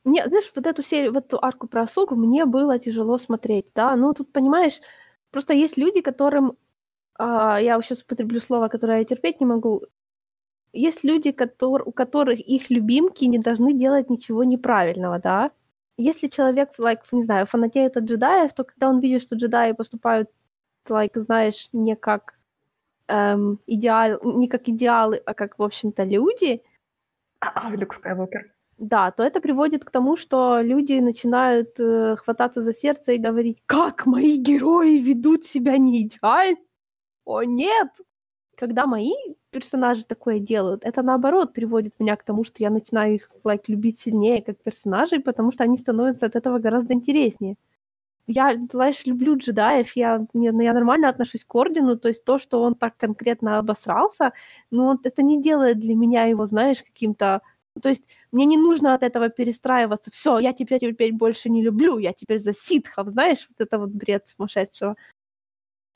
Мне, 0.03 0.25
знаешь, 0.27 0.51
вот 0.55 0.65
эту 0.65 0.81
серию, 0.81 1.13
вот 1.13 1.25
эту 1.25 1.43
арку 1.43 1.67
про 1.67 1.83
Асуку 1.83 2.15
мне 2.15 2.45
было 2.45 2.79
тяжело 2.79 3.17
смотреть, 3.17 3.67
да, 3.75 3.95
ну 3.95 4.13
тут, 4.13 4.31
понимаешь, 4.31 4.79
просто 5.31 5.53
есть 5.53 5.77
люди, 5.77 6.01
которым, 6.01 6.57
а, 7.19 7.59
я 7.59 7.79
сейчас 7.81 8.01
употреблю 8.01 8.39
слово, 8.39 8.69
которое 8.69 8.99
я 8.99 9.05
терпеть 9.05 9.39
не 9.39 9.45
могу, 9.45 9.83
есть 10.73 11.03
люди, 11.03 11.31
который, 11.31 11.83
у 11.85 11.91
которых 11.91 12.39
их 12.39 12.69
любимки 12.69 13.25
не 13.25 13.37
должны 13.37 13.73
делать 13.73 14.09
ничего 14.09 14.43
неправильного, 14.43 15.19
да, 15.19 15.51
если 15.97 16.27
человек, 16.27 16.69
like, 16.79 17.01
не 17.11 17.23
знаю, 17.23 17.45
фанатеет 17.47 17.97
от 17.97 18.05
джедаев, 18.05 18.53
то 18.53 18.63
когда 18.63 18.89
он 18.89 18.99
видит, 18.99 19.21
что 19.21 19.35
джедаи 19.35 19.73
поступают, 19.73 20.29
like, 20.87 21.19
знаешь, 21.19 21.69
не 21.73 21.95
как 21.95 22.35
эм, 23.07 23.59
идеал, 23.67 24.19
не 24.23 24.47
как 24.47 24.69
идеалы, 24.69 25.21
а 25.25 25.33
как, 25.33 25.59
в 25.59 25.63
общем-то, 25.63 26.03
люди. 26.03 26.63
А, 27.39 27.67
а 27.67 27.75
Люк 27.75 27.93
Скайуокер. 27.93 28.53
да, 28.77 29.11
то 29.11 29.23
это 29.23 29.41
приводит 29.41 29.85
к 29.85 29.91
тому, 29.91 30.17
что 30.17 30.61
люди 30.61 30.93
начинают 30.99 31.79
э, 31.79 32.15
хвататься 32.17 32.61
за 32.61 32.73
сердце 32.73 33.13
и 33.13 33.17
говорить, 33.17 33.61
как 33.65 34.05
мои 34.05 34.37
герои 34.37 34.99
ведут 34.99 35.45
себя 35.45 35.77
не 35.77 36.03
идеально. 36.03 36.57
О, 37.25 37.43
нет! 37.43 37.89
Когда 38.57 38.87
мои 38.87 39.13
персонажи 39.51 40.03
такое 40.03 40.39
делают, 40.39 40.83
это 40.83 41.03
наоборот 41.03 41.53
приводит 41.53 41.93
меня 41.99 42.15
к 42.15 42.23
тому, 42.23 42.43
что 42.43 42.55
я 42.63 42.71
начинаю 42.71 43.15
их 43.15 43.29
like, 43.43 43.63
любить 43.67 43.99
сильнее 43.99 44.41
как 44.41 44.57
персонажей, 44.63 45.19
потому 45.19 45.51
что 45.51 45.63
они 45.63 45.77
становятся 45.77 46.25
от 46.25 46.35
этого 46.35 46.57
гораздо 46.57 46.93
интереснее. 46.93 47.55
Я, 48.27 48.55
знаешь, 48.71 49.05
люблю 49.05 49.37
джедаев, 49.37 49.95
я, 49.95 50.25
я 50.33 50.53
нормально 50.73 51.09
отношусь 51.09 51.45
к 51.45 51.55
Ордену, 51.55 51.97
то 51.97 52.09
есть 52.09 52.25
то, 52.25 52.39
что 52.39 52.61
он 52.63 52.75
так 52.75 52.97
конкретно 52.97 53.59
обосрался, 53.59 54.33
ну, 54.71 54.99
это 55.03 55.23
не 55.23 55.41
делает 55.41 55.79
для 55.79 55.95
меня 55.95 56.25
его, 56.25 56.47
знаешь, 56.47 56.83
каким-то 56.83 57.41
то 57.81 57.89
есть 57.89 58.03
мне 58.31 58.45
не 58.45 58.57
нужно 58.57 58.95
от 58.95 59.03
этого 59.03 59.29
перестраиваться. 59.29 60.11
Все, 60.11 60.39
я 60.39 60.53
теперь, 60.53 60.79
теперь 60.79 61.13
больше 61.13 61.49
не 61.49 61.61
люблю, 61.63 61.99
я 61.99 62.13
теперь 62.13 62.39
за 62.39 62.53
ситхов, 62.53 63.09
знаешь, 63.09 63.47
вот 63.49 63.65
это 63.65 63.79
вот 63.79 63.89
бред 63.91 64.27
сумасшедшего. 64.27 64.95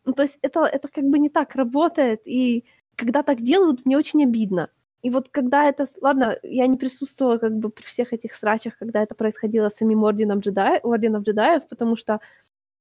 Ну, 0.06 0.14
то 0.14 0.24
есть 0.24 0.40
это, 0.42 0.62
это 0.66 0.88
как 0.88 1.04
бы 1.06 1.20
не 1.20 1.30
так 1.30 1.56
работает, 1.56 2.22
и 2.26 2.66
когда 2.96 3.24
так 3.24 3.42
делают, 3.42 3.86
мне 3.86 3.98
очень 3.98 4.24
обидно. 4.24 4.70
И 5.02 5.10
вот 5.10 5.30
когда 5.30 5.66
это... 5.68 5.88
Ладно, 6.02 6.38
я 6.44 6.68
не 6.68 6.78
присутствовала 6.78 7.38
как 7.38 7.56
бы 7.58 7.70
при 7.70 7.84
всех 7.84 8.14
этих 8.14 8.34
срачах, 8.34 8.78
когда 8.78 9.02
это 9.02 9.16
происходило 9.16 9.70
с 9.70 9.78
самим 9.78 10.04
Орденом, 10.04 10.40
джедай, 10.40 10.80
Орденом 10.80 11.24
джедаев, 11.24 11.68
потому 11.68 11.96
что 11.96 12.20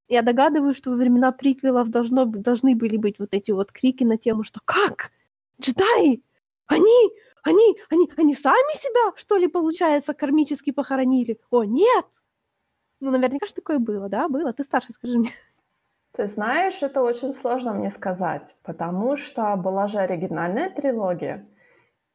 я 0.09 0.22
догадываюсь, 0.22 0.76
что 0.76 0.90
во 0.90 0.97
времена 0.97 1.32
приквелов 1.32 1.88
должно, 1.88 2.24
должны 2.26 2.74
были 2.74 2.97
быть 2.97 3.18
вот 3.18 3.32
эти 3.32 3.52
вот 3.52 3.72
крики 3.72 4.05
на 4.05 4.18
тему, 4.18 4.44
что 4.44 4.60
«Как? 4.64 5.12
Джедаи? 5.60 6.22
Они 6.66 7.10
они, 7.42 7.76
они, 7.88 8.10
они 8.16 8.34
сами 8.34 8.76
себя, 8.76 9.16
что 9.16 9.36
ли, 9.36 9.48
получается, 9.48 10.14
кармически 10.14 10.72
похоронили? 10.72 11.40
О, 11.51 11.64
нет! 11.64 12.06
Ну, 13.01 13.10
наверняка 13.10 13.47
же 13.47 13.55
такое 13.55 13.78
было, 13.78 14.09
да? 14.09 14.28
Было? 14.28 14.52
Ты 14.52 14.62
старше, 14.62 14.92
скажи 14.92 15.18
мне. 15.18 15.30
Ты 16.12 16.26
знаешь, 16.26 16.82
это 16.82 17.02
очень 17.02 17.32
сложно 17.34 17.72
мне 17.72 17.90
сказать, 17.90 18.54
потому 18.62 19.16
что 19.16 19.54
была 19.56 19.86
же 19.86 19.98
оригинальная 19.98 20.68
трилогия, 20.68 21.46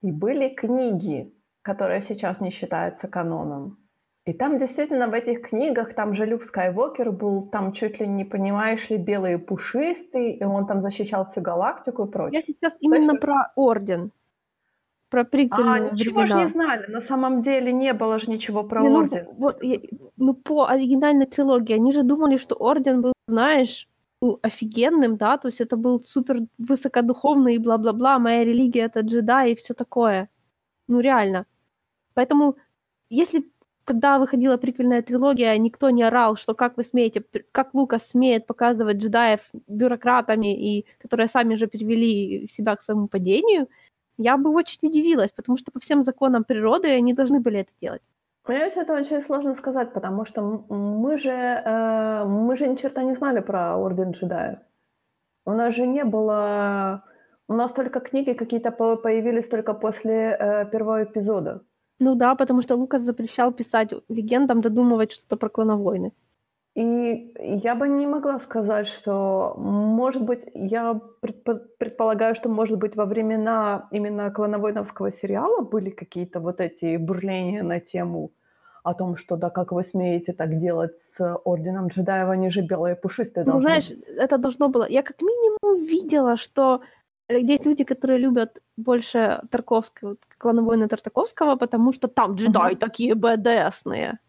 и 0.02 0.12
были 0.12 0.50
книги, 0.50 1.34
которые 1.62 2.02
сейчас 2.02 2.42
не 2.42 2.52
считаются 2.52 3.08
каноном. 3.08 3.78
И 4.26 4.34
там 4.34 4.58
действительно 4.58 5.08
в 5.08 5.14
этих 5.14 5.50
книгах, 5.50 5.94
там 5.94 6.16
же 6.16 6.26
Люк 6.26 6.44
Скайуокер 6.44 7.12
был, 7.12 7.44
там 7.50 7.74
чуть 7.74 8.00
ли 8.00 8.08
не, 8.08 8.26
понимаешь 8.26 8.90
ли, 8.90 8.98
белый 8.98 9.36
и 9.36 9.38
пушистый, 9.38 10.32
и 10.32 10.44
он 10.44 10.66
там 10.66 10.82
защищал 10.82 11.26
всю 11.26 11.42
галактику 11.42 12.06
и 12.06 12.12
прочее. 12.12 12.40
Я 12.40 12.42
сейчас 12.42 12.78
именно 12.82 13.12
есть... 13.12 13.22
про 13.22 13.52
Орден 13.56 14.12
про 15.10 15.24
приквельные 15.24 15.90
А, 15.90 15.94
ничего 15.94 16.26
же 16.26 16.36
не 16.36 16.48
знали. 16.50 16.88
На 16.88 17.02
самом 17.02 17.42
деле 17.42 17.72
не 17.72 17.94
было 17.94 18.20
же 18.20 18.30
ничего 18.30 18.64
про 18.64 18.82
Не, 18.82 18.90
ну, 18.90 19.00
Орден. 19.00 19.28
вот, 19.38 19.64
я- 19.64 19.80
ну, 20.18 20.34
по 20.34 20.66
оригинальной 20.66 21.26
трилогии, 21.26 21.74
они 21.74 21.94
же 21.94 22.04
думали, 22.04 22.38
что 22.38 22.56
Орден 22.56 23.02
был, 23.02 23.14
знаешь, 23.28 23.88
ну, 24.22 24.40
офигенным, 24.42 25.18
да, 25.18 25.38
то 25.38 25.48
есть 25.48 25.62
это 25.62 25.78
был 25.78 26.04
супер 26.04 26.42
высокодуховный 26.58 27.56
и 27.56 27.60
бла-бла-бла, 27.60 28.20
моя 28.20 28.44
религия 28.44 28.86
это 28.86 29.02
джедай 29.02 29.52
и 29.52 29.56
все 29.56 29.74
такое. 29.74 30.30
Ну, 30.88 31.00
реально. 31.00 31.46
Поэтому, 32.14 32.56
если 33.10 33.44
когда 33.84 34.18
выходила 34.18 34.58
приквельная 34.58 35.04
трилогия, 35.04 35.56
никто 35.60 35.92
не 35.92 36.02
орал, 36.02 36.36
что 36.36 36.56
как 36.56 36.78
вы 36.78 36.84
смеете, 36.84 37.24
как 37.52 37.76
Лукас 37.76 38.08
смеет 38.10 38.48
показывать 38.48 38.98
джедаев 38.98 39.42
бюрократами, 39.68 40.56
и 40.56 40.86
которые 40.98 41.28
сами 41.28 41.56
же 41.56 41.68
привели 41.68 42.48
себя 42.48 42.76
к 42.76 42.82
своему 42.82 43.08
падению– 43.08 43.68
я 44.18 44.38
бы 44.38 44.50
очень 44.52 44.80
удивилась, 44.88 45.32
потому 45.34 45.58
что 45.58 45.72
по 45.72 45.80
всем 45.80 46.04
законам 46.04 46.44
природы 46.44 46.88
они 46.90 47.14
должны 47.14 47.40
были 47.40 47.60
это 47.60 47.72
делать. 47.82 48.02
Понимаешь, 48.44 48.74
это 48.76 48.94
очень 48.94 49.22
сложно 49.24 49.56
сказать, 49.56 49.94
потому 49.94 50.26
что 50.26 50.42
мы 50.70 51.18
же, 51.18 51.32
э, 51.32 52.26
мы 52.26 52.56
же 52.58 52.68
ни 52.68 52.76
черта 52.76 53.04
не 53.04 53.16
знали 53.16 53.40
про 53.40 53.76
Орден 53.76 54.12
джедаев. 54.12 54.60
У 55.46 55.52
нас 55.52 55.76
же 55.76 55.88
не 55.88 56.04
было... 56.04 57.04
У 57.48 57.54
нас 57.54 57.72
только 57.72 58.00
книги 58.00 58.34
какие-то 58.34 58.72
появились 58.72 59.48
только 59.48 59.74
после 59.74 60.38
э, 60.40 60.66
первого 60.72 61.04
эпизода. 61.04 61.62
Ну 62.00 62.16
да, 62.16 62.36
потому 62.36 62.62
что 62.62 62.76
Лукас 62.76 63.02
запрещал 63.02 63.52
писать 63.52 63.94
легендам, 64.10 64.62
додумывать 64.62 65.12
что-то 65.12 65.38
про 65.38 65.50
клоновойны. 65.50 66.12
И 66.76 67.34
я 67.40 67.74
бы 67.74 67.88
не 67.88 68.06
могла 68.06 68.40
сказать, 68.40 68.88
что, 68.88 69.54
может 69.58 70.22
быть, 70.22 70.42
я 70.54 71.00
предполагаю, 71.78 72.36
что, 72.36 72.50
может 72.50 72.78
быть, 72.78 72.98
во 72.98 73.06
времена 73.06 73.88
именно 73.92 74.30
клановойновского 74.30 75.10
сериала 75.10 75.62
были 75.62 75.90
какие-то 75.90 76.42
вот 76.42 76.60
эти 76.60 76.98
бурления 76.98 77.64
на 77.64 77.80
тему 77.80 78.32
о 78.84 78.94
том, 78.94 79.16
что 79.16 79.38
да, 79.38 79.50
как 79.50 79.72
вы 79.72 79.84
смеете 79.84 80.34
так 80.34 80.60
делать 80.60 81.00
с 81.00 81.38
Орденом 81.46 81.88
Джедаева, 81.88 82.34
они 82.34 82.52
же 82.52 82.62
белые 82.62 82.96
пушистые 82.96 83.46
Ну, 83.46 83.62
знаешь, 83.62 83.90
быть. 83.90 84.04
это 84.18 84.38
должно 84.38 84.68
было... 84.68 84.86
Я 84.88 85.02
как 85.02 85.22
минимум 85.22 85.86
видела, 85.86 86.36
что 86.36 86.82
есть 87.30 87.66
люди, 87.66 87.86
которые 87.86 88.20
любят 88.20 88.62
больше 88.78 89.42
Тарковского, 89.50 90.18
клановойны 90.38 90.90
Тартаковского, 90.90 91.56
потому 91.56 91.94
что 91.94 92.08
там 92.10 92.36
джедаи 92.36 92.74
uh-huh. 92.74 92.78
такие 92.78 93.16
БДСные. 93.16 94.20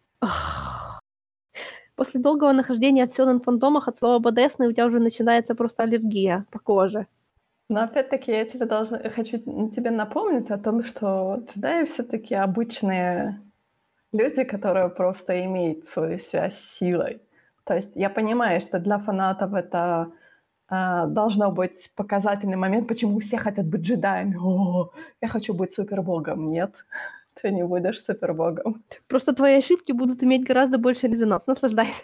После 1.96 2.20
долгого 2.20 2.52
нахождения 2.52 3.06
в 3.06 3.12
Сёнэн 3.12 3.40
фантомах 3.40 3.88
от 3.88 3.98
слова 3.98 4.18
«бодесный» 4.18 4.68
у 4.68 4.72
тебя 4.72 4.86
уже 4.86 5.00
начинается 5.00 5.54
просто 5.54 5.82
аллергия 5.82 6.44
по 6.50 6.58
коже. 6.58 7.06
Но 7.68 7.82
опять-таки 7.82 8.30
я 8.30 8.44
тебе 8.44 8.66
должна, 8.66 8.98
хочу 9.10 9.38
тебе 9.38 9.90
напомнить 9.90 10.50
о 10.50 10.58
том, 10.58 10.84
что 10.84 11.42
джедаи 11.48 11.84
все 11.84 12.02
таки 12.02 12.34
обычные 12.34 13.40
люди, 14.12 14.44
которые 14.44 14.88
просто 14.88 15.44
имеют 15.46 15.88
свою 15.88 16.18
связь 16.18 16.54
с 16.54 16.78
силой. 16.78 17.22
То 17.64 17.74
есть 17.74 17.90
я 17.94 18.10
понимаю, 18.10 18.60
что 18.60 18.78
для 18.78 18.98
фанатов 18.98 19.54
это 19.54 20.12
э, 20.70 21.06
должно 21.08 21.50
быть 21.50 21.90
показательный 21.96 22.56
момент, 22.56 22.86
почему 22.86 23.18
все 23.20 23.38
хотят 23.38 23.66
быть 23.66 23.80
джедаями. 23.80 24.36
О, 24.38 24.90
я 25.22 25.28
хочу 25.28 25.54
быть 25.54 25.72
супербогом. 25.74 26.50
Нет 26.50 26.72
ты 27.40 27.50
не 27.50 27.64
будешь 27.64 28.04
супербогом. 28.04 28.84
Просто 29.08 29.32
твои 29.32 29.58
ошибки 29.58 29.92
будут 29.92 30.22
иметь 30.22 30.44
гораздо 30.44 30.78
больше 30.78 31.06
резонанс. 31.06 31.46
Наслаждайся. 31.46 32.02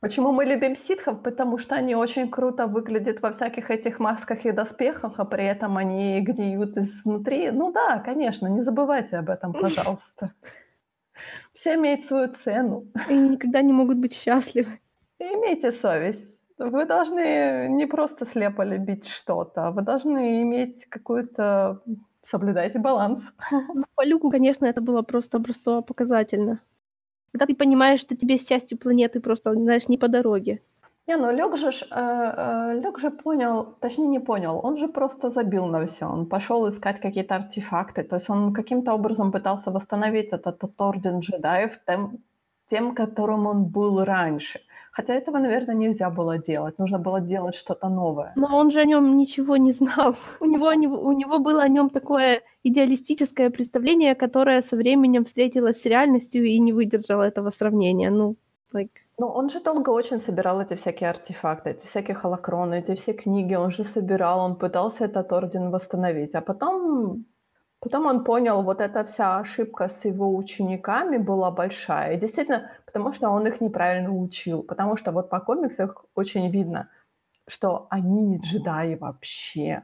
Почему 0.00 0.32
мы 0.32 0.44
любим 0.44 0.76
ситхов? 0.76 1.22
Потому 1.22 1.56
что 1.56 1.76
они 1.76 1.94
очень 1.94 2.30
круто 2.30 2.66
выглядят 2.66 3.22
во 3.22 3.30
всяких 3.30 3.70
этих 3.70 3.98
масках 4.00 4.44
и 4.44 4.52
доспехах, 4.52 5.14
а 5.18 5.24
при 5.24 5.46
этом 5.46 5.78
они 5.78 6.20
гниют 6.20 6.76
изнутри. 6.76 7.50
Ну 7.50 7.72
да, 7.72 8.00
конечно, 8.00 8.46
не 8.48 8.60
забывайте 8.60 9.16
об 9.16 9.30
этом, 9.30 9.52
пожалуйста. 9.52 10.34
Все 11.54 11.76
имеют 11.76 12.04
свою 12.04 12.28
цену. 12.32 12.86
И 13.08 13.14
никогда 13.14 13.62
не 13.62 13.72
могут 13.72 13.96
быть 13.98 14.14
счастливы. 14.14 14.78
И 15.18 15.24
имейте 15.24 15.72
совесть. 15.72 16.34
Вы 16.58 16.84
должны 16.84 17.68
не 17.70 17.86
просто 17.86 18.26
слепо 18.26 18.62
любить 18.62 19.08
что-то, 19.08 19.70
вы 19.70 19.82
должны 19.82 20.42
иметь 20.42 20.86
какую-то 20.86 21.80
соблюдайте 22.26 22.78
баланс. 22.78 23.32
Ну, 23.50 23.84
по 23.94 24.04
Люку, 24.04 24.30
конечно, 24.30 24.66
это 24.66 24.80
было 24.80 25.02
просто 25.02 25.36
образцово 25.36 25.82
показательно. 25.82 26.60
Когда 27.32 27.46
ты 27.46 27.54
понимаешь, 27.54 28.00
что 28.00 28.16
тебе 28.16 28.38
с 28.38 28.44
частью 28.44 28.78
планеты 28.78 29.20
просто, 29.20 29.54
знаешь, 29.54 29.88
не 29.88 29.98
по 29.98 30.08
дороге. 30.08 30.60
Не, 31.06 31.16
ну 31.16 31.32
Люк 31.32 31.56
же, 31.58 31.68
э, 31.68 31.72
э, 31.90 32.80
Люк 32.80 32.98
же 32.98 33.10
понял, 33.10 33.76
точнее 33.80 34.06
не 34.06 34.20
понял, 34.20 34.60
он 34.62 34.78
же 34.78 34.88
просто 34.88 35.28
забил 35.28 35.66
на 35.66 35.86
все. 35.86 36.06
Он 36.06 36.26
пошел 36.26 36.66
искать 36.68 37.00
какие-то 37.00 37.34
артефакты. 37.34 38.04
То 38.04 38.16
есть 38.16 38.30
он 38.30 38.54
каким-то 38.54 38.94
образом 38.94 39.30
пытался 39.30 39.70
восстановить 39.70 40.28
этот, 40.32 40.46
этот 40.46 40.80
орден 40.80 41.20
джедаев 41.20 41.78
тем, 41.86 42.18
тем, 42.68 42.94
которым 42.94 43.46
он 43.46 43.64
был 43.64 44.04
раньше. 44.04 44.60
Хотя 44.96 45.14
этого, 45.14 45.38
наверное, 45.38 45.74
нельзя 45.74 46.08
было 46.08 46.38
делать. 46.38 46.78
Нужно 46.78 46.98
было 47.00 47.20
делать 47.20 47.56
что-то 47.56 47.88
новое. 47.88 48.32
Но 48.36 48.56
он 48.56 48.70
же 48.70 48.80
о 48.80 48.84
нем 48.84 49.16
ничего 49.16 49.56
не 49.56 49.72
знал. 49.72 50.14
У 50.40 50.44
него, 50.46 50.66
у 50.68 51.12
него 51.12 51.38
было 51.40 51.62
о 51.62 51.68
нем 51.68 51.90
такое 51.90 52.42
идеалистическое 52.62 53.50
представление, 53.50 54.14
которое 54.14 54.62
со 54.62 54.76
временем 54.76 55.24
встретилось 55.24 55.82
с 55.82 55.86
реальностью 55.86 56.44
и 56.44 56.60
не 56.60 56.72
выдержало 56.72 57.24
этого 57.24 57.50
сравнения. 57.50 58.10
Ну, 58.10 58.36
like... 58.72 58.90
Ну, 59.18 59.26
он 59.26 59.50
же 59.50 59.60
долго 59.60 59.90
очень 59.90 60.20
собирал 60.20 60.60
эти 60.60 60.74
всякие 60.74 61.10
артефакты, 61.10 61.70
эти 61.70 61.86
всякие 61.86 62.14
холокроны, 62.14 62.74
эти 62.74 62.94
все 62.94 63.14
книги. 63.14 63.54
Он 63.54 63.70
же 63.70 63.84
собирал, 63.84 64.40
он 64.40 64.54
пытался 64.54 65.06
этот 65.06 65.32
орден 65.32 65.70
восстановить. 65.70 66.34
А 66.36 66.40
потом 66.40 67.24
Потом 67.84 68.06
он 68.06 68.24
понял, 68.24 68.62
вот 68.62 68.80
эта 68.80 69.04
вся 69.04 69.38
ошибка 69.38 69.90
с 69.90 70.06
его 70.06 70.34
учениками 70.34 71.18
была 71.18 71.50
большая. 71.50 72.14
И 72.14 72.18
действительно, 72.18 72.70
потому 72.86 73.12
что 73.12 73.28
он 73.28 73.46
их 73.46 73.60
неправильно 73.60 74.10
учил. 74.10 74.62
Потому 74.62 74.96
что 74.96 75.12
вот 75.12 75.28
по 75.28 75.38
комиксах 75.38 76.06
очень 76.14 76.50
видно, 76.50 76.88
что 77.46 77.86
они 77.90 78.22
не 78.22 78.38
джедаи 78.38 78.94
вообще. 78.94 79.82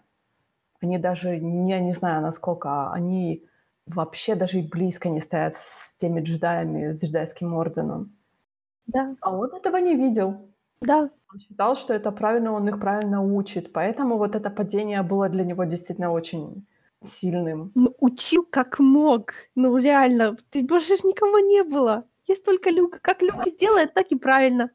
Они 0.80 0.96
даже, 0.96 1.34
я 1.34 1.80
не 1.80 1.92
знаю, 1.92 2.22
насколько 2.22 2.90
они 2.90 3.44
вообще 3.84 4.34
даже 4.34 4.60
и 4.60 4.66
близко 4.66 5.10
не 5.10 5.20
стоят 5.20 5.56
с 5.56 5.94
теми 5.96 6.22
джедаями, 6.22 6.94
с 6.94 7.04
джедайским 7.04 7.52
орденом. 7.52 8.16
Да. 8.86 9.14
А 9.20 9.36
он 9.36 9.54
этого 9.54 9.76
не 9.76 9.94
видел. 9.94 10.48
Да. 10.80 11.10
Он 11.30 11.38
считал, 11.38 11.76
что 11.76 11.92
это 11.92 12.10
правильно, 12.12 12.52
он 12.52 12.66
их 12.66 12.80
правильно 12.80 13.20
учит. 13.20 13.74
Поэтому 13.74 14.16
вот 14.16 14.34
это 14.34 14.48
падение 14.48 15.02
было 15.02 15.28
для 15.28 15.44
него 15.44 15.64
действительно 15.64 16.12
очень 16.12 16.64
сильным. 17.04 17.72
Ну, 17.74 17.94
учил 17.98 18.46
как 18.50 18.78
мог. 18.78 19.32
Ну, 19.54 19.76
реально, 19.78 20.36
ты 20.50 20.62
больше 20.62 20.96
ж 20.96 21.04
никого 21.04 21.38
не 21.38 21.62
было. 21.62 22.04
Есть 22.26 22.44
только 22.44 22.70
Люк. 22.70 23.00
Как 23.02 23.22
Люк 23.22 23.46
сделает, 23.46 23.94
так 23.94 24.06
и 24.12 24.16
правильно. 24.16 24.70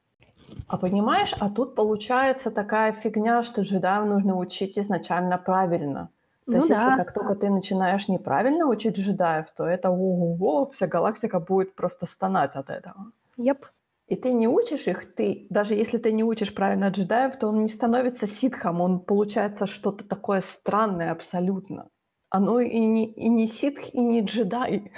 А 0.67 0.77
понимаешь, 0.77 1.33
а 1.39 1.49
тут 1.49 1.75
получается 1.75 2.51
такая 2.51 2.93
фигня, 2.93 3.43
что 3.43 3.61
джедаев 3.61 4.05
нужно 4.05 4.37
учить 4.37 4.77
изначально 4.77 5.37
правильно. 5.37 6.09
То 6.45 6.51
Ну 6.51 6.57
есть, 6.57 6.69
если 6.69 6.83
да. 6.83 6.97
как 6.97 7.13
только 7.13 7.35
ты 7.35 7.49
начинаешь 7.49 8.07
неправильно 8.07 8.67
учить 8.67 8.97
джедаев, 8.97 9.45
то 9.57 9.65
это 9.65 9.89
ого-го, 9.89 10.69
вся 10.71 10.87
галактика 10.87 11.39
будет 11.39 11.75
просто 11.75 12.05
стонать 12.05 12.55
от 12.55 12.69
этого. 12.69 13.11
Еп. 13.37 13.65
И 14.07 14.15
ты 14.15 14.33
не 14.33 14.47
учишь 14.47 14.87
их, 14.87 15.15
ты, 15.15 15.47
даже 15.49 15.73
если 15.73 15.97
ты 15.97 16.11
не 16.11 16.23
учишь 16.23 16.53
правильно 16.53 16.89
джедаев, 16.89 17.37
то 17.39 17.47
он 17.47 17.63
не 17.63 17.69
становится 17.69 18.27
ситхом, 18.27 18.81
он 18.81 18.99
получается 18.99 19.65
что-то 19.65 20.03
такое 20.03 20.41
странное 20.41 21.11
абсолютно. 21.11 21.87
Оно 22.35 22.59
и 22.59 22.79
не, 22.79 23.05
и 23.05 23.29
не 23.29 23.47
ситх, 23.47 23.93
и 23.93 23.99
не 23.99 24.21
джедай. 24.21 24.91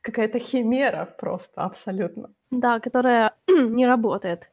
Какая-то 0.00 0.38
химера 0.38 1.04
просто 1.18 1.62
абсолютно. 1.62 2.30
Да, 2.50 2.80
которая 2.80 3.32
не 3.48 3.86
работает. 3.86 4.50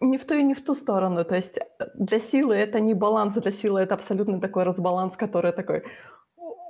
Ни 0.00 0.18
в 0.18 0.24
ту 0.24 0.34
и 0.34 0.42
не 0.44 0.54
в 0.54 0.64
ту 0.64 0.74
сторону. 0.74 1.24
То 1.24 1.34
есть 1.34 1.58
э, 1.58 1.90
для 1.94 2.20
силы 2.20 2.54
это 2.54 2.78
не 2.78 2.94
баланс, 2.94 3.34
для 3.34 3.50
силы 3.50 3.80
это 3.80 3.94
абсолютно 3.94 4.40
такой 4.40 4.62
разбаланс, 4.62 5.16
который 5.16 5.52
такой, 5.52 5.82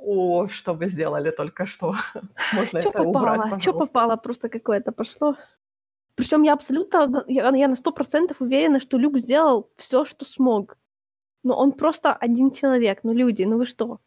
о, 0.03 0.49
что 0.49 0.73
вы 0.73 0.89
сделали 0.89 1.31
только 1.31 1.67
что. 1.67 1.95
Можно 2.55 2.81
Что 2.81 2.91
это 2.91 3.03
убрать, 3.03 3.37
попало? 3.37 3.61
Что 3.61 3.73
пожалуйста. 3.73 3.87
попало? 3.87 4.17
Просто 4.17 4.49
какое-то 4.49 4.93
пошло. 4.93 5.37
Причем 6.15 6.43
я 6.45 6.55
абсолютно, 6.55 7.25
я, 7.29 7.55
я 7.57 7.69
на 7.69 7.77
сто 7.77 7.93
процентов 7.93 8.41
уверена, 8.41 8.81
что 8.81 8.99
Люк 8.99 9.19
сделал 9.19 9.69
все, 9.77 10.07
что 10.07 10.25
смог. 10.25 10.79
Но 11.45 11.59
он 11.59 11.73
просто 11.73 12.15
один 12.15 12.51
человек. 12.51 13.01
Ну, 13.03 13.13
люди, 13.13 13.43
ну 13.43 13.59
вы 13.59 13.67
что? 13.67 13.99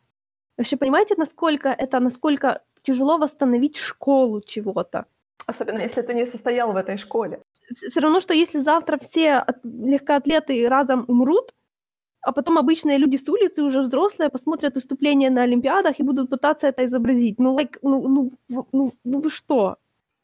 Вообще 0.58 0.78
понимаете, 0.78 1.16
насколько 1.18 1.70
это, 1.70 2.00
насколько 2.00 2.62
тяжело 2.84 3.18
восстановить 3.18 3.78
школу 3.78 4.42
чего-то? 4.42 5.06
Особенно 5.46 5.80
если 5.80 6.02
ты 6.02 6.14
не 6.14 6.26
состоял 6.26 6.72
в 6.72 6.78
этой 6.78 6.98
школе. 6.98 7.42
Все 7.74 8.00
равно, 8.00 8.22
что 8.22 8.34
если 8.34 8.60
завтра 8.60 8.98
все 8.98 9.46
легкоатлеты 9.64 10.68
разом 10.70 11.06
умрут, 11.08 11.54
а 12.22 12.32
потом 12.32 12.58
обычные 12.58 12.98
люди 12.98 13.18
с 13.18 13.28
улицы, 13.28 13.64
уже 13.64 13.82
взрослые, 13.82 14.30
посмотрят 14.30 14.76
выступления 14.76 15.30
на 15.30 15.44
Олимпиадах 15.44 16.00
и 16.00 16.04
будут 16.04 16.30
пытаться 16.30 16.68
это 16.68 16.86
изобразить. 16.86 17.40
Ну, 17.40 17.58
like, 17.58 17.78
ну, 17.82 18.08
ну, 18.08 18.32
ну, 18.72 18.94
ну 19.04 19.20
вы 19.20 19.30
что? 19.30 19.76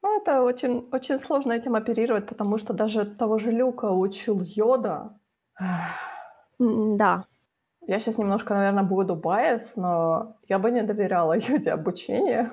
Ну, 0.01 0.21
это 0.21 0.43
очень, 0.43 0.87
очень 0.91 1.19
сложно 1.19 1.51
этим 1.51 1.75
оперировать, 1.75 2.25
потому 2.25 2.57
что 2.57 2.73
даже 2.73 3.05
того 3.05 3.37
же 3.39 3.51
Люка 3.51 3.91
учил 3.91 4.41
Йода. 4.41 5.19
Да. 6.59 7.25
Я 7.89 7.99
сейчас 7.99 8.19
немножко, 8.19 8.53
наверное, 8.53 8.83
буду 8.83 9.15
байс, 9.15 9.75
но 9.75 10.35
я 10.47 10.59
бы 10.59 10.69
не 10.69 10.83
доверяла 10.83 11.33
Йоде 11.49 11.71
обучение. 11.71 12.51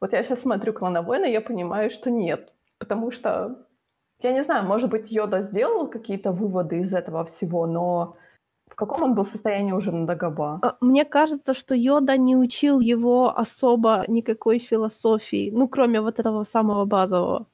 Вот 0.00 0.14
я 0.14 0.22
сейчас 0.22 0.40
смотрю 0.40 0.72
«Клоновойны», 0.72 1.28
и 1.28 1.32
я 1.32 1.42
понимаю, 1.42 1.90
что 1.90 2.10
нет. 2.10 2.54
Потому 2.78 3.10
что, 3.10 3.66
я 4.22 4.32
не 4.32 4.42
знаю, 4.42 4.64
может 4.64 4.88
быть, 4.88 5.12
Йода 5.12 5.42
сделал 5.42 5.88
какие-то 5.88 6.32
выводы 6.32 6.80
из 6.80 6.94
этого 6.94 7.22
всего, 7.24 7.66
но 7.66 8.16
в 8.70 8.76
каком 8.76 9.02
он 9.02 9.14
был 9.14 9.26
состоянии 9.26 9.72
уже 9.72 9.92
на 9.92 10.06
Дагоба? 10.06 10.58
А, 10.62 10.76
Мне 10.80 11.04
кажется, 11.04 11.52
что 11.52 11.74
Йода 11.74 12.16
не 12.16 12.34
учил 12.34 12.80
его 12.80 13.38
особо 13.38 14.04
никакой 14.08 14.58
философии, 14.58 15.50
ну, 15.52 15.68
кроме 15.68 16.00
вот 16.00 16.18
этого 16.18 16.44
самого 16.44 16.86
базового. 16.86 17.46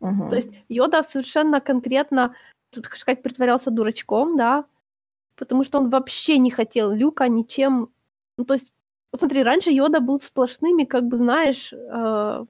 Мгм. 0.00 0.30
То 0.30 0.36
есть 0.36 0.52
Йода 0.68 1.02
совершенно 1.02 1.60
конкретно, 1.60 2.34
так 2.72 2.96
сказать, 2.96 3.22
притворялся 3.22 3.72
дурачком, 3.72 4.36
да, 4.36 4.64
потому 5.36 5.64
что 5.64 5.78
он 5.78 5.90
вообще 5.90 6.38
не 6.38 6.50
хотел 6.50 6.92
Люка 6.92 7.28
ничем... 7.28 7.90
Ну, 8.38 8.44
то 8.44 8.54
есть, 8.54 8.72
вот 9.12 9.20
смотри, 9.20 9.42
раньше 9.42 9.70
Йода 9.70 10.00
был 10.00 10.18
сплошными, 10.20 10.84
как 10.84 11.04
бы, 11.04 11.18
знаешь, 11.18 11.72
э, 11.72 12.44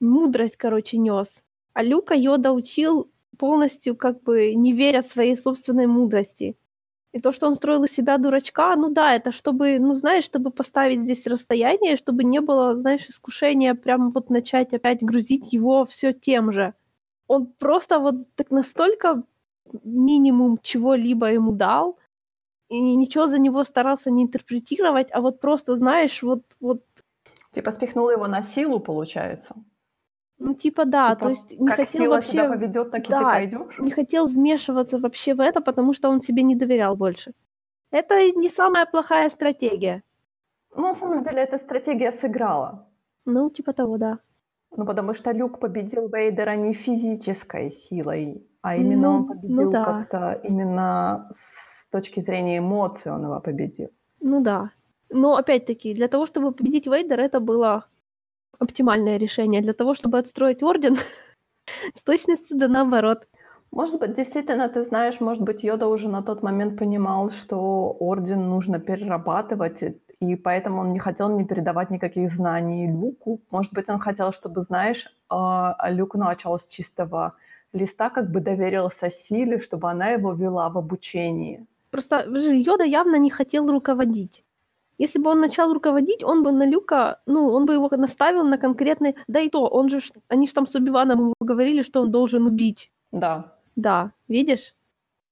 мудрость, 0.00 0.56
короче, 0.56 0.98
нес. 0.98 1.44
А 1.74 1.82
Люка 1.82 2.14
Йода 2.14 2.52
учил 2.52 3.10
полностью, 3.38 3.96
как 3.96 4.22
бы, 4.22 4.54
не 4.54 4.72
веря 4.72 5.02
своей 5.02 5.36
собственной 5.36 5.86
мудрости. 5.86 6.56
И 7.12 7.20
то, 7.20 7.32
что 7.32 7.46
он 7.46 7.56
строил 7.56 7.84
из 7.84 7.92
себя 7.92 8.18
дурачка, 8.18 8.76
ну 8.76 8.90
да, 8.90 9.14
это 9.14 9.32
чтобы, 9.32 9.78
ну 9.78 9.94
знаешь, 9.94 10.24
чтобы 10.24 10.50
поставить 10.50 11.00
здесь 11.00 11.26
расстояние, 11.26 11.96
чтобы 11.96 12.24
не 12.24 12.40
было, 12.42 12.74
знаешь, 12.76 13.06
искушения 13.08 13.74
прямо 13.74 14.10
вот 14.10 14.28
начать 14.28 14.74
опять 14.74 15.02
грузить 15.02 15.50
его 15.52 15.86
все 15.86 16.12
тем 16.12 16.52
же. 16.52 16.74
Он 17.26 17.46
просто 17.46 18.00
вот 18.00 18.16
так 18.34 18.50
настолько 18.50 19.22
минимум 19.82 20.58
чего-либо 20.62 21.32
ему 21.32 21.52
дал, 21.52 21.98
и 22.68 22.96
ничего 22.96 23.26
за 23.26 23.38
него 23.38 23.64
старался 23.64 24.10
не 24.10 24.24
интерпретировать, 24.24 25.08
а 25.12 25.20
вот 25.20 25.40
просто, 25.40 25.76
знаешь, 25.76 26.22
вот, 26.22 26.42
вот 26.60 26.82
Типа 27.52 27.70
спихнул 27.70 28.10
его 28.10 28.26
на 28.26 28.42
силу, 28.42 28.80
получается. 28.80 29.54
ну 30.38 30.54
типа 30.54 30.84
да, 30.84 31.10
Типа, 31.10 31.20
то 31.20 31.28
есть 31.30 31.50
не 31.58 31.66
как 31.68 31.76
хотел 31.76 32.02
сила 32.02 32.14
вообще... 32.14 32.32
тебя 32.32 32.48
поведет, 32.48 32.90
так 32.90 33.04
и 33.04 33.08
да, 33.08 33.18
ты 33.18 33.24
пойдешь. 33.24 33.78
не 33.78 33.90
хотел 33.90 34.26
вмешиваться 34.26 34.98
вообще 34.98 35.34
в 35.34 35.40
это, 35.40 35.60
потому 35.60 35.94
что 35.94 36.10
он 36.10 36.20
себе 36.20 36.42
не 36.42 36.54
доверял 36.56 36.96
больше. 36.96 37.32
Это 37.90 38.14
не 38.32 38.48
самая 38.48 38.84
плохая 38.84 39.30
стратегия. 39.30 40.02
Ну, 40.74 40.82
на 40.82 40.94
самом 40.94 41.22
деле, 41.22 41.40
эта 41.40 41.56
стратегия 41.58 42.12
сыграла. 42.12 42.86
Ну, 43.24 43.48
типа 43.50 43.72
того, 43.72 43.96
да. 43.96 44.18
Ну, 44.76 44.84
потому 44.84 45.14
что 45.14 45.32
Люк 45.32 45.58
победил 45.58 46.08
Вейдера 46.08 46.56
не 46.56 46.74
физической 46.74 47.70
силой, 47.72 48.46
а 48.60 48.76
именно 48.76 49.02
Ну, 49.02 49.16
он 49.16 49.22
ну 49.22 49.28
победил 49.28 49.70
да. 49.70 49.84
как-то 49.84 50.40
именно 50.42 51.28
с 51.32 51.75
точки 52.00 52.20
зрения 52.20 52.58
эмоций 52.58 53.12
он 53.12 53.22
его 53.24 53.40
победил. 53.40 53.88
Ну 54.20 54.40
да. 54.42 54.70
Но 55.10 55.36
опять-таки, 55.36 55.94
для 55.94 56.08
того, 56.08 56.26
чтобы 56.26 56.52
победить 56.52 56.86
Вейдера, 56.86 57.22
это 57.22 57.40
было 57.40 57.84
оптимальное 58.58 59.18
решение. 59.18 59.62
Для 59.62 59.72
того, 59.72 59.94
чтобы 59.94 60.18
отстроить 60.18 60.62
орден, 60.62 60.96
с 61.94 62.02
точностью 62.02 62.56
да 62.58 62.68
наоборот. 62.68 63.26
Может 63.72 64.00
быть, 64.00 64.14
действительно, 64.14 64.68
ты 64.68 64.82
знаешь, 64.82 65.20
может 65.20 65.42
быть, 65.42 65.64
Йода 65.64 65.86
уже 65.86 66.08
на 66.08 66.22
тот 66.22 66.42
момент 66.42 66.78
понимал, 66.78 67.30
что 67.30 67.96
Орден 68.00 68.48
нужно 68.48 68.78
перерабатывать, 68.78 69.82
и- 69.82 70.00
и 70.20 70.36
поэтому 70.36 70.80
он 70.80 70.92
не 70.92 70.98
хотел 70.98 71.28
не 71.38 71.44
передавать 71.44 71.90
никаких 71.90 72.30
знаний 72.30 72.86
Люку. 72.86 73.40
Может 73.50 73.72
быть, 73.74 73.88
он 73.90 73.98
хотел, 73.98 74.32
чтобы, 74.32 74.62
знаешь, 74.62 75.06
а, 75.28 75.74
а 75.78 75.90
Люк 75.90 76.14
начал 76.14 76.58
с 76.58 76.66
чистого 76.66 77.32
листа, 77.72 78.10
как 78.10 78.30
бы 78.30 78.40
доверился 78.40 79.10
силе, 79.10 79.58
чтобы 79.58 79.90
она 79.90 80.08
его 80.08 80.32
вела 80.32 80.68
в 80.70 80.78
обучении. 80.78 81.66
Просто 81.90 82.24
Йода 82.28 82.84
явно 82.84 83.16
не 83.16 83.30
хотел 83.30 83.66
руководить. 83.66 84.44
Если 84.98 85.18
бы 85.18 85.30
он 85.30 85.40
начал 85.40 85.72
руководить, 85.72 86.24
он 86.24 86.42
бы 86.42 86.52
на 86.52 86.66
Люка, 86.66 87.20
ну, 87.26 87.48
он 87.48 87.66
бы 87.66 87.74
его 87.74 87.88
наставил 87.96 88.44
на 88.44 88.58
конкретный... 88.58 89.14
Да 89.28 89.40
и 89.40 89.50
то, 89.50 89.68
он 89.68 89.88
же, 89.88 90.00
они 90.28 90.46
же 90.46 90.54
там 90.54 90.66
с 90.66 90.74
Убиваном 90.74 91.18
ему 91.20 91.34
говорили, 91.40 91.82
что 91.82 92.00
он 92.00 92.10
должен 92.10 92.46
убить. 92.46 92.90
Да. 93.12 93.52
Да, 93.76 94.12
видишь? 94.28 94.74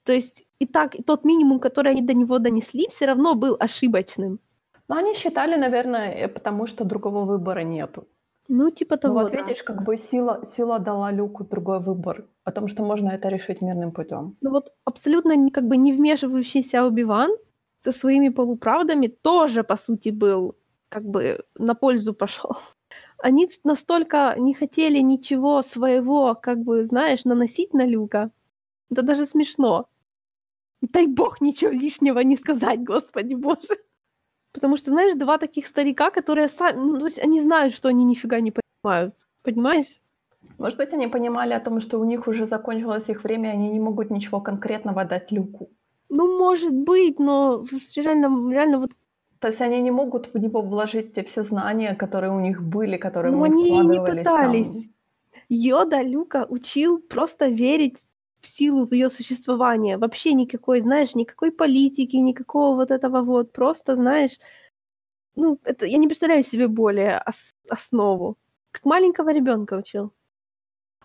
То 0.05 0.13
есть 0.13 0.45
и 0.59 0.67
так, 0.67 0.95
и 0.95 1.03
тот 1.03 1.25
минимум, 1.25 1.61
который 1.61 1.93
они 1.93 2.03
до 2.03 2.13
него 2.13 2.39
донесли, 2.39 2.87
все 2.91 3.07
равно 3.07 3.35
был 3.35 3.57
ошибочным. 3.59 4.39
Но 4.89 4.97
они 4.97 5.15
считали, 5.15 5.57
наверное, 5.57 6.13
э, 6.13 6.29
потому 6.29 6.67
что 6.67 6.85
другого 6.85 7.25
выбора 7.25 7.61
нету. 7.65 8.07
Ну, 8.49 8.71
типа 8.71 8.97
Ну 8.97 9.01
того, 9.01 9.21
вот 9.21 9.33
да. 9.33 9.43
видишь, 9.43 9.63
как 9.63 9.83
бы 9.85 9.97
сила, 9.97 10.43
сила 10.45 10.79
дала 10.79 11.11
Люку 11.13 11.45
другой 11.45 11.81
выбор 11.81 12.27
о 12.45 12.53
том, 12.53 12.69
что 12.69 12.85
можно 12.85 13.11
это 13.11 13.29
решить 13.29 13.63
мирным 13.63 13.93
путем. 13.93 14.37
Ну 14.43 14.51
вот 14.51 14.73
абсолютно 14.85 15.37
не, 15.37 15.51
как 15.51 15.65
бы 15.65 15.77
не 15.77 15.93
вмешивающийся 15.93 16.85
Убиван 16.85 17.31
со 17.81 17.93
своими 17.93 18.29
полуправдами 18.31 19.07
тоже, 19.07 19.63
по 19.63 19.77
сути, 19.77 20.11
был 20.11 20.55
как 20.89 21.05
бы 21.05 21.45
на 21.59 21.75
пользу 21.75 22.15
пошел. 22.15 22.57
Они 23.19 23.49
настолько 23.65 24.35
не 24.39 24.55
хотели 24.55 25.01
ничего 25.01 25.63
своего, 25.63 26.35
как 26.35 26.59
бы, 26.59 26.87
знаешь, 26.87 27.25
наносить 27.25 27.75
на 27.75 27.87
Люка. 27.87 28.31
Это 28.91 29.03
даже 29.03 29.27
смешно. 29.27 29.87
Дай 30.83 31.07
бог 31.07 31.41
ничего 31.41 31.71
лишнего 31.71 32.21
не 32.21 32.37
сказать, 32.37 32.85
господи 32.91 33.35
боже. 33.35 33.77
Потому 34.55 34.77
что, 34.77 34.91
знаешь, 34.91 35.15
два 35.17 35.37
таких 35.39 35.67
старика, 35.67 36.11
которые 36.11 36.49
сами, 36.49 36.79
ну, 36.79 36.99
то 36.99 37.07
есть 37.07 37.19
они 37.19 37.41
знают, 37.41 37.75
что 37.75 37.89
они 37.89 38.05
нифига 38.05 38.41
не 38.41 38.53
понимают. 38.53 39.15
Понимаешь? 39.43 40.01
Может 40.59 40.79
быть, 40.79 40.93
они 40.93 41.09
понимали 41.09 41.55
о 41.55 41.61
том, 41.61 41.81
что 41.81 41.99
у 41.99 42.05
них 42.05 42.29
уже 42.29 42.47
закончилось 42.47 43.09
их 43.09 43.25
время, 43.25 43.51
и 43.51 43.53
они 43.55 43.69
не 43.71 43.81
могут 43.81 44.11
ничего 44.11 44.41
конкретного 44.41 45.05
дать 45.05 45.33
Люку. 45.33 45.69
Ну, 46.09 46.39
может 46.39 46.73
быть, 46.73 47.19
но 47.19 47.65
реально, 47.97 48.53
реально 48.53 48.79
вот 48.79 48.91
То 49.41 49.49
есть 49.49 49.61
они 49.61 49.81
не 49.83 49.91
могут 49.91 50.33
в 50.33 50.39
него 50.39 50.63
вложить 50.63 51.15
те 51.15 51.23
все 51.25 51.43
знания, 51.43 51.97
которые 51.97 52.31
у 52.33 52.41
них 52.41 52.63
были, 52.63 52.97
которые 52.97 53.33
Ну, 53.33 53.41
у 53.41 53.47
них 53.47 53.57
они 53.57 53.89
не 53.89 53.99
вкладывались 53.99 54.25
там. 54.25 54.53
пытались. 54.53 54.89
Йода 55.49 56.03
Люка 56.03 56.47
учил 56.49 56.99
просто 57.01 57.47
верить 57.47 57.97
в 58.45 58.47
силу 58.47 58.89
ее 58.93 59.09
существования. 59.09 59.99
Вообще 59.99 60.35
никакой, 60.35 60.81
знаешь, 60.81 61.15
никакой 61.15 61.51
политики, 61.51 62.17
никакого 62.17 62.77
вот 62.77 62.91
этого 62.91 63.23
вот. 63.23 63.53
Просто, 63.53 63.97
знаешь, 63.97 64.39
ну, 65.37 65.59
это 65.65 65.87
я 65.87 65.99
не 65.99 66.07
представляю 66.07 66.45
себе 66.45 66.69
более 66.69 67.23
ос- 67.27 67.57
основу. 67.71 68.37
Как 68.71 68.85
маленького 68.85 69.33
ребенка 69.33 69.75
учил. 69.75 70.13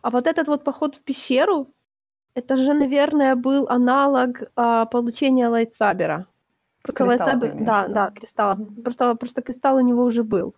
А 0.02 0.10
вот 0.10 0.28
этот 0.28 0.48
вот 0.48 0.64
поход 0.64 0.96
в 0.96 1.02
пещеру, 1.02 1.68
это 2.36 2.58
же, 2.58 2.74
наверное, 2.74 3.36
был 3.36 3.68
аналог 3.70 4.44
а, 4.56 4.86
получения 4.86 5.50
lightsaber 5.50 6.13
а. 6.13 6.26
Просто 6.84 7.06
lightsaber, 7.06 7.56
да, 7.66 7.84
виду? 7.84 7.94
да, 7.94 8.12
кристалл. 8.12 8.58
Просто, 8.84 9.16
просто 9.16 9.42
кристалл 9.42 9.78
у 9.78 9.82
него 9.82 10.04
уже 10.04 10.24
был. 10.24 10.56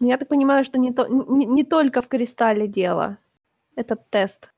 Но 0.00 0.08
я 0.08 0.16
так 0.18 0.28
понимаю, 0.28 0.64
что 0.64 0.78
не, 0.78 0.92
то, 0.92 1.06
не, 1.06 1.46
не 1.46 1.64
только 1.64 2.02
в 2.02 2.08
кристалле 2.08 2.66
дело, 2.66 3.18
этот 3.76 4.10
тест. 4.10 4.52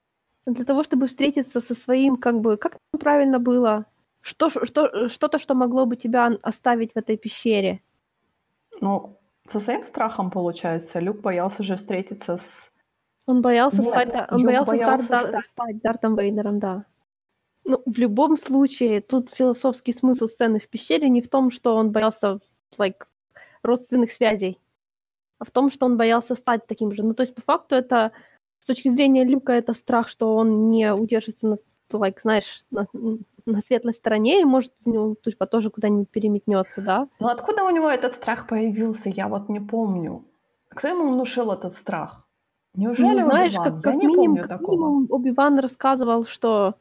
Для 0.46 0.64
того, 0.64 0.82
чтобы 0.82 1.06
встретиться 1.06 1.60
со 1.60 1.74
своим, 1.74 2.16
как 2.16 2.40
бы, 2.40 2.56
как 2.56 2.76
правильно 2.98 3.38
было, 3.38 3.86
что, 4.20 4.50
что, 4.50 5.08
что-то, 5.08 5.38
что 5.38 5.54
могло 5.54 5.86
бы 5.86 5.96
тебя 5.96 6.32
оставить 6.42 6.92
в 6.92 6.96
этой 6.96 7.16
пещере. 7.16 7.80
Ну, 8.80 9.18
со 9.46 9.60
своим 9.60 9.84
страхом, 9.84 10.30
получается, 10.30 11.00
Люк 11.00 11.20
боялся 11.20 11.62
же 11.62 11.76
встретиться 11.76 12.36
с... 12.36 12.70
Он 13.26 13.40
боялся 13.40 13.82
Нет, 13.82 13.86
стать, 13.86 14.30
он 14.30 14.38
Люк 14.38 14.46
боялся, 14.46 14.72
боялся 14.72 15.04
стать, 15.04 15.28
стать- 15.28 15.44
стать 15.46 15.82
Дартом 15.82 16.16
Вейдером, 16.16 16.58
да. 16.58 16.84
Ну, 17.64 17.82
в 17.86 17.98
любом 17.98 18.36
случае, 18.36 19.00
тут 19.00 19.30
философский 19.30 19.94
смысл 19.94 20.26
сцены 20.26 20.58
в 20.58 20.68
пещере 20.68 21.08
не 21.08 21.22
в 21.22 21.28
том, 21.28 21.50
что 21.50 21.76
он 21.76 21.92
боялся, 21.92 22.38
like, 22.78 23.06
родственных 23.62 24.12
связей, 24.12 24.60
а 25.38 25.44
в 25.44 25.50
том, 25.50 25.70
что 25.70 25.86
он 25.86 25.96
боялся 25.96 26.34
стать 26.34 26.66
таким 26.66 26.92
же. 26.92 27.02
Ну, 27.02 27.14
то 27.14 27.22
есть, 27.22 27.34
по 27.34 27.40
факту, 27.40 27.74
это 27.74 28.12
с 28.64 28.66
точки 28.66 28.88
зрения 28.88 29.24
Люка, 29.24 29.52
это 29.52 29.74
страх, 29.74 30.08
что 30.08 30.34
он 30.36 30.70
не 30.70 30.90
удержится 30.94 31.46
на, 31.46 31.56
like, 31.92 32.16
знаешь, 32.22 32.62
на, 32.70 32.86
на 33.44 33.60
светлой 33.60 33.92
стороне 33.92 34.40
и 34.40 34.44
может 34.44 34.72
из 34.80 34.86
него 34.86 35.16
типа, 35.22 35.44
тоже 35.46 35.68
куда-нибудь 35.68 36.08
переметнется, 36.08 36.80
да? 36.80 37.06
Ну, 37.20 37.28
откуда 37.28 37.64
у 37.64 37.68
него 37.68 37.90
этот 37.90 38.14
страх 38.14 38.46
появился, 38.48 39.10
я 39.10 39.28
вот 39.28 39.50
не 39.50 39.60
помню. 39.60 40.24
Кто 40.70 40.88
ему 40.88 41.12
внушил 41.12 41.52
этот 41.52 41.74
страх? 41.74 42.26
Неужели 42.74 43.20
ну, 43.20 43.24
знаешь, 43.24 43.52
Оби-Ван? 43.52 43.74
как, 43.74 43.82
как 43.82 43.92
я 43.92 44.00
не 44.00 44.06
минимум, 44.06 44.26
помню 44.26 44.48
как 44.48 44.60
такого. 44.60 44.72
минимум 44.72 45.06
Оби-Ван 45.10 45.58
рассказывал, 45.58 46.24
что... 46.24 46.76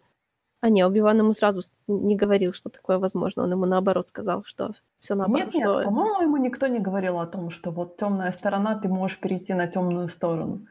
А 0.62 0.70
не, 0.70 0.86
Оби-Ван 0.86 1.18
ему 1.18 1.34
сразу 1.34 1.64
не 1.88 2.16
говорил, 2.16 2.54
что 2.54 2.70
такое 2.70 2.98
возможно. 2.98 3.44
Он 3.44 3.52
ему 3.52 3.66
наоборот 3.66 4.08
сказал, 4.08 4.46
что 4.46 4.72
все 5.02 5.16
наоборот. 5.16 5.48
Нет, 5.48 5.54
нет, 5.54 5.70
что... 5.70 5.84
по-моему, 5.84 6.22
ему 6.22 6.38
никто 6.38 6.68
не 6.68 6.80
говорил 6.80 7.20
о 7.20 7.28
том, 7.28 7.50
что 7.50 7.72
вот 7.72 7.98
темная 7.98 8.32
сторона, 8.32 8.80
ты 8.80 8.88
можешь 8.88 9.20
перейти 9.20 9.54
на 9.54 9.68
темную 9.68 10.08
сторону. 10.08 10.66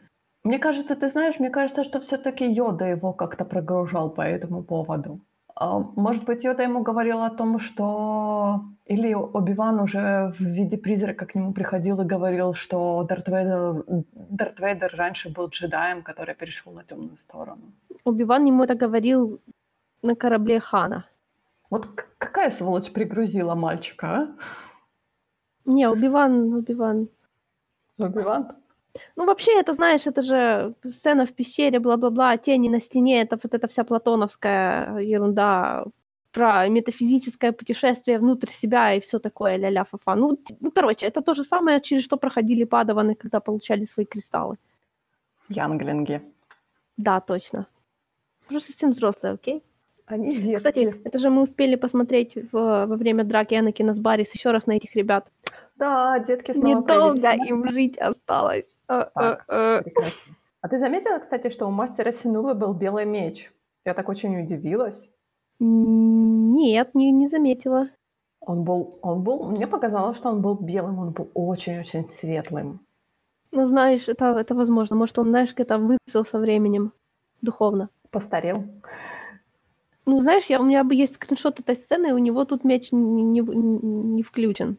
Мне 0.44 0.58
кажется, 0.58 0.96
ты 0.96 1.08
знаешь, 1.08 1.38
мне 1.38 1.50
кажется, 1.50 1.84
что 1.84 2.00
все-таки 2.00 2.44
Йода 2.44 2.84
его 2.84 3.12
как-то 3.12 3.44
прогружал 3.44 4.10
по 4.10 4.22
этому 4.22 4.62
поводу. 4.62 5.20
А, 5.54 5.78
Может 5.78 6.24
быть, 6.24 6.44
Йода 6.44 6.62
ему 6.62 6.82
говорил 6.82 7.22
о 7.22 7.30
том, 7.30 7.58
что... 7.60 8.60
Или 8.86 9.14
Оби-Ван 9.14 9.80
уже 9.80 10.32
в 10.38 10.40
виде 10.40 10.76
призрака 10.76 11.24
к 11.24 11.36
нему 11.36 11.52
приходил 11.52 12.00
и 12.00 12.04
говорил, 12.04 12.54
что 12.54 13.04
Дарт 13.08 13.28
Вейдер, 13.28 13.84
Дарт 14.12 14.58
Вейдер 14.58 14.94
раньше 14.96 15.30
был 15.30 15.48
джедаем, 15.48 16.02
который 16.02 16.34
перешел 16.34 16.72
на 16.72 16.82
темную 16.82 17.16
сторону. 17.16 17.62
Оби-Ван 18.04 18.44
ему 18.44 18.64
это 18.64 18.74
говорил 18.74 19.40
на 20.02 20.16
корабле 20.16 20.58
Хана. 20.60 21.04
Вот 21.70 21.86
какая 22.18 22.50
сволочь 22.50 22.92
пригрузила 22.92 23.54
мальчика, 23.54 24.06
а? 24.06 24.28
Не, 25.64 25.88
Оби-Ван, 25.88 26.54
Оби-Ван. 26.54 27.08
Оби-Ван? 27.98 28.56
Ну, 29.16 29.24
вообще, 29.26 29.58
это, 29.58 29.74
знаешь, 29.74 30.06
это 30.06 30.22
же 30.22 30.74
сцена 30.90 31.24
в 31.26 31.32
пещере, 31.32 31.78
бла-бла-бла, 31.78 32.36
тени 32.36 32.68
на 32.68 32.80
стене, 32.80 33.22
это 33.22 33.38
вот 33.42 33.54
эта 33.54 33.66
вся 33.68 33.84
платоновская 33.84 34.98
ерунда 34.98 35.84
про 36.30 36.68
метафизическое 36.68 37.52
путешествие 37.52 38.18
внутрь 38.18 38.48
себя 38.50 38.94
и 38.94 39.00
все 39.00 39.18
такое, 39.18 39.56
ля-ля 39.58 39.84
фа 39.84 40.14
Ну, 40.16 40.38
ну, 40.60 40.70
короче, 40.70 41.06
это 41.06 41.20
то 41.22 41.34
же 41.34 41.44
самое, 41.44 41.80
через 41.80 42.04
что 42.04 42.16
проходили 42.16 42.64
падаваны, 42.64 43.14
когда 43.14 43.40
получали 43.40 43.84
свои 43.84 44.06
кристаллы. 44.06 44.56
Янглинги. 45.48 46.22
Да, 46.96 47.20
точно. 47.20 47.66
Уже 48.50 48.60
совсем 48.60 48.90
взрослые, 48.90 49.34
окей? 49.34 49.62
Они 50.06 50.36
детки. 50.36 50.56
Кстати, 50.56 50.94
это 51.04 51.18
же 51.18 51.30
мы 51.30 51.42
успели 51.42 51.76
посмотреть 51.76 52.34
в- 52.34 52.86
во 52.86 52.96
время 52.96 53.24
драки 53.24 53.54
Энакина 53.54 53.94
с 53.94 53.98
Баррис 53.98 54.34
еще 54.34 54.50
раз 54.50 54.66
на 54.66 54.72
этих 54.72 54.96
ребят. 54.96 55.30
Да, 55.82 56.18
детки 56.20 56.52
снова 56.52 56.66
Недолго 56.68 57.20
появились. 57.20 57.50
им 57.50 57.68
жить 57.68 57.98
осталось. 57.98 58.68
А, 58.86 59.04
Так. 59.04 59.44
а, 59.48 59.78
а. 59.78 59.82
Прекрасно. 59.82 60.36
А 60.60 60.68
ты 60.68 60.78
заметила, 60.78 61.18
кстати, 61.18 61.50
что 61.50 61.66
у 61.66 61.72
мастера 61.72 62.12
Синувы 62.12 62.54
был 62.54 62.72
белый 62.72 63.04
меч? 63.04 63.52
Я 63.84 63.94
так 63.94 64.08
очень 64.08 64.40
удивилась. 64.40 65.10
Нет, 65.58 66.94
не, 66.94 67.10
не 67.10 67.26
заметила. 67.26 67.88
Он 68.38 68.62
был, 68.62 69.00
он 69.02 69.22
был, 69.24 69.50
мне 69.50 69.66
показалось, 69.66 70.18
что 70.18 70.28
он 70.28 70.40
был 70.40 70.54
белым, 70.54 71.00
он 71.00 71.10
был 71.10 71.30
очень-очень 71.34 72.04
светлым. 72.04 72.78
Ну, 73.50 73.66
знаешь, 73.66 74.08
это, 74.08 74.38
это 74.38 74.54
возможно. 74.54 74.94
Может, 74.94 75.18
он, 75.18 75.30
знаешь, 75.30 75.52
это 75.56 75.78
выцвел 75.78 76.24
со 76.24 76.38
временем 76.38 76.92
духовно. 77.40 77.88
Постарел. 78.10 78.62
Ну, 80.06 80.20
знаешь, 80.20 80.44
я, 80.44 80.60
у 80.60 80.64
меня 80.64 80.86
есть 80.92 81.16
скриншот 81.16 81.58
этой 81.58 81.74
сцены, 81.74 82.10
и 82.10 82.12
у 82.12 82.18
него 82.18 82.44
тут 82.44 82.62
меч 82.62 82.92
не, 82.92 83.24
не, 83.24 83.40
не 83.40 84.22
включен. 84.22 84.78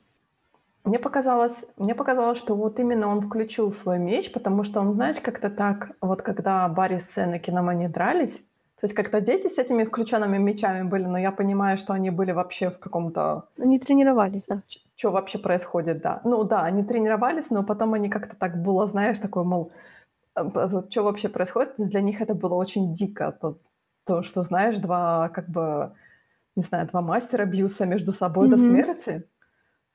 Мне 0.84 1.00
показалось, 1.00 1.56
мне 1.78 1.96
показалось, 1.96 2.38
что 2.38 2.56
вот 2.56 2.80
именно 2.80 3.08
он 3.08 3.22
включил 3.22 3.72
свой 3.72 4.00
меч, 4.00 4.32
потому 4.34 4.64
что 4.64 4.82
он, 4.82 4.94
знаешь, 4.94 5.20
как-то 5.22 5.50
так, 5.50 5.92
вот 6.02 6.22
когда 6.22 6.68
Барри 6.68 7.00
с 7.00 7.18
Энакином 7.18 7.70
они 7.70 7.88
дрались, 7.88 8.36
то 8.36 8.86
есть 8.86 8.94
как-то 8.94 9.22
дети 9.22 9.48
с 9.48 9.58
этими 9.58 9.86
включенными 9.86 10.38
мечами 10.38 10.84
были, 10.84 11.06
но 11.06 11.18
я 11.18 11.32
понимаю, 11.32 11.78
что 11.78 11.94
они 11.94 12.10
были 12.10 12.34
вообще 12.34 12.70
в 12.70 12.80
каком-то 12.80 13.48
Они 13.58 13.80
тренировались, 13.80 14.44
да. 14.46 14.62
что 14.98 15.12
вообще 15.12 15.38
происходит, 15.38 16.02
да. 16.02 16.20
Ну 16.26 16.44
да, 16.44 16.64
они 16.64 16.84
тренировались, 16.84 17.50
но 17.50 17.64
потом 17.64 17.94
они 17.94 18.10
как-то 18.10 18.36
так 18.36 18.62
было, 18.62 18.86
знаешь, 18.88 19.20
такое, 19.20 19.46
мол, 19.46 19.72
что 20.90 21.04
вообще 21.04 21.30
происходит. 21.30 21.78
То 21.78 21.84
есть 21.84 21.92
Для 21.92 22.02
них 22.02 22.20
это 22.20 22.34
было 22.34 22.56
очень 22.56 22.94
дико. 22.94 23.32
То, 23.40 23.58
то, 24.06 24.22
что, 24.22 24.44
знаешь, 24.44 24.78
два, 24.80 25.30
как 25.30 25.48
бы, 25.48 25.94
не 26.58 26.64
знаю, 26.64 26.88
два 26.88 27.02
мастера 27.02 27.46
бьются 27.46 27.86
между 27.86 28.12
собой 28.12 28.50
до 28.50 28.58
Мгм. 28.58 28.66
смерти. 28.66 29.24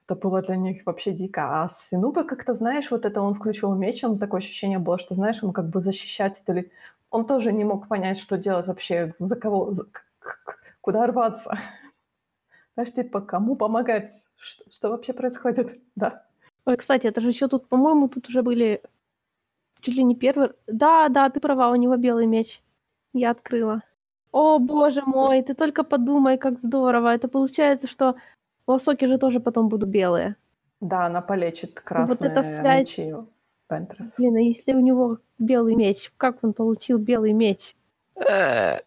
Это 0.09 0.15
было 0.15 0.41
для 0.41 0.57
них 0.57 0.87
вообще 0.87 1.13
дико. 1.13 1.43
А 1.63 1.69
Синуба 1.69 2.25
как-то, 2.25 2.55
знаешь, 2.55 2.91
вот 2.91 3.05
это 3.05 3.21
он 3.21 3.35
включил 3.35 3.75
меч, 3.75 4.03
он 4.03 4.19
такое 4.19 4.39
ощущение 4.39 4.79
было, 4.79 4.99
что, 4.99 5.15
знаешь, 5.15 5.45
он 5.45 5.53
как 5.53 5.69
бы 5.69 5.83
защищать 5.83 6.43
или... 6.47 6.73
Он 7.11 7.27
тоже 7.27 7.53
не 7.53 7.63
мог 7.65 7.89
понять, 7.89 8.19
что 8.19 8.39
делать 8.39 8.67
вообще, 8.67 9.15
за 9.19 9.37
кого, 9.37 9.73
за- 9.73 9.87
куда 10.81 11.07
рваться. 11.07 11.59
Знаешь, 12.75 12.95
типа, 12.95 13.21
кому 13.21 13.55
помогать? 13.55 14.11
Что, 14.37 14.71
что 14.71 14.89
вообще 14.91 15.13
происходит? 15.13 15.79
Да. 15.95 16.25
Ой, 16.65 16.79
кстати, 16.79 17.07
это 17.07 17.21
же 17.21 17.29
еще 17.29 17.47
тут, 17.49 17.69
по-моему, 17.69 18.09
тут 18.09 18.31
уже 18.31 18.43
были 18.43 18.81
чуть 19.81 19.97
ли 19.97 20.05
не 20.05 20.17
первый... 20.17 20.53
Да, 20.67 21.11
да, 21.11 21.29
ты 21.29 21.39
права, 21.39 21.71
у 21.71 21.77
него 21.77 21.97
белый 21.97 22.27
меч. 22.27 22.63
Я 23.13 23.33
открыла. 23.33 23.83
О, 24.33 24.59
боже 24.59 25.03
мой, 25.05 25.43
ты 25.43 25.55
только 25.55 25.85
подумай, 25.85 26.39
как 26.39 26.59
здорово. 26.59 27.15
Это 27.15 27.29
получается, 27.29 27.87
что 27.87 28.17
у 28.69 28.73
Асоки 28.73 29.07
же 29.07 29.19
тоже 29.19 29.41
потом 29.41 29.69
будут 29.69 29.89
белые. 29.89 30.37
Да, 30.81 31.07
она 31.07 31.21
полечит 31.23 31.71
Вот 31.75 31.81
красные 31.81 32.31
эта 32.31 32.43
связь. 32.45 32.99
мечи 32.99 33.15
Пентрес. 33.69 34.15
Блин, 34.17 34.37
а 34.37 34.41
если 34.41 34.75
у 34.75 34.81
него 34.81 35.19
белый 35.39 35.75
меч, 35.75 36.13
как 36.17 36.39
он 36.43 36.53
получил 36.53 36.99
белый 36.99 37.33
меч? 37.33 37.75
Э, 38.17 38.79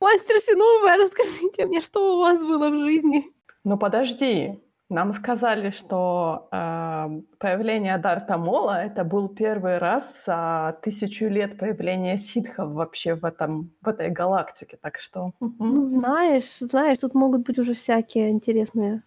Мастер 0.00 0.36
Синува, 0.40 0.96
расскажите 0.96 1.66
мне, 1.66 1.80
что 1.82 2.16
у 2.16 2.20
вас 2.20 2.42
было 2.42 2.70
в 2.70 2.78
жизни? 2.78 3.24
Ну 3.64 3.76
подожди, 3.78 4.60
нам 4.90 5.12
сказали, 5.12 5.70
что 5.70 6.48
э, 6.50 7.20
появление 7.38 7.98
Дарта 7.98 8.38
Мола 8.38 8.82
это 8.84 9.04
был 9.04 9.28
первый 9.28 9.78
раз 9.78 10.04
за 10.26 10.78
тысячу 10.82 11.26
лет 11.26 11.58
появления 11.58 12.16
ситхов 12.16 12.70
вообще 12.72 13.14
в, 13.14 13.24
этом, 13.26 13.70
в 13.82 13.88
этой 13.88 14.08
галактике. 14.10 14.78
Так 14.80 14.98
что. 14.98 15.32
Ну, 15.40 15.84
знаешь, 15.84 16.58
знаешь, 16.60 16.98
тут 16.98 17.14
могут 17.14 17.46
быть 17.46 17.58
уже 17.58 17.74
всякие 17.74 18.30
интересные. 18.30 19.02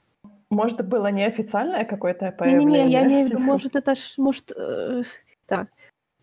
Может, 0.52 0.86
было 0.88 1.08
неофициальное 1.12 1.86
какое-то 1.86 2.32
появление 2.32 2.84
Не-не-не, 2.84 2.92
я 2.92 3.06
имею 3.06 3.28
в 3.28 3.30
виду, 3.30 3.40
может, 3.40 3.76
это 3.76 3.96
ж, 3.96 4.18
может, 4.18 4.52
э, 4.52 5.04
так. 5.46 5.70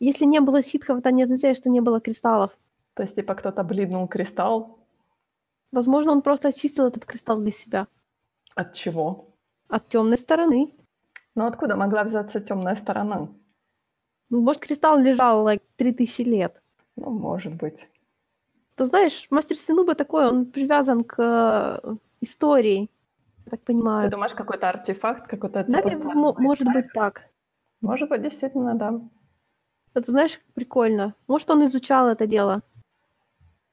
Если 0.01 0.27
не 0.27 0.41
было 0.41 0.63
ситхов, 0.63 0.99
это 0.99 1.11
не 1.11 1.25
означает, 1.25 1.57
что 1.57 1.71
не 1.71 1.81
было 1.81 2.01
кристаллов. 2.01 2.57
То 2.95 3.03
есть, 3.03 3.15
типа, 3.15 3.35
кто-то 3.35 3.65
блиднул 3.65 4.07
кристалл. 4.07 4.79
Возможно, 5.73 6.13
он 6.13 6.23
просто 6.23 6.49
очистил 6.49 6.87
этот 6.87 7.05
кристалл 7.07 7.41
для 7.41 7.51
себя. 7.51 7.87
От 8.55 8.75
чего? 8.75 9.35
От 9.69 9.89
темной 9.89 10.19
стороны. 10.19 10.75
Ну, 11.35 11.47
откуда 11.47 11.77
могла 11.77 12.05
взяться 12.05 12.41
темная 12.41 12.77
сторона? 12.77 13.29
Ну, 14.31 14.41
может, 14.43 14.63
кристалл 14.63 14.99
лежал, 14.99 15.47
like, 15.49 15.63
3000 15.77 16.23
лет. 16.23 16.63
Ну, 16.97 17.11
может 17.11 17.55
быть. 17.55 17.89
То 18.75 18.87
знаешь, 18.87 19.27
мастер 19.31 19.57
Синуба 19.57 19.95
такой, 19.95 20.29
он 20.29 20.47
привязан 20.47 21.03
к 21.03 21.17
э, 21.19 21.97
истории, 22.21 22.91
я 23.49 23.51
так 23.51 23.61
Ты 23.61 23.67
понимаю. 23.73 24.11
думаешь, 24.11 24.35
какой-то 24.35 24.69
артефакт, 24.69 25.27
какой-то 25.27 25.65
Да, 25.65 25.83
типа, 25.83 26.13
может 26.15 26.73
быть 26.73 26.93
так. 26.93 27.29
Может 27.81 28.09
быть, 28.09 28.23
действительно, 28.23 28.75
да. 28.75 29.01
Это, 29.95 30.11
знаешь, 30.11 30.41
прикольно. 30.55 31.15
Может, 31.27 31.51
он 31.51 31.65
изучал 31.65 32.09
это 32.09 32.27
дело. 32.27 32.61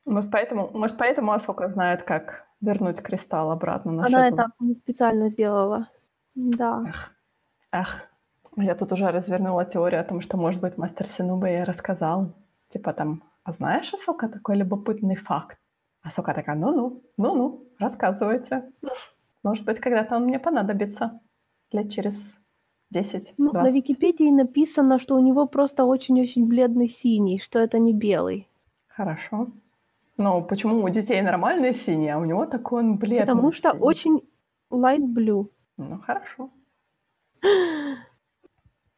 Может, 0.06 0.32
поэтому, 0.32 0.70
может, 0.74 0.98
поэтому 0.98 1.32
Асока 1.32 1.68
знает, 1.68 2.04
как 2.04 2.46
вернуть 2.62 3.02
кристалл 3.02 3.52
обратно 3.52 3.92
на 3.92 4.06
Она 4.06 4.28
это 4.28 4.48
специально 4.76 5.30
сделала. 5.30 5.90
Да. 6.36 6.84
Эх, 6.88 7.12
эх. 7.72 8.10
Я 8.58 8.76
тут 8.76 8.92
уже 8.92 9.12
развернула 9.12 9.66
теорию 9.66 10.00
о 10.00 10.04
том, 10.04 10.22
что, 10.22 10.38
может 10.38 10.62
быть, 10.62 10.78
мастер 10.78 11.08
Синуба 11.08 11.48
ей 11.48 11.64
рассказал. 11.64 12.34
Типа 12.72 12.94
там, 12.94 13.24
а 13.44 13.52
знаешь, 13.52 13.94
Асока, 13.94 14.30
такой 14.30 14.56
любопытный 14.56 15.16
факт? 15.16 15.58
Асока 16.02 16.34
такая, 16.34 16.56
ну-ну, 16.56 17.04
ну-ну, 17.18 17.68
рассказывайте. 17.80 18.72
Может 19.46 19.64
быть, 19.66 19.80
когда-то 19.80 20.16
он 20.16 20.24
мне 20.24 20.40
понадобится. 20.40 21.20
Лет 21.72 21.92
через 21.92 22.40
10. 22.90 23.36
Ну, 23.38 23.52
на 23.54 23.70
Википедии 23.70 24.32
написано, 24.32 24.98
что 25.00 25.16
у 25.16 25.20
него 25.20 25.48
просто 25.48 25.86
очень-очень 25.86 26.48
бледный 26.48 26.88
синий, 26.88 27.40
что 27.40 27.60
это 27.60 27.78
не 27.78 27.94
белый. 27.94 28.48
Хорошо. 28.88 29.48
Но 30.18 30.42
почему 30.42 30.84
у 30.84 30.90
детей 30.90 31.22
нормальный 31.22 31.76
синий, 31.76 32.10
а 32.10 32.18
у 32.18 32.26
него 32.26 32.46
такой 32.48 32.84
он 32.84 32.98
бледный? 32.98 33.28
Потому 33.28 33.52
что 33.52 33.70
синий? 33.70 33.82
очень 33.84 34.22
light 34.72 35.14
blue. 35.14 35.48
Ну, 35.78 36.00
хорошо. 36.00 36.50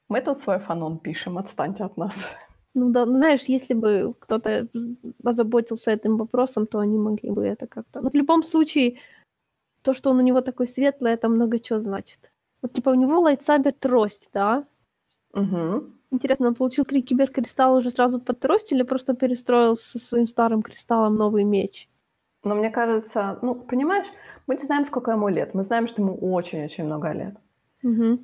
Мы 0.07 0.21
тут 0.21 0.37
свой 0.37 0.59
фанон 0.59 0.99
пишем, 0.99 1.37
отстаньте 1.37 1.83
от 1.83 1.97
нас. 1.97 2.15
Ну 2.73 2.91
да, 2.91 3.05
ну, 3.05 3.17
знаешь, 3.17 3.49
если 3.49 3.73
бы 3.73 4.13
кто-то 4.19 4.67
озаботился 5.23 5.91
этим 5.91 6.17
вопросом, 6.17 6.67
то 6.67 6.79
они 6.79 6.97
могли 6.97 7.31
бы 7.31 7.43
это 7.43 7.67
как-то... 7.67 8.01
Но 8.01 8.09
в 8.09 8.13
любом 8.13 8.43
случае, 8.43 8.99
то, 9.88 9.93
что 9.93 10.09
он 10.09 10.18
у 10.18 10.22
него 10.22 10.41
такой 10.41 10.68
светлый, 10.68 11.14
это 11.14 11.30
много 11.30 11.59
чего 11.59 11.80
значит. 11.80 12.34
Вот 12.61 12.73
типа 12.73 12.89
у 12.89 12.95
него 12.95 13.22
лайтсабер 13.22 13.72
трость, 13.72 14.30
да? 14.34 14.65
Угу. 15.34 15.84
Интересно, 16.11 16.47
он 16.47 16.55
получил 16.55 16.84
киберкристалл 16.84 17.77
уже 17.77 17.89
сразу 17.91 18.19
под 18.19 18.38
трость 18.41 18.73
или 18.73 18.84
просто 18.84 19.14
перестроил 19.14 19.77
со 19.77 19.97
своим 19.97 20.27
старым 20.27 20.61
кристаллом 20.61 21.15
новый 21.15 21.45
меч? 21.45 21.88
Но 22.43 22.55
мне 22.55 22.69
кажется, 22.69 23.39
ну, 23.41 23.55
понимаешь, 23.55 24.07
мы 24.45 24.55
не 24.55 24.64
знаем, 24.64 24.84
сколько 24.84 25.11
ему 25.11 25.30
лет. 25.30 25.53
Мы 25.53 25.64
знаем, 25.64 25.88
что 25.88 26.01
ему 26.01 26.15
очень-очень 26.15 26.84
много 26.84 27.14
лет. 27.14 27.35
Угу. 27.84 28.19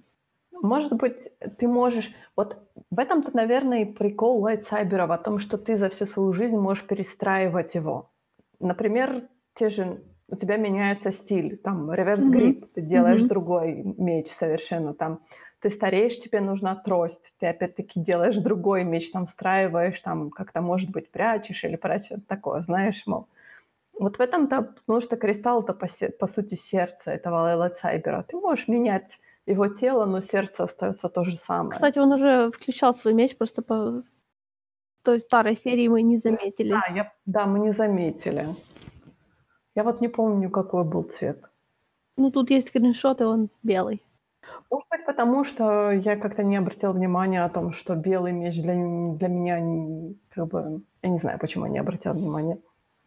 Может 0.63 0.93
быть, 0.93 1.29
ты 1.57 1.67
можешь... 1.69 2.13
Вот 2.35 2.57
в 2.91 2.99
этом-то, 2.99 3.33
наверное, 3.33 3.83
и 3.83 3.93
прикол 3.93 4.41
лайтсайберов 4.41 5.11
о 5.11 5.17
том, 5.17 5.39
что 5.39 5.57
ты 5.57 5.77
за 5.77 5.87
всю 5.87 6.07
свою 6.07 6.33
жизнь 6.33 6.57
можешь 6.57 6.85
перестраивать 6.85 7.75
его. 7.75 8.11
Например, 8.59 9.29
те 9.53 9.69
же 9.69 10.03
у 10.27 10.35
тебя 10.35 10.57
меняется 10.57 11.11
стиль, 11.11 11.57
там, 11.57 11.91
реверс-грип, 11.91 12.63
mm-hmm. 12.63 12.69
ты 12.73 12.81
делаешь 12.81 13.21
mm-hmm. 13.21 13.27
другой 13.27 13.83
меч 13.97 14.27
совершенно, 14.27 14.93
там, 14.93 15.19
ты 15.59 15.69
стареешь, 15.69 16.19
тебе 16.19 16.41
нужна 16.41 16.75
трость, 16.75 17.33
ты 17.39 17.47
опять-таки 17.47 17.99
делаешь 17.99 18.37
другой 18.37 18.83
меч, 18.83 19.11
там, 19.11 19.25
встраиваешь, 19.25 19.99
там, 20.01 20.29
как-то, 20.29 20.61
может 20.61 20.89
быть, 20.89 21.09
прячешь 21.09 21.63
или 21.63 21.77
прячешь, 21.77 22.19
такое, 22.27 22.61
знаешь, 22.61 23.03
мол. 23.05 23.27
Вот 23.97 24.17
в 24.17 24.21
этом-то, 24.21 24.61
потому 24.61 25.01
что 25.01 25.15
кристалл-то, 25.15 25.73
по, 25.73 25.87
по 26.19 26.27
сути, 26.27 26.55
сердце 26.55 27.11
этого 27.11 27.55
лайтсайбера. 27.55 28.25
Ты 28.27 28.37
можешь 28.37 28.67
менять 28.67 29.19
его 29.45 29.67
тело, 29.67 30.05
но 30.05 30.19
сердце 30.19 30.63
остается 30.63 31.09
то 31.09 31.23
же 31.23 31.37
самое. 31.37 31.71
Кстати, 31.71 31.99
он 31.99 32.11
уже 32.11 32.51
включал 32.51 32.93
свой 32.93 33.13
меч, 33.13 33.37
просто 33.37 33.61
по 33.61 34.01
той 35.03 35.19
старой 35.19 35.55
серии 35.55 35.87
мы 35.87 36.01
не 36.01 36.17
заметили. 36.17 36.71
Да, 36.71 36.83
я, 36.93 37.13
да, 37.25 37.45
мы 37.45 37.59
не 37.59 37.71
заметили. 37.71 38.55
Я 39.75 39.83
вот 39.83 40.01
не 40.01 40.07
помню, 40.07 40.49
какой 40.49 40.83
был 40.83 41.03
цвет. 41.03 41.43
Ну, 42.17 42.31
тут 42.31 42.51
есть 42.51 42.67
скриншот, 42.67 43.21
и 43.21 43.23
он 43.23 43.49
белый. 43.63 44.01
Может 44.69 44.87
быть, 44.89 45.05
потому 45.05 45.43
что 45.43 45.91
я 45.91 46.15
как-то 46.15 46.43
не 46.43 46.57
обратила 46.57 46.91
внимания 46.91 47.43
о 47.43 47.49
том, 47.49 47.71
что 47.71 47.95
белый 47.95 48.33
меч 48.33 48.61
для, 48.61 48.73
для 48.73 49.27
меня, 49.27 50.15
как 50.29 50.47
бы, 50.47 50.81
я 51.01 51.09
не 51.09 51.17
знаю, 51.17 51.39
почему 51.39 51.65
я 51.65 51.71
не 51.71 51.79
обратила 51.79 52.13
внимания. 52.13 52.59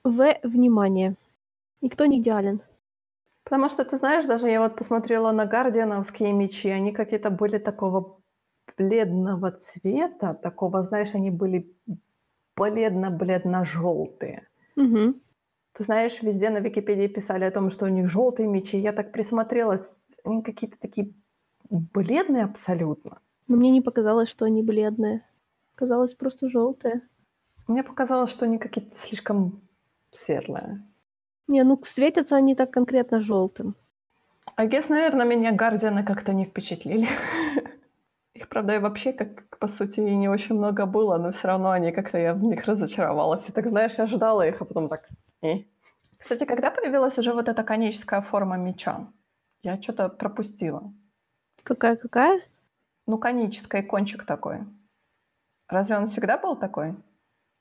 В 0.02 0.38
внимание. 0.43 1.14
Никто 1.82 2.06
не 2.06 2.18
идеален. 2.18 2.60
Потому 3.44 3.68
что, 3.68 3.84
ты 3.84 3.97
знаешь, 3.97 4.24
даже 4.24 4.48
я 4.51 4.60
вот 4.60 4.76
посмотрела 4.76 5.30
на 5.30 5.47
гардиановские 5.47 6.32
мечи, 6.32 6.68
они 6.68 6.93
какие-то 6.93 7.30
были 7.30 7.59
такого 7.59 8.18
бледного 8.76 9.52
цвета, 9.52 10.34
такого, 10.34 10.82
знаешь, 10.82 11.14
они 11.14 11.30
были 11.30 11.72
бледно-бледно-желтые. 12.56 14.48
Угу. 14.76 15.14
Ты 15.77 15.85
знаешь, 15.85 16.23
везде 16.23 16.48
на 16.48 16.59
Википедии 16.59 17.07
писали 17.07 17.44
о 17.44 17.51
том, 17.51 17.69
что 17.69 17.85
у 17.85 17.89
них 17.89 18.09
желтые 18.09 18.48
мечи. 18.48 18.78
Я 18.78 18.93
так 18.93 19.12
присмотрелась, 19.12 20.03
они 20.24 20.43
какие-то 20.43 20.78
такие 20.81 21.12
бледные 21.69 22.44
абсолютно. 22.44 23.20
Но 23.47 23.57
мне 23.57 23.70
не 23.70 23.82
показалось, 23.82 24.31
что 24.31 24.47
они 24.47 24.62
бледные. 24.62 25.23
Казалось 25.74 26.15
просто 26.15 26.48
желтые. 26.48 27.03
Мне 27.69 27.82
показалось, 27.82 28.31
что 28.31 28.47
они 28.47 28.59
какие-то 28.59 28.97
слишком 28.97 29.61
светлые. 30.11 30.82
Не, 31.47 31.62
ну 31.62 31.78
светятся 31.85 32.36
они 32.36 32.55
так 32.55 32.70
конкретно 32.70 33.20
желтым. 33.20 33.77
А 34.55 34.66
guess, 34.66 34.86
наверное, 34.89 35.27
меня 35.27 35.53
Гардианы 35.53 36.05
как-то 36.05 36.32
не 36.32 36.47
впечатлили. 36.47 37.07
Их, 38.35 38.48
правда, 38.48 38.77
и 38.77 38.78
вообще, 38.78 39.12
как 39.12 39.59
по 39.59 39.69
сути, 39.69 40.01
и 40.01 40.16
не 40.16 40.28
очень 40.28 40.55
много 40.55 40.86
было, 40.86 41.19
но 41.19 41.32
все 41.32 41.48
равно 41.48 41.70
они 41.70 41.93
как-то 41.93 42.16
я 42.16 42.32
в 42.32 42.43
них 42.43 42.65
разочаровалась. 42.65 43.47
И 43.48 43.53
так, 43.53 43.69
знаешь, 43.69 43.98
я 43.98 44.07
ждала 44.07 44.47
их, 44.47 44.62
а 44.62 44.65
потом 44.65 44.89
так... 44.89 45.09
И. 45.43 45.67
Кстати, 46.19 46.45
когда 46.45 46.71
появилась 46.71 47.19
уже 47.19 47.33
вот 47.33 47.49
эта 47.49 47.63
коническая 47.63 48.21
форма 48.21 48.57
меча? 48.57 49.07
Я 49.63 49.81
что-то 49.81 50.09
пропустила. 50.09 50.93
Какая-какая? 51.63 52.41
Ну, 53.07 53.19
конический 53.19 53.83
кончик 53.83 54.25
такой. 54.25 54.61
Разве 55.69 55.97
он 55.97 56.07
всегда 56.07 56.39
был 56.39 56.57
такой? 56.57 56.95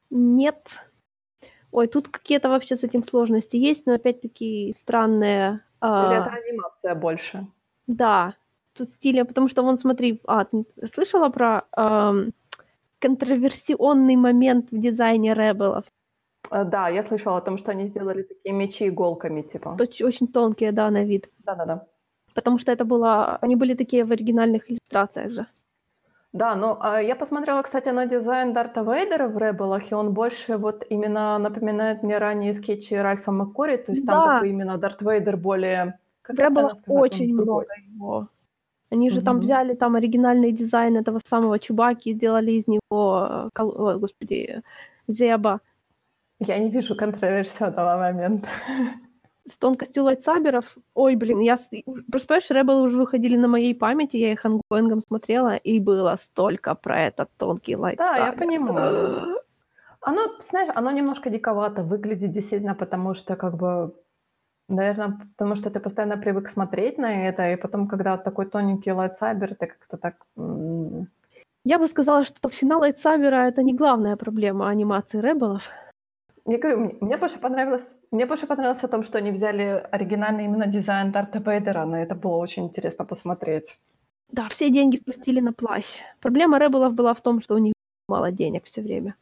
Нет. 0.10 0.90
Ой, 1.72 1.88
тут 1.88 2.08
какие-то 2.08 2.50
вообще 2.50 2.76
с 2.76 2.84
этим 2.84 3.04
сложности 3.04 3.58
есть, 3.58 3.86
но 3.86 3.94
опять-таки 3.94 4.74
странные... 4.74 5.62
А... 5.82 6.08
Или 6.08 6.22
это 6.22 6.30
анимация 6.30 6.96
больше? 6.96 7.48
Да, 7.88 8.36
тут 8.74 8.90
стиля, 8.90 9.26
потому 9.26 9.48
что 9.48 9.64
вон, 9.64 9.78
смотри, 9.78 10.22
а, 10.26 10.46
ты 10.46 10.66
слышала 10.86 11.30
про 11.30 11.66
эм, 11.76 12.34
контроверсионный 13.00 14.16
момент 14.16 14.72
в 14.72 14.80
дизайне 14.80 15.34
Ребелов? 15.34 15.86
Э, 16.52 16.64
да, 16.64 16.90
я 16.90 17.04
слышала 17.04 17.38
о 17.38 17.42
том, 17.42 17.58
что 17.58 17.72
они 17.72 17.86
сделали 17.86 18.24
такие 18.24 18.54
мечи 18.54 18.88
иголками, 18.88 19.42
типа. 19.42 19.78
Очень, 19.80 20.06
очень 20.06 20.28
тонкие, 20.28 20.72
да, 20.72 20.90
на 20.90 21.04
вид. 21.04 21.30
Да-да-да. 21.46 21.86
Потому 22.34 22.60
что 22.60 22.72
это 22.72 22.86
было... 22.86 23.38
Они 23.42 23.56
были 23.56 23.76
такие 23.76 24.04
в 24.04 24.12
оригинальных 24.12 24.70
иллюстрациях 24.70 25.32
же. 25.32 25.46
Да, 26.34 26.56
но 26.56 26.78
а, 26.82 27.02
я 27.02 27.16
посмотрела, 27.16 27.62
кстати, 27.62 27.88
на 27.90 28.06
дизайн 28.06 28.52
Дарта 28.54 28.82
Вейдера 28.82 29.30
в 29.30 29.38
Rebels 29.38 29.69
ах, 29.69 29.90
и 29.92 29.96
он 29.96 30.14
больше 30.14 30.58
вот 30.58 30.86
именно 30.90 31.38
напоминает 31.38 32.04
мне 32.04 32.18
ранние 32.18 32.54
скетчи 32.54 32.94
Ральфа 32.94 33.32
Маккуорри, 33.32 33.78
то 33.78 33.94
есть 33.94 34.06
да. 34.06 34.14
там 34.14 34.34
такой 34.34 34.50
именно 34.50 34.78
Дарт 34.78 35.02
Вейдер 35.02 35.38
более... 35.38 35.98
Как 36.22 36.36
в 36.36 36.40
Rebels 36.40 36.65
ах 36.65 36.78
очень 36.88 37.34
много 37.34 37.68
его. 37.88 38.28
Они 38.90 39.10
же 39.12 39.22
mm-hmm. 39.22 39.24
там 39.24 39.40
взяли 39.40 39.76
там 39.76 39.96
оригинальный 39.96 40.52
дизайн 40.52 40.98
этого 40.98 41.22
самого 41.24 41.58
Чубаки 41.58 42.10
и 42.10 42.14
сделали 42.14 42.52
из 42.52 42.68
него, 42.68 42.82
э, 42.92 43.50
о, 43.62 43.98
господи, 43.98 44.62
Зеба. 45.08 45.62
Я 46.40 46.58
не 46.60 46.70
вижу 46.70 46.96
контроверсионного 46.96 47.98
момента. 47.98 48.48
С 49.48 49.58
тонкостью 49.60 50.04
lightsaber 50.04 50.59
ов, 50.59 50.76
ой, 50.96 51.16
блин, 51.16 51.40
я... 51.40 51.56
Просто, 52.12 52.28
понимаешь, 52.28 52.50
Rebel 52.50 52.76
ы 52.76 52.82
уже 52.82 52.98
выходили 52.98 53.38
на 53.38 53.48
моей 53.48 53.76
памяти, 53.76 54.18
я 54.18 54.32
их 54.32 54.44
ongoing 54.44 54.89
ом 54.89 55.02
смотрела, 55.02 55.56
и 55.56 55.80
было 55.80 56.16
столько 56.18 56.74
про 56.74 57.04
этот 57.04 57.30
тонкий 57.38 57.76
lightsaber. 57.76 58.18
Да, 58.18 58.26
я 58.26 58.34
понимаю. 58.34 59.42
Оно, 60.02 60.22
знаешь, 60.50 60.72
оно 60.76 60.92
немножко 60.92 61.32
диковато 61.32 61.82
выглядит 61.82 62.32
действительно, 62.32 62.76
потому 62.76 63.16
что 63.16 63.36
как 63.36 63.56
бы 63.58 63.96
Наверное, 64.68 65.20
потому 65.38 65.56
что 65.56 65.70
ты 65.70 65.80
постоянно 65.80 66.18
привык 66.18 66.50
смотреть 66.50 66.98
на 66.98 67.28
это, 67.28 67.52
и 67.52 67.56
потом, 67.56 67.88
когда 67.88 68.18
такой 68.18 68.48
тоненький 68.48 68.92
lightsaber, 68.92 69.54
ты 69.56 69.68
как-то 69.68 69.98
так... 69.98 70.16
Я 71.64 71.80
бы 71.80 71.88
сказала, 71.88 72.24
что 72.24 72.42
толщина 72.42 72.78
лайтсабера— 72.78 73.48
это 73.48 73.62
не 73.64 73.76
главная 73.76 74.16
проблема 74.16 74.70
анимации 74.70 75.22
Rebel 75.22 75.52
ов. 75.52 75.70
Я 76.48 76.58
говорю, 76.60 76.80
мне, 76.80 76.98
мне 77.02 77.18
больше 77.18 77.40
понравилось... 77.40 77.86
Мне 78.12 78.26
больше 78.26 78.48
понравилось 78.48 78.84
о 78.84 78.88
том, 78.88 79.04
что 79.04 79.18
они 79.18 79.32
взяли 79.32 79.88
оригинальный 79.92 80.46
именно 80.46 80.68
дизайн 80.68 81.12
Дарта 81.12 81.40
Вейдера, 81.40 81.86
на 81.86 82.04
это 82.04 82.16
было 82.16 82.38
очень 82.38 82.66
интересно 82.66 83.06
посмотреть. 83.06 83.80
Да, 84.32 84.48
все 84.50 84.70
деньги 84.70 84.98
спустили 84.98 85.40
на 85.40 85.54
плащ. 85.54 85.86
Проблема 86.22 86.60
Ребелов 86.60 86.94
была 86.94 87.14
в 87.14 87.22
том, 87.22 87.42
что 87.42 87.56
у 87.56 87.58
них 87.58 87.74
мало 88.08 88.32
денег 88.32 88.66
все 88.66 88.82
время. 88.82 89.16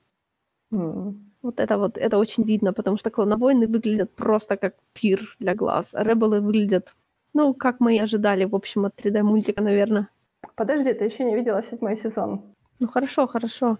Mm. 0.74 1.14
Вот 1.42 1.60
это 1.60 1.78
вот, 1.78 1.98
это 1.98 2.18
очень 2.18 2.44
видно, 2.44 2.74
потому 2.74 2.98
что 2.98 3.10
клоновойны 3.10 3.68
выглядят 3.68 4.16
просто 4.16 4.58
как 4.58 4.76
пир 4.94 5.36
для 5.40 5.56
глаз, 5.56 5.90
а 5.94 6.04
ребелы 6.04 6.40
выглядят, 6.40 6.96
ну, 7.34 7.54
как 7.54 7.80
мы 7.80 7.96
и 7.96 8.00
ожидали, 8.00 8.46
в 8.46 8.56
общем, 8.56 8.86
от 8.86 8.96
3D-мультика, 8.96 9.62
наверное. 9.62 10.08
Подожди, 10.56 10.94
ты 10.94 11.06
еще 11.06 11.26
не 11.26 11.36
видела 11.36 11.62
седьмой 11.62 11.98
сезон. 11.98 12.42
Ну, 12.80 12.88
хорошо, 12.88 13.28
хорошо. 13.28 13.78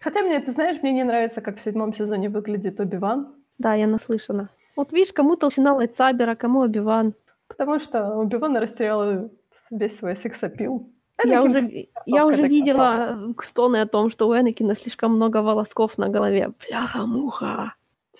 Хотя 0.00 0.22
мне, 0.22 0.40
ты 0.40 0.52
знаешь, 0.52 0.82
мне 0.82 0.92
не 0.92 1.04
нравится, 1.04 1.40
как 1.40 1.58
в 1.58 1.60
седьмом 1.60 1.92
сезоне 1.92 2.28
выглядит 2.28 2.80
Оби-Ван. 2.80 3.34
Да, 3.58 3.74
я 3.74 3.86
наслышана. 3.86 4.48
Вот 4.76 4.92
видишь, 4.92 5.12
кому 5.12 5.36
толщина 5.36 5.74
lightsaber 5.74 6.24
а, 6.24 6.34
кому 6.34 6.60
Оби-Ван. 6.60 7.14
Потому 7.48 7.80
что 7.80 8.16
Оби-Ван 8.16 8.56
растерял 8.56 9.30
весь 9.70 9.98
свой 9.98 10.16
сексапил. 10.16 10.90
Я 11.24 11.42
уже, 11.42 11.88
я 12.06 12.26
уже 12.26 12.48
видела 12.48 13.34
стоны 13.42 13.82
о 13.82 13.86
том, 13.86 14.08
что 14.08 14.26
у 14.26 14.34
Энакина 14.34 14.74
слишком 14.74 15.16
много 15.16 15.42
волосков 15.42 15.98
на 15.98 16.08
голове. 16.08 16.52
Бляха-муха. 16.66 17.74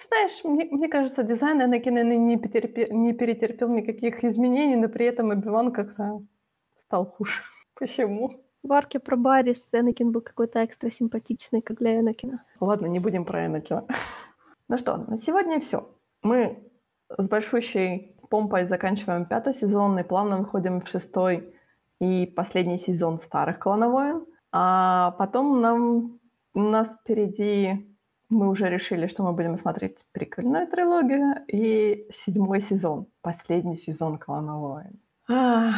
Знаешь, 0.07 0.45
мне, 0.45 0.67
мне 0.71 0.89
кажется, 0.89 1.23
дизайн 1.23 1.63
Энакина 1.63 2.03
не, 2.03 2.37
перетерпел, 2.37 2.89
не 2.91 3.13
перетерпел 3.15 3.69
никаких 3.69 4.23
изменений, 4.25 4.77
но 4.77 4.89
при 4.89 5.07
этом 5.07 5.31
Оби-Ван 5.31 5.73
как-то 5.73 6.23
стал 6.79 7.07
хуже. 7.07 7.41
Почему? 7.75 8.45
В 8.63 8.73
арке 8.73 8.99
про 8.99 9.17
Баррис 9.17 9.71
Энакин 9.73 10.13
был 10.13 10.21
какой-то 10.21 10.65
экстра 10.65 10.91
симпатичный, 10.91 11.63
как 11.63 11.79
для 11.79 11.99
Энакина. 11.99 12.45
Ладно, 12.61 12.87
не 12.87 12.99
будем 12.99 13.25
про 13.25 13.47
Энакина. 13.47 13.87
Ну 14.69 14.77
что, 14.77 14.97
на 14.97 15.17
сегодня 15.17 15.61
все. 15.61 15.89
Мы 16.23 16.63
с 17.17 17.27
большущей 17.29 18.17
помпой 18.29 18.67
заканчиваем 18.67 19.25
пятый 19.25 19.55
сезон 19.55 19.99
и 19.99 20.03
плавно 20.03 20.39
выходим 20.39 20.81
в 20.81 20.89
шестой 20.89 21.55
и 22.01 22.27
последний 22.27 22.79
сезон 22.79 23.19
старых 23.19 23.59
«Клана 23.59 23.89
войн». 23.89 24.27
А 24.53 25.13
потом 25.13 25.61
нам, 25.61 26.21
у 26.55 26.61
нас 26.61 26.97
впереди 27.01 27.87
мы 28.29 28.49
уже 28.49 28.69
решили, 28.69 29.09
что 29.09 29.25
мы 29.25 29.33
будем 29.33 29.57
смотреть 29.57 30.05
прикольную 30.13 30.69
трилогию 30.69 31.45
и 31.49 32.07
седьмой 32.13 32.61
сезон, 32.61 33.07
последний 33.23 33.77
сезон 33.77 34.19
«Клана 34.19 34.59
войн». 34.59 35.01
Ах, 35.29 35.75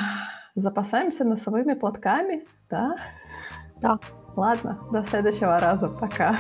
запасаемся 0.55 1.24
носовыми 1.24 1.74
платками, 1.74 2.47
да? 2.70 2.97
Да. 3.81 3.99
Ладно, 4.37 4.79
до 4.91 5.03
следующего 5.05 5.59
раза. 5.59 5.89
Пока. 5.89 6.37